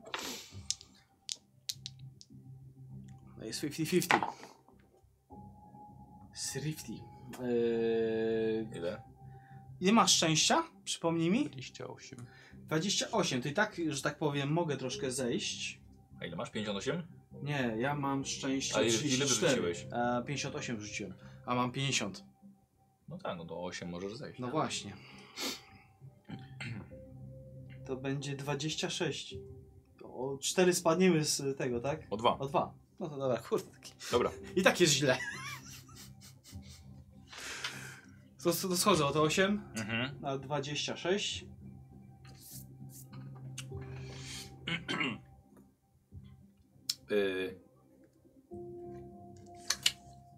[3.39, 4.21] No jest 50-50.
[6.53, 6.93] Thrifty.
[7.43, 9.03] Eee, Ile?
[9.81, 10.63] ile masz szczęścia?
[10.85, 11.45] Przypomnij mi?
[11.45, 12.27] 28.
[12.55, 13.43] 28.
[13.43, 15.81] To i tak, że tak powiem, mogę troszkę zejść.
[16.21, 16.51] A ile masz?
[16.51, 17.03] 58?
[17.43, 19.63] Nie, ja mam szczęście A ile- ile 34.
[19.63, 19.87] wyrzuciłeś?
[19.93, 21.15] E, 58 rzuciłem,
[21.47, 22.25] a mam 50.
[23.09, 24.41] No tak, no do 8 możesz zejść.
[24.41, 24.93] No właśnie.
[27.87, 29.35] To będzie 26.
[29.99, 32.01] To O 4 spadniemy z tego, tak?
[32.11, 32.39] O 2.
[32.39, 32.75] O 2.
[33.01, 33.71] No to dobra, kurde.
[33.71, 34.31] taki- Dobra.
[34.57, 35.19] I tak jest źle.
[38.43, 40.21] To, to schodzę o to 8 Mhm.
[40.21, 41.45] na 26.
[47.11, 47.61] Yy,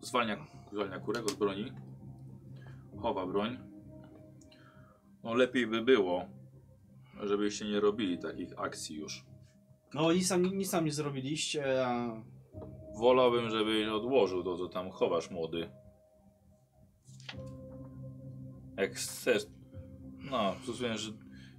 [0.01, 1.73] zwalnia, zwalnia kurego z broni.
[3.03, 3.59] Chowa broń.
[5.25, 6.27] No lepiej by było,
[7.23, 9.25] żebyście nie robili takich akcji już.
[9.95, 12.23] No nic tam, nic tam nie zrobiliście, a...
[12.99, 15.71] Wolałbym, żebyś odłożył to, co tam chowasz, młody.
[18.77, 19.43] Jak chcesz...
[20.31, 21.13] No, rozumiem, że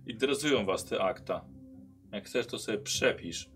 [0.08, 1.46] interesują was te akta.
[2.12, 3.50] Jak chcesz, to sobie przepisz.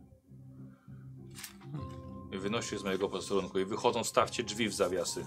[2.36, 5.26] I wynoście z mojego posterunku i wychodząc stawcie drzwi w zawiasy.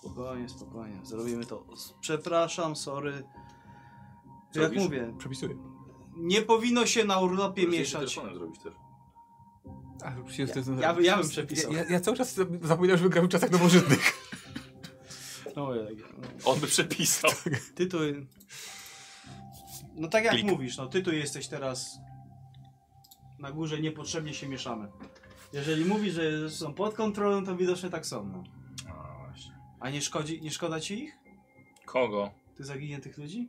[0.00, 1.00] Spokojnie, spokojnie.
[1.04, 1.64] Zrobimy to.
[2.00, 3.22] Przepraszam, sorry.
[4.52, 4.84] Co Jak robisz?
[4.84, 5.54] mówię, Przepisuję.
[6.16, 8.00] nie powinno się na urlopie Możesz mieszać.
[8.14, 8.74] telefonem zrobić też.
[10.04, 11.72] A, przecież to jest- Ja, by- ja bym przepisał.
[11.72, 14.12] Ja, ja cały czas zapominam, że gram w czasach nowożytnych.
[15.56, 16.28] No, jak- no.
[16.52, 17.30] On by przepisał.
[17.74, 18.00] Tytuł.
[19.94, 20.46] No tak jak Klik.
[20.46, 21.98] mówisz, no ty tu jesteś teraz
[23.38, 24.88] na górze, niepotrzebnie się mieszamy.
[25.52, 28.24] Jeżeli mówisz, że są pod kontrolą, to widocznie tak są.
[28.26, 28.44] No.
[28.86, 29.52] No właśnie.
[29.80, 31.12] A nie, szkodzi, nie szkoda ci ich?
[31.86, 32.30] Kogo?
[32.56, 33.48] Ty zaginiętych ludzi?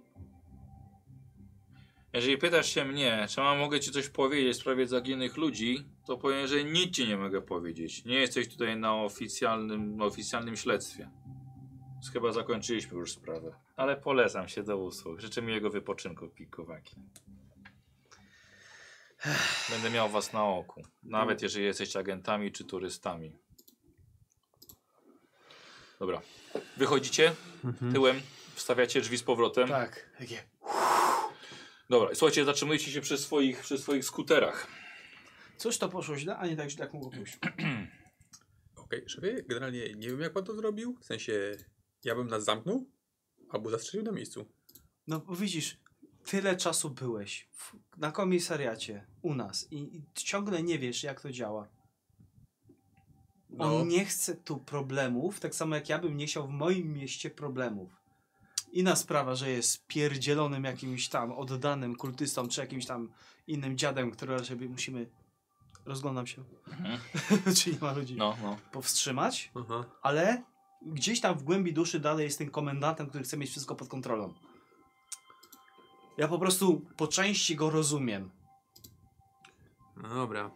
[2.14, 6.18] Jeżeli pytasz się mnie, czy mam mogę ci coś powiedzieć w sprawie zaginionych ludzi, to
[6.18, 8.06] powiem, że nic ci nie mogę powiedzieć.
[8.06, 11.10] Nie jesteś tutaj na oficjalnym, na oficjalnym śledztwie.
[11.94, 13.56] Więc Chyba zakończyliśmy już sprawę.
[13.76, 15.20] Ale polecam się do usług.
[15.20, 16.96] Życzę miłego wypoczynku, pikowaki.
[19.70, 20.82] Będę miał was na oku.
[21.04, 23.36] Nawet jeżeli jesteście agentami czy turystami.
[26.00, 26.22] Dobra.
[26.78, 27.36] Wychodzicie
[27.94, 28.22] tyłem,
[28.56, 29.68] wstawiacie drzwi z powrotem.
[29.68, 30.10] Tak.
[30.20, 30.44] Takie.
[31.90, 34.68] Dobra, i słuchajcie, zatrzymujecie się przy swoich, przy swoich skuterach.
[35.58, 37.38] Coś to poszło źle, a nie tak źle jak mogło pójść.
[38.76, 40.98] Okej, szefie, generalnie nie wiem jak pan to zrobił.
[41.02, 41.52] W sensie,
[42.04, 42.86] ja bym nas zamknął,
[43.50, 44.46] albo zastrzelił na miejscu.
[45.08, 45.78] No bo widzisz,
[46.26, 51.32] tyle czasu byłeś w, na komisariacie u nas i, i ciągle nie wiesz jak to
[51.32, 51.68] działa.
[53.50, 53.78] No.
[53.78, 57.30] On nie chce tu problemów, tak samo jak ja bym nie chciał w moim mieście
[57.30, 57.90] problemów.
[58.72, 63.12] Inna sprawa, że jest pierdzielonym jakimś tam oddanym kultystą, czy jakimś tam
[63.48, 65.10] innym dziadem, którego sobie musimy
[65.86, 67.00] rozglądam się, Mhm.
[67.58, 68.58] czy nie ma ludzi, No, no.
[68.72, 69.86] powstrzymać, Aha.
[70.02, 70.44] ale
[70.86, 74.34] gdzieś tam w głębi duszy dalej jest ten komendantem, który chce mieć wszystko pod kontrolą.
[76.18, 78.32] Ja po prostu po części go rozumiem.
[79.98, 80.52] No dobra.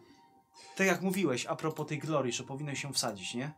[0.76, 3.52] Tak jak mówiłeś a propos tej glorii, że powinno się wsadzić, nie?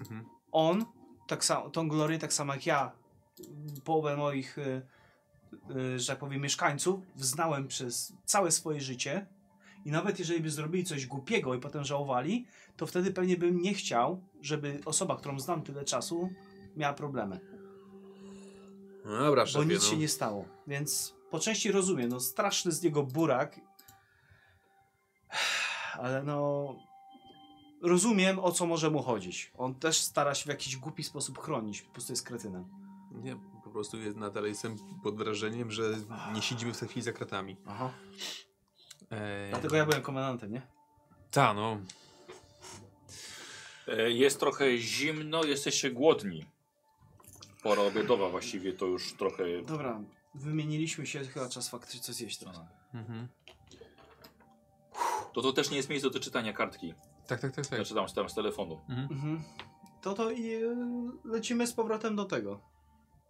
[0.00, 0.24] Mhm.
[0.52, 0.84] On,
[1.26, 2.92] tak samo, tą glorię tak samo jak ja,
[3.84, 4.82] połowę moich, y,
[5.76, 9.26] y, że tak powiem, mieszkańców znałem przez całe swoje życie
[9.84, 13.74] i nawet jeżeli by zrobili coś głupiego i potem żałowali, to wtedy pewnie bym nie
[13.74, 16.30] chciał, żeby osoba, którą znam tyle czasu,
[16.76, 17.53] miała problemy.
[19.04, 19.90] No dobra, Bo nic no.
[19.90, 20.44] się nie stało.
[20.66, 23.60] Więc po części rozumiem, no straszny z niego burak,
[25.92, 26.68] ale no
[27.82, 29.52] rozumiem o co może mu chodzić.
[29.58, 32.64] On też stara się w jakiś głupi sposób chronić, po prostu jest kretynem.
[33.12, 35.82] Nie, po prostu jest, nadal jestem pod wrażeniem, że
[36.34, 37.56] nie siedzimy w tej chwili za kratami.
[37.66, 37.90] Aha.
[39.10, 40.62] Eee, Dlatego ja byłem komendantem, nie?
[41.30, 41.78] Ta, no.
[43.88, 46.44] E, Jest trochę zimno, jesteście głodni.
[47.64, 49.62] Pora obiadowa właściwie to już trochę...
[49.62, 50.00] Dobra,
[50.34, 52.60] wymieniliśmy się, chyba czas faktycznie coś zjeść teraz.
[52.94, 53.28] Mhm.
[55.32, 56.94] To to też nie jest miejsce do czytania kartki.
[57.26, 57.78] Tak, tak, tak, tak.
[57.78, 58.80] Ja czytam tam z telefonu.
[58.88, 59.08] Mhm.
[59.10, 59.42] Mhm.
[60.02, 60.76] To to i e,
[61.24, 62.60] lecimy z powrotem do tego.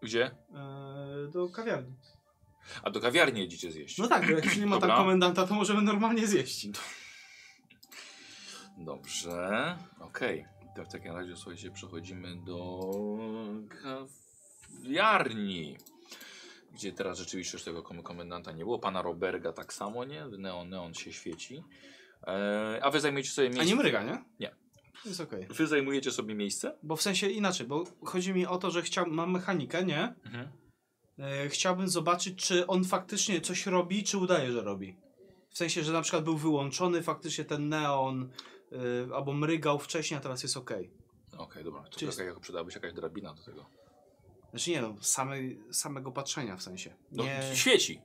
[0.02, 0.24] Gdzie?
[0.26, 1.94] E, do kawiarni.
[2.82, 3.98] A do kawiarni jedziecie zjeść.
[3.98, 4.96] No tak, bo jak już nie ma tam Dobra.
[4.96, 6.68] komendanta, to możemy normalnie zjeść.
[8.78, 9.78] Dobrze.
[10.00, 10.46] Okej.
[10.76, 12.80] To w takim razie słuchajcie, przechodzimy do
[14.82, 15.76] kawiarni.
[16.72, 18.78] Gdzie teraz rzeczywiście już tego kom- komendanta nie było.
[18.78, 20.26] Pana Roberga tak samo, nie?
[20.38, 21.62] Neon, neon się świeci.
[22.26, 23.66] E, a wy zajmujecie sobie A miejsce.
[23.66, 24.24] nie mryga, nie?
[24.40, 24.54] Nie.
[25.04, 25.46] Jest okej.
[25.50, 26.78] Wy zajmujecie sobie miejsce?
[26.82, 30.14] Bo w sensie inaczej, bo chodzi mi o to, że chciał, mam mechanikę, nie?
[30.24, 30.48] Mhm.
[31.18, 34.96] E, chciałbym zobaczyć, czy on faktycznie coś robi, czy udaje, że robi.
[35.50, 38.30] W sensie, że na przykład był wyłączony faktycznie ten neon,
[39.10, 40.90] e, albo mrygał wcześniej, a teraz jest okej.
[41.38, 41.82] Okej, dobra.
[41.82, 43.66] To Czy jest- jaka, jak przydałaby się jakaś drabina do tego.
[44.54, 46.94] Znaczy nie no, samej, samego patrzenia w sensie.
[47.12, 48.00] No, Nie, Świeci.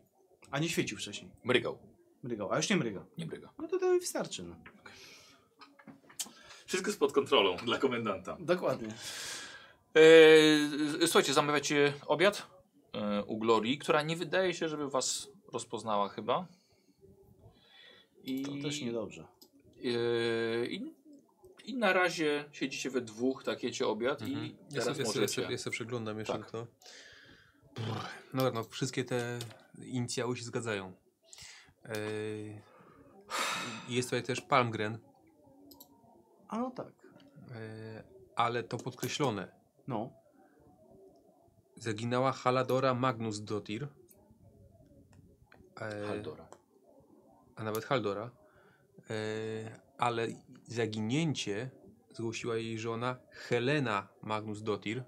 [0.52, 1.32] a nie świecił wcześniej.
[1.44, 1.78] Mrygał.
[2.24, 3.06] Mrygał, a już nie mryga.
[3.18, 3.50] Nie mryga.
[3.58, 4.44] No to to mi wystarczy.
[4.44, 4.56] No.
[6.66, 8.38] Wszystko jest pod kontrolą dla komendanta.
[8.40, 8.88] Dokładnie.
[9.95, 12.48] E, słuchajcie, zamawiacie obiad
[12.94, 16.48] e, u Glorii, która nie wydaje się, żeby was rozpoznała chyba.
[18.24, 19.28] I, To też niedobrze.
[19.84, 20.94] e, i,
[21.69, 24.45] I na razie siedzicie we dwóch, tak jecie obiad Mhm.
[24.45, 25.41] i teraz sobie, ja, sobie, możecie...
[25.51, 26.51] ja sobie przeglądam jeszcze Tak.
[26.51, 26.67] to.
[28.33, 29.39] No, no, wszystkie te
[29.85, 30.93] inicjały się zgadzają.
[31.85, 32.61] Eee,
[33.89, 34.98] jest tutaj też Palmgren,
[36.48, 36.88] A no tak.
[36.88, 38.03] eee,
[38.35, 39.51] ale to podkreślone.
[39.88, 40.14] No.
[41.75, 43.88] Zaginęła Haladora Magnus Dotir.
[45.81, 46.48] Eee, Haldora.
[47.56, 48.31] a nawet Haldora.
[49.09, 50.28] Eee, ale
[50.68, 51.69] zaginięcie
[52.14, 55.03] zgłosiła jej żona Helena Magnus Dotir.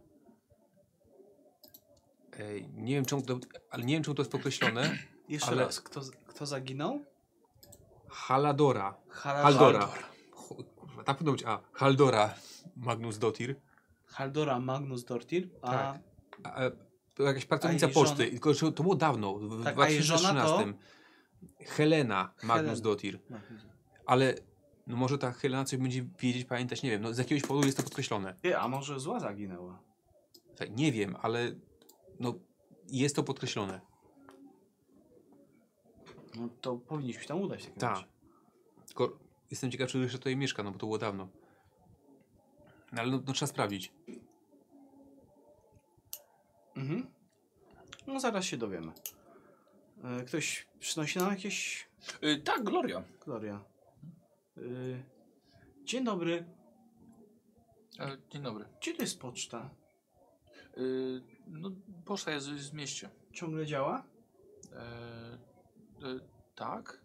[2.74, 3.40] Nie wiem czemu to,
[3.70, 4.98] ale nie wiem czemu to jest podkreślone.
[5.30, 7.06] Jeszcze Ale- raz, kto, kto zaginął?
[8.10, 8.98] Haladora.
[9.10, 9.90] Hal- Haldora.
[10.32, 11.44] Kurwa, tak powinno być.
[11.46, 12.34] A, Haldora
[12.76, 13.56] Magnus Dotir.
[14.06, 16.00] Haldora Magnus Dortir, a Tak.
[16.44, 16.72] A, a,
[17.16, 18.18] to jakaś pracownica poczty.
[18.24, 20.58] żona- Tylko, że to było dawno, w Tak, a jej żona to?
[20.58, 20.74] 2013.
[21.76, 22.82] Helena Magnus Helena.
[22.84, 23.20] Dotir.
[24.06, 24.36] Ale
[24.88, 27.02] no może ta Helena coś będzie wiedzieć, pamiętać, nie wiem.
[27.02, 28.36] No z jakiegoś powodu jest to podkreślone.
[28.44, 29.80] Nie, a może zła zaginęła?
[30.56, 31.56] Tak, nie wiem, ale
[32.20, 32.34] no
[32.88, 33.82] jest to podkreślone.
[36.36, 37.92] No to powinniśmy tam udać w takim Tak.
[37.96, 38.06] razie.
[38.88, 39.20] Tylko
[39.52, 41.28] jestem ciekaw, czy jeszcze tutaj mieszka, no bo to było dawno.
[42.92, 43.94] No, ale no, no trzeba sprawdzić.
[46.76, 47.08] Mhm.
[48.08, 48.92] No zaraz się dowiemy.
[50.04, 51.88] E, Ktoś przynosi nam jakieś...
[52.24, 53.04] Y, tak, Gloria.
[53.26, 53.64] Gloria.
[54.62, 55.04] Y,
[55.84, 56.46] Dzień dobry.
[58.00, 58.66] E, dzień dobry.
[58.82, 59.70] Gdzie to jest poczta?
[60.78, 61.72] Y, no,
[62.06, 63.10] poczta jest w mieście.
[63.34, 64.04] Ciągle działa?
[64.74, 66.20] E, e,
[66.56, 67.02] tak?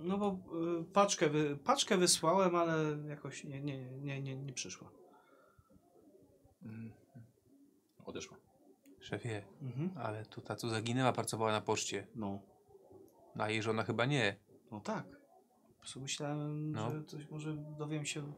[0.00, 0.38] No bo
[0.80, 4.90] y, paczkę, wy, paczkę wysłałem, ale jakoś nie, nie, nie, nie, nie przyszła.
[6.62, 6.92] Mm.
[8.04, 8.36] Odeszła.
[9.00, 9.90] Szefie, Mhm.
[9.96, 12.06] ale tu ta, co zaginęła, pracowała na poczcie.
[12.14, 12.40] No.
[13.36, 14.36] No, A jej żona chyba nie.
[14.70, 15.21] No tak.
[15.82, 16.90] Po prostu myślałem, No.
[16.90, 18.32] że coś może dowiem się,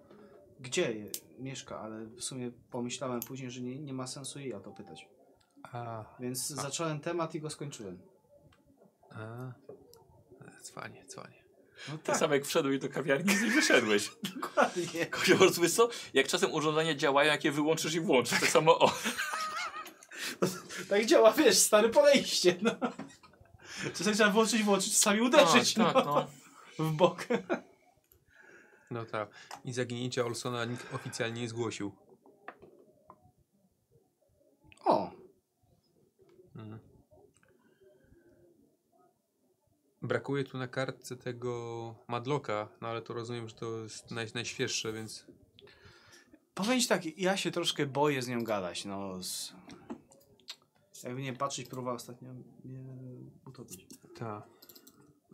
[0.61, 4.61] gdzie je, mieszka, ale w sumie pomyślałem później, że nie, nie ma sensu jej o
[4.61, 5.09] to pytać.
[5.73, 7.99] A, Więc zacząłem temat i go skończyłem.
[9.11, 9.53] a.
[10.63, 11.45] Cwanie, cwanie.
[11.89, 14.11] No Tak samo jak wszedłeś do kawiarni i wyszedłeś.
[14.35, 15.07] dokładnie.
[15.07, 15.89] Po prostu wiesz co?
[16.15, 18.41] Jak czasem urządzenia działają, jak je wyłączysz i włączysz.
[18.41, 18.93] Tak samo o.
[20.89, 22.71] Tak działa, wiesz, stare podejście, no.
[23.95, 25.93] Czasami trzeba włączyć, włączyć, czasami uderzyć, tak, no.
[25.93, 26.27] tak, no.
[26.79, 27.27] W bok.
[28.91, 29.29] No tak.
[29.65, 31.93] I zaginięcia Olsona nikt oficjalnie nie zgłosił.
[34.85, 35.11] O,
[36.57, 36.79] Mhm.
[40.03, 44.93] Brakuje tu na kartce tego Madloka, no ale to rozumiem, że to jest naj, najświeższe,
[44.93, 45.27] więc
[46.55, 49.23] powiem ci tak, ja się troszkę boję z nią gadać, no.
[49.23, 49.53] Z...
[51.05, 52.33] Jakby nie patrzeć, próbowała ostatnio
[52.65, 52.85] mnie
[53.47, 53.87] utopić.
[54.19, 54.43] ta.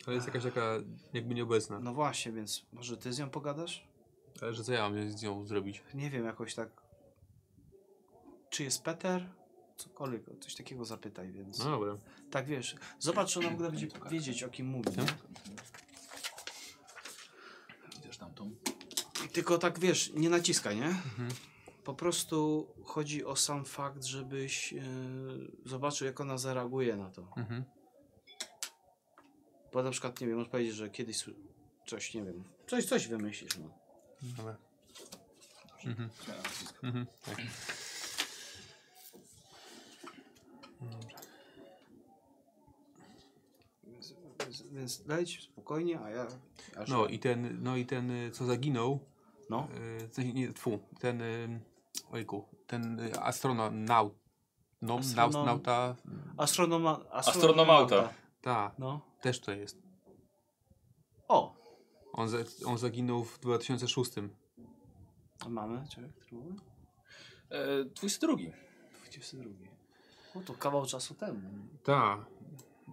[0.06, 0.74] Ale jest jakaś taka
[1.12, 1.80] jakby nieobecna.
[1.80, 3.88] No właśnie, więc może ty z nią pogadasz?
[4.42, 5.82] Ale że co ja mam z nią zrobić?
[5.94, 6.68] Nie wiem, jakoś tak.
[8.50, 9.28] Czy jest Peter?
[9.76, 11.58] Cokolwiek, coś takiego zapytaj, więc.
[11.58, 11.96] No dobra.
[12.30, 14.90] Tak wiesz, zobacz, czy ona w ogóle będzie wiedzieć, o kim mówi.
[14.96, 15.06] nie?
[17.98, 18.50] Idziesz tam tą.
[19.32, 20.86] Tylko tak wiesz, nie naciskaj, nie?
[20.86, 21.28] Mhm.
[21.84, 24.82] Po prostu chodzi o sam fakt, żebyś e,
[25.64, 27.32] zobaczył, jak ona zareaguje na to.
[27.36, 27.64] Mhm.
[29.72, 31.24] Bo na przykład, nie wiem, możesz powiedzieć, że kiedyś
[31.86, 33.70] coś, nie wiem, coś, coś wymyślisz, no.
[34.36, 34.56] Dobra.
[35.84, 36.08] Mhm.
[36.82, 37.06] Mhm.
[37.24, 37.36] Tak.
[43.84, 46.26] Więc, więc, więc leć spokojnie, a ja...
[46.88, 49.00] No i ten, no i ten, co zaginął,
[49.50, 49.68] no.
[50.18, 51.60] y, nie, tfu, ten, y,
[52.12, 55.96] ojku, ten y, astronaut, no, Astronom- naut, nauta,
[56.36, 58.12] Astronoma, Astronomauta.
[58.40, 59.00] Ta, No.
[59.20, 59.82] też to jest.
[61.28, 61.56] O!
[62.12, 64.12] On, za, on zaginął w 2006.
[65.40, 65.84] A mamy?
[65.88, 66.56] Czekaj, który mamy?
[67.50, 68.36] E, 22.
[69.00, 69.44] 22.
[70.34, 71.40] No to kawał czasu temu.
[71.82, 72.24] Ta.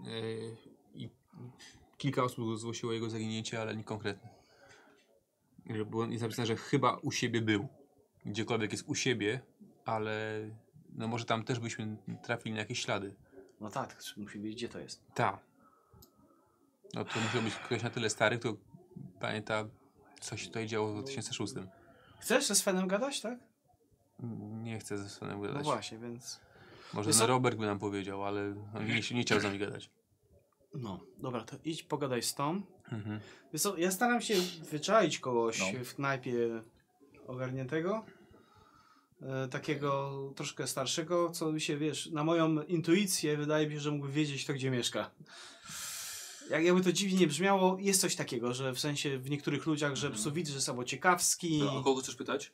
[0.08, 0.56] Y,
[0.94, 1.10] I
[1.98, 4.30] kilka osób zgłosiło jego zaginięcie, ale nie konkretne.
[5.70, 7.68] Że Było napisane, że chyba u siebie był.
[8.26, 9.42] Gdziekolwiek jest u siebie,
[9.86, 10.42] ale
[10.90, 13.16] no może tam też byśmy trafili na jakieś ślady.
[13.62, 15.02] No tak, musi wiedzieć, gdzie to jest.
[15.14, 15.40] Ta.
[16.94, 18.54] No to musiał być ktoś na tyle stary, kto
[19.20, 19.66] pamięta,
[20.20, 21.54] co się tutaj działo w 2006.
[22.20, 23.40] Chcesz ze Svenem gadać, tak?
[24.64, 25.64] Nie chcę ze Svenem No gadać.
[25.64, 26.40] właśnie, więc...
[26.94, 27.28] Może co?
[27.28, 29.90] Robert by nam powiedział, ale on nie, nie chciał z nami gadać.
[30.74, 32.66] No, dobra, to idź pogadaj z Tom.
[32.92, 33.20] Mhm.
[33.54, 34.36] Wiesz co, ja staram się
[34.72, 35.84] wyczaić kogoś No.
[35.86, 36.34] w knajpie
[37.28, 38.06] ogarniętego.
[39.22, 43.92] E, takiego troszkę starszego, co mi się, wiesz, na moją intuicję wydaje mi się, że
[43.92, 45.12] mógłby wiedzieć to, gdzie mieszka.
[46.50, 49.96] Jak jakby to dziwnie nie brzmiało, jest coś takiego, że w sensie w niektórych ludziach,
[49.96, 52.52] że po prostu widzę, że albo ciekawski, A kogo chcesz pytać?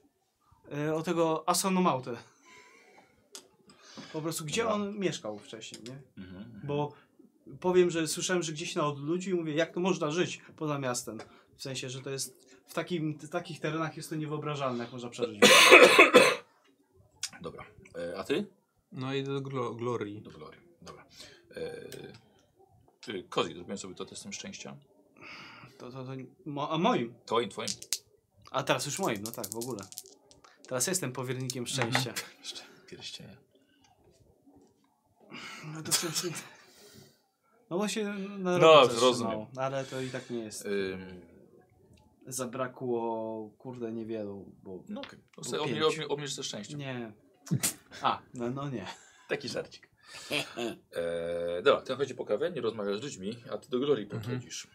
[0.77, 2.17] e, o tego astronomautę.
[4.13, 4.75] Po prostu, gdzie Dobra.
[4.75, 6.23] on mieszkał wcześniej, nie?
[6.23, 6.61] Mhm.
[6.63, 6.93] Bo
[7.59, 11.17] powiem, że słyszałem, że gdzieś na odludziu i mówię, jak to można żyć poza miastem.
[11.57, 12.35] W sensie, że to jest
[12.67, 15.41] w, takim, w takich terenach jest to niewyobrażalne, jak można przeżyć.
[17.41, 17.65] Dobra.
[17.95, 18.45] E, a ty?
[18.91, 20.21] No i do glo Glorii.
[20.21, 20.57] Do Glory.
[20.81, 21.05] Dobra.
[21.55, 21.87] E,
[23.01, 24.77] ty, Kozi, zrobiłem sobie to testem szczęścia.
[25.77, 26.11] To, to, to,
[26.45, 27.13] mo, a moim.
[27.25, 27.69] Twoim, twoim.
[28.51, 29.83] A teraz już moim, no tak, w ogóle.
[30.67, 32.13] Teraz jestem powiernikiem szczęścia.
[32.89, 33.37] Pierścienie.
[35.65, 36.33] No to wcześniej...
[37.69, 39.45] No bo się na No, rozumiem.
[39.55, 40.65] ale to i tak nie jest.
[40.65, 41.21] Ym,
[42.27, 44.83] Zabrakło, kurde, niewielu, bo...
[44.89, 45.19] no okej.
[45.81, 46.07] Okay.
[46.07, 46.79] Obniż ze szczęściem.
[46.79, 47.11] Nie.
[48.01, 48.85] A, no, no nie.
[49.29, 49.89] Taki żarcik.
[50.95, 54.67] E, dobra, ten chodzi po kawę, nie rozmawia z ludźmi, a ty do Glorii podchodzisz.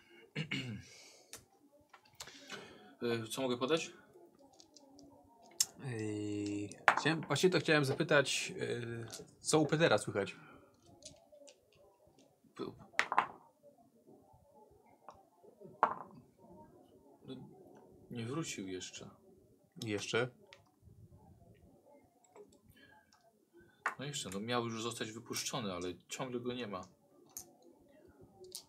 [3.02, 3.90] e, co mogę podać?
[5.84, 9.06] Ej, chciałem, właśnie to chciałem zapytać, yy,
[9.40, 10.36] co u Petera słychać?
[12.56, 12.64] P-
[17.26, 17.34] No,
[18.10, 19.10] nie wrócił jeszcze.
[19.84, 20.28] Jeszcze?
[23.98, 26.80] No jeszcze, no miał już zostać wypuszczony, ale ciągle go nie ma.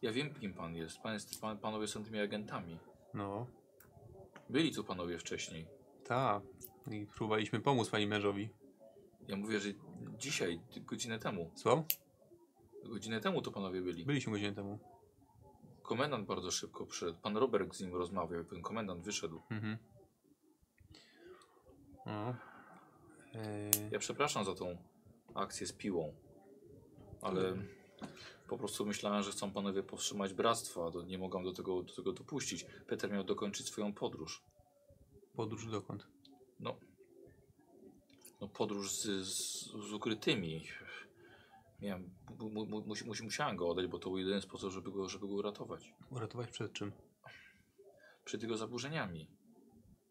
[0.01, 0.99] Ja wiem, kim pan jest.
[0.99, 2.79] Pan jest pan, panowie są tymi agentami.
[3.13, 3.47] No,
[4.49, 5.67] Byli tu panowie wcześniej.
[6.07, 6.43] tak.
[6.91, 8.49] I próbowaliśmy pomóc pani mężowi.
[9.27, 9.69] Ja mówię, że
[10.17, 11.51] dzisiaj, godzinę temu.
[11.55, 11.83] Co?
[12.85, 14.05] Godzinę temu to panowie byli.
[14.05, 14.79] Byliśmy godzinę temu.
[15.83, 17.17] Komendant bardzo szybko przyszedł.
[17.21, 18.43] Pan Robert z nim rozmawiał.
[18.45, 19.41] Ten komendant wyszedł.
[19.49, 19.77] Mhm.
[22.05, 22.35] No.
[23.33, 24.77] Ej, Ja przepraszam za tą
[25.33, 26.15] akcję z piłą.
[27.21, 27.57] Ale
[28.47, 31.95] po prostu myślałem, że chcą panowie powstrzymać bractwo, a to nie mogą do tego, do
[31.95, 32.65] tego dopuścić.
[32.87, 34.43] Peter miał dokończyć swoją podróż.
[35.35, 36.07] podróż dokąd?
[36.59, 40.63] No podróż z, z, z ukrytymi.
[41.81, 42.09] Miałem,
[42.39, 45.09] mu, mu, mu, musi- musi- musiałem go oddać, bo to był jedyny sposób, żeby go,
[45.09, 45.93] żeby go uratować.
[46.11, 46.91] Uratować przed czym?
[48.25, 49.27] Przed jego zaburzeniami.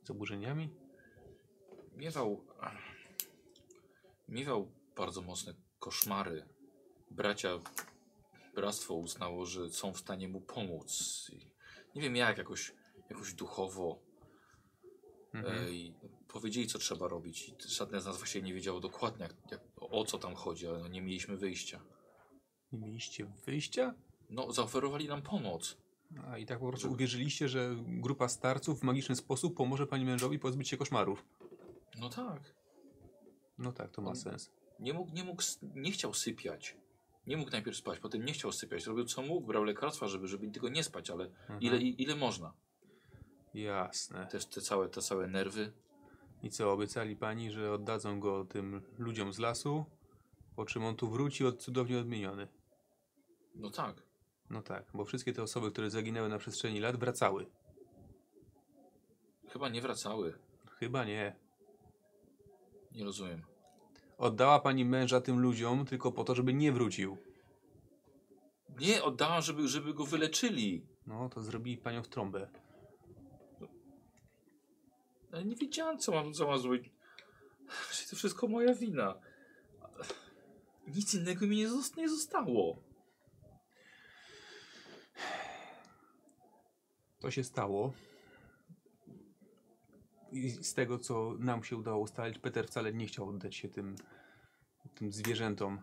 [0.05, 0.71] Zaburzeniami?
[1.97, 2.45] Miewał.
[4.29, 6.49] Miewał bardzo mocne koszmary.
[7.11, 7.59] Bracia,
[8.55, 10.91] bractwo uznało, że są w stanie mu pomóc.
[11.33, 11.39] I
[11.95, 12.75] nie wiem jak, jakoś,
[13.11, 13.99] jakoś duchowo.
[15.35, 15.67] Mhm.
[15.67, 15.95] E, i
[16.29, 17.49] powiedzieli, co trzeba robić.
[17.49, 20.79] I żadne z nas właściwie nie wiedziało dokładnie, jak, jak, o co tam chodzi, ale
[20.79, 21.81] no nie mieliśmy wyjścia.
[22.73, 23.95] Nie mieliście wyjścia?
[24.31, 25.77] No, zaoferowali nam pomoc.
[26.27, 30.39] A i tak po prostu uwierzyliście, że grupa starców w magiczny sposób pomoże pani mężowi
[30.39, 31.25] pozbyć się koszmarów.
[31.99, 32.55] No tak.
[33.59, 34.51] No tak, to ma sens.
[34.79, 35.43] Nie mógł, nie mógł,
[35.75, 36.77] nie chciał sypiać.
[37.27, 38.87] Nie mógł najpierw spać, potem nie chciał sypiać.
[38.87, 41.61] Robił co mógł, brał lekarstwa, żeby, żeby tylko nie spać, ale Mhm.
[41.61, 42.53] ile, ile można.
[43.55, 44.27] Jasne.
[44.27, 45.73] Też te całe, te całe nerwy.
[46.43, 49.85] I co, obiecali pani, że oddadzą go tym ludziom z lasu,
[50.57, 52.49] po czym on tu wróci od cudownie odmieniony.
[53.55, 54.03] No tak.
[54.51, 57.47] No tak, bo wszystkie te osoby, które zaginęły na przestrzeni lat, wracały.
[59.49, 60.39] Chyba nie wracały.
[60.79, 61.37] Chyba nie.
[62.93, 63.43] Nie rozumiem.
[64.19, 67.17] Oddała pani męża tym ludziom tylko po to, żeby nie wrócił.
[68.81, 70.87] Nie, oddałam, żeby, żeby go wyleczyli.
[71.07, 72.49] No, to zrobili panią w trąbę.
[75.33, 76.93] Ale nie wiedziałem, co mam, co mam zrobić.
[78.11, 79.15] To wszystko moja wina.
[80.87, 82.83] Nic innego mi nie, zosta- nie zostało.
[87.21, 87.93] To się stało.
[90.33, 93.97] I z tego, co nam się udało ustalić, Peter wcale nie chciał oddać się tym,
[94.95, 95.83] tym zwierzętom.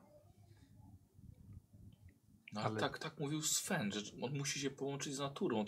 [2.53, 5.65] No, ale Ale- tak, tak mówił Sven, że on musi się połączyć z naturą,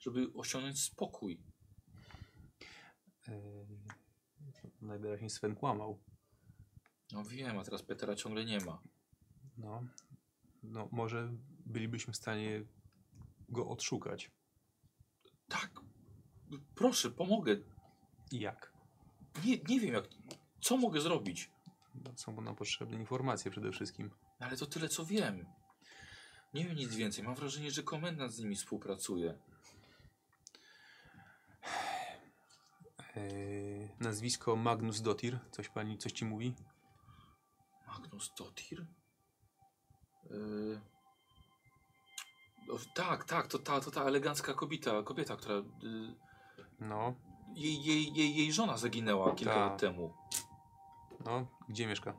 [0.00, 1.42] żeby osiągnąć spokój.
[3.28, 3.34] Yy,
[4.80, 5.98] najwyraźniej Sven kłamał.
[7.12, 8.82] No wiem, a teraz Petera ciągle nie ma.
[9.56, 9.82] No,
[10.62, 11.32] no, może
[11.66, 12.64] bylibyśmy w stanie
[13.48, 14.30] go odszukać.
[15.48, 15.80] Tak.
[16.74, 17.56] Proszę, pomogę.
[18.32, 18.72] Jak?
[19.44, 20.04] Nie, nie wiem, jak.
[20.60, 21.50] Co mogę zrobić?
[21.94, 24.10] No, są nam potrzebne informacje przede wszystkim.
[24.40, 25.46] No, Ale to tyle, co wiem.
[26.54, 27.24] Nie wiem nic więcej.
[27.24, 29.38] Mam wrażenie, że komendant z nimi współpracuje.
[33.16, 35.38] Yy, nazwisko Magnus Dotir.
[35.50, 36.54] Coś pani, coś ci mówi?
[37.86, 38.86] Magnus Dotir?
[40.30, 40.80] Yy...
[42.72, 45.54] O, tak, tak, to ta, to ta elegancka kobieta, kobieta, która.
[45.54, 46.14] Yy,
[46.80, 47.14] No,
[47.54, 49.70] jej, jej, jej, jej żona zaginęła kilka Tak.
[49.70, 50.12] lat temu.
[51.24, 52.14] no, gdzie mieszka?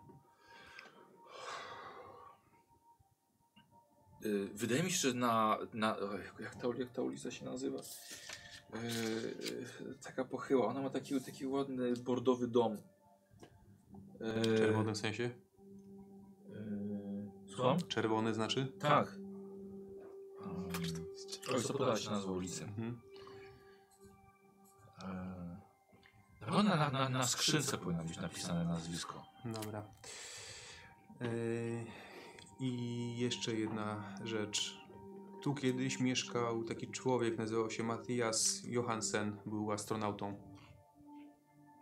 [4.22, 5.58] Yy, wydaje mi się, że na.
[5.74, 7.80] na oj, jak, ta, jak ta ulica się nazywa?
[8.74, 10.67] Yy, taka pochyła.
[10.67, 12.77] Ona ma taki, taki ładny bordowy dom.
[14.93, 15.24] W sensie?
[16.49, 17.77] Yy, słucham?
[17.88, 18.67] Czerwony znaczy?
[18.80, 19.16] Tak.
[20.41, 20.67] Um,
[21.56, 22.64] Oj, co podała się nazwa ulicy?
[22.64, 23.01] Mhm.
[26.47, 29.25] No na, na, na, na skrzynce powinno być napisane nazwisko.
[29.45, 29.83] Dobra.
[31.21, 31.85] Yy,
[32.59, 34.79] I jeszcze jedna rzecz.
[35.41, 40.37] Tu kiedyś mieszkał taki człowiek, nazywał się Matthias Johansen, był astronautą,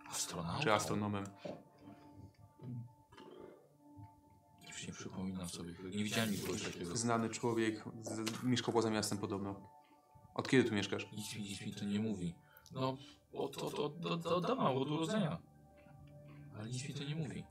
[0.09, 0.63] Astronaut?
[0.63, 1.23] czy astronomem.
[4.67, 5.73] Już nie przypominam sobie.
[5.95, 6.97] Nie widziałem nikogo takiego.
[6.97, 9.69] Znany człowiek, z, mieszkał poza miastem podobno.
[10.35, 11.11] Od kiedy tu mieszkasz?
[11.11, 12.35] Nic, mi- nic mi to nie mówi.
[12.71, 12.97] No,
[13.33, 15.37] od, od, od, od, od dawna, od urodzenia.
[16.57, 17.43] Ale nic mi to nie mówi.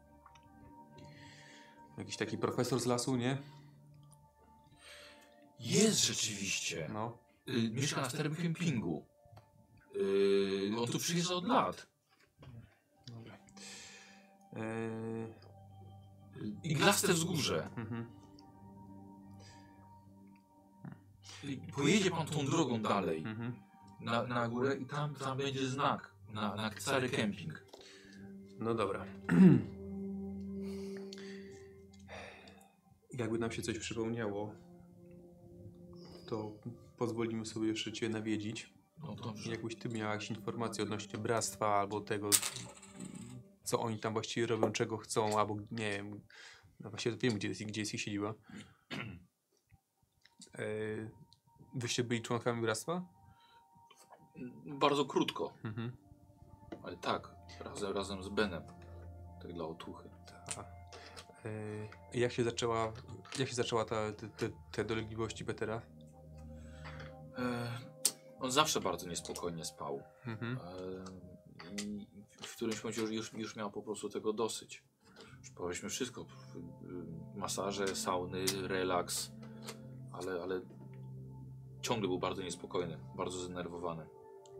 [1.98, 3.38] Jakiś taki profesor z lasu, nie?
[5.60, 6.90] Jest rzeczywiście.
[6.92, 7.18] No.
[7.48, 9.06] Y, mieszka na starym kempingu.
[9.96, 11.86] Y, on tu przyjeżdża od lat.
[13.06, 13.38] Dobra.
[14.52, 15.34] Yy,
[16.62, 17.70] Iglaste wzgórze.
[17.76, 18.06] mhm.
[21.44, 23.18] Y, Pojedzie pan tą drogą dalej.
[23.18, 23.65] Mhm.
[24.00, 27.66] Na, na górę i tam, tam będzie znak na, na stary kemping.
[28.58, 29.06] No dobra.
[33.18, 34.54] Jakby nam się coś przypomniało,
[36.26, 36.52] to
[36.96, 38.74] pozwolimy sobie jeszcze Cię nawiedzić.
[39.02, 39.50] No dobrze.
[39.50, 42.30] Jakbyś Ty miał jakieś informacje odnośnie bractwa albo tego,
[43.64, 46.20] co oni tam właściwie robią, czego chcą, albo nie wiem.
[46.80, 48.34] No właściwie wiem, gdzie jest, gdzie jest ich siedziba.
[50.58, 50.66] E,
[51.74, 53.15] Wyście byli członkami bractwa?
[54.66, 55.92] Bardzo krótko, Mhm.
[56.82, 58.62] ale tak, razem, razem z Benem.
[59.42, 60.08] Tak dla otuchy.
[61.44, 61.48] E,
[62.18, 62.92] jak się zaczęła,
[63.38, 65.82] jak się zaczęła ta, te, te, te dolegliwości Petera?
[67.38, 67.68] E,
[68.40, 70.02] on zawsze bardzo niespokojnie spał.
[70.26, 70.58] Mhm.
[71.82, 72.06] I
[72.42, 74.84] w którymś momencie już, już, już miał po prostu tego dosyć.
[75.38, 76.26] Już próbowaliśmy wszystko.
[77.34, 79.32] Masaże, sauny, relaks.
[80.12, 80.60] Ale, ale
[81.82, 84.06] ciągle był bardzo niespokojny, bardzo zdenerwowany.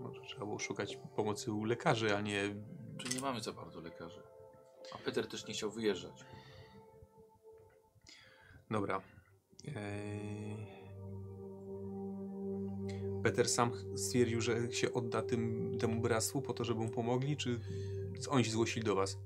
[0.01, 2.55] Może trzeba było szukać pomocy u lekarzy, a nie...
[2.99, 4.23] Czy nie mamy za bardzo lekarzy?
[4.95, 6.25] A Peter też nie chciał wyjeżdżać.
[8.71, 9.01] Dobra.
[9.77, 10.67] Eee...
[13.23, 17.61] Peter sam stwierdził, że się odda tym, temu bractwu po to, żeby mu pomogli, czy
[18.29, 19.19] oni się zgłosili do was?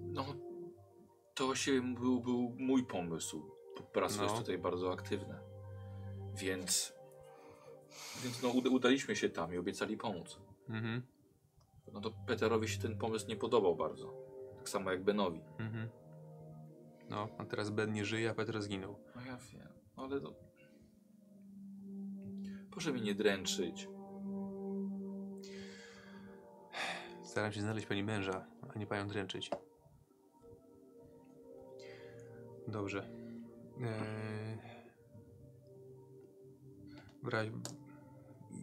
[0.00, 0.24] No,
[1.34, 3.50] to właśnie był, był mój pomysł.
[3.92, 4.22] Praca No.
[4.22, 5.40] jest tutaj bardzo aktywna.
[6.34, 6.92] Więc,
[8.24, 10.40] więc no, uda, udaliśmy się tam i obiecali pomóc.
[10.68, 11.02] Mhm,
[11.92, 14.14] No to Peterowi się ten pomysł nie podobał bardzo.
[14.56, 15.40] Tak samo jak Benowi.
[15.58, 15.88] mhm.
[17.10, 18.96] No, a teraz Ben nie żyje, a Peter zginął.
[19.16, 20.34] No ja wiem, ale to...
[22.70, 23.88] Proszę mi nie dręczyć.
[27.24, 29.50] Staram się znaleźć pani męża, a nie panią dręczyć.
[32.68, 33.08] Dobrze.
[33.80, 34.58] Eee...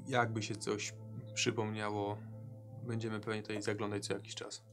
[0.07, 0.93] jakby się coś
[1.33, 2.17] przypomniało,
[2.83, 4.63] będziemy pewnie tutaj zaglądać co jakiś czas.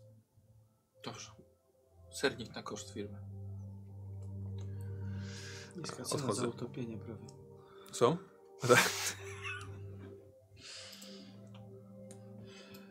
[1.05, 1.31] Dobrze.
[2.13, 3.19] Sernik na koszt firmy.
[5.77, 6.43] Niska cena Odchodzę.
[6.43, 7.27] za utopienie prawie.
[7.93, 8.17] Co?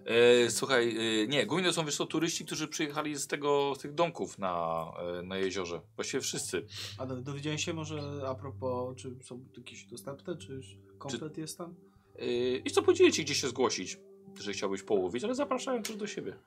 [0.06, 3.80] E, słuchaj, e, nie, głównie to są wiesz, co, turyści, którzy przyjechali z tego, z
[3.80, 4.86] tych domków na,
[5.20, 5.82] e, na jeziorze.
[5.96, 6.66] Właściwie wszyscy.
[6.98, 11.58] A do- dowiedziałem się może a propos, czy są jakieś dostępne, czy już komplet jest
[11.58, 11.76] tam?
[12.18, 12.26] E,
[12.58, 13.98] I co, podzielić ci gdzieś się zgłosić,
[14.40, 16.38] że chciałbyś połowić, ale zapraszałem też do siebie.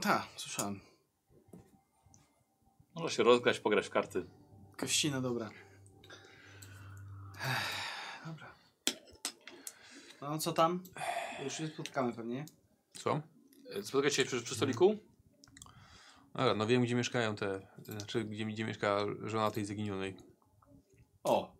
[0.00, 0.80] Tak, słyszałem.
[2.94, 4.26] Można się rozgrać, pograć w karty.
[4.76, 5.50] Kościna, dobra.
[7.36, 7.88] Ech,
[8.26, 8.54] Dobra.
[10.20, 10.82] No co tam?
[11.44, 12.46] Już się spotkamy pewnie.
[12.92, 13.20] Co?
[13.74, 14.98] E, Spotkać się przy, przy stoliku?
[16.34, 20.16] Dobra, no wiem gdzie mieszkają te, znaczy gdzie, gdzie mieszka żona tej zaginionej.
[21.24, 21.56] O,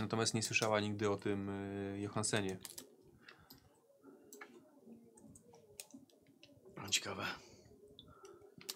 [0.00, 2.58] Natomiast nie słyszała nigdy o tym y, Johansenie.
[6.82, 7.26] no ciekawe.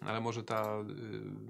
[0.01, 0.79] Ale może ta,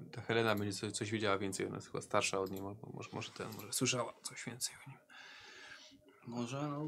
[0.09, 2.77] y, ta Helena będzie coś, coś wiedziała więcej, ona jest chyba starsza od niej, mo-
[2.95, 4.99] może, może ten, może słyszała coś więcej o nim.
[6.27, 6.87] Może, no.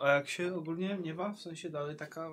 [0.00, 1.32] A jak się ogólnie nie ma?
[1.32, 2.28] W sensie dalej taka.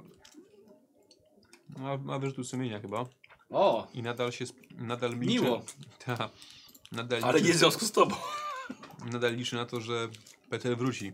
[1.78, 3.06] Ma, ma wyrzutu sumienia chyba
[3.50, 3.88] O!
[3.94, 5.64] i nadal się, nadal liczy, Miło.
[6.06, 6.30] Ta,
[6.92, 8.16] nadal, Ale liczy, nie w związku z tobą.
[9.12, 10.10] Nadal liczy na to, że
[10.50, 11.14] Peter wróci.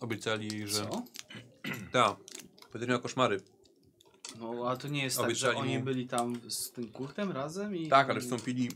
[0.00, 0.86] Obiecali, że...
[0.86, 1.04] Co?
[1.92, 2.16] Tak,
[2.72, 3.40] Peter miał koszmary.
[4.38, 7.32] No, a to nie jest tak, że Obiecali oni mu- byli tam z tym kurtem
[7.32, 7.88] razem i.
[7.88, 8.68] Tak, ale wstąpili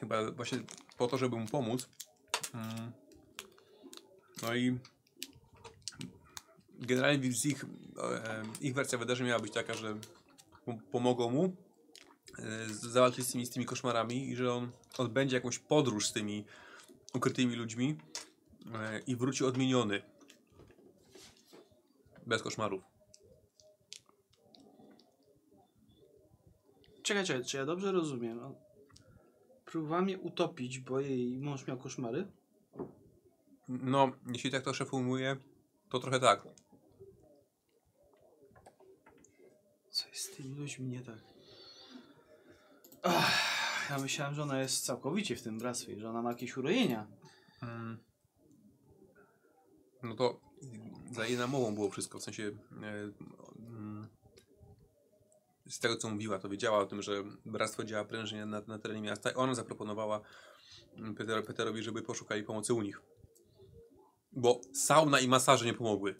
[0.00, 0.58] chyba właśnie
[0.98, 1.88] po to, żeby mu pomóc.
[2.54, 2.92] Mm.
[4.42, 4.78] No i
[6.78, 9.96] generalnie z ich, e, ich wersja wydarzeń miała być taka, że
[10.92, 11.56] pomogą mu
[12.66, 16.44] zawalczyć z tymi, z tymi koszmarami i że on odbędzie jakąś podróż z tymi
[17.14, 17.96] ukrytymi ludźmi
[18.74, 20.02] e, i wróci odmieniony.
[22.26, 22.82] Bez koszmarów.
[27.02, 28.40] Czekaj, czekaj, czy ja dobrze rozumiem?
[29.64, 32.26] Próbowała mnie utopić, bo jej mąż miał koszmary?
[33.68, 35.36] No, jeśli tak to szef ujmuje,
[35.88, 36.42] to trochę tak.
[39.90, 41.33] Co jest z tymi ludźmi nie tak?
[43.04, 47.06] Ach, ja myślałem, że ona jest całkowicie w tym bractwie, że ona ma jakieś urojenia.
[47.62, 47.98] Mm.
[50.02, 50.40] No to
[51.12, 53.10] za jej namową było wszystko, w sensie e,
[53.58, 54.08] mm,
[55.68, 59.00] z tego co mówiła, to wiedziała o tym, że bractwo działa prężnie na, na terenie
[59.00, 60.20] miasta i ona zaproponowała
[60.96, 63.00] mm, Peter, Peterowi, żeby poszukali pomocy u nich.
[64.32, 66.14] Bo sauna i masaże nie pomogły.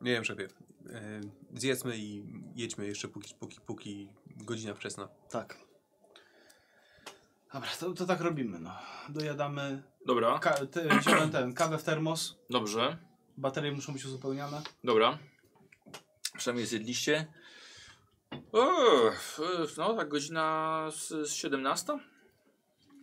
[0.00, 0.48] Nie wiem, szefie.
[0.90, 1.20] E,
[1.54, 5.08] Zjedzmy i jedźmy jeszcze póki, póki, póki godzina wczesna.
[5.30, 5.58] Tak.
[7.52, 8.78] Dobra, to, to tak robimy, no.
[9.08, 10.56] Dojadamy, Dobra, ka-
[11.00, 12.98] wziąłem ten, kawę w termos, dobrze.
[13.36, 14.62] baterie muszą być uzupełniane.
[14.84, 15.18] Dobra.
[16.38, 17.26] Przynajmniej zjedliście.
[18.52, 18.66] O,
[19.76, 21.98] no tak godzina z, z 17.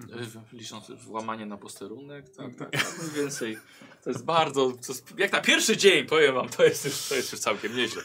[0.02, 3.58] E, Licząc włamanie na posterunek, tak, tak, tak, mniej więcej.
[4.04, 7.16] To jest bardzo, to jest, jak na pierwszy dzień, powiem wam, to jest już, to
[7.16, 8.04] jest już całkiem nieźle.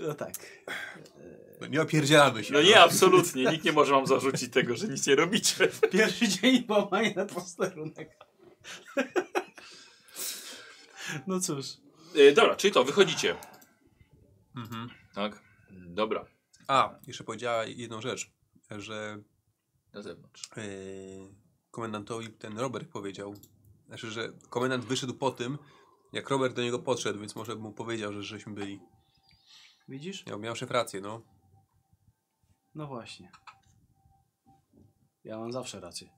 [0.00, 0.34] No tak.
[1.60, 2.52] No nie opierdzielamy się.
[2.52, 5.68] No nie, absolutnie, nikt nie może wam zarzucić tego, że nic nie robicie.
[5.90, 8.16] Pierwszy dzień łamania na posterunek.
[11.26, 11.66] No cóż.
[12.16, 13.36] E, dobra, czyli to, wychodzicie.
[14.56, 14.90] Mhm.
[15.14, 15.42] Tak,
[15.72, 16.26] dobra,
[16.68, 18.30] A, jeszcze powiedziała jedną rzecz,
[18.70, 19.22] że
[19.92, 20.50] na zewnątrz.
[20.56, 21.34] yy,
[21.70, 23.34] komendantowi ten Robert powiedział,
[23.86, 25.58] znaczy, że komendant wyszedł po tym,
[26.12, 28.80] jak Robert do niego podszedł, więc może mu powiedział, że żeśmy byli.
[29.88, 30.26] Widzisz?
[30.26, 31.22] Miał, miał szef rację, no.
[32.74, 33.30] No właśnie.
[35.24, 36.08] Ja mam zawsze rację.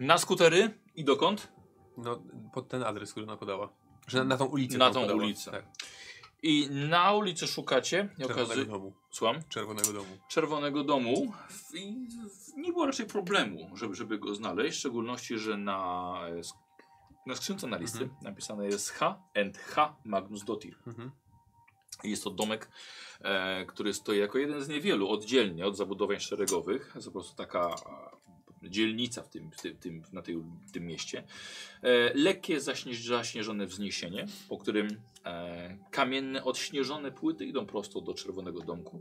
[0.00, 1.52] Na skutery i dokąd?
[1.96, 3.79] No, pod ten adres, który ona podała.
[4.10, 4.78] Że na, tą ulicę.
[4.78, 5.18] Na tą podała.
[5.22, 5.50] ulicę.
[5.50, 5.64] Tak.
[6.42, 8.08] I na ulicy szukacie.
[8.18, 8.66] Czerwonego okazuje...
[8.66, 8.92] domu.
[9.10, 9.36] Słucham?
[9.48, 10.18] Czerwonego domu.
[10.28, 11.32] Czerwonego domu.
[11.74, 11.96] I
[12.56, 14.76] nie było raczej problemu, żeby, żeby go znaleźć.
[14.76, 16.40] W szczególności, że na, e,
[17.26, 18.20] na skrzynce na listy Mhm.
[18.22, 20.76] napisane jest H and H Magnus Dotir.
[20.86, 21.10] Mhm.
[22.04, 22.70] Jest to domek,
[23.20, 26.92] e, który stoi jako jeden z niewielu oddzielnie od zabudowań szeregowych.
[26.94, 27.74] Jest po prostu taka
[28.62, 31.24] dzielnica w tym, w tym, tym, na tej, w tym mieście.
[31.82, 34.88] E, lekkie zaśnie, zaśnieżone wzniesienie, po którym
[35.24, 39.00] e, kamienne, odśnieżone płyty idą prosto do czerwonego domku.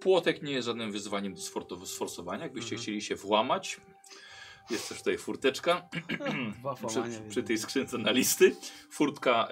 [0.00, 1.34] Płotek nie jest żadnym wyzwaniem
[1.68, 2.42] do sforsowania.
[2.42, 2.82] Jakbyście Mhm.
[2.82, 3.80] chcieli się włamać,
[4.70, 5.88] jest też tutaj furteczka
[6.88, 8.56] przy, przy tej skrzynce na listy.
[8.90, 9.48] Furtka,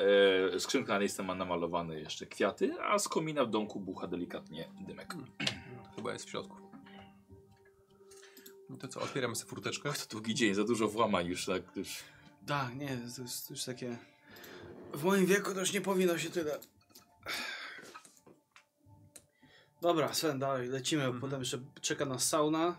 [0.54, 4.68] e, skrzynka na listę ma namalowane jeszcze kwiaty, a z komina w domku bucha delikatnie
[4.86, 5.14] dymek.
[5.96, 6.67] Chyba jest w środku.
[8.70, 9.92] No to co, otwieramy sobie furteczkę.
[9.92, 11.96] To długi dzień, za dużo włamań już, tak już.
[12.46, 13.98] Tak, nie, to jest już takie...
[14.94, 16.58] W moim wieku to już nie powinno się tyle...
[19.80, 21.20] Dobra, Sven, dalej, lecimy, Mhm.
[21.20, 22.76] potem jeszcze czeka nas sauna.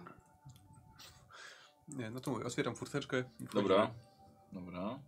[1.87, 3.23] Nie, no to mówię, otwieram furteczkę.
[3.39, 3.91] Dobra.
[4.53, 4.99] Dobra.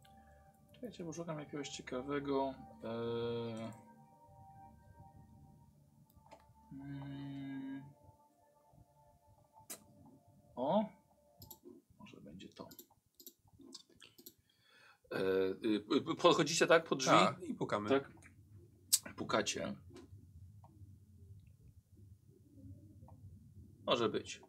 [0.74, 2.53] Czekajcie, bo szukam jakiegoś ciekawego.
[2.84, 3.72] E...
[6.74, 7.51] Mm.
[10.56, 10.86] O!
[12.00, 12.68] Może będzie to.
[15.12, 15.20] E,
[16.12, 17.12] y, podchodzicie tak pod drzwi?
[17.12, 17.90] Tak, i pukamy.
[17.90, 18.12] Tak.
[19.16, 19.76] Pukacie.
[23.86, 24.42] Może być.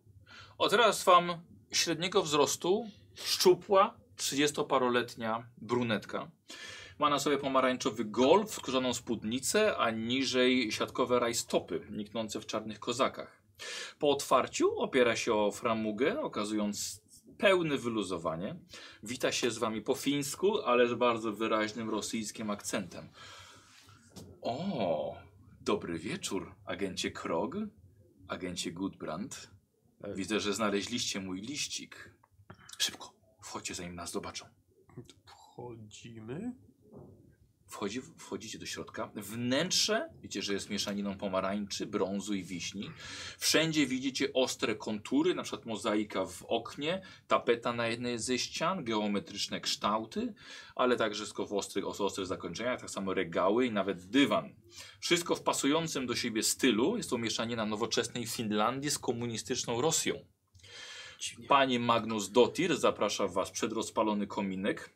[0.59, 1.41] O, teraz wam
[1.73, 6.31] średniego wzrostu, szczupła, 30-paroletnia brunetka.
[6.99, 13.42] Ma na sobie pomarańczowy golf, skórzaną spódnicę, a niżej siatkowe rajstopy, niknące w czarnych kozakach.
[13.99, 17.03] Po otwarciu opiera się o framugę, okazując
[17.39, 18.57] pełne wyluzowanie.
[19.03, 23.09] Wita się z wami po fińsku, ale z bardzo wyraźnym rosyjskim akcentem.
[24.43, 25.17] O,
[25.61, 27.57] dobry wieczór, agencie Krog,
[28.29, 29.51] agencie Gudbrand.
[30.15, 32.15] Widzę, że znaleźliście mój liścik.
[32.79, 34.47] Szybko, wchodźcie zanim nas zobaczą.
[35.27, 36.53] Wchodzimy.
[37.73, 39.11] Wchodzi, wchodzicie do środka.
[39.15, 42.91] Wnętrze, widzicie, że jest mieszaniną pomarańczy, brązu i wiśni.
[43.39, 49.61] Wszędzie widzicie ostre kontury, na przykład mozaika w oknie, tapeta na jednej ze ścian, geometryczne
[49.61, 50.35] kształty,
[50.75, 54.55] ale także wszystko w ostrych, o ostrych zakończeniach, tak samo regały i nawet dywan.
[55.01, 56.97] Wszystko w pasującym do siebie stylu.
[56.97, 60.15] Jest to mieszanina nowoczesnej Finlandii z komunistyczną Rosją.
[61.49, 64.95] Panie Magnus Dotir zaprasza was przed rozpalony kominek.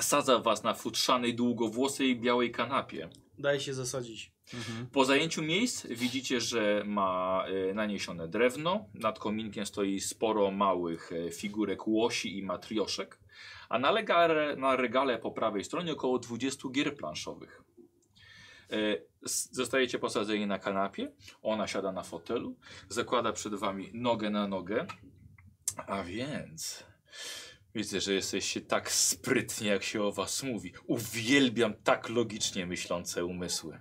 [0.00, 3.08] Sadza was na futrzanej, długowłosej, białej kanapie.
[3.38, 4.32] Daj się zasadzić.
[4.54, 4.86] Mhm.
[4.86, 8.86] Po zajęciu miejsc widzicie, że ma e, naniesione drewno.
[8.94, 13.18] Nad kominkiem stoi sporo małych e, figurek łosi i matrioszek.
[13.68, 17.62] A na, legale, na regale po prawej stronie około 20 gier planszowych.
[18.70, 18.76] E,
[19.24, 21.12] s- Zostajecie posadzeni na kanapie.
[21.42, 22.56] Ona siada na fotelu.
[22.88, 24.86] Zakłada przed wami nogę na nogę.
[25.86, 26.84] A więc...
[27.76, 30.72] Widzę, że jesteście tak sprytnie, jak się o was mówi.
[30.86, 33.80] Uwielbiam tak logicznie myślące umysły.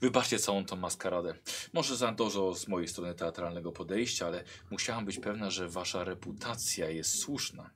[0.00, 1.34] Wybaczcie całą tą maskaradę.
[1.72, 6.90] Może za dużo z mojej strony teatralnego podejścia, ale musiałam być pewna, że wasza reputacja
[6.90, 7.70] jest słuszna.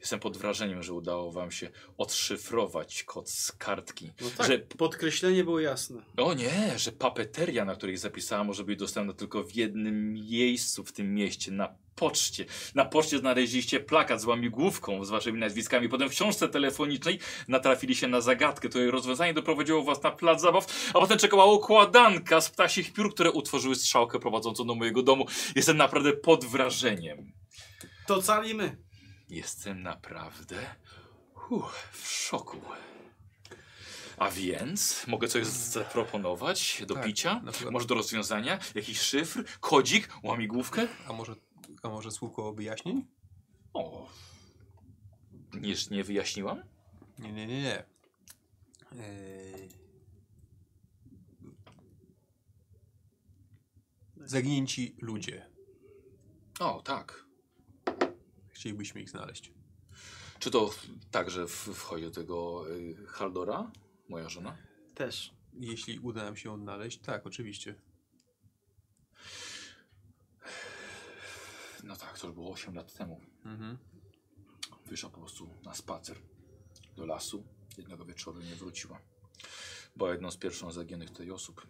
[0.00, 4.12] Jestem pod wrażeniem, że udało wam się odszyfrować kod z kartki.
[4.20, 6.02] No tak, Że podkreślenie było jasne.
[6.16, 10.92] o nie, że papeteria, na której zapisała, może być dostępna tylko w jednym miejscu w
[10.92, 12.44] tym mieście, na poczcie.
[12.74, 15.88] Na poczcie znaleźliście plakat z łamigłówką z waszymi nazwiskami.
[15.88, 17.18] Potem w książce telefonicznej
[17.48, 22.40] natrafili się na zagadkę, której rozwiązanie doprowadziło was na plac zabaw, a potem czekała układanka
[22.40, 25.26] z ptasich piór, które utworzyły strzałkę prowadzącą do mojego domu.
[25.54, 27.32] Jestem naprawdę pod wrażeniem.
[28.06, 28.76] To calimy.
[29.28, 30.56] Jestem naprawdę
[31.50, 32.60] uff, w szoku.
[34.18, 37.40] A więc mogę coś zaproponować do Tak, picia?
[37.44, 37.72] na przykład.
[37.72, 38.58] Może do rozwiązania?
[38.74, 39.44] Jakiś szyfr?
[39.60, 40.08] Kodzik?
[40.22, 40.88] Łamigłówkę?
[41.08, 41.34] A może,
[41.86, 43.06] a może słówko wyjaśnień?
[43.74, 44.08] O.
[45.54, 46.62] Niż nie wyjaśniłam?
[47.18, 47.84] Nie, nie, nie, nie.
[48.92, 49.68] Eee...
[54.16, 55.46] Zaginięci ludzie.
[56.60, 57.26] O, tak.
[58.48, 59.52] Chcielibyśmy ich znaleźć.
[60.38, 60.70] Czy to
[61.10, 63.70] także w- wchodzi do tego y, Haldora?
[64.08, 64.56] Moja żona?
[64.94, 65.34] Też.
[65.54, 67.74] Jeśli uda nam się odnaleźć, tak, oczywiście.
[71.86, 73.20] No tak, to już było 8 lat temu.
[73.44, 73.78] Mhm.
[74.86, 76.16] Wyszła po prostu na spacer
[76.96, 77.44] do lasu.
[77.78, 79.00] Jednego wieczoru nie wróciła.
[79.96, 81.66] Była jedną z pierwszych zaginionych tutaj osób.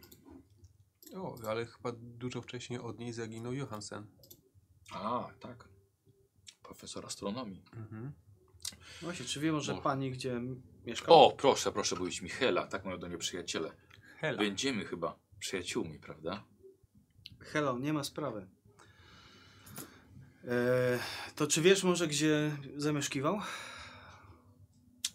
[1.14, 4.06] O, ale chyba dużo wcześniej od niej zaginął Johansen.
[4.92, 5.68] A, tak.
[6.62, 7.62] profesor astronomii.
[7.76, 8.12] Mhm.
[9.02, 9.82] Właśnie, czy wie może Może.
[9.82, 10.40] pani, gdzie
[10.84, 11.12] mieszka?
[11.12, 13.72] O, proszę, proszę mówić Michela, tak mają do mnie przyjaciele.
[14.18, 14.38] Hela.
[14.38, 16.44] Będziemy chyba przyjaciółmi, prawda?
[17.40, 18.48] Hello, nie ma sprawy.
[20.46, 20.98] E,
[21.34, 23.40] to czy wiesz może, gdzie zamieszkiwał?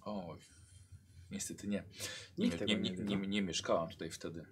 [0.06, 0.38] O,
[1.32, 1.84] niestety nie.
[2.38, 3.26] Nie, Nikt nie, nie nie, wie, nie, no.
[3.26, 4.46] nie mieszkałam tutaj wtedy.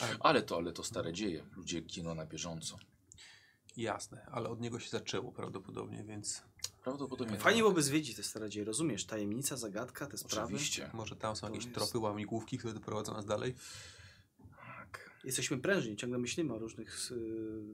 [0.00, 1.44] Ale- Ale to, ale to stare dzieje.
[1.56, 2.78] Ludzie giną na bieżąco.
[3.76, 6.42] Jasne, ale od niego się zaczęło prawdopodobnie, więc
[6.84, 7.62] Prawdopodobnie Fajnie tak.
[7.64, 9.04] byłoby zwiedzić te stare dzieje, rozumiesz?
[9.06, 10.46] Tajemnica, zagadka, te sprawy.
[10.54, 10.90] Oczywiście.
[10.92, 13.54] może tam są To jakieś jest- tropy, łamigłówki, które doprowadzą nas dalej.
[15.24, 17.14] Jesteśmy prężni, ciągle myślimy o różnych y,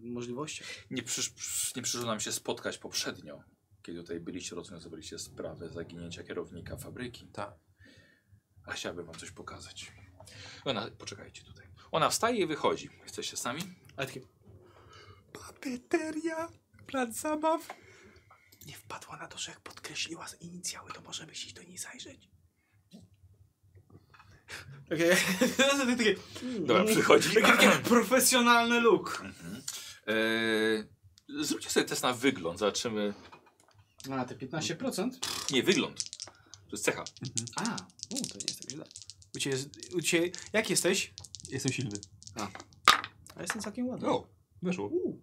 [0.03, 0.69] możliwościach.
[0.91, 1.33] Nie, przysz,
[1.77, 3.43] nie przyszło nam się spotkać poprzednio,
[3.83, 7.27] kiedy tutaj byliście, rozwiązywaliście sprawę zaginięcia kierownika fabryki.
[7.27, 7.55] Tak.
[8.67, 9.93] A chciałbym wam coś pokazać.
[10.65, 11.67] Ona, poczekajcie tutaj.
[11.93, 12.91] Ona wstaje i wychodzi.
[13.03, 13.61] Jesteście sami?
[13.97, 14.21] Ale takie,
[15.33, 16.49] Papeteria,
[16.87, 17.69] plac zabaw.
[18.67, 22.29] Nie wpadła na to, że jak podkreśliła z inicjały, to możemy się do niej zajrzeć.
[24.89, 25.17] Takie,
[25.97, 26.15] takie
[26.59, 27.29] Dobra, przychodzi.
[27.35, 29.23] Taki profesjonalny look.
[30.07, 30.85] Eee,
[31.43, 32.59] zróbcie sobie test na wygląd.
[32.59, 33.15] Zobaczymy.
[34.11, 35.11] A, te 15%?
[35.51, 36.05] Nie, wygląd.
[36.67, 37.05] To jest cecha.
[37.57, 37.63] A,
[38.11, 38.85] u, to nie jest tak źle.
[39.37, 41.15] U ciebie, jest- u ciebie, jak jesteś?
[41.51, 41.99] Jestem silny.
[43.37, 44.09] A jestem całkiem ładny.
[44.09, 44.29] O,
[44.63, 44.87] weszło.
[44.87, 45.21] U,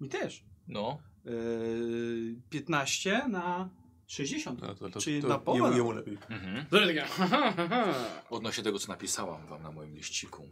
[0.00, 0.44] mi też.
[0.68, 0.98] No.
[1.24, 3.70] Yy, 15 na
[4.12, 4.60] 60.
[4.60, 5.64] No, to, to, Czyli to na połowę.
[5.64, 6.18] Jemu, jemu lepiej.
[6.28, 6.66] Mhm.
[8.30, 10.48] Odnośnie tego, co napisałam wam na moim liściku.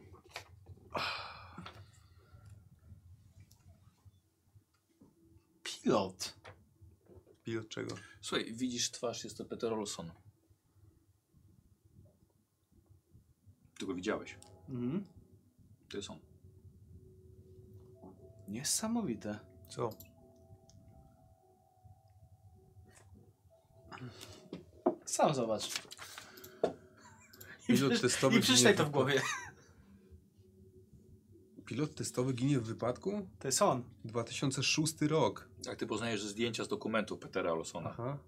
[5.62, 6.34] Pilot.
[7.44, 7.94] Pilot czego?
[8.20, 10.10] Słuchaj, widzisz twarz, jest to Peter Olson.
[13.78, 14.38] Ty go widziałeś.
[14.68, 15.04] Mhm.
[15.88, 16.18] To jest on.
[18.48, 19.38] Niesamowite.
[19.68, 19.90] Co?
[25.04, 25.82] Sam zobacz.
[27.66, 29.22] Pilot testowy I przeczytaj ginie to w głowie.
[31.66, 33.28] Pilot testowy ginie w wypadku?
[33.38, 33.82] To jest on.
[34.04, 35.48] 2006 rok.
[35.66, 37.90] Jak ty poznajesz zdjęcia z dokumentów Petera Olsona.
[37.90, 38.18] Aha.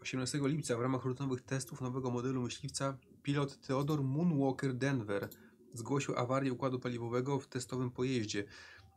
[0.00, 5.28] 18 lipca w ramach rutynowych testów nowego modelu myśliwca pilot Theodore Moonwalker Denver
[5.74, 8.44] zgłosił awarię układu paliwowego w testowym pojeździe.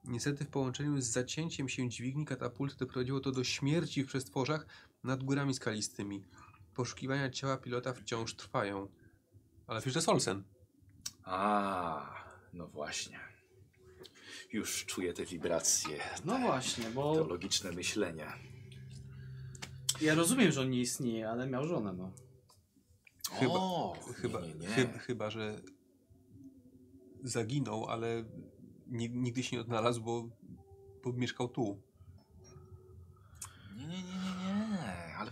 [0.03, 4.67] Niestety w połączeniu z zacięciem się dźwigni katapulty doprowadziło to do śmierci w przestworzach
[5.05, 6.23] nad górami skalistymi.
[6.75, 8.87] Poszukiwania ciała pilota wciąż trwają.
[9.67, 10.43] Ale przecież to jest Olsen.
[11.23, 13.19] A, no właśnie.
[14.53, 15.99] Już czuję te wibracje.
[16.25, 18.27] No właśnie, bo Teologiczne myślenie.
[20.01, 22.11] ja rozumiem, że on nie istnieje, ale miał żonę, no.
[23.31, 24.67] Chyba- o, Chyba, nie, nie, nie.
[24.67, 25.61] Chyba, chyba, że
[27.23, 28.25] zaginął, ale
[28.87, 30.29] ni- nigdy się nie odnalazł, bo,
[31.03, 31.81] bo mieszkał tu.
[33.75, 34.14] Nie, nie, nie,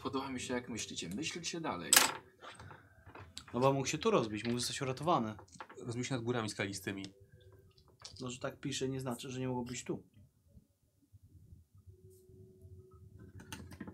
[0.03, 1.09] podoba mi się, jak myślicie.
[1.09, 1.91] Myślcie dalej.
[3.53, 5.35] No bo mógł się tu rozbić, mógł zostać uratowany.
[5.77, 7.05] Rozbił się nad górami skalistymi.
[8.21, 10.03] No, że tak pisze, nie znaczy, że nie mogło być tu.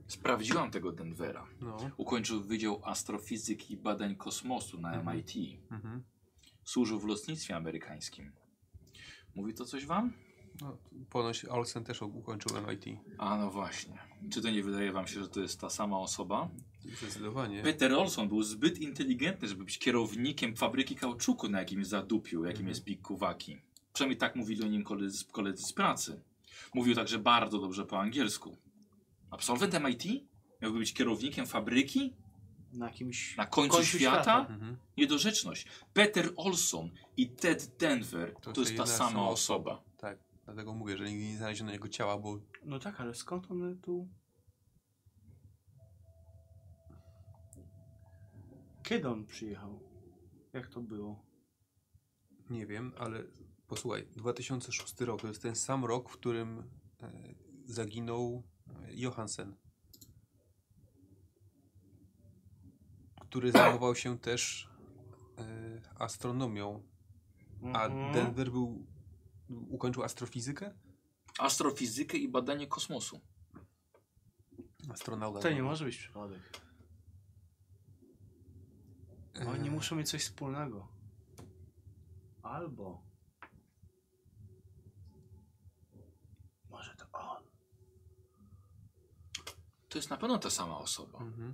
[0.07, 1.47] Sprawdziłam tego Denvera.
[1.61, 1.77] No.
[1.97, 5.17] Ukończył Wydział Astrofizyki i Badań Kosmosu na Mhm.
[5.17, 5.61] MIT.
[5.71, 6.03] Mhm.
[6.63, 8.31] Służył w lotnictwie amerykańskim.
[9.35, 10.13] Mówi to coś wam?
[10.61, 10.77] No.
[11.09, 12.85] Ponoć Olsen też ukończył MIT.
[13.17, 13.97] A no właśnie.
[14.31, 16.49] Czy to nie wydaje wam się, że to jest ta sama osoba?
[16.97, 17.63] Zdecydowanie.
[17.63, 22.67] Peter Olson był zbyt inteligentny, żeby być kierownikiem fabryki kauczuku na jakimś zadupiu, jakim Mhm.
[22.69, 23.57] jest Big Kuwaki.
[23.93, 26.21] Przynajmniej tak mówili o nim koledzy, koledzy z pracy.
[26.73, 28.57] Mówił także bardzo dobrze po angielsku.
[29.31, 30.03] Absolwent MIT?
[30.61, 32.13] Miałby być kierownikiem fabryki?
[32.73, 34.39] Na jakimś Na końcu, świata?
[34.49, 34.77] Mhm.
[34.97, 35.65] Niedorzeczność.
[35.93, 39.81] Peter Olson i Ted Denver to, To jest ta jedna sama osoba.
[40.49, 44.07] Dlatego mówię, że nigdy nie znaleziono jego ciała, bo No tak, ale skąd one tu...
[48.83, 49.79] Kiedy on przyjechał?
[50.53, 51.29] Jak to było?
[52.49, 53.23] nie wiem, ale
[53.67, 56.63] posłuchaj, 2006 rok to jest ten sam rok, w którym
[57.01, 57.11] e,
[57.65, 59.55] zaginął e, Johansen.
[63.21, 64.69] Który zajmował się też
[65.37, 66.83] e, astronomią.
[67.73, 68.13] A Mhm.
[68.13, 68.85] Denver był.
[69.49, 70.73] Ukończył astrofizykę?
[71.39, 73.21] Astrofizykę i badanie kosmosu.
[74.89, 75.39] Astronauta.
[75.39, 76.39] To nie może być przypadek.
[79.47, 80.87] Oni E, muszą mieć coś wspólnego.
[82.41, 83.03] Albo...
[86.69, 87.43] Może to on.
[89.89, 91.19] To jest na pewno ta sama osoba.
[91.19, 91.53] Mhm.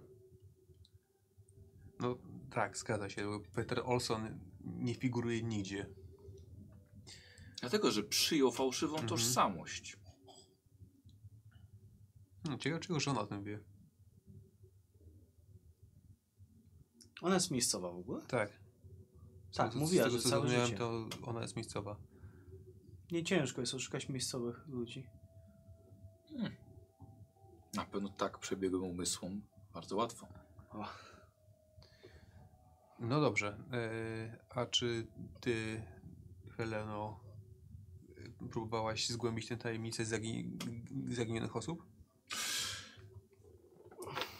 [1.99, 2.17] No
[2.51, 3.39] tak, zgadza się.
[3.53, 5.89] Peter Olson nie figuruje nigdzie.
[7.61, 9.09] Dlatego, że przyjął fałszywą Mhm.
[9.09, 9.97] tożsamość.
[12.43, 13.59] Hmm, ciekawe, czego żona o tym wie.
[17.21, 18.21] Ona jest miejscowa w ogóle?
[18.27, 18.49] Tak.
[19.51, 20.77] Z Tak, tego, mówiła, z tego, że całe życie.
[20.77, 21.95] to ona jest miejscowa.
[23.11, 25.07] Nie ciężko jest oszukać miejscowych ludzi.
[27.73, 29.41] Na pewno tak przebiegłym umysłom
[29.73, 30.27] bardzo łatwo.
[30.69, 30.85] O,
[32.99, 33.57] No dobrze.
[33.73, 35.07] E, a czy
[35.41, 35.83] ty,
[36.57, 37.19] Heleno,
[38.51, 40.49] próbowałaś zgłębić tę tajemnicę zagi
[41.09, 41.85] zaginionych osób?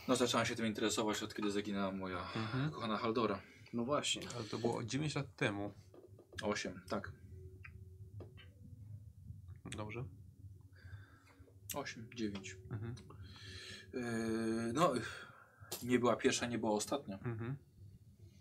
[0.08, 2.70] No zaczęłam się tym interesować od kiedy zaginęła moja Mhm.
[2.72, 3.42] kochana Haldora.
[3.74, 4.22] no właśnie.
[4.36, 5.74] Ale to było 9 lat temu.
[6.42, 7.12] Osiem, tak.
[9.66, 10.06] Dobrze.
[11.76, 12.58] Osiem, dziewięć.
[12.72, 12.96] Mhm.
[13.94, 14.02] Yy,
[14.74, 14.94] no,
[15.84, 17.16] nie była pierwsza, nie była ostatnia.
[17.20, 17.56] Mhm.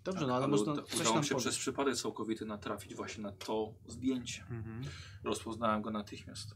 [0.04, 3.22] Dobrze, Tak, no ale ale można coś udało nam się przez przypadek całkowity natrafić właśnie
[3.22, 4.44] na to zdjęcie.
[4.50, 4.82] Mhm.
[5.24, 6.54] Rozpoznałem go natychmiast.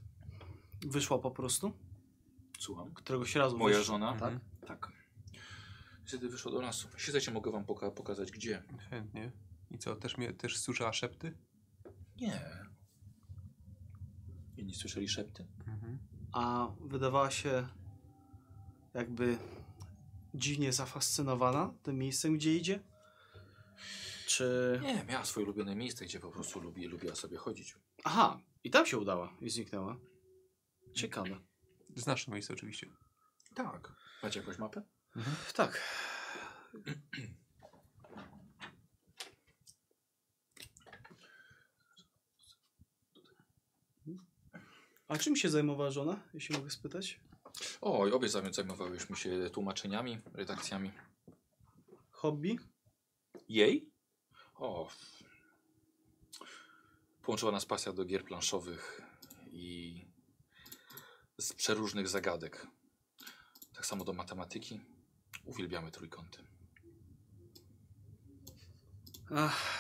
[0.87, 1.73] Wyszła po prostu?
[2.59, 2.95] Słucham.
[2.95, 3.95] Któregoś razu Moja wyszła.
[3.95, 4.13] żona?
[4.13, 4.41] Mhm.
[4.67, 4.93] Tak.
[6.05, 6.89] Wtedy wyszła do lasu.
[6.95, 8.63] Chcecie, mogę wam poka pokazać gdzie.
[8.91, 9.33] Chętnie.
[9.71, 11.35] I co, też, mnie, też słyszała szepty?
[12.21, 12.41] Nie.
[14.57, 15.47] Inni słyszeli szepty?
[15.67, 15.99] Mhm.
[16.33, 17.69] A wydawała się
[18.95, 19.39] jakby
[20.35, 22.81] dziwnie zafascynowana tym miejscem, gdzie idzie?
[24.27, 24.81] Czy...
[24.83, 27.77] Nie, miała swoje ulubione miejsce, gdzie po prostu lubi, lubiła sobie chodzić.
[28.05, 29.97] Aha, i tam się udała i zniknęła.
[30.95, 31.41] Ciekawe.
[31.97, 32.87] Znasz to miejsce oczywiście.
[33.55, 33.93] Tak.
[34.23, 34.83] Macie jakąś mapę?
[35.55, 35.83] Tak.
[45.09, 47.21] A czym się zajmowała żona, jeśli mogę spytać?
[47.81, 50.93] Oj, obie zajm- zajmowałyśmy się tłumaczeniami, redakcjami.
[52.11, 52.59] Hobby?
[53.49, 53.91] Jej?
[54.55, 54.89] O.
[57.23, 59.03] Połączyła nas pasja do gier planszowych
[59.53, 60.05] i
[61.39, 62.67] z przeróżnych zagadek.
[63.75, 64.81] Tak samo do matematyki.
[65.45, 66.45] Uwielbiamy trójkąty.
[69.35, 69.79] Ach.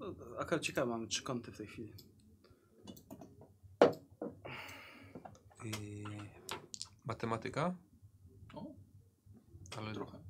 [0.00, 1.92] No, Akurat ciekawe, mamy trzy kąty w tej chwili.
[5.64, 6.28] Yy,
[7.04, 7.74] matematyka?
[8.54, 8.66] O,
[9.76, 10.21] Ale trochę.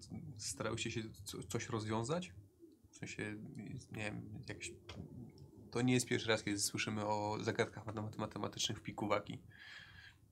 [0.00, 2.32] Sta- starałyście się co, coś rozwiązać?
[2.90, 3.36] W sensie,
[3.92, 4.22] nie wiem.
[5.70, 9.38] To nie jest pierwszy raz, kiedy słyszymy o zagadkach matemat- matematycznych w Pikuwaki.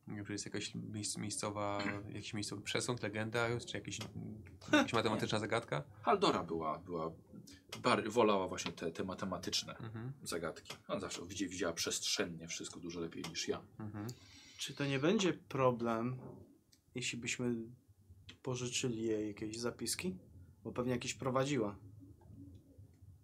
[0.07, 3.99] Nie wiem, czy jest jakaś miejsc, miejscowa, jakiś miejscowy przesąd, legenda, czy jakiś,
[4.73, 5.85] jakaś matematyczna zagadka?
[6.03, 7.13] Haldora była, była
[7.83, 10.75] bar- wolała właśnie te, te matematyczne Mhm, zagadki.
[10.89, 13.63] Ona zawsze widzi- widziała przestrzennie wszystko dużo lepiej niż ja.
[13.79, 14.07] mhm.
[14.59, 16.17] Czy to nie będzie problem,
[16.95, 17.55] jeśli byśmy
[18.47, 20.17] pożyczyli jej jakieś zapiski?
[20.65, 21.77] Bo pewnie jakieś prowadziła.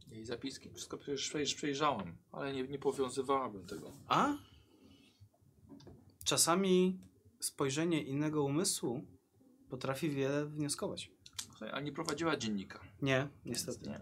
[0.09, 3.92] Jej zapiski, wszystko przecież przejrzałem, ale nie, nie powiązywałabym tego.
[4.09, 4.34] A?
[6.25, 7.01] Czasami
[7.41, 9.05] spojrzenie innego umysłu
[9.68, 11.10] potrafi wiele wnioskować.
[11.73, 12.81] A nie prowadziła dziennika.
[13.02, 13.91] Nie, niestety.
[13.91, 14.01] Nie.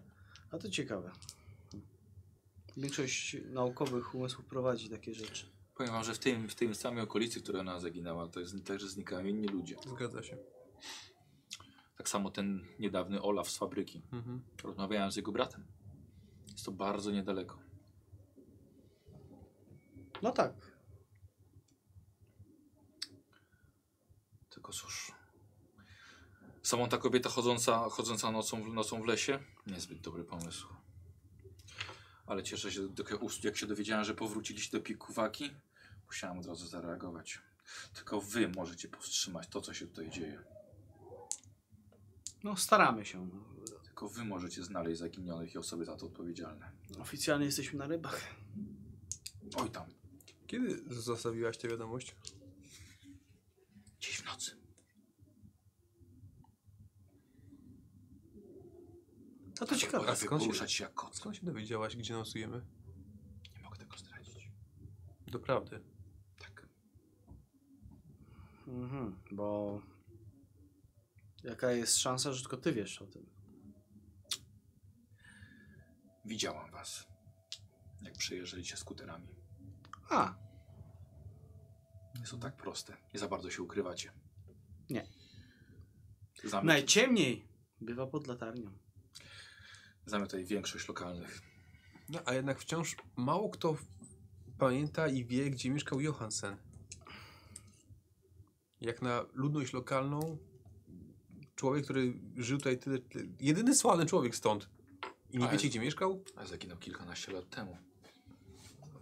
[0.50, 1.10] A to ciekawe.
[2.76, 5.46] Większość naukowych umysłów prowadzi takie rzeczy.
[5.74, 8.88] Powiem wam, że w tym, w tym samej okolicy, która ona zaginęła, to jest także
[8.88, 9.76] znikają inni ludzie.
[9.86, 10.59] Zgadza się.
[12.00, 14.02] Tak samo ten niedawny Olaf z fabryki.
[14.12, 14.42] Mhm.
[14.62, 15.66] Rozmawiałem z jego bratem.
[16.52, 17.58] Jest to bardzo niedaleko.
[20.22, 20.52] No tak.
[24.50, 25.12] Tylko cóż.
[26.62, 29.38] Samotna kobieta chodząca, chodząca nocą, w- nocą w lesie?
[29.66, 30.68] Niezbyt dobry pomysł.
[32.26, 32.80] Ale cieszę się,
[33.44, 35.50] jak się dowiedziałem, że powróciliście do Pikuwaki,
[36.06, 37.38] musiałem od razu zareagować.
[37.94, 40.59] Tylko wy możecie powstrzymać to, co się tutaj dzieje.
[42.44, 43.26] No staramy się.
[43.26, 43.44] No.
[43.84, 46.72] Tylko wy możecie znaleźć zaginionych i osoby za to odpowiedzialne.
[47.00, 48.20] Oficjalnie jesteśmy na rybach.
[49.56, 49.86] Oj tam,
[50.46, 52.16] Kiedy zostawiłaś tę wiadomość?
[54.00, 54.50] dziś w nocy.
[59.60, 59.98] No to ciekawe.
[59.98, 61.16] Potrafię skąd się- się jak koc.
[61.16, 62.66] Skąd się dowiedziałaś, gdzie nosujemy?
[63.56, 64.50] Nie mogę tego zdradzić.
[65.26, 65.80] Doprawdy.
[66.38, 66.66] Tak.
[68.68, 69.80] Mhm, bo
[71.44, 73.26] jaka jest szansa, że tylko ty wiesz o tym?
[76.24, 77.06] Widziałam was,
[78.02, 79.28] jak przejeżdżaliście skuterami.
[80.10, 80.34] A,
[82.20, 82.96] Jest to tak proste.
[83.14, 84.12] Nie za bardzo się ukrywacie.
[84.90, 85.06] Nie.
[86.44, 87.48] Znamy, najciemniej
[87.80, 88.78] bywa pod latarnią.
[90.06, 91.40] znamy tutaj większość lokalnych.
[92.08, 93.76] No, a jednak wciąż mało kto
[94.58, 96.56] pamięta i wie, gdzie mieszkał Johansen.
[98.80, 100.38] Jak na ludność lokalną,
[101.60, 104.68] człowiek, który żył tutaj tyle, tyle jedyny sławny człowiek stąd.
[105.30, 106.24] I nie A wiecie, jest- gdzie mieszkał?
[106.36, 107.76] Ale zaginął kilkanaście lat temu.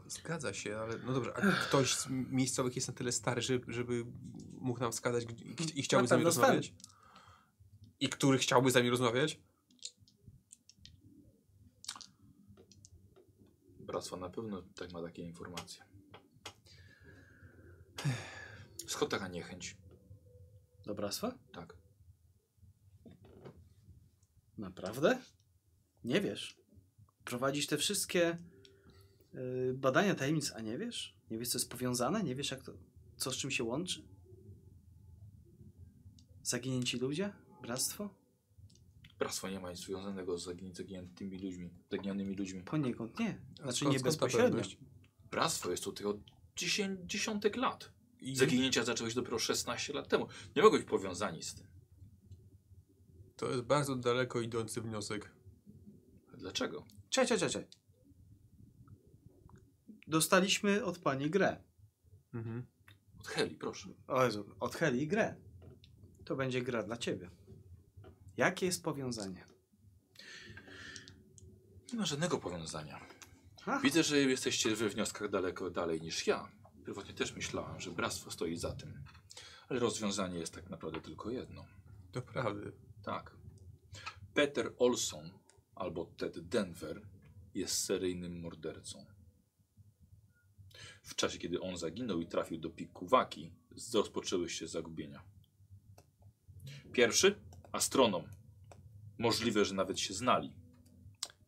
[0.06, 4.04] Zgadza się, ale no dobrze, a ktoś z miejscowych jest na tyle stary, żeby, żeby
[4.60, 6.72] mógł nam wskazać i, i chciałby z nami rozmawiać?
[8.00, 9.40] I który chciałby z nami rozmawiać?
[13.80, 15.82] Bractwo na pewno tak ma takie informacje.
[18.86, 19.76] Skąd taka niechęć?
[20.86, 21.34] Dobractwa?
[21.52, 21.77] Tak.
[24.58, 25.18] Naprawdę?
[26.04, 26.56] Nie wiesz.
[27.24, 28.38] Prowadzisz te wszystkie
[29.34, 31.16] y, badania tajemnic, a nie wiesz?
[31.30, 32.22] Nie wiesz, co jest powiązane?
[32.22, 32.72] Nie wiesz, jak to,
[33.16, 34.02] co z czym się łączy?
[36.42, 37.32] Zaginięci ludzie?
[37.62, 38.10] Bractwo?
[39.18, 42.62] Bractwo nie ma nic związanego z zagin- zaginiętymi ludźmi, zaginionymi ludźmi.
[42.62, 43.40] Poniekąd nie.
[43.62, 44.62] Znaczy skąd- nie bezpośrednio.
[45.30, 46.16] Bractwo jest tutaj od
[46.56, 47.92] dziesię- dziesiątek lat.
[48.20, 50.26] I Zaginięcia zaczęły się dopiero 16 lat temu.
[50.56, 51.66] Nie mogą być powiązani z tym.
[53.38, 55.30] To jest bardzo daleko idący wniosek.
[56.38, 56.84] Dlaczego?
[57.10, 57.68] Czekaj, czekaj, czekaj.
[60.06, 61.56] Dostaliśmy od pani grę.
[62.34, 62.66] Mhm.
[63.20, 63.88] Od Heli, proszę.
[64.06, 65.34] O Jezu, od Heli grę.
[66.24, 67.30] To będzie gra dla ciebie.
[68.36, 69.44] Jakie jest powiązanie?
[71.92, 73.00] Nie ma żadnego powiązania.
[73.66, 76.48] Ach, Widzę, że jesteście we wnioskach daleko dalej niż ja.
[76.86, 79.04] Pierwotnie też myślałem, że bractwo stoi za tym.
[79.68, 81.64] Ale rozwiązanie jest tak naprawdę tylko jedno.
[82.12, 82.72] Doprawdy.
[83.08, 83.36] Tak.
[84.34, 85.30] Peter Olson
[85.74, 87.02] albo Ted Denver
[87.54, 89.04] jest seryjnym mordercą.
[91.02, 93.52] W czasie, kiedy on zaginął i trafił do Pikuwaki,
[93.94, 95.22] rozpoczęły się zagubienia.
[96.92, 97.40] Pierwszy
[97.72, 98.24] astronom.
[99.18, 100.52] Możliwe, że nawet się znali.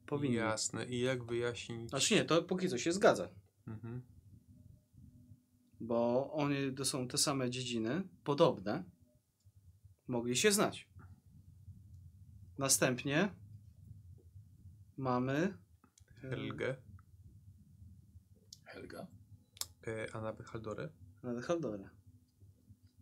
[0.06, 0.44] powinien.
[0.44, 0.86] Jasne.
[0.86, 1.90] I jak wyjaśnić...
[1.90, 3.28] Znaczy nie, to póki co się zgadza.
[3.66, 4.02] Mhm.
[5.80, 8.84] Bo oni to są te same dziedziny, podobne.
[10.08, 10.90] Mogli się znać.
[12.60, 13.34] Następnie
[14.97, 15.58] mamy
[16.24, 16.76] e, Helgę,
[18.64, 19.06] Helga.
[19.86, 20.89] e, Annabel Haldore.
[21.22, 21.90] Nawet Haldora.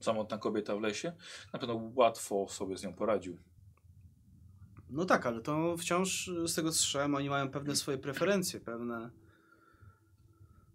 [0.00, 1.12] Samotna kobieta w lesie.
[1.52, 3.38] Na pewno łatwo sobie z nią poradził.
[4.90, 9.10] No tak, ale to wciąż z tego co słyszałem, oni mają pewne swoje preferencje, pewne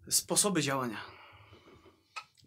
[0.08, 0.98] sposoby działania.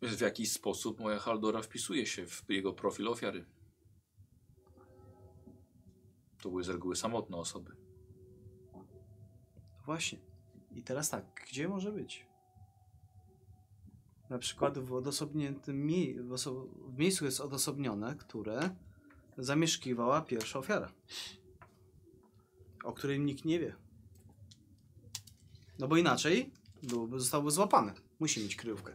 [0.01, 3.45] Więc w jakiś sposób moja Haldora wpisuje się w jego profil ofiary.
[6.47, 7.75] To były z reguły samotne osoby.
[9.85, 10.19] Właśnie.
[10.71, 12.27] I teraz tak, gdzie może być?
[14.29, 16.35] Na przykład w odosobniętym mie- w,
[16.93, 18.75] w miejscu jest odosobnione, które
[19.37, 20.91] zamieszkiwała pierwsza ofiara.
[22.83, 23.75] O której nikt nie wie.
[25.79, 26.51] No bo inaczej
[26.83, 27.93] byłby, zostałby złapany.
[28.19, 28.93] Musi mieć kryjówkę.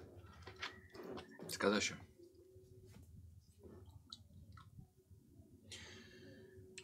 [1.49, 1.97] Zgadza się.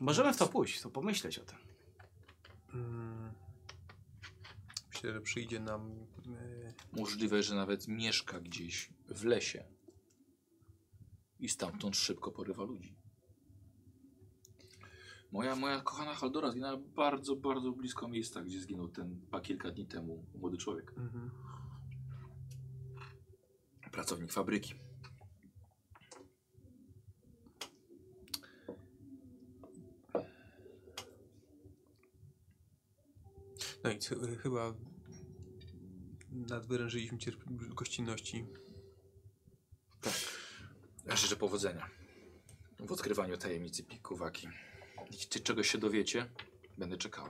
[0.00, 1.58] Możemy w to pójść, to pomyśleć o tym.
[2.74, 3.32] Mm.
[4.88, 6.06] Myślę, że przyjdzie nam...
[6.26, 9.64] E, Możliwe, że nawet mieszka gdzieś w lesie
[11.38, 12.96] i stamtąd szybko porywa ludzi.
[15.32, 19.86] Moja, moja kochana Haldora zginęła bardzo, bardzo blisko miejsca, gdzie zginął ten pa kilka dni
[19.86, 20.92] temu młody człowiek.
[20.96, 21.30] mhm.
[23.92, 24.74] Pracownik fabryki.
[33.88, 34.74] No i ch- chyba
[36.30, 38.46] nadwyrężyliśmy cierp- gościnności.
[41.06, 41.90] Ja życzę powodzenia
[42.80, 44.48] w odkrywaniu tajemnicy Pikuwaki.
[45.10, 46.30] Jeśli czegoś się dowiecie,
[46.78, 47.26] będę czekał.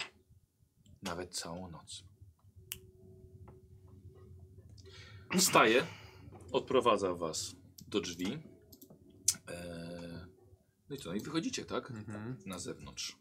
[1.02, 2.04] Nawet całą noc.
[5.38, 5.86] Wstaje,
[6.52, 7.56] odprowadza was
[7.88, 8.26] do drzwi.
[9.48, 10.26] Eee,
[10.90, 11.90] no i co, no i wychodzicie, tak?
[11.90, 12.36] Mhm.
[12.46, 13.16] Na zewnątrz.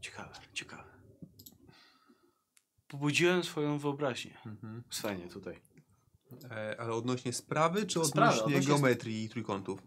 [0.00, 0.91] Ciekawe, ciekawe.
[2.92, 4.38] Pobudziłem swoją wyobraźnię.
[4.46, 4.82] Mhm.
[4.90, 5.60] Svenie tutaj.
[6.50, 9.80] E, ale odnośnie sprawy, czy Sprawy, odnośnie, odnośnie- geometrii i trójkątów?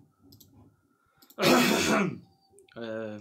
[2.77, 3.19] E,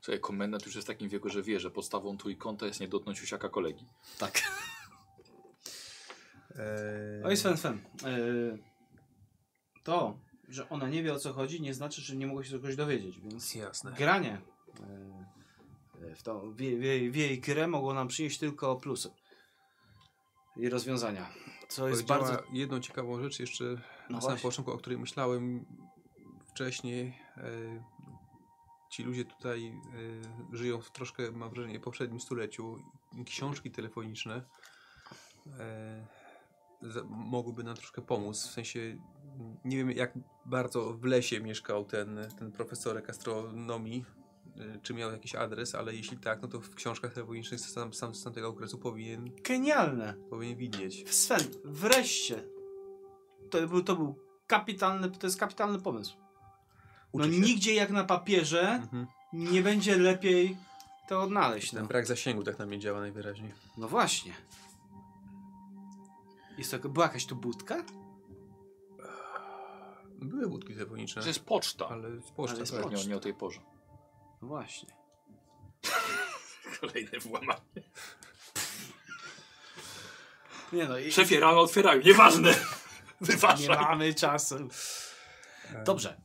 [0.00, 3.22] Słuchaj, komendant już jest w takim wieku, że wie, że podstawą trójkąta jest nie dotknąć
[3.22, 3.86] usiaka kolegi.
[4.18, 4.42] tak.
[6.56, 7.78] E, Oj, Sven, Sven.
[8.04, 8.18] E,
[9.84, 12.76] to, że ona nie wie o co chodzi, nie znaczy, że nie mogła się czegoś
[12.76, 13.92] dowiedzieć, więc Jasne.
[13.92, 14.40] granie
[14.80, 15.41] e,
[16.16, 19.10] w, tą, w, jej- w, jej- grę mogło nam przynieść tylko plusy
[20.56, 21.32] i rozwiązania.
[21.68, 22.42] Co jest bardzo...
[22.52, 24.42] jedną ciekawą rzecz jeszcze na samym właśnie.
[24.42, 25.64] początku, o której myślałem
[26.46, 27.18] wcześniej.
[27.36, 27.84] E,
[28.90, 29.66] ci ludzie tutaj
[30.52, 32.78] e, żyją w troszkę, mam wrażenie, poprzednim stuleciu.
[33.26, 34.42] Książki telefoniczne
[35.58, 36.06] e,
[36.82, 38.46] za, mogłyby nam troszkę pomóc.
[38.48, 38.98] W sensie,
[39.64, 44.04] nie wiem jak bardzo w lesie mieszkał ten, ten profesorek astronomii.
[44.56, 47.94] Y, czy miał jakiś adres, ale jeśli tak, no to w książkach telefonicznych z, tam,
[47.94, 50.14] sam, z tamtego okresu powinien, Genialne.
[50.30, 51.10] powinien widnieć.
[51.14, 52.44] Sven, wreszcie.
[53.50, 54.14] To był, to był
[54.46, 56.16] kapitalny, to jest kapitalny pomysł.
[57.14, 57.30] No się.
[57.30, 59.06] nigdzie jak na papierze Mhm.
[59.32, 60.56] nie będzie lepiej
[61.08, 61.70] to odnaleźć.
[61.70, 63.52] Ten No, brak zasięgu tak na mnie działa najwyraźniej.
[63.78, 64.32] no właśnie.
[66.58, 67.84] Jest to, była jakaś tu budka?
[70.18, 71.88] Były budki telefoniczne, To jest poczta.
[71.88, 72.98] ale z poczty, Ale jest poczta.
[72.98, 73.60] Nie, nie o tej porze.
[74.42, 74.88] No właśnie.
[76.80, 77.60] Kolejne włamanie.
[80.72, 82.50] Nie no, i, Szefie, rano otwierają, nieważne.
[83.20, 83.68] nie Wyważaj.
[83.80, 84.56] mamy czasu.
[85.84, 86.20] Dobrze.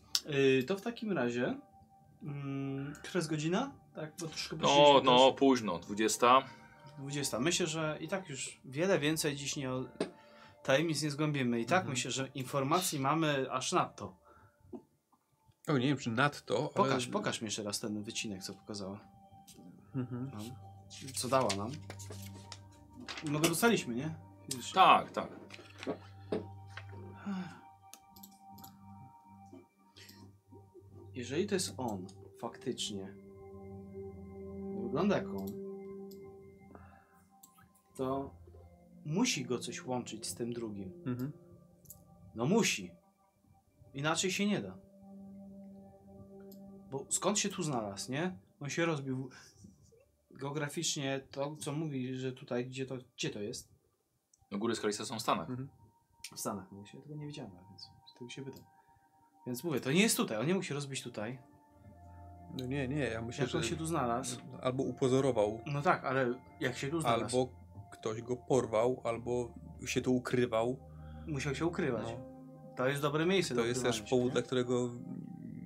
[0.59, 1.57] Y, to w takim razie.
[2.23, 3.71] Mm, która jest godzina?
[3.95, 6.41] Tak, bo troszkę No, no, późno, 20.
[6.41, 6.49] też.
[6.99, 7.39] 20.
[7.39, 9.69] Myślę, że i tak już wiele więcej dziś nie.
[10.63, 11.59] Tajemnic nie zgłębimy.
[11.61, 11.89] I tak Mhm.
[11.93, 14.15] myślę, że informacji mamy aż nadto.
[15.67, 17.13] O, nie wiem czy nadto, Pokaż, ale...
[17.13, 18.99] pokaż mi jeszcze raz ten wycinek, co pokazała.
[19.95, 20.31] Mhm.
[20.33, 20.39] No.
[21.15, 21.71] Co dała nam.
[23.23, 24.15] No go dostaliśmy, nie?
[24.73, 25.29] Tak, tak.
[31.13, 32.07] Jeżeli to jest on,
[32.39, 33.15] faktycznie,
[34.83, 35.47] wygląda jak on,
[37.95, 38.35] to
[39.05, 40.91] musi go coś łączyć z tym drugim.
[41.05, 41.31] Mhm.
[42.35, 42.91] No musi.
[43.93, 44.86] Inaczej się nie da.
[46.91, 48.37] Bo skąd się tu znalazł, nie?
[48.59, 49.29] On się rozbił.
[50.31, 53.69] Geograficznie to, co mówi, że tutaj, gdzie to, gdzie to jest?
[54.51, 55.49] No góry skaliste są w Stanach.
[55.49, 55.69] Mhm.
[56.35, 57.87] W Stanach, mówię się, tego nie wiedziałem, więc
[58.19, 58.63] tego się pytam.
[59.47, 61.39] Więc mówię, to nie jest tutaj, on nie mógł się rozbić tutaj.
[62.59, 64.37] No nie, nie, ja myślę, Jak on że się tu znalazł?
[64.61, 67.37] albo upozorował, No tak, ale jak się tu znalazł?
[67.37, 67.51] albo
[67.91, 69.53] ktoś go porwał, albo
[69.85, 70.79] się tu ukrywał.
[71.27, 72.05] Musiał się ukrywać.
[72.05, 72.37] No.
[72.75, 74.31] To jest dobre miejsce To do jest też powód, nie?
[74.31, 74.89] dla którego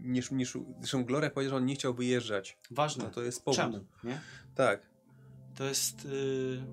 [0.02, 0.46] nie, nie,
[0.80, 2.58] zresztą Gloria powiedział, że on nie chciał wyjeżdżać.
[2.72, 3.04] Ważne.
[3.04, 3.56] No to jest powód.
[3.56, 4.22] Czemu, nie?
[4.56, 4.90] Tak.
[5.56, 6.06] To jest...
[6.06, 6.64] Yy...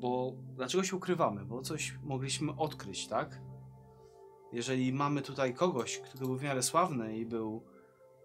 [0.00, 1.44] Bo dlaczego się ukrywamy?
[1.44, 3.40] Bo coś mogliśmy odkryć, tak?
[4.52, 7.62] Jeżeli mamy tutaj kogoś, kto był w miarę sławny i był...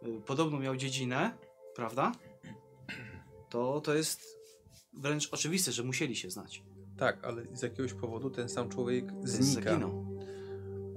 [0.01, 1.37] Yy, podobno miał dziedzinę,
[1.75, 2.11] prawda?
[3.49, 4.39] To to jest
[4.93, 6.63] wręcz oczywiste, że musieli się znać.
[6.97, 9.69] Tak, ale z jakiegoś powodu ten sam człowiek znika.
[9.69, 10.10] Zaginął.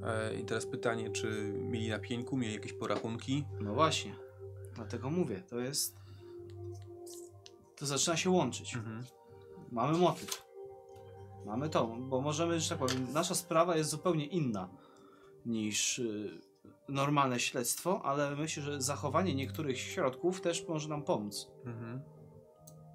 [0.04, 3.44] E, I teraz pytanie, czy mieli na pieńku, mieli jakieś porachunki?
[3.60, 4.14] No właśnie.
[4.74, 5.96] Dlatego mówię, to jest...
[7.76, 8.74] To zaczyna się łączyć.
[8.74, 9.04] Mhm.
[9.72, 10.44] Mamy motyw.
[11.46, 14.68] Mamy to, bo możemy, że tak powiem, nasza sprawa jest zupełnie inna
[15.46, 16.40] niż y,
[16.88, 21.50] normalne śledztwo, ale myślę, że zachowanie niektórych środków też może nam pomóc.
[21.64, 22.02] Mhm.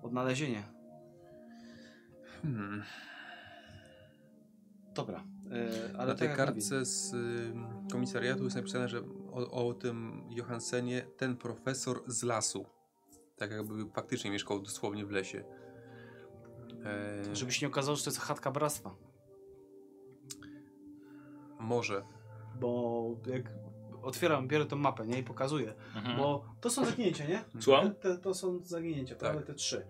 [0.04, 0.64] Odnalezienie.
[2.42, 2.84] Hmm.
[4.96, 5.24] Dobra.
[5.52, 7.54] Y, ale Na tej tak kartce z y,
[7.92, 12.66] komisariatu jest napisane, że o, o tym Johansenie ten profesor z lasu.
[13.38, 15.44] Tak jakby faktycznie mieszkał dosłownie w lesie.
[17.30, 18.96] E, Żeby się nie okazało, że to jest chatka bractwa.
[21.60, 22.04] Może.
[22.60, 23.52] Bo jak
[24.02, 25.20] otwieram, biorę tą mapę, nie?
[25.20, 25.74] I pokazuję.
[25.96, 26.18] Mhm.
[26.18, 27.44] Bo to są zaginięcia, nie?
[27.60, 27.96] Słucham?
[27.96, 29.46] Te, te, to są zaginięcia, Tak.
[29.46, 29.86] te trzy.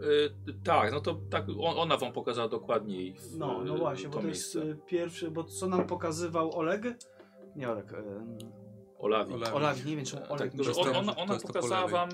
[0.00, 3.14] Y, tak, no to tak, on, ona wam pokazała dokładniej.
[3.14, 6.82] w- No, no właśnie, bo to jest y, pierwszy, bo co nam pokazywał Oleg?
[7.56, 7.96] Nie Oleg, y,
[8.98, 9.34] Olawi.
[9.34, 9.52] Olawi.
[9.56, 10.52] Oleg, nie wiem czy Tak, Oleg.
[10.56, 12.08] to on, to- ona to ona jest to pokazała po wam,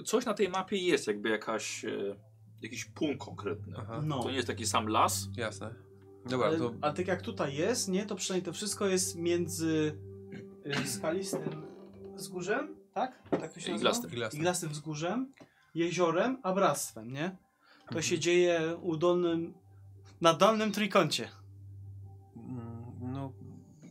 [0.00, 2.16] y, coś na tej mapie jest, jakby jakaś, y,
[2.62, 3.74] jakiś punkt konkretny.
[3.78, 5.28] Aha, No, To nie jest taki sam las.
[5.36, 5.74] jasne.
[6.30, 9.98] Dobra, ale, to ale tak jak tutaj jest, nie, to przynajmniej to wszystko jest między
[10.84, 11.62] y, skalistym
[12.14, 13.22] wzgórzem, tak?
[13.30, 13.90] Tak to się nazywa?
[13.90, 14.10] Iglastym.
[14.40, 15.32] Iglastym wzgórzem,
[15.74, 17.36] jeziorem, a bractwem, nie?
[17.78, 18.02] To Mhm.
[18.02, 19.54] się dzieje u dolnym,
[20.20, 21.28] na dolnym trójkącie.
[22.36, 22.80] Mm,
[23.12, 23.32] No,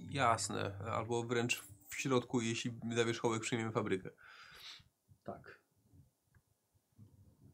[0.10, 0.80] jasne.
[0.92, 4.10] Albo wręcz w środku, jeśli za wierzchołek przyjmiemy fabrykę.
[5.24, 5.60] Tak.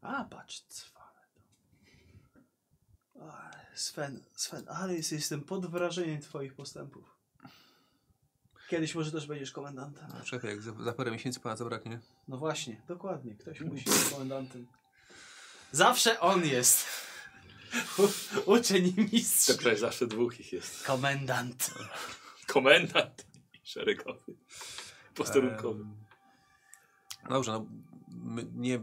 [0.00, 1.40] A, patrz, cwane to.
[3.74, 7.15] Sven, Sven, ale jest, jestem pod wrażeniem twoich postępów.
[8.68, 10.06] Kiedyś może też będziesz komendantem.
[10.14, 12.00] No, czekaj, jak za, za parę miesięcy pana zabraknie.
[12.28, 13.34] No właśnie, dokładnie.
[13.34, 14.66] Ktoś musi być komendantem.
[15.72, 16.86] Zawsze on jest.
[17.98, 19.46] U- Uczeń i mistrz.
[19.46, 20.84] Także zawsze dwóch ich jest.
[20.86, 21.70] Komendant.
[22.46, 23.26] Komendant
[23.64, 24.34] szeregowy.
[25.14, 25.80] Posterunkowy.
[25.82, 25.96] Em,
[27.28, 27.66] Dobrze, no
[28.08, 28.80] my nie...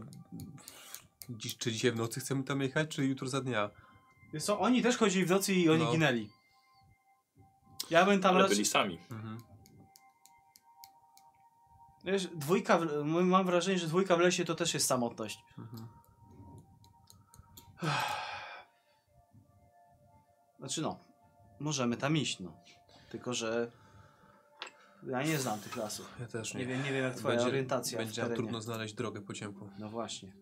[1.30, 3.70] Dziś, czy dzisiaj w nocy chcemy tam jechać, czy jutro za dnia?
[4.32, 5.92] Wiesz co, oni też chodzili w nocy i oni No.
[5.92, 6.30] ginęli.
[7.90, 8.56] Ja bym tam Ale raczej...
[8.56, 8.98] byli sami.
[9.10, 9.38] Mhm.
[12.04, 13.04] Wiesz, dwójka, w...
[13.04, 15.38] mam wrażenie, że dwójka w lesie to też jest samotność.
[15.58, 15.88] Mhm.
[20.58, 20.98] Znaczy no,
[21.60, 22.56] możemy tam iść, no.
[23.10, 23.70] Tylko, że
[25.06, 26.16] Ja nie znam tych lasów.
[26.20, 28.36] Ja też Nie wiem, nie wiem jak twoja Będzie- orientacja Będzie w terenie.
[28.36, 29.68] trudno znaleźć drogę po ciemku.
[29.78, 30.32] No właśnie.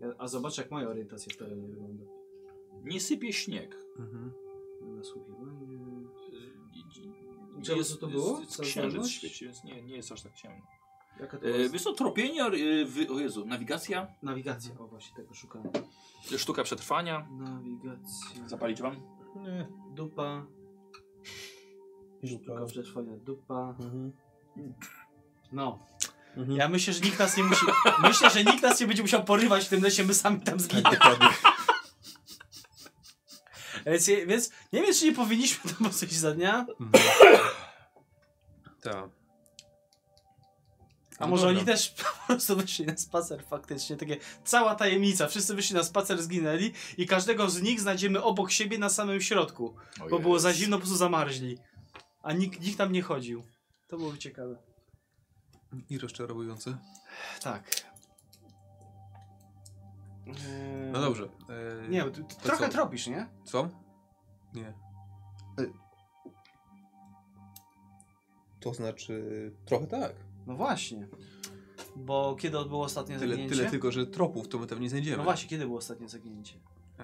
[0.00, 2.04] Ja, a zobacz jak moja orientacja w terenie wygląda.
[2.82, 3.76] Nie sypie śnieg.
[3.98, 4.32] Mhm.
[4.80, 5.60] Nasłuchiwanie.
[7.84, 8.40] Co to było?
[8.46, 9.14] Księżyc znajomość?
[9.14, 10.66] świeci, więc nie, nie jest aż tak ciemno.
[11.20, 11.72] Jaka to E, jest?
[11.72, 14.74] Wiesz co, tropienie, e, wy, o Jezu, nawigacja, Nawigacja.
[14.78, 15.68] O właśnie tego szukałem.
[16.38, 17.26] sztuka przetrwania.
[17.30, 18.48] Nawigacja.
[18.48, 18.96] Zapalić wam?
[19.36, 19.68] Nie.
[19.94, 20.46] Dupa.
[22.24, 23.16] Sztuka przetrwania.
[23.16, 23.74] Dupa.
[23.80, 24.12] Mhm.
[25.52, 25.78] No.
[26.36, 26.58] Mhm.
[26.58, 27.66] Ja myślę, że nikt nas nie musi.
[28.02, 30.96] Myślę, że nikt nas nie będzie musiał porywać w tym lesie, my sami tam zginiemy.
[33.86, 36.66] Więc, więc nie wiem, czy nie powinniśmy tam coś za dnia.
[36.80, 36.90] Mhm.
[38.82, 39.19] Tak.
[41.20, 41.58] A może dobra.
[41.58, 43.96] oni też po prostu wyszli na spacer faktycznie.
[43.96, 45.26] Takie cała tajemnica.
[45.26, 49.74] Wszyscy wyszli na spacer, zginęli i każdego z nich znajdziemy obok siebie na samym środku.
[50.10, 51.58] Bo było za zimno, po prostu zamarzli.
[52.22, 53.42] A nikt, nikt tam nie chodził.
[53.88, 54.56] To było ciekawe.
[55.90, 56.78] I rozczarowujące.
[57.42, 57.70] Tak.
[60.26, 60.34] Eee,
[60.92, 61.24] No dobrze.
[61.84, 62.72] E, Nie, ty, ty trochę co?
[62.72, 63.26] tropisz, nie?
[63.44, 63.68] Co?
[64.54, 64.74] Nie.
[68.60, 70.12] To znaczy trochę tak.
[70.46, 71.08] No właśnie.
[71.96, 73.56] Bo kiedy było ostatnie Tyle, zaginięcie?
[73.56, 75.16] tyle tylko, że tropów to my tam nie znajdziemy.
[75.16, 76.60] No właśnie, kiedy było ostatnie zaginięcie?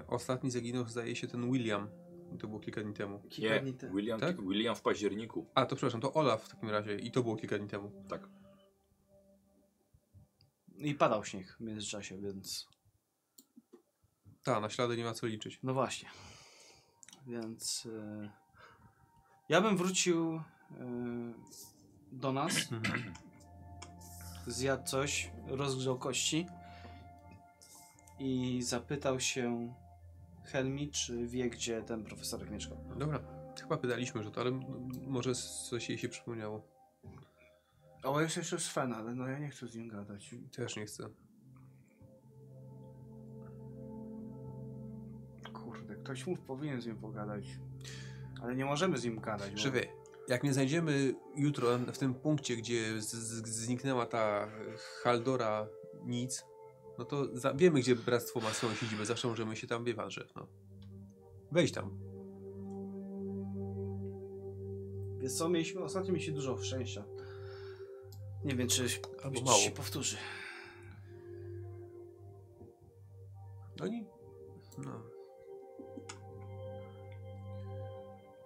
[0.08, 1.88] Ostatni zaginął zdaje się ten William.
[2.40, 3.22] To było kilka dni temu.
[3.28, 3.94] Kilka Nie, dni temu.
[3.96, 4.42] William, Tak?
[4.42, 5.46] William w październiku.
[5.54, 7.92] A, to przepraszam, to Olaf w takim razie i to było kilka dni temu.
[8.08, 8.28] Tak.
[10.78, 12.68] I padał śnieg w międzyczasie, więc...
[14.42, 15.60] Ta, na ślady nie ma co liczyć.
[15.62, 16.08] No właśnie.
[17.26, 17.88] Więc...
[17.92, 18.30] E...
[19.48, 20.42] Ja bym wrócił e...
[22.12, 22.52] do nas.
[24.46, 26.46] Zjadł coś, rozgrzał kości.
[28.18, 29.74] I zapytał się
[30.44, 32.78] Helmi, czy wie, gdzie ten profesorek mieszkał.
[32.98, 33.20] Dobra,
[33.60, 34.50] chyba pytaliśmy, że to, ale
[35.06, 35.34] może
[35.68, 36.62] coś jej się przypomniało.
[38.02, 40.34] O, jest jeszcze Sven, ale no ja nie chcę z nim gadać.
[40.56, 41.08] Też nie chcę.
[45.52, 47.44] Kurde, ktoś mu powinien z nim pogadać.
[48.42, 49.50] Ale nie możemy z nim gadać.
[49.50, 49.86] bo- Żywy.
[50.28, 53.00] Jak mnie znajdziemy jutro w tym punkcie, gdzie
[53.44, 54.50] zniknęła ta
[55.02, 55.68] Haldora
[56.04, 56.44] nic,
[56.98, 59.06] no to wiemy, gdzie Bractwo ma swoją siedzibę.
[59.06, 60.46] Zawsze możemy się tam wiewać, że no.
[61.52, 61.98] Wejdź tam.
[65.18, 67.04] Wiesz co, mieliśmy, ostatnio mieliśmy dużo szczęścia.
[68.44, 68.86] Nie wiem, czy,
[69.22, 69.58] Albo mało.
[69.58, 70.16] się powtórzy.
[73.80, 74.06] Oni...
[74.78, 75.15] No.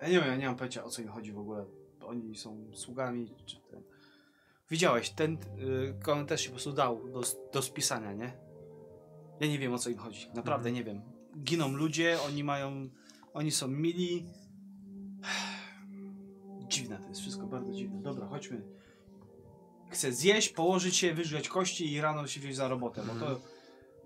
[0.02, 1.64] Ja nie wiem, ja nie mam pojęcia o co im chodzi w ogóle.
[2.06, 3.82] Oni są sługami, czy ten...
[4.70, 7.22] Widziałeś, ten y, koment też się po prostu dał do,
[7.52, 8.32] do spisania, nie?
[9.40, 10.74] Ja nie wiem o co im chodzi, naprawdę Mhm.
[10.74, 11.02] nie wiem.
[11.44, 12.88] Giną ludzie, oni mają,
[13.34, 14.26] oni są mili.
[16.68, 18.02] Dziwne to jest wszystko, bardzo dziwne.
[18.02, 18.62] Dobra, chodźmy.
[19.90, 23.40] Chcę zjeść, położyć się, wyżreć kości i rano się wziąć za robotę, bo to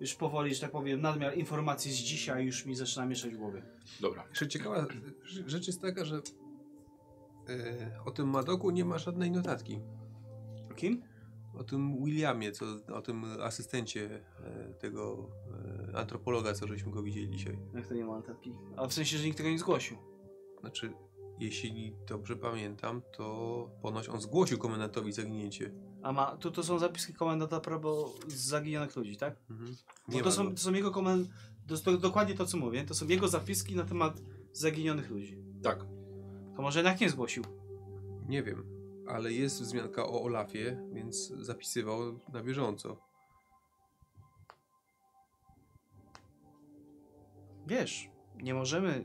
[0.01, 3.63] już powoli, że tak powiem, nadmiar informacji z dzisiaj już mi zaczyna mieszać w głowie.
[4.01, 4.25] Dobra.
[4.29, 6.21] Jeszcze ciekawa rz- rzecz jest taka, że
[7.49, 9.81] e, o tym Madoku nie ma żadnej notatki.
[10.77, 11.03] Kim?
[11.59, 12.65] O tym Williamie, co,
[12.95, 15.29] o tym asystencie e, tego
[15.93, 17.59] e, antropologa, co żeśmy go widzieli dzisiaj.
[17.75, 18.53] Jak to nie ma notatki?
[18.77, 19.97] A w sensie, że nikt tego nie zgłosił.
[20.61, 20.93] Znaczy,
[21.41, 25.71] jeśli dobrze pamiętam, to ponoć on zgłosił komendantowi zaginięcie.
[26.05, 29.37] A ma, tu to są zapiski komendanta prawo z zaginionych ludzi, tak?
[29.51, 29.77] Mhm.
[30.09, 30.51] Bo to są, go.
[30.51, 31.29] to są jego komend...
[31.69, 32.85] To to, dokładnie to, co mówię.
[32.85, 34.21] To są jego zapiski na temat
[34.53, 35.39] zaginionych ludzi.
[35.63, 35.79] Tak.
[36.57, 37.45] To może jednak nie zgłosił.
[38.29, 38.65] Nie wiem,
[39.09, 42.97] ale jest wzmianka o Olafie, więc zapisywał na bieżąco.
[47.67, 49.05] Wiesz, nie możemy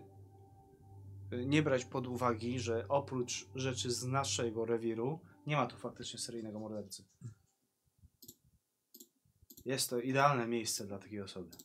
[1.33, 5.19] y, nie brać pod uwagi, że oprócz rzeczy z naszego rewiru,
[5.49, 7.05] nie ma tu faktycznie seryjnego mordercy.
[9.65, 11.57] Jest to idealne miejsce dla takiej osoby.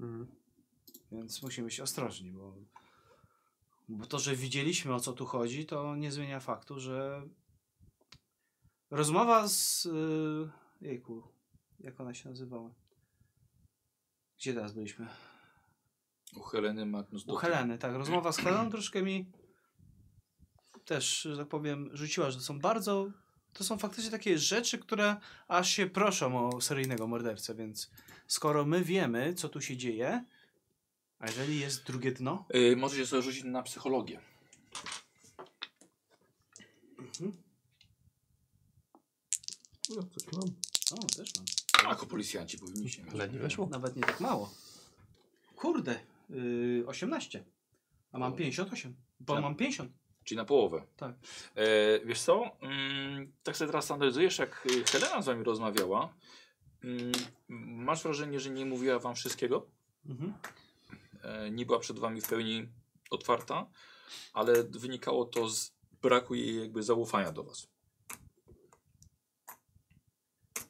[0.00, 0.26] Mhm.
[1.12, 2.56] Więc musimy być ostrożni, bo,
[3.88, 7.28] bo to, że widzieliśmy o co tu chodzi, to nie zmienia faktu, że
[8.90, 9.84] rozmowa z.
[9.84, 11.22] Yy, jejku,
[11.80, 12.74] jak ona się nazywała?
[14.38, 15.08] Gdzie teraz byliśmy?
[16.36, 17.94] U Heleny Magnus U Heleny, tak.
[17.94, 19.32] Rozmowa z Heleną troszkę mi
[20.84, 23.12] też, że tak powiem, rzuciła, że to są bardzo.
[23.52, 25.16] To są faktycznie takie rzeczy, które
[25.48, 27.90] aż się proszą o seryjnego mordercę, więc
[28.26, 30.24] skoro my wiemy, co tu się dzieje,
[31.18, 34.20] a jeżeli jest drugie dno, Y, możecie sobie rzucić na psychologię.
[39.90, 40.48] No, coś mam.
[40.98, 41.90] O, też mam.
[41.90, 43.14] Jako policjanci powinniście mieć.
[43.14, 43.66] Ale nie weszło.
[43.66, 44.54] Nawet nie tak mało.
[45.56, 46.00] Kurde,
[46.30, 47.44] yy, 18.
[48.12, 48.96] A mam 58.
[49.20, 49.42] Bo Tak.
[49.42, 49.92] mam 50.
[50.24, 50.82] Czyli na połowę.
[50.96, 51.14] Tak.
[51.54, 51.64] E,
[52.04, 52.42] wiesz co?
[52.60, 56.14] Mm, tak sobie teraz analizujesz, jak y, Helena z wami rozmawiała.
[56.84, 57.12] Mm,
[57.84, 59.66] masz wrażenie, że nie mówiła wam wszystkiego?
[60.06, 60.34] Mhm.
[61.22, 62.68] E, nie była przed wami w pełni
[63.10, 63.66] otwarta,
[64.32, 67.68] ale wynikało to z braku jej jakby zaufania do was.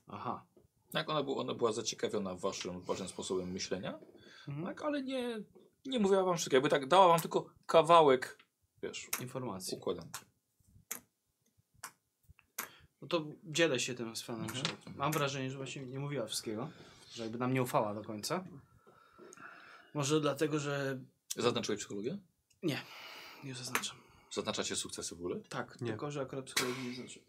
[0.08, 0.44] Aha.
[0.92, 3.98] Tak, ona, była, ona była zaciekawiona waszym, waszym sposobem myślenia,
[4.48, 4.66] Mhm.
[4.66, 5.38] tak, ale nie,
[5.86, 6.56] nie mówiła wam wszystkiego.
[6.56, 8.38] Jakby tak dała wam tylko kawałek,
[8.82, 9.76] wiesz, Informacji.
[9.76, 10.20] układanki.
[13.02, 14.42] No to dzielę się tym z panem.
[14.42, 14.64] Mhm.
[14.66, 16.70] że Mam wrażenie, że właśnie nie mówiła wszystkiego.
[17.14, 18.44] Że jakby nam nie ufała do końca.
[19.94, 21.00] Może dlatego, że...
[21.36, 22.18] Zaznaczyłeś psychologię?
[23.44, 23.96] Nie zaznaczam.
[24.30, 25.40] Zaznaczacie sukcesy w ogóle?
[25.40, 25.90] Tak, Nie.
[25.90, 27.20] tylko że akurat psychologii nie znaczy.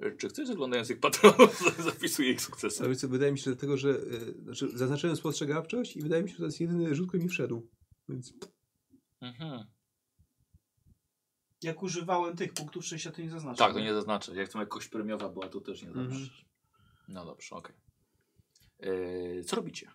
[0.00, 2.84] E, Czy ktoś z oglądających patronów zapisuje ich sukcesy?
[2.84, 6.32] Ale co, wydaje mi się dlatego, że y, znaczy, zaznaczyłem spostrzegawczość i wydaje mi się,
[6.34, 7.68] że to jest jedyny rzut, który mi wszedł.
[8.08, 8.32] Więc
[9.20, 9.66] Mhm.
[11.62, 13.56] Jak używałem tych punktów szczęścia, to nie zaznaczam.
[13.66, 14.34] Tak, to nie zaznaczę.
[14.34, 16.08] Jak tam jakoś premiowa była, to też nie Mhm.
[16.10, 16.44] zaznaczysz.
[17.08, 17.76] No dobrze, okej.
[18.80, 19.90] E, Co robicie?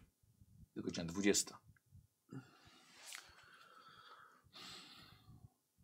[0.76, 1.58] Godzina 20.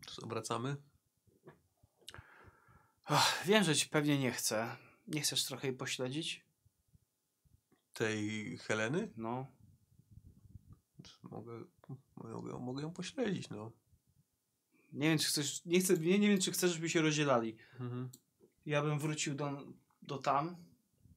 [0.08, 0.76] co, wracamy?
[3.06, 4.78] Ach, wiem, że ci pewnie nie chcę.
[5.08, 6.46] Nie chcesz trochę jej pośledzić?
[7.94, 9.12] Tej Heleny?
[9.18, 9.48] No.
[11.24, 11.64] Mogę,
[12.16, 13.72] mogę, mogę ją pośledzić, no.
[14.92, 15.66] Nie wiem, czy chcesz.
[15.66, 17.58] Nie, chcę, nie, nie wiem, czy chcesz, żeby się rozdzielali.
[17.80, 18.10] Mhm.
[18.66, 20.56] Ja bym wrócił do, do tam,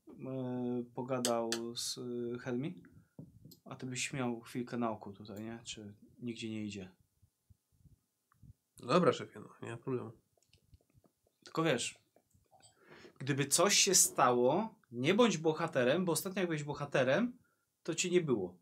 [0.08, 2.82] e, pogadał z e, Helmi,
[3.64, 5.60] a ty byś miał chwilkę na oku tutaj, nie?
[5.64, 6.92] Czy nigdzie nie idzie.
[8.76, 10.12] Dobra, szefie, no, nie ma problemu.
[11.44, 11.98] Tylko wiesz,
[13.18, 17.38] gdyby coś się stało, nie bądź bohaterem, bo ostatnio jak byłeś bohaterem,
[17.82, 18.58] to ci nie było.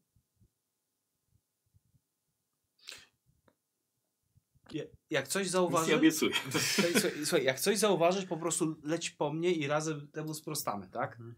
[4.73, 6.35] Ja- Jak coś Nic nie zauważysz, obiecuję.
[7.25, 11.11] słuchaj, jak coś zauważysz, po prostu leć po mnie i razem temu sprostamy, tak?
[11.11, 11.35] Mhm.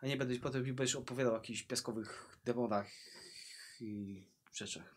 [0.00, 2.86] A nie będę potem mi będziesz opowiadał o jakichś piaskowych demonach
[3.80, 4.22] i
[4.52, 4.94] rzeczach.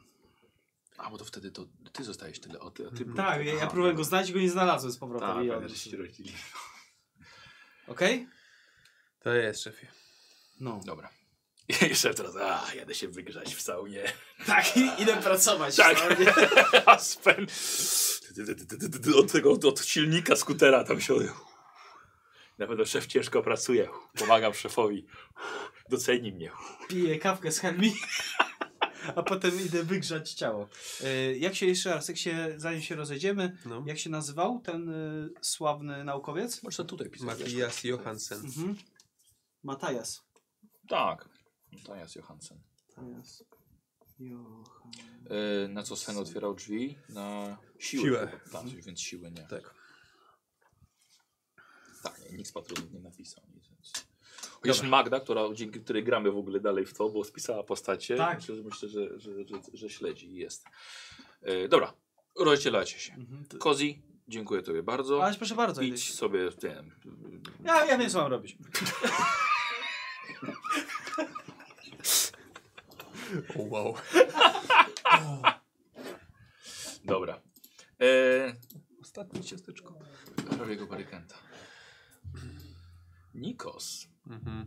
[0.98, 2.88] A, bo to wtedy to ty zostajesz tyle o ty.
[2.88, 3.18] O ty Mhm.
[3.18, 5.48] Tak, ja, ja próbowałem go znaleźć i go nie znalazłem z powrotem.
[5.50, 6.36] Tak, że się rozdzielili.
[7.88, 8.28] Okej?
[9.20, 9.88] To jest, szefie.
[10.60, 10.82] No.
[10.86, 11.21] Dobra.
[11.90, 14.04] Jeszcze teraz, a, jadę się wygrzać w saunie.
[14.46, 15.76] Tak, i- idę pracować.
[15.76, 15.98] Tak.
[16.10, 16.34] no, nie?
[16.86, 17.48] Aspen.
[19.16, 21.14] Od tego, od silnika skutera tam się...
[22.58, 23.90] Na pewno szef ciężko pracuje.
[24.20, 25.06] Pomagam szefowi.
[25.90, 26.52] Doceni mnie.
[26.88, 27.94] Piję kawkę z chemii,
[29.16, 30.70] a potem idę wygrzać ciało.
[31.02, 33.84] Y, Jak się jeszcze raz, jak się, zanim się rozejdziemy, No.
[33.88, 36.62] jak się nazywał ten y, sławny naukowiec?
[36.78, 37.28] To tutaj pisać.
[37.28, 38.40] Matthias Johansen.
[38.46, 38.76] Mhm.
[39.64, 40.22] Matajas.
[40.90, 41.30] Tak.
[41.86, 42.62] To jest Johansen.
[42.98, 43.44] Matajas.
[44.20, 44.92] Johan.
[45.30, 46.98] E, na co Sven otwierał drzwi?
[47.10, 48.04] Na siłę.
[48.04, 48.40] Siłę.
[48.52, 49.48] Tak, więc siłę nie.
[49.48, 49.76] Tak.
[52.04, 53.44] Tak, nikt z patronów nie napisał.
[53.56, 53.94] Nic, więc...
[54.52, 58.38] Chociaż Magda, która, dzięki której gramy w ogóle dalej w to, bo spisała postacie, Tak.
[58.38, 60.66] myślę, że, myślę że, że, że, że śledzi i jest.
[61.42, 61.94] E, dobra,
[62.40, 63.14] rozdzielacie się.
[63.14, 63.46] Mhm.
[63.60, 65.24] Kozi, dziękuję Tobie bardzo.
[65.24, 65.82] Ale proszę bardzo.
[65.82, 66.92] Idź sobie, nie wiem,
[67.64, 68.58] Ja, ja wiem, co mam robić.
[73.60, 73.96] O, wow.
[77.06, 77.42] dobra.
[78.02, 78.56] E,
[79.02, 80.00] Ostatnie ciasteczko.
[80.58, 81.36] prawie barykanta.
[83.34, 84.08] Nikos.
[84.28, 84.66] Mhm.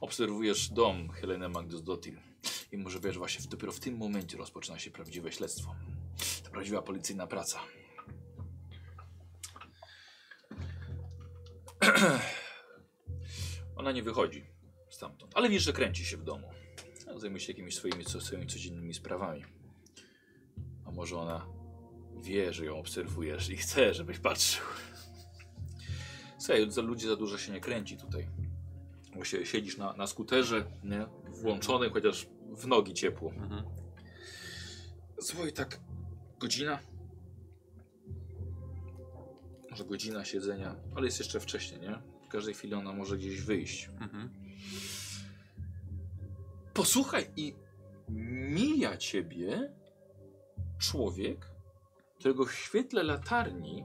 [0.00, 2.20] Obserwujesz dom Heleny Magdosdottir
[2.72, 5.74] i może wiesz, właśnie w, dopiero w tym momencie rozpoczyna się prawdziwe śledztwo.
[6.44, 7.60] To prawdziwa policyjna praca.
[13.76, 14.46] Ona nie wychodzi
[14.90, 16.50] stamtąd, ale wiesz, że kręci się w domu.
[17.16, 19.44] Zajmuje się jakimiś swoimi, swoimi codziennymi sprawami.
[20.84, 21.46] A może ona
[22.22, 24.64] wie, że ją obserwujesz i chce, żebyś patrzył.
[26.38, 28.28] Słuchaj, za ludzie za dużo się nie kręci tutaj.
[29.14, 31.06] Właśnie siedzisz na, na skuterze, nie?
[31.42, 33.30] Włączony, chociaż w nogi ciepło.
[33.30, 33.64] Mhm.
[35.20, 35.80] Słuchaj, tak
[36.38, 36.78] godzina?
[39.70, 41.98] Może godzina siedzenia, ale jest jeszcze wcześnie, nie?
[42.26, 43.88] W każdej chwili ona może gdzieś wyjść.
[44.00, 44.30] Mhm.
[46.76, 47.54] Posłuchaj i
[48.54, 49.74] mija ciebie
[50.78, 51.50] człowiek,
[52.18, 53.84] którego w świetle latarni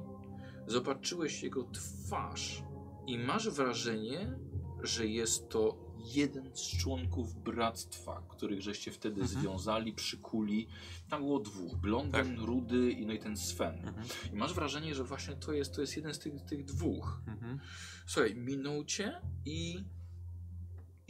[0.68, 2.64] zobaczyłeś jego twarz
[3.08, 4.40] i masz wrażenie,
[4.84, 9.42] że jest to jeden z członków bractwa, których żeście wtedy Mhm.
[9.42, 10.68] związali, przykuli.
[11.10, 13.88] Tam było dwóch, blondyn, rudy i no i ten Sven.
[13.88, 14.08] Mhm.
[14.34, 17.22] I masz wrażenie, że właśnie to jest, to jest jeden z tych, tych dwóch.
[17.28, 17.60] Mhm.
[18.06, 19.84] Słuchaj, minął cię i,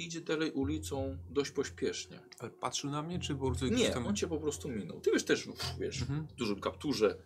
[0.05, 2.19] idzie dalej ulicą dość pośpiesznie.
[2.39, 4.07] Ale patrzył na mnie, czy po prostu Nie, tam...
[4.07, 5.01] on cię po prostu minął.
[5.01, 5.49] Ty wiesz też,
[5.80, 6.27] wiesz, Mhm.
[6.27, 7.17] w dużym kapturze,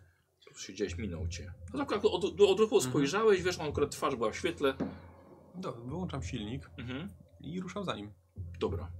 [0.56, 1.52] siedziałeś, minął cię.
[1.74, 2.82] No tak, od, od, od ruchu Mhm.
[2.92, 4.74] spojrzałeś, wiesz, on akurat twarz była w świetle.
[5.54, 7.10] Dobra, wyłączam silnik Mhm.
[7.40, 8.12] i ruszam za nim.
[8.60, 8.92] Dobra.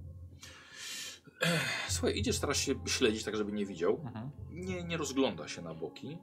[1.89, 4.01] Słuchaj, idziesz, starasz się śledzić tak, żeby nie widział.
[4.05, 4.29] Mhm.
[4.51, 6.17] Nie, nie rozgląda się na boki.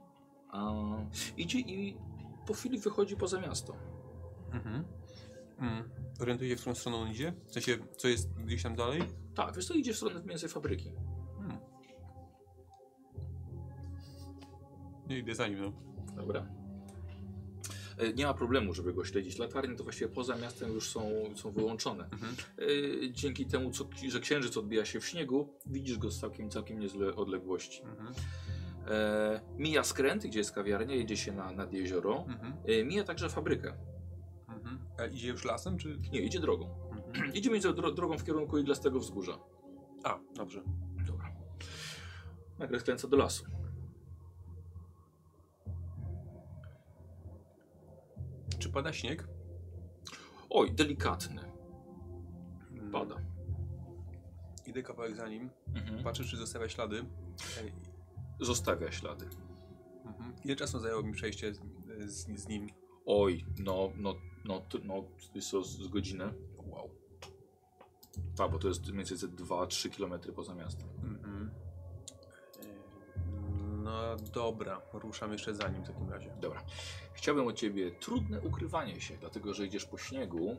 [0.51, 0.73] A
[1.37, 1.97] idzie i
[2.47, 3.75] po chwili wychodzi poza miasto.
[4.51, 4.83] Mhm.
[5.59, 5.89] Mm.
[6.19, 7.33] Orientuje się, w którą stronę on idzie?
[7.47, 9.01] W sensie, co jest gdzieś tam dalej?
[9.35, 10.91] Tak, wiesz, to idzie w stronę mniej więcej fabryki.
[11.37, 11.57] Hmm.
[15.07, 15.73] Nie idę za nim, no.
[16.15, 16.47] Dobra.
[17.97, 19.37] E, Nie ma problemu, żeby go śledzić.
[19.37, 22.03] Latarnie to właściwie poza miastem już są, są wyłączone.
[22.03, 22.35] Mhm.
[22.59, 26.79] E, Dzięki temu, co, że księżyc odbija się w śniegu, widzisz go z całkiem, całkiem
[26.79, 27.81] niezłej odległości.
[27.83, 28.13] Mhm.
[28.87, 32.25] E, mija skręt, gdzie jest kawiarnia, jedzie się na, nad jezioro.
[32.27, 32.53] Mhm.
[32.87, 33.73] Mija także fabrykę.
[34.99, 35.99] A idzie już lasem, czy...
[36.11, 36.89] Nie, idzie drogą.
[36.91, 37.33] Mhm.
[37.37, 39.39] Idzie między dro drogą w kierunku Iglastego Wzgórza.
[40.03, 40.61] A, dobrze.
[41.07, 41.35] Dobra.
[42.59, 43.45] Nagle skręca do lasu.
[48.59, 49.27] Czy pada śnieg?
[50.49, 51.41] Oj, delikatny.
[52.71, 52.91] Mm.
[52.91, 53.15] Pada.
[54.65, 56.03] Idę kawałek za nim, Mhm.
[56.03, 57.05] patrzę, czy zostawia ślady.
[57.61, 57.73] Ej,
[58.39, 59.25] Zostawia ślady.
[60.05, 60.33] Mhm.
[60.43, 61.59] Ile czasu zajęło mi przejście z,
[62.05, 62.67] z, z nim?
[63.05, 65.03] Oj, no, no, no, to- no,
[65.35, 66.33] jest to z, godzinę.
[66.67, 66.89] Wow.
[68.37, 70.87] Tak, bo to jest mniej więcej 2-3 km poza miastem.
[71.03, 71.51] Mhm.
[72.63, 72.75] Ej,
[73.83, 76.35] No dobra, ruszam jeszcze za nim w takim razie.
[76.41, 76.63] Dobra.
[77.13, 80.57] Chciałbym od ciebie trudne ukrywanie się, dlatego że idziesz po śniegu.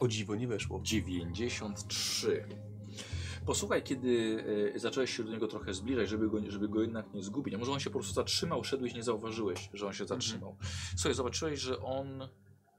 [0.00, 0.80] O dziwo, nie weszło.
[0.82, 2.46] 93.
[3.50, 7.22] Posłuchaj, kiedy e, zacząłeś się do niego trochę zbliżać, żeby go, żeby go jednak nie
[7.22, 7.54] zgubić.
[7.54, 10.56] A może on się po prostu zatrzymał, szedłeś, nie zauważyłeś, że on się zatrzymał.
[10.96, 12.28] Słuchaj, zobaczyłeś, że on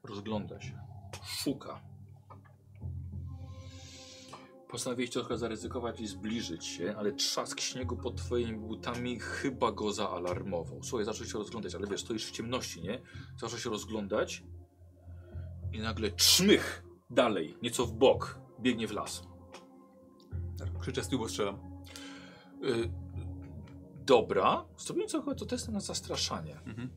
[0.03, 0.79] rozgląda się,
[1.25, 1.81] szuka.
[4.69, 10.83] Postanowiłeś trochę zaryzykować i zbliżyć się, ale trzask śniegu pod twoimi butami chyba go zaalarmował.
[10.83, 13.01] Słuchaj, zaczął się rozglądać, ale wiesz, stoisz w ciemności, nie?
[13.37, 14.43] Zaczął się rozglądać
[15.73, 19.30] i nagle czmych dalej, nieco w bok, biegnie w las.
[20.79, 21.55] Krzyczę z tyłu, bo strzelam.
[22.63, 22.89] Y,
[24.05, 26.59] dobra, zrobimy trochę to testem na zastraszanie.
[26.65, 26.89] Mhm.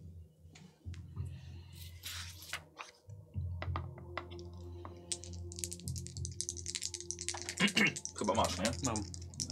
[8.19, 8.71] Chyba masz, nie?
[8.85, 8.97] Mam,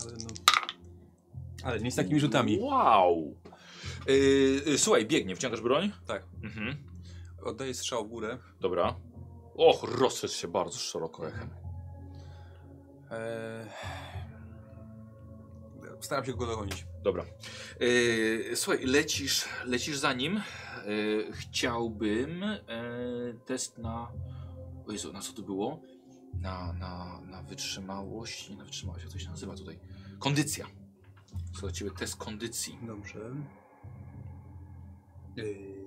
[0.02, 0.28] ale no...
[1.64, 2.58] Ale nie z takimi rzutami.
[2.60, 3.36] Wow!
[4.08, 4.12] Y,
[4.66, 5.92] y, słuchaj, biegnie, wciągasz broń?
[6.06, 6.26] Tak.
[6.42, 6.76] Mhm.
[7.42, 8.38] Oddaję strzał w górę.
[8.60, 8.96] Dobra.
[9.54, 11.61] Och, rozszedł się bardzo szeroko echem.
[13.12, 13.66] Eee...
[16.00, 16.86] Staram się go dogonić.
[17.02, 17.24] Dobra.
[17.82, 20.40] Y, słuchaj, lecisz, lecisz za nim.
[20.86, 22.44] Y, chciałbym
[23.46, 24.12] test na...
[24.86, 25.80] O Jezu, na co to było?
[26.40, 29.78] Na, na, na wytrzymałość, nie na wytrzymałość, jak to się nazywa tutaj?
[30.18, 30.66] Kondycja.
[31.52, 32.78] Słuchaj, ciebie test kondycji.
[32.82, 33.20] Dobrze.
[35.38, 35.82] Eee...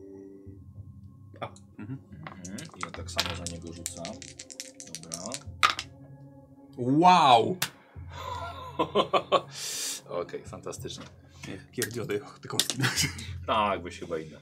[1.41, 1.49] A.
[1.77, 1.99] Mhm.
[2.47, 2.57] Mhm.
[2.77, 4.15] I ja tak samo za niego rzucam.
[5.03, 5.54] Dobra.
[6.77, 7.57] Wow!
[10.21, 11.05] Okej, fantastycznie.
[11.71, 12.77] Pierdziody, te kostki.
[13.47, 14.39] Tak, byś chyba inne.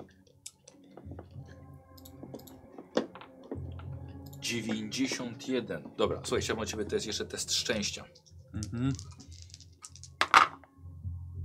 [4.41, 5.83] 91.
[5.97, 8.05] Dobra, słuchaj, chciałbym od ciebie test, jeszcze test szczęścia.
[8.53, 8.93] Mhm.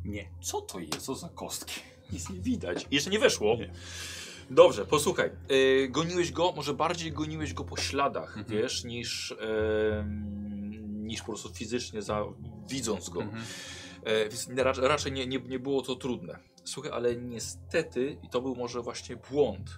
[0.04, 0.28] Nie.
[0.42, 0.98] Co to jest?
[0.98, 1.80] Co za kostki?
[2.12, 2.86] Nic nie widać.
[2.90, 3.56] Jeszcze nie weszło.
[3.56, 3.70] Nie.
[4.50, 5.30] Dobrze, posłuchaj.
[5.48, 8.46] Yy, goniłeś go, może bardziej goniłeś go po śladach, Mhm.
[8.62, 10.67] wiesz, niż, em,
[11.08, 12.24] niż po prostu fizycznie za,
[12.68, 13.22] widząc go.
[13.22, 13.42] Mhm.
[14.04, 16.38] E, więc nie- rac- raczej nie, nie, nie było to trudne.
[16.64, 19.70] Słuchaj, ale niestety, i to był może właśnie błąd,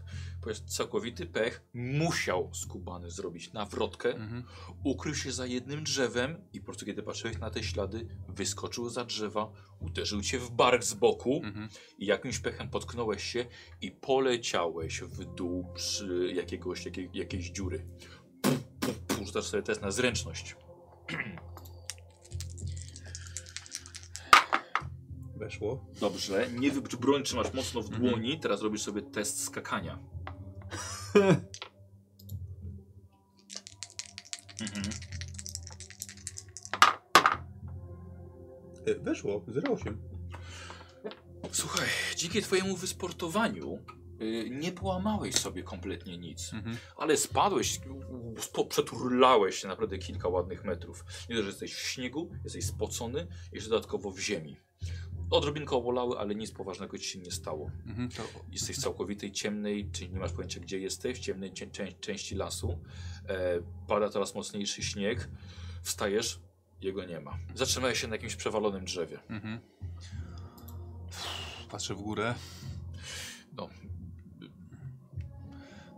[0.47, 4.45] jest całkowity pech, musiał skubany zrobić nawrotkę, Mhm.
[4.85, 9.05] ukrył się za jednym drzewem i po prostu kiedy patrzyłeś na te ślady, wyskoczył za
[9.05, 11.69] drzewa, uderzył cię w bark z boku Mhm.
[11.99, 13.47] i jakimś pechem potknąłeś się
[13.81, 17.87] i poleciałeś w dół przy jakiegoś, jakiej, jakiejś dziury.
[18.43, 20.57] Puf, puf, puf, Rzucasz sobie test na zręczność.
[25.37, 25.87] Weszło.
[26.01, 29.99] Dobrze, nie wybrz broń trzymasz mocno w dłoni, teraz robisz sobie test skakania.
[34.61, 34.85] Mhm.
[38.87, 39.97] E, Weszło, 0,8.
[41.53, 43.79] Słuchaj, dzięki twojemu wysportowaniu
[44.51, 46.77] nie połamałeś sobie kompletnie nic, Mhm.
[46.97, 47.81] ale spadłeś,
[48.69, 51.05] przeturlałeś się naprawdę kilka ładnych metrów.
[51.29, 54.57] Nie dość, że jesteś w śniegu, jesteś spocony, jeszcze dodatkowo w ziemi.
[55.31, 57.71] odrobinkę obolały, ale nic poważnego ci się nie stało.
[57.87, 61.67] Mhm, to, Jesteś w całkowitej ciemnej, czyli nie masz pojęcia gdzie jesteś, w ciemnej cię,
[61.67, 62.79] czę, części lasu.
[63.29, 65.29] E, pada teraz mocniejszy śnieg.
[65.83, 66.41] Wstajesz,
[66.81, 67.39] jego nie ma.
[67.55, 69.19] Zatrzymałeś się na jakimś przewalonym drzewie.
[69.29, 69.61] mhm.
[71.71, 72.35] Patrzę w górę.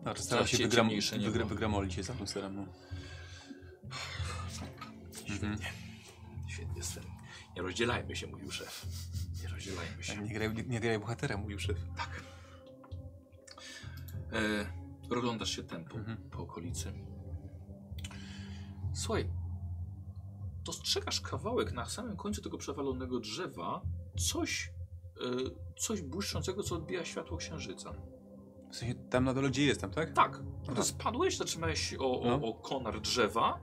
[0.05, 1.33] No, to staram się wygram, ciemniejsze niebo.
[1.33, 2.67] wygra, wygramolić się za tą sterem.
[5.29, 5.57] Mhm.
[5.59, 5.73] świetnie.
[6.49, 7.05] Świetnie, Sven.
[7.57, 8.87] Nie rozdzielajmy się, mówił szef.
[9.43, 10.17] Nie rozdzielajmy się.
[10.19, 11.77] Nie graj, nie graj bohatera, mówił szef.
[11.97, 12.23] Tak.
[14.33, 14.67] E,
[15.11, 16.31] rozglądasz się tempą Mhm.
[16.31, 16.93] po okolicy.
[18.95, 19.31] Słuchaj,
[20.65, 23.83] dostrzegasz kawałek na samym końcu tego przewalonego drzewa
[24.19, 24.71] coś,
[25.17, 25.21] e,
[25.79, 27.95] coś błyszczącego, co odbija światło księżyca.
[28.73, 30.13] W sensie tam na dole, gdzie jestem, tak?
[30.13, 30.73] Tak, Aha.
[30.77, 32.35] to spadłeś, zatrzymałeś się o, No.
[32.35, 33.61] o, o konar drzewa,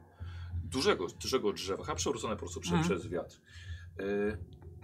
[0.63, 2.83] dużego, dużego drzewa, chyba przewrócone po prostu Mhm.
[2.83, 3.41] przez wiatr.
[3.99, 4.03] E,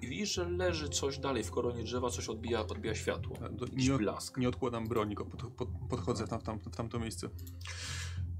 [0.01, 3.35] I widzisz, że leży coś dalej w koronie drzewa, coś odbija, odbija światło.
[3.59, 4.37] To Jakiś Nie, blask.
[4.37, 7.27] nie odkładam broni, pod, pod, podchodzę tam, tam, w tamto miejsce.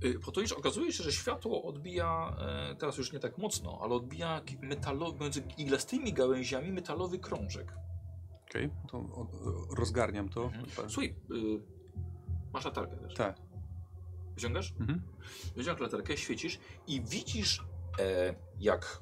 [0.04, 2.36] Y, to już okazuje się, że światło odbija,
[2.72, 7.74] e, teraz już nie tak mocno, ale odbija metalowy, między iglastymi gałęziami metalowy krążek.
[8.50, 9.28] Okej, to o,
[9.78, 10.52] rozgarniam to.
[10.88, 11.75] Słuchaj, y,
[12.56, 13.14] masz latarkę też.
[13.14, 13.36] Tak.
[14.36, 14.74] Wyciągasz?
[14.80, 15.02] Mhm.
[15.56, 17.64] Wyciągasz latarkę, świecisz i widzisz
[18.00, 19.02] e, jak,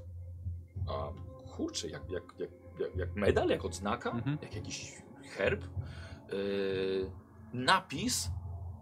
[0.87, 1.09] a,
[1.51, 2.49] kurczę, jak, jak, jak,
[2.79, 4.37] jak, jak medal, jak odznaka, Mhm.
[4.41, 4.93] jak jakiś
[5.37, 5.67] herb, e,
[7.53, 8.29] napis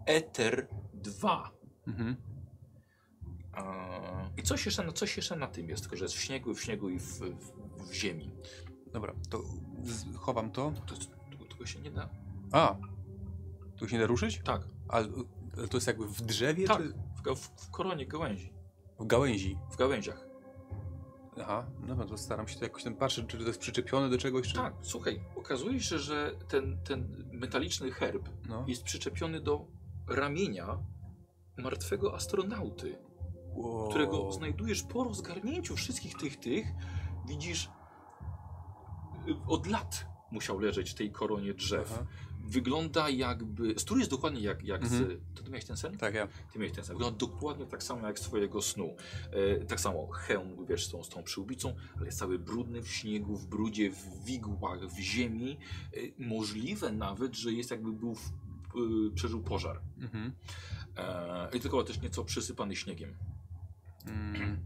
[0.06, 1.50] Ether 2.
[1.86, 2.16] Mhm.
[4.36, 6.62] I coś jeszcze, na- coś jeszcze na tym jest, tylko że jest w śniegu, w
[6.62, 7.52] śniegu i w, w,
[7.90, 8.30] w ziemi.
[8.92, 9.42] Dobra, to
[10.16, 10.72] chowam to.
[10.86, 12.08] To, to, tego się nie da.
[12.52, 12.76] A!
[13.82, 14.40] Tu się nie da ruszyć?
[14.44, 15.08] Tak, Ale
[15.56, 16.92] ale to jest jakby w drzewie, tak, czy
[17.34, 18.52] w, w, koronie gałęzi,
[19.00, 19.58] w gałęzi?
[19.72, 20.26] w gałęziach.
[21.40, 24.48] Aha, no to staram się to jakoś ten patrzeć, czy to jest przyczepione do czegoś,
[24.48, 24.54] czy...
[24.54, 28.64] Tak, słuchaj, okazuje się, że ten, ten metaliczny herb No.
[28.68, 29.66] jest przyczepiony do
[30.08, 30.78] ramienia
[31.58, 32.98] martwego astronauty,
[33.54, 33.88] Wow.
[33.88, 36.66] którego znajdujesz po rozgarnięciu wszystkich tych tych,
[37.28, 37.70] widzisz
[39.28, 41.92] y, od lat musiał leżeć w tej koronie drzew.
[41.94, 42.06] Aha.
[42.44, 45.04] Wygląda jakby, strój jest dokładnie jak, jak Mhm.
[45.04, 45.98] z, to ty miałeś ten sen?
[45.98, 46.28] Tak, ja.
[46.52, 46.96] Ty miałeś ten sen.
[46.96, 48.96] Wygląda dokładnie tak samo jak z twojego snu.
[49.30, 52.88] E, tak samo hełm, wiesz, z tą, z tą przyłbicą, ale jest cały brudny w
[52.88, 55.58] śniegu, w brudzie, w wigłach, w ziemi.
[55.92, 59.80] E, możliwe nawet, że jest jakby był, w, e, przeżył pożar.
[59.98, 60.32] Mhm.
[60.96, 63.14] E, I tylko też nieco przysypany śniegiem.
[64.06, 64.58] Mm.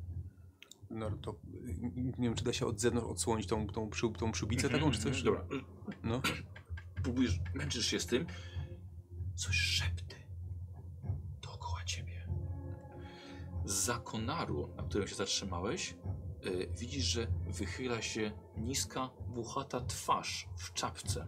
[0.90, 4.32] No to y, nie wiem, czy da się od zewnątrz odsłonić tą, tą, przy, tą
[4.32, 5.22] przybicę taką, czy coś?
[5.22, 5.44] Dobra.
[6.04, 6.22] No.
[7.06, 8.26] Próbujesz, męczysz się z tym.
[9.34, 10.14] Coś szepty
[11.42, 12.28] dookoła ciebie.
[13.64, 15.94] Za konaru, na którym się zatrzymałeś,
[16.46, 21.26] y, widzisz, że wychyla się niska, włochata twarz w czapce.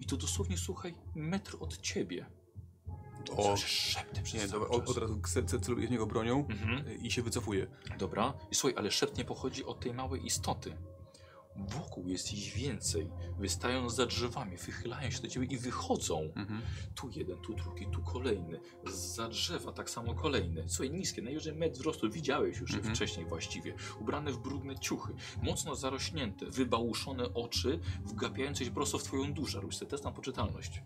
[0.00, 2.26] I to dosłownie, słuchaj, metr od ciebie.
[3.36, 7.00] O, Coś szepty przez nie, dobra, od, od razu chcę celuję w niego bronią Mhm.
[7.02, 7.66] i się wycofuję.
[7.98, 8.34] Dobra.
[8.50, 10.76] I słuchaj, ale szept nie pochodzi od tej małej istoty.
[11.56, 13.10] Wokół jest ich więcej.
[13.38, 16.20] Wystają za drzewami, wychylają się do ciebie i wychodzą.
[16.36, 16.62] Mhm.
[16.94, 18.60] Tu jeden, tu drugi, tu kolejny.
[18.86, 20.64] Za drzewa tak samo kolejny.
[20.66, 22.10] Słuchaj, niskie, najwyżej metr wzrostu.
[22.10, 22.94] Widziałeś już je Mhm.
[22.94, 23.74] wcześniej właściwie.
[24.00, 25.14] Ubrane w brudne ciuchy.
[25.42, 29.60] Mocno zarośnięte, wybałuszone oczy, wgapiające się prosto w twoją duszę.
[29.60, 30.82] Rób sobie test na poczytalność.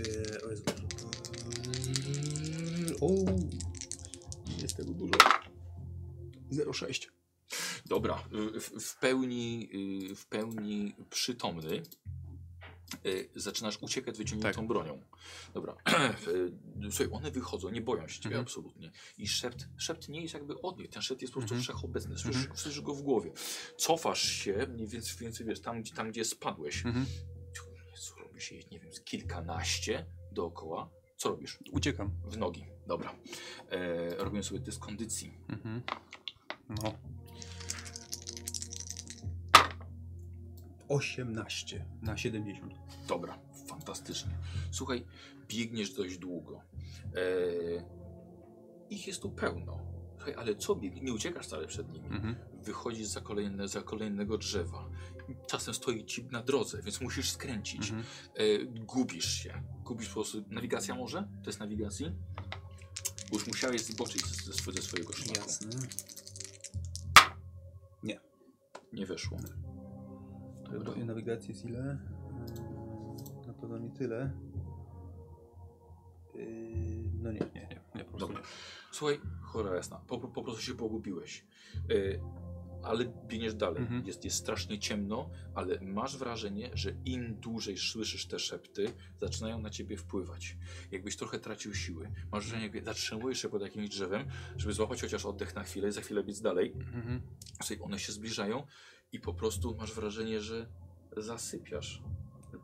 [0.00, 0.64] Eee, o Jezu.
[3.00, 3.08] O,
[4.62, 5.12] jest tego dużo.
[6.52, 7.06] 0,6.
[7.86, 8.22] Dobra,
[8.56, 9.68] y, w, w, pełni,
[10.10, 11.82] y, w pełni przytomny
[13.06, 14.66] y, zaczynasz uciekać wyciągniętą Tak.
[14.68, 15.02] bronią.
[15.54, 15.76] Dobra,
[16.90, 18.42] słuchaj, one wychodzą, nie boją się ciebie Mhm.
[18.44, 18.90] absolutnie.
[19.18, 21.62] I szept, szept nie jest jakby od nich, ten szept jest po prostu Mhm.
[21.62, 22.58] wszechobecny, słyszysz, Mhm.
[22.58, 23.32] słyszysz go w głowie.
[23.78, 26.86] Cofasz się, mniej więcej, więcej wiesz, tam, gdzie- tam gdzie spadłeś.
[26.86, 27.06] Mhm.
[27.92, 30.90] Jezu, robi się, nie wiem, kilkanaście dookoła.
[31.16, 31.58] Co robisz?
[31.72, 32.10] Uciekam.
[32.24, 32.66] W nogi.
[32.86, 33.14] Dobra.
[33.70, 35.38] E, robimy sobie test kondycji.
[35.48, 35.82] Mhm.
[36.68, 36.94] No.
[40.88, 42.74] 18 na 70.
[43.08, 43.38] Dobra,
[43.68, 44.38] fantastycznie.
[44.70, 45.04] Słuchaj,
[45.48, 46.60] biegniesz dość długo.
[47.16, 47.84] Eee,
[48.90, 49.78] ich jest tu pełno.
[50.16, 51.00] Słuchaj, ale co biegnie?
[51.00, 52.06] Nie uciekasz wcale przed nimi.
[52.06, 52.36] Mhm.
[52.62, 54.90] Wychodzisz za, kolejne, za kolejnego drzewa.
[55.46, 57.90] Czasem stoi ci na drodze, więc musisz skręcić.
[57.90, 58.04] Mhm.
[58.36, 59.62] Eee, gubisz się.
[59.84, 60.44] Gubisz po prostu.
[60.50, 61.28] Nawigacja może?
[61.42, 62.12] To jest nawigacji?
[63.30, 65.40] Bo już musiałeś zboczyć ze, ze, ze swojego szlaku.
[65.40, 65.70] Jasne.
[68.96, 69.38] Nie weszło.
[70.72, 71.04] Dobra.
[71.04, 71.98] Nawigacji jest ile?
[73.40, 74.30] Yy, Na pewno nie tyle.
[76.34, 78.42] Yy, No nie, nie, nie, nie po prostu Dobra.
[78.92, 81.46] Słuchaj, chora jasna, po, po prostu się pogubiłeś.
[82.82, 83.82] Ale biegniesz dalej.
[83.82, 84.06] Mhm.
[84.06, 89.70] Jest, jest strasznie ciemno, ale masz wrażenie, że im dłużej słyszysz te szepty, zaczynają na
[89.70, 90.56] ciebie wpływać.
[90.90, 92.12] Jakbyś trochę tracił siły.
[92.32, 95.92] Masz wrażenie, jakby zatrzymujesz się pod jakimś drzewem, żeby złapać chociaż oddech na chwilę i
[95.92, 96.72] za chwilę biec dalej.
[96.72, 97.22] Mhm.
[97.62, 98.66] Słuchaj, one się zbliżają
[99.12, 100.66] i po prostu masz wrażenie, że
[101.16, 102.02] zasypiasz.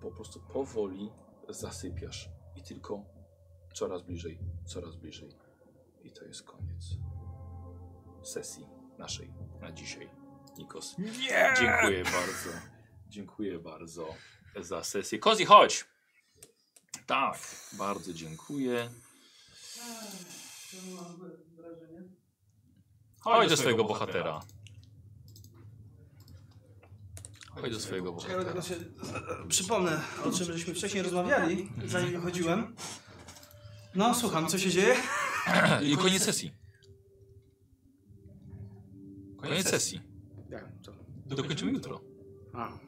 [0.00, 1.10] Po prostu powoli
[1.48, 2.30] zasypiasz.
[2.56, 3.04] I tylko
[3.74, 5.30] coraz bliżej, coraz bliżej.
[6.02, 6.96] I to jest koniec
[8.22, 10.10] sesji naszej na dzisiaj.
[10.58, 10.98] Nikos.
[10.98, 11.54] Nie!
[11.60, 12.50] Dziękuję bardzo.
[13.08, 14.14] Dziękuję bardzo
[14.60, 15.18] za sesję.
[15.18, 15.84] Kozi, chodź!
[17.06, 17.38] Tak,
[17.72, 18.90] bardzo dziękuję.
[23.20, 24.40] Chodź do swojego bohatera.
[27.50, 28.44] Chodź do swojego bohatera.
[28.44, 28.74] tylko się
[29.48, 32.76] przypomnę, o czym żeśmy wcześniej rozmawiali, zanim wychodziłem.
[33.94, 34.94] No, słucham, co się dzieje?
[35.82, 36.61] I koniec sesji.
[39.42, 40.00] Koniec sesji.
[40.50, 40.92] Jak to?
[41.26, 42.00] Dokończymy jutro.
[42.52, 42.78] A,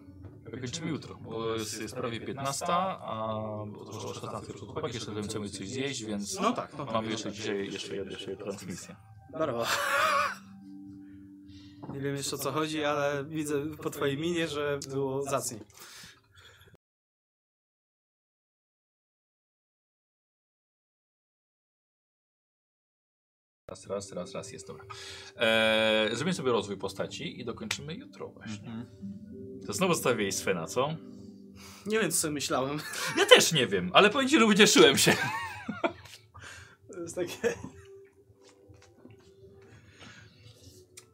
[0.50, 5.49] Dokończymy jutro, bo jest, jest prawie 15, a bo to już 16 chłopaki jeszcze chcemy
[5.49, 6.84] coś zjeść, więc no tak, no.
[6.84, 8.97] mamy jeszcze dzisiaj jeszcze, jeszcze transmisję.
[9.33, 9.65] Brawo.
[11.92, 15.58] Nie wiem jeszcze o co chodzi, ale widzę po twojej minie, że było zacnie.
[23.74, 24.84] Raz, raz, raz, raz jest dobra.
[25.36, 28.68] Eee, zrobimy sobie rozwój postaci i dokończymy jutro właśnie.
[28.68, 28.86] Mhm.
[29.66, 30.96] To znowu stawiłeś Svena, co?
[31.86, 32.78] Nie wiem, co sobie myślałem.
[33.18, 35.16] Ja też nie wiem, ale powiem ci, że ucieszyłem się.
[36.92, 37.54] To jest takie...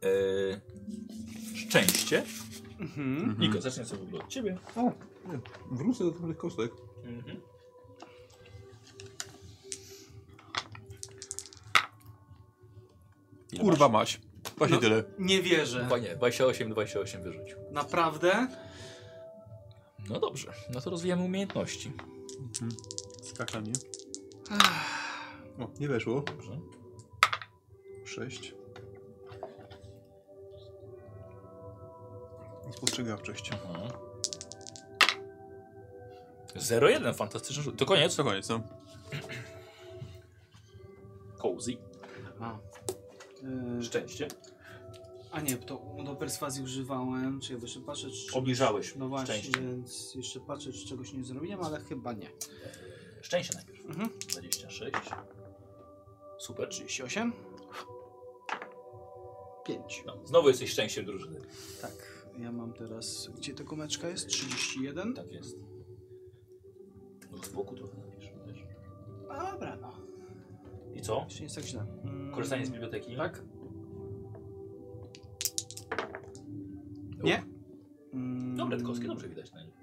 [0.01, 0.61] Eee,
[1.55, 2.23] szczęście.
[2.79, 3.35] Mhm.
[3.39, 4.57] Niko, zacznę sobie w ogóle od ciebie.
[5.71, 6.71] Wrócę do dobrych kostek.
[7.03, 7.41] Mhm.
[13.51, 14.19] Ile Kurwa mać.
[14.57, 14.81] Właśnie No.
[14.81, 15.03] tyle.
[15.19, 15.83] Nie wierzę.
[15.83, 17.57] Chyba nie, 28, 28 wyrzucił.
[17.71, 18.47] Naprawdę?
[20.09, 21.93] No dobrze, no to rozwijamy umiejętności.
[23.23, 23.73] Skakanie.
[25.59, 26.21] O, nie weszło.
[26.21, 26.59] Dobrze.
[28.05, 28.53] Sześć.
[32.69, 33.51] I spostrzegawczość.
[33.51, 33.91] Mhm.
[36.55, 37.77] 0-1, fantastyczny rzut.
[37.77, 38.15] To koniec.
[38.15, 38.61] To koniec, no.
[41.37, 41.77] Cozy.
[42.39, 42.57] A.
[43.79, 44.27] Y, Szczęście.
[45.31, 48.33] a nie, to do perswazji używałem, czy ja jeszcze patrzę, czy...
[48.37, 49.61] Obniżałeś No właśnie, szczęście.
[49.61, 52.29] więc jeszcze patrzę, czy czegoś nie zrobiłem, ale chyba nie.
[53.21, 53.85] Szczęście najpierw.
[53.85, 54.09] Mhm.
[54.29, 54.93] 26.
[56.39, 56.69] Super.
[56.69, 57.33] 38.
[59.65, 60.03] 5.
[60.05, 61.39] No, znowu jesteś szczęściem drużyny.
[61.81, 63.29] Tak, ja mam teraz...
[63.37, 64.27] Gdzie ta gumeczka jest?
[64.27, 65.13] 31.
[65.13, 65.55] Tak jest.
[67.31, 68.25] No, z boku trochę napisz.
[68.47, 68.63] wiesz.
[69.51, 69.93] Dobra, no.
[71.01, 71.21] I co?
[71.25, 71.85] Jeszcze nie jest tak źle.
[72.05, 73.15] Mm, Korzystanie z biblioteki?
[73.15, 73.41] Tak.
[77.23, 77.43] Nie?
[78.13, 79.73] Mm, Dobre, tkowskie dobrze widać na nich.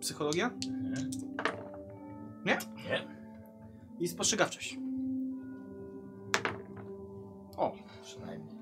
[0.00, 0.50] Psychologia
[0.82, 1.06] Nie.
[2.44, 2.58] Nie?
[2.90, 3.06] Nie.
[3.98, 4.78] i spostrzegawczość.
[7.56, 8.56] O, Przynajmniej.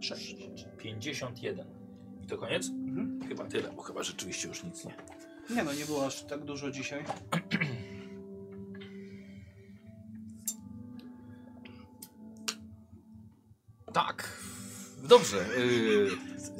[0.00, 0.36] 6.
[0.78, 1.66] 51.
[2.22, 2.68] I to koniec?
[2.68, 3.20] Mhm.
[3.28, 4.94] Chyba tyle, bo chyba rzeczywiście już nic nie.
[5.56, 7.04] Nie no, nie było aż tak dużo dzisiaj.
[13.92, 14.38] Tak.
[15.04, 15.36] Dobrze.
[15.58, 16.08] Yy,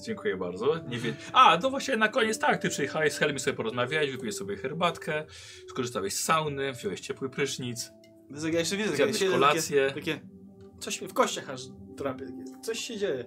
[0.07, 0.79] dziękuję bardzo.
[0.89, 1.15] Nie wie...
[1.33, 5.25] A, no właśnie na koniec tak, ty przyjechałeś z Helmi sobie porozmawiać, wypiłeś sobie herbatkę,
[5.69, 7.91] skorzystałeś z sauny, wziąłeś ciepły prysznic.
[8.53, 9.87] Ja jeszcze widzę, Zjadłeś takie, kolację.
[9.89, 10.21] takie, takie...
[10.81, 11.63] Coś mi w kościach aż
[11.97, 12.25] drapie.
[12.27, 13.25] takie, Coś się dzieje.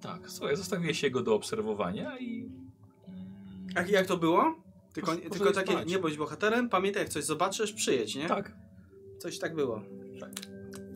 [0.00, 2.50] Tak, słuchaj, zostawiłeś jego do obserwowania i...
[3.76, 4.54] Mm, Jak, to było?
[4.92, 5.88] Tylko, tylko takie, spać.
[5.88, 8.28] nie bądź bohaterem, pamiętaj jak coś zobaczysz, przyjedź, nie?
[8.28, 8.52] Tak.
[9.18, 9.82] Coś tak było.
[10.20, 10.30] Tak.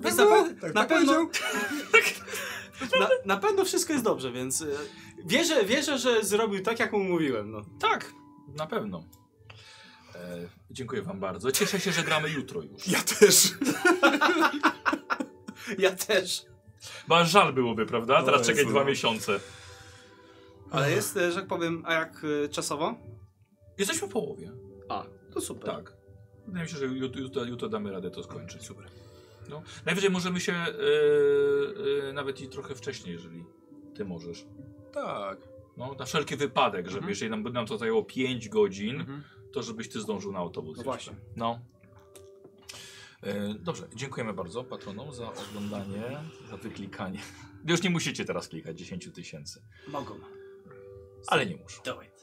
[0.07, 1.13] Więc Tak na, pe- tak- na tak pewno...
[1.15, 3.01] powiedział.
[3.01, 4.77] na, na pewno wszystko jest dobrze, więc y,
[5.27, 7.51] wierzę, wierzę, że zrobił tak, jak mu mówiłem.
[7.51, 7.63] No.
[7.81, 8.13] Tak,
[8.49, 9.05] na pewno.
[10.15, 11.53] E, dziękuję wam bardzo.
[11.53, 12.89] Cieszę się, że gramy jutro już.
[12.89, 13.37] Ja też.
[15.79, 16.45] Ja też.
[17.09, 18.23] Bo aż żal byłoby, prawda?
[18.23, 18.87] Teraz O czekać Jezu, dwa no.
[18.87, 19.41] miesiące.
[20.71, 22.95] Ale jest, y, że tak powiem, a jak y, czasowo?
[23.79, 24.53] Jesteśmy w połowie.
[24.89, 25.05] A,
[25.35, 25.75] to super.
[25.75, 25.93] Tak.
[26.47, 28.63] Wydaje mi się, że jutro, jutro damy radę to skończyć.
[28.63, 28.87] Super.
[29.49, 29.63] No.
[29.87, 30.67] Najwyżej możemy się e,
[32.09, 33.45] e, nawet i trochę wcześniej, jeżeli
[33.95, 34.47] ty możesz.
[34.93, 35.39] Tak.
[35.77, 37.09] No, na wszelki wypadek, żeby Mhm.
[37.11, 39.23] jeżeli nam, nam to zajęło 5 godzin, Mhm.
[39.53, 40.77] to żebyś ty zdążył na autobus.
[40.77, 41.11] No jeszcze.
[41.11, 41.13] właśnie.
[41.37, 41.61] No.
[43.23, 46.03] E, dobrze, dziękujemy bardzo patronom za oglądanie,
[46.51, 47.21] za wyklikanie.
[47.69, 50.15] Już nie musicie teraz klikać 10 tysięcy, Mogą.
[51.27, 51.83] ale nie muszą.
[51.83, 52.16] Do it.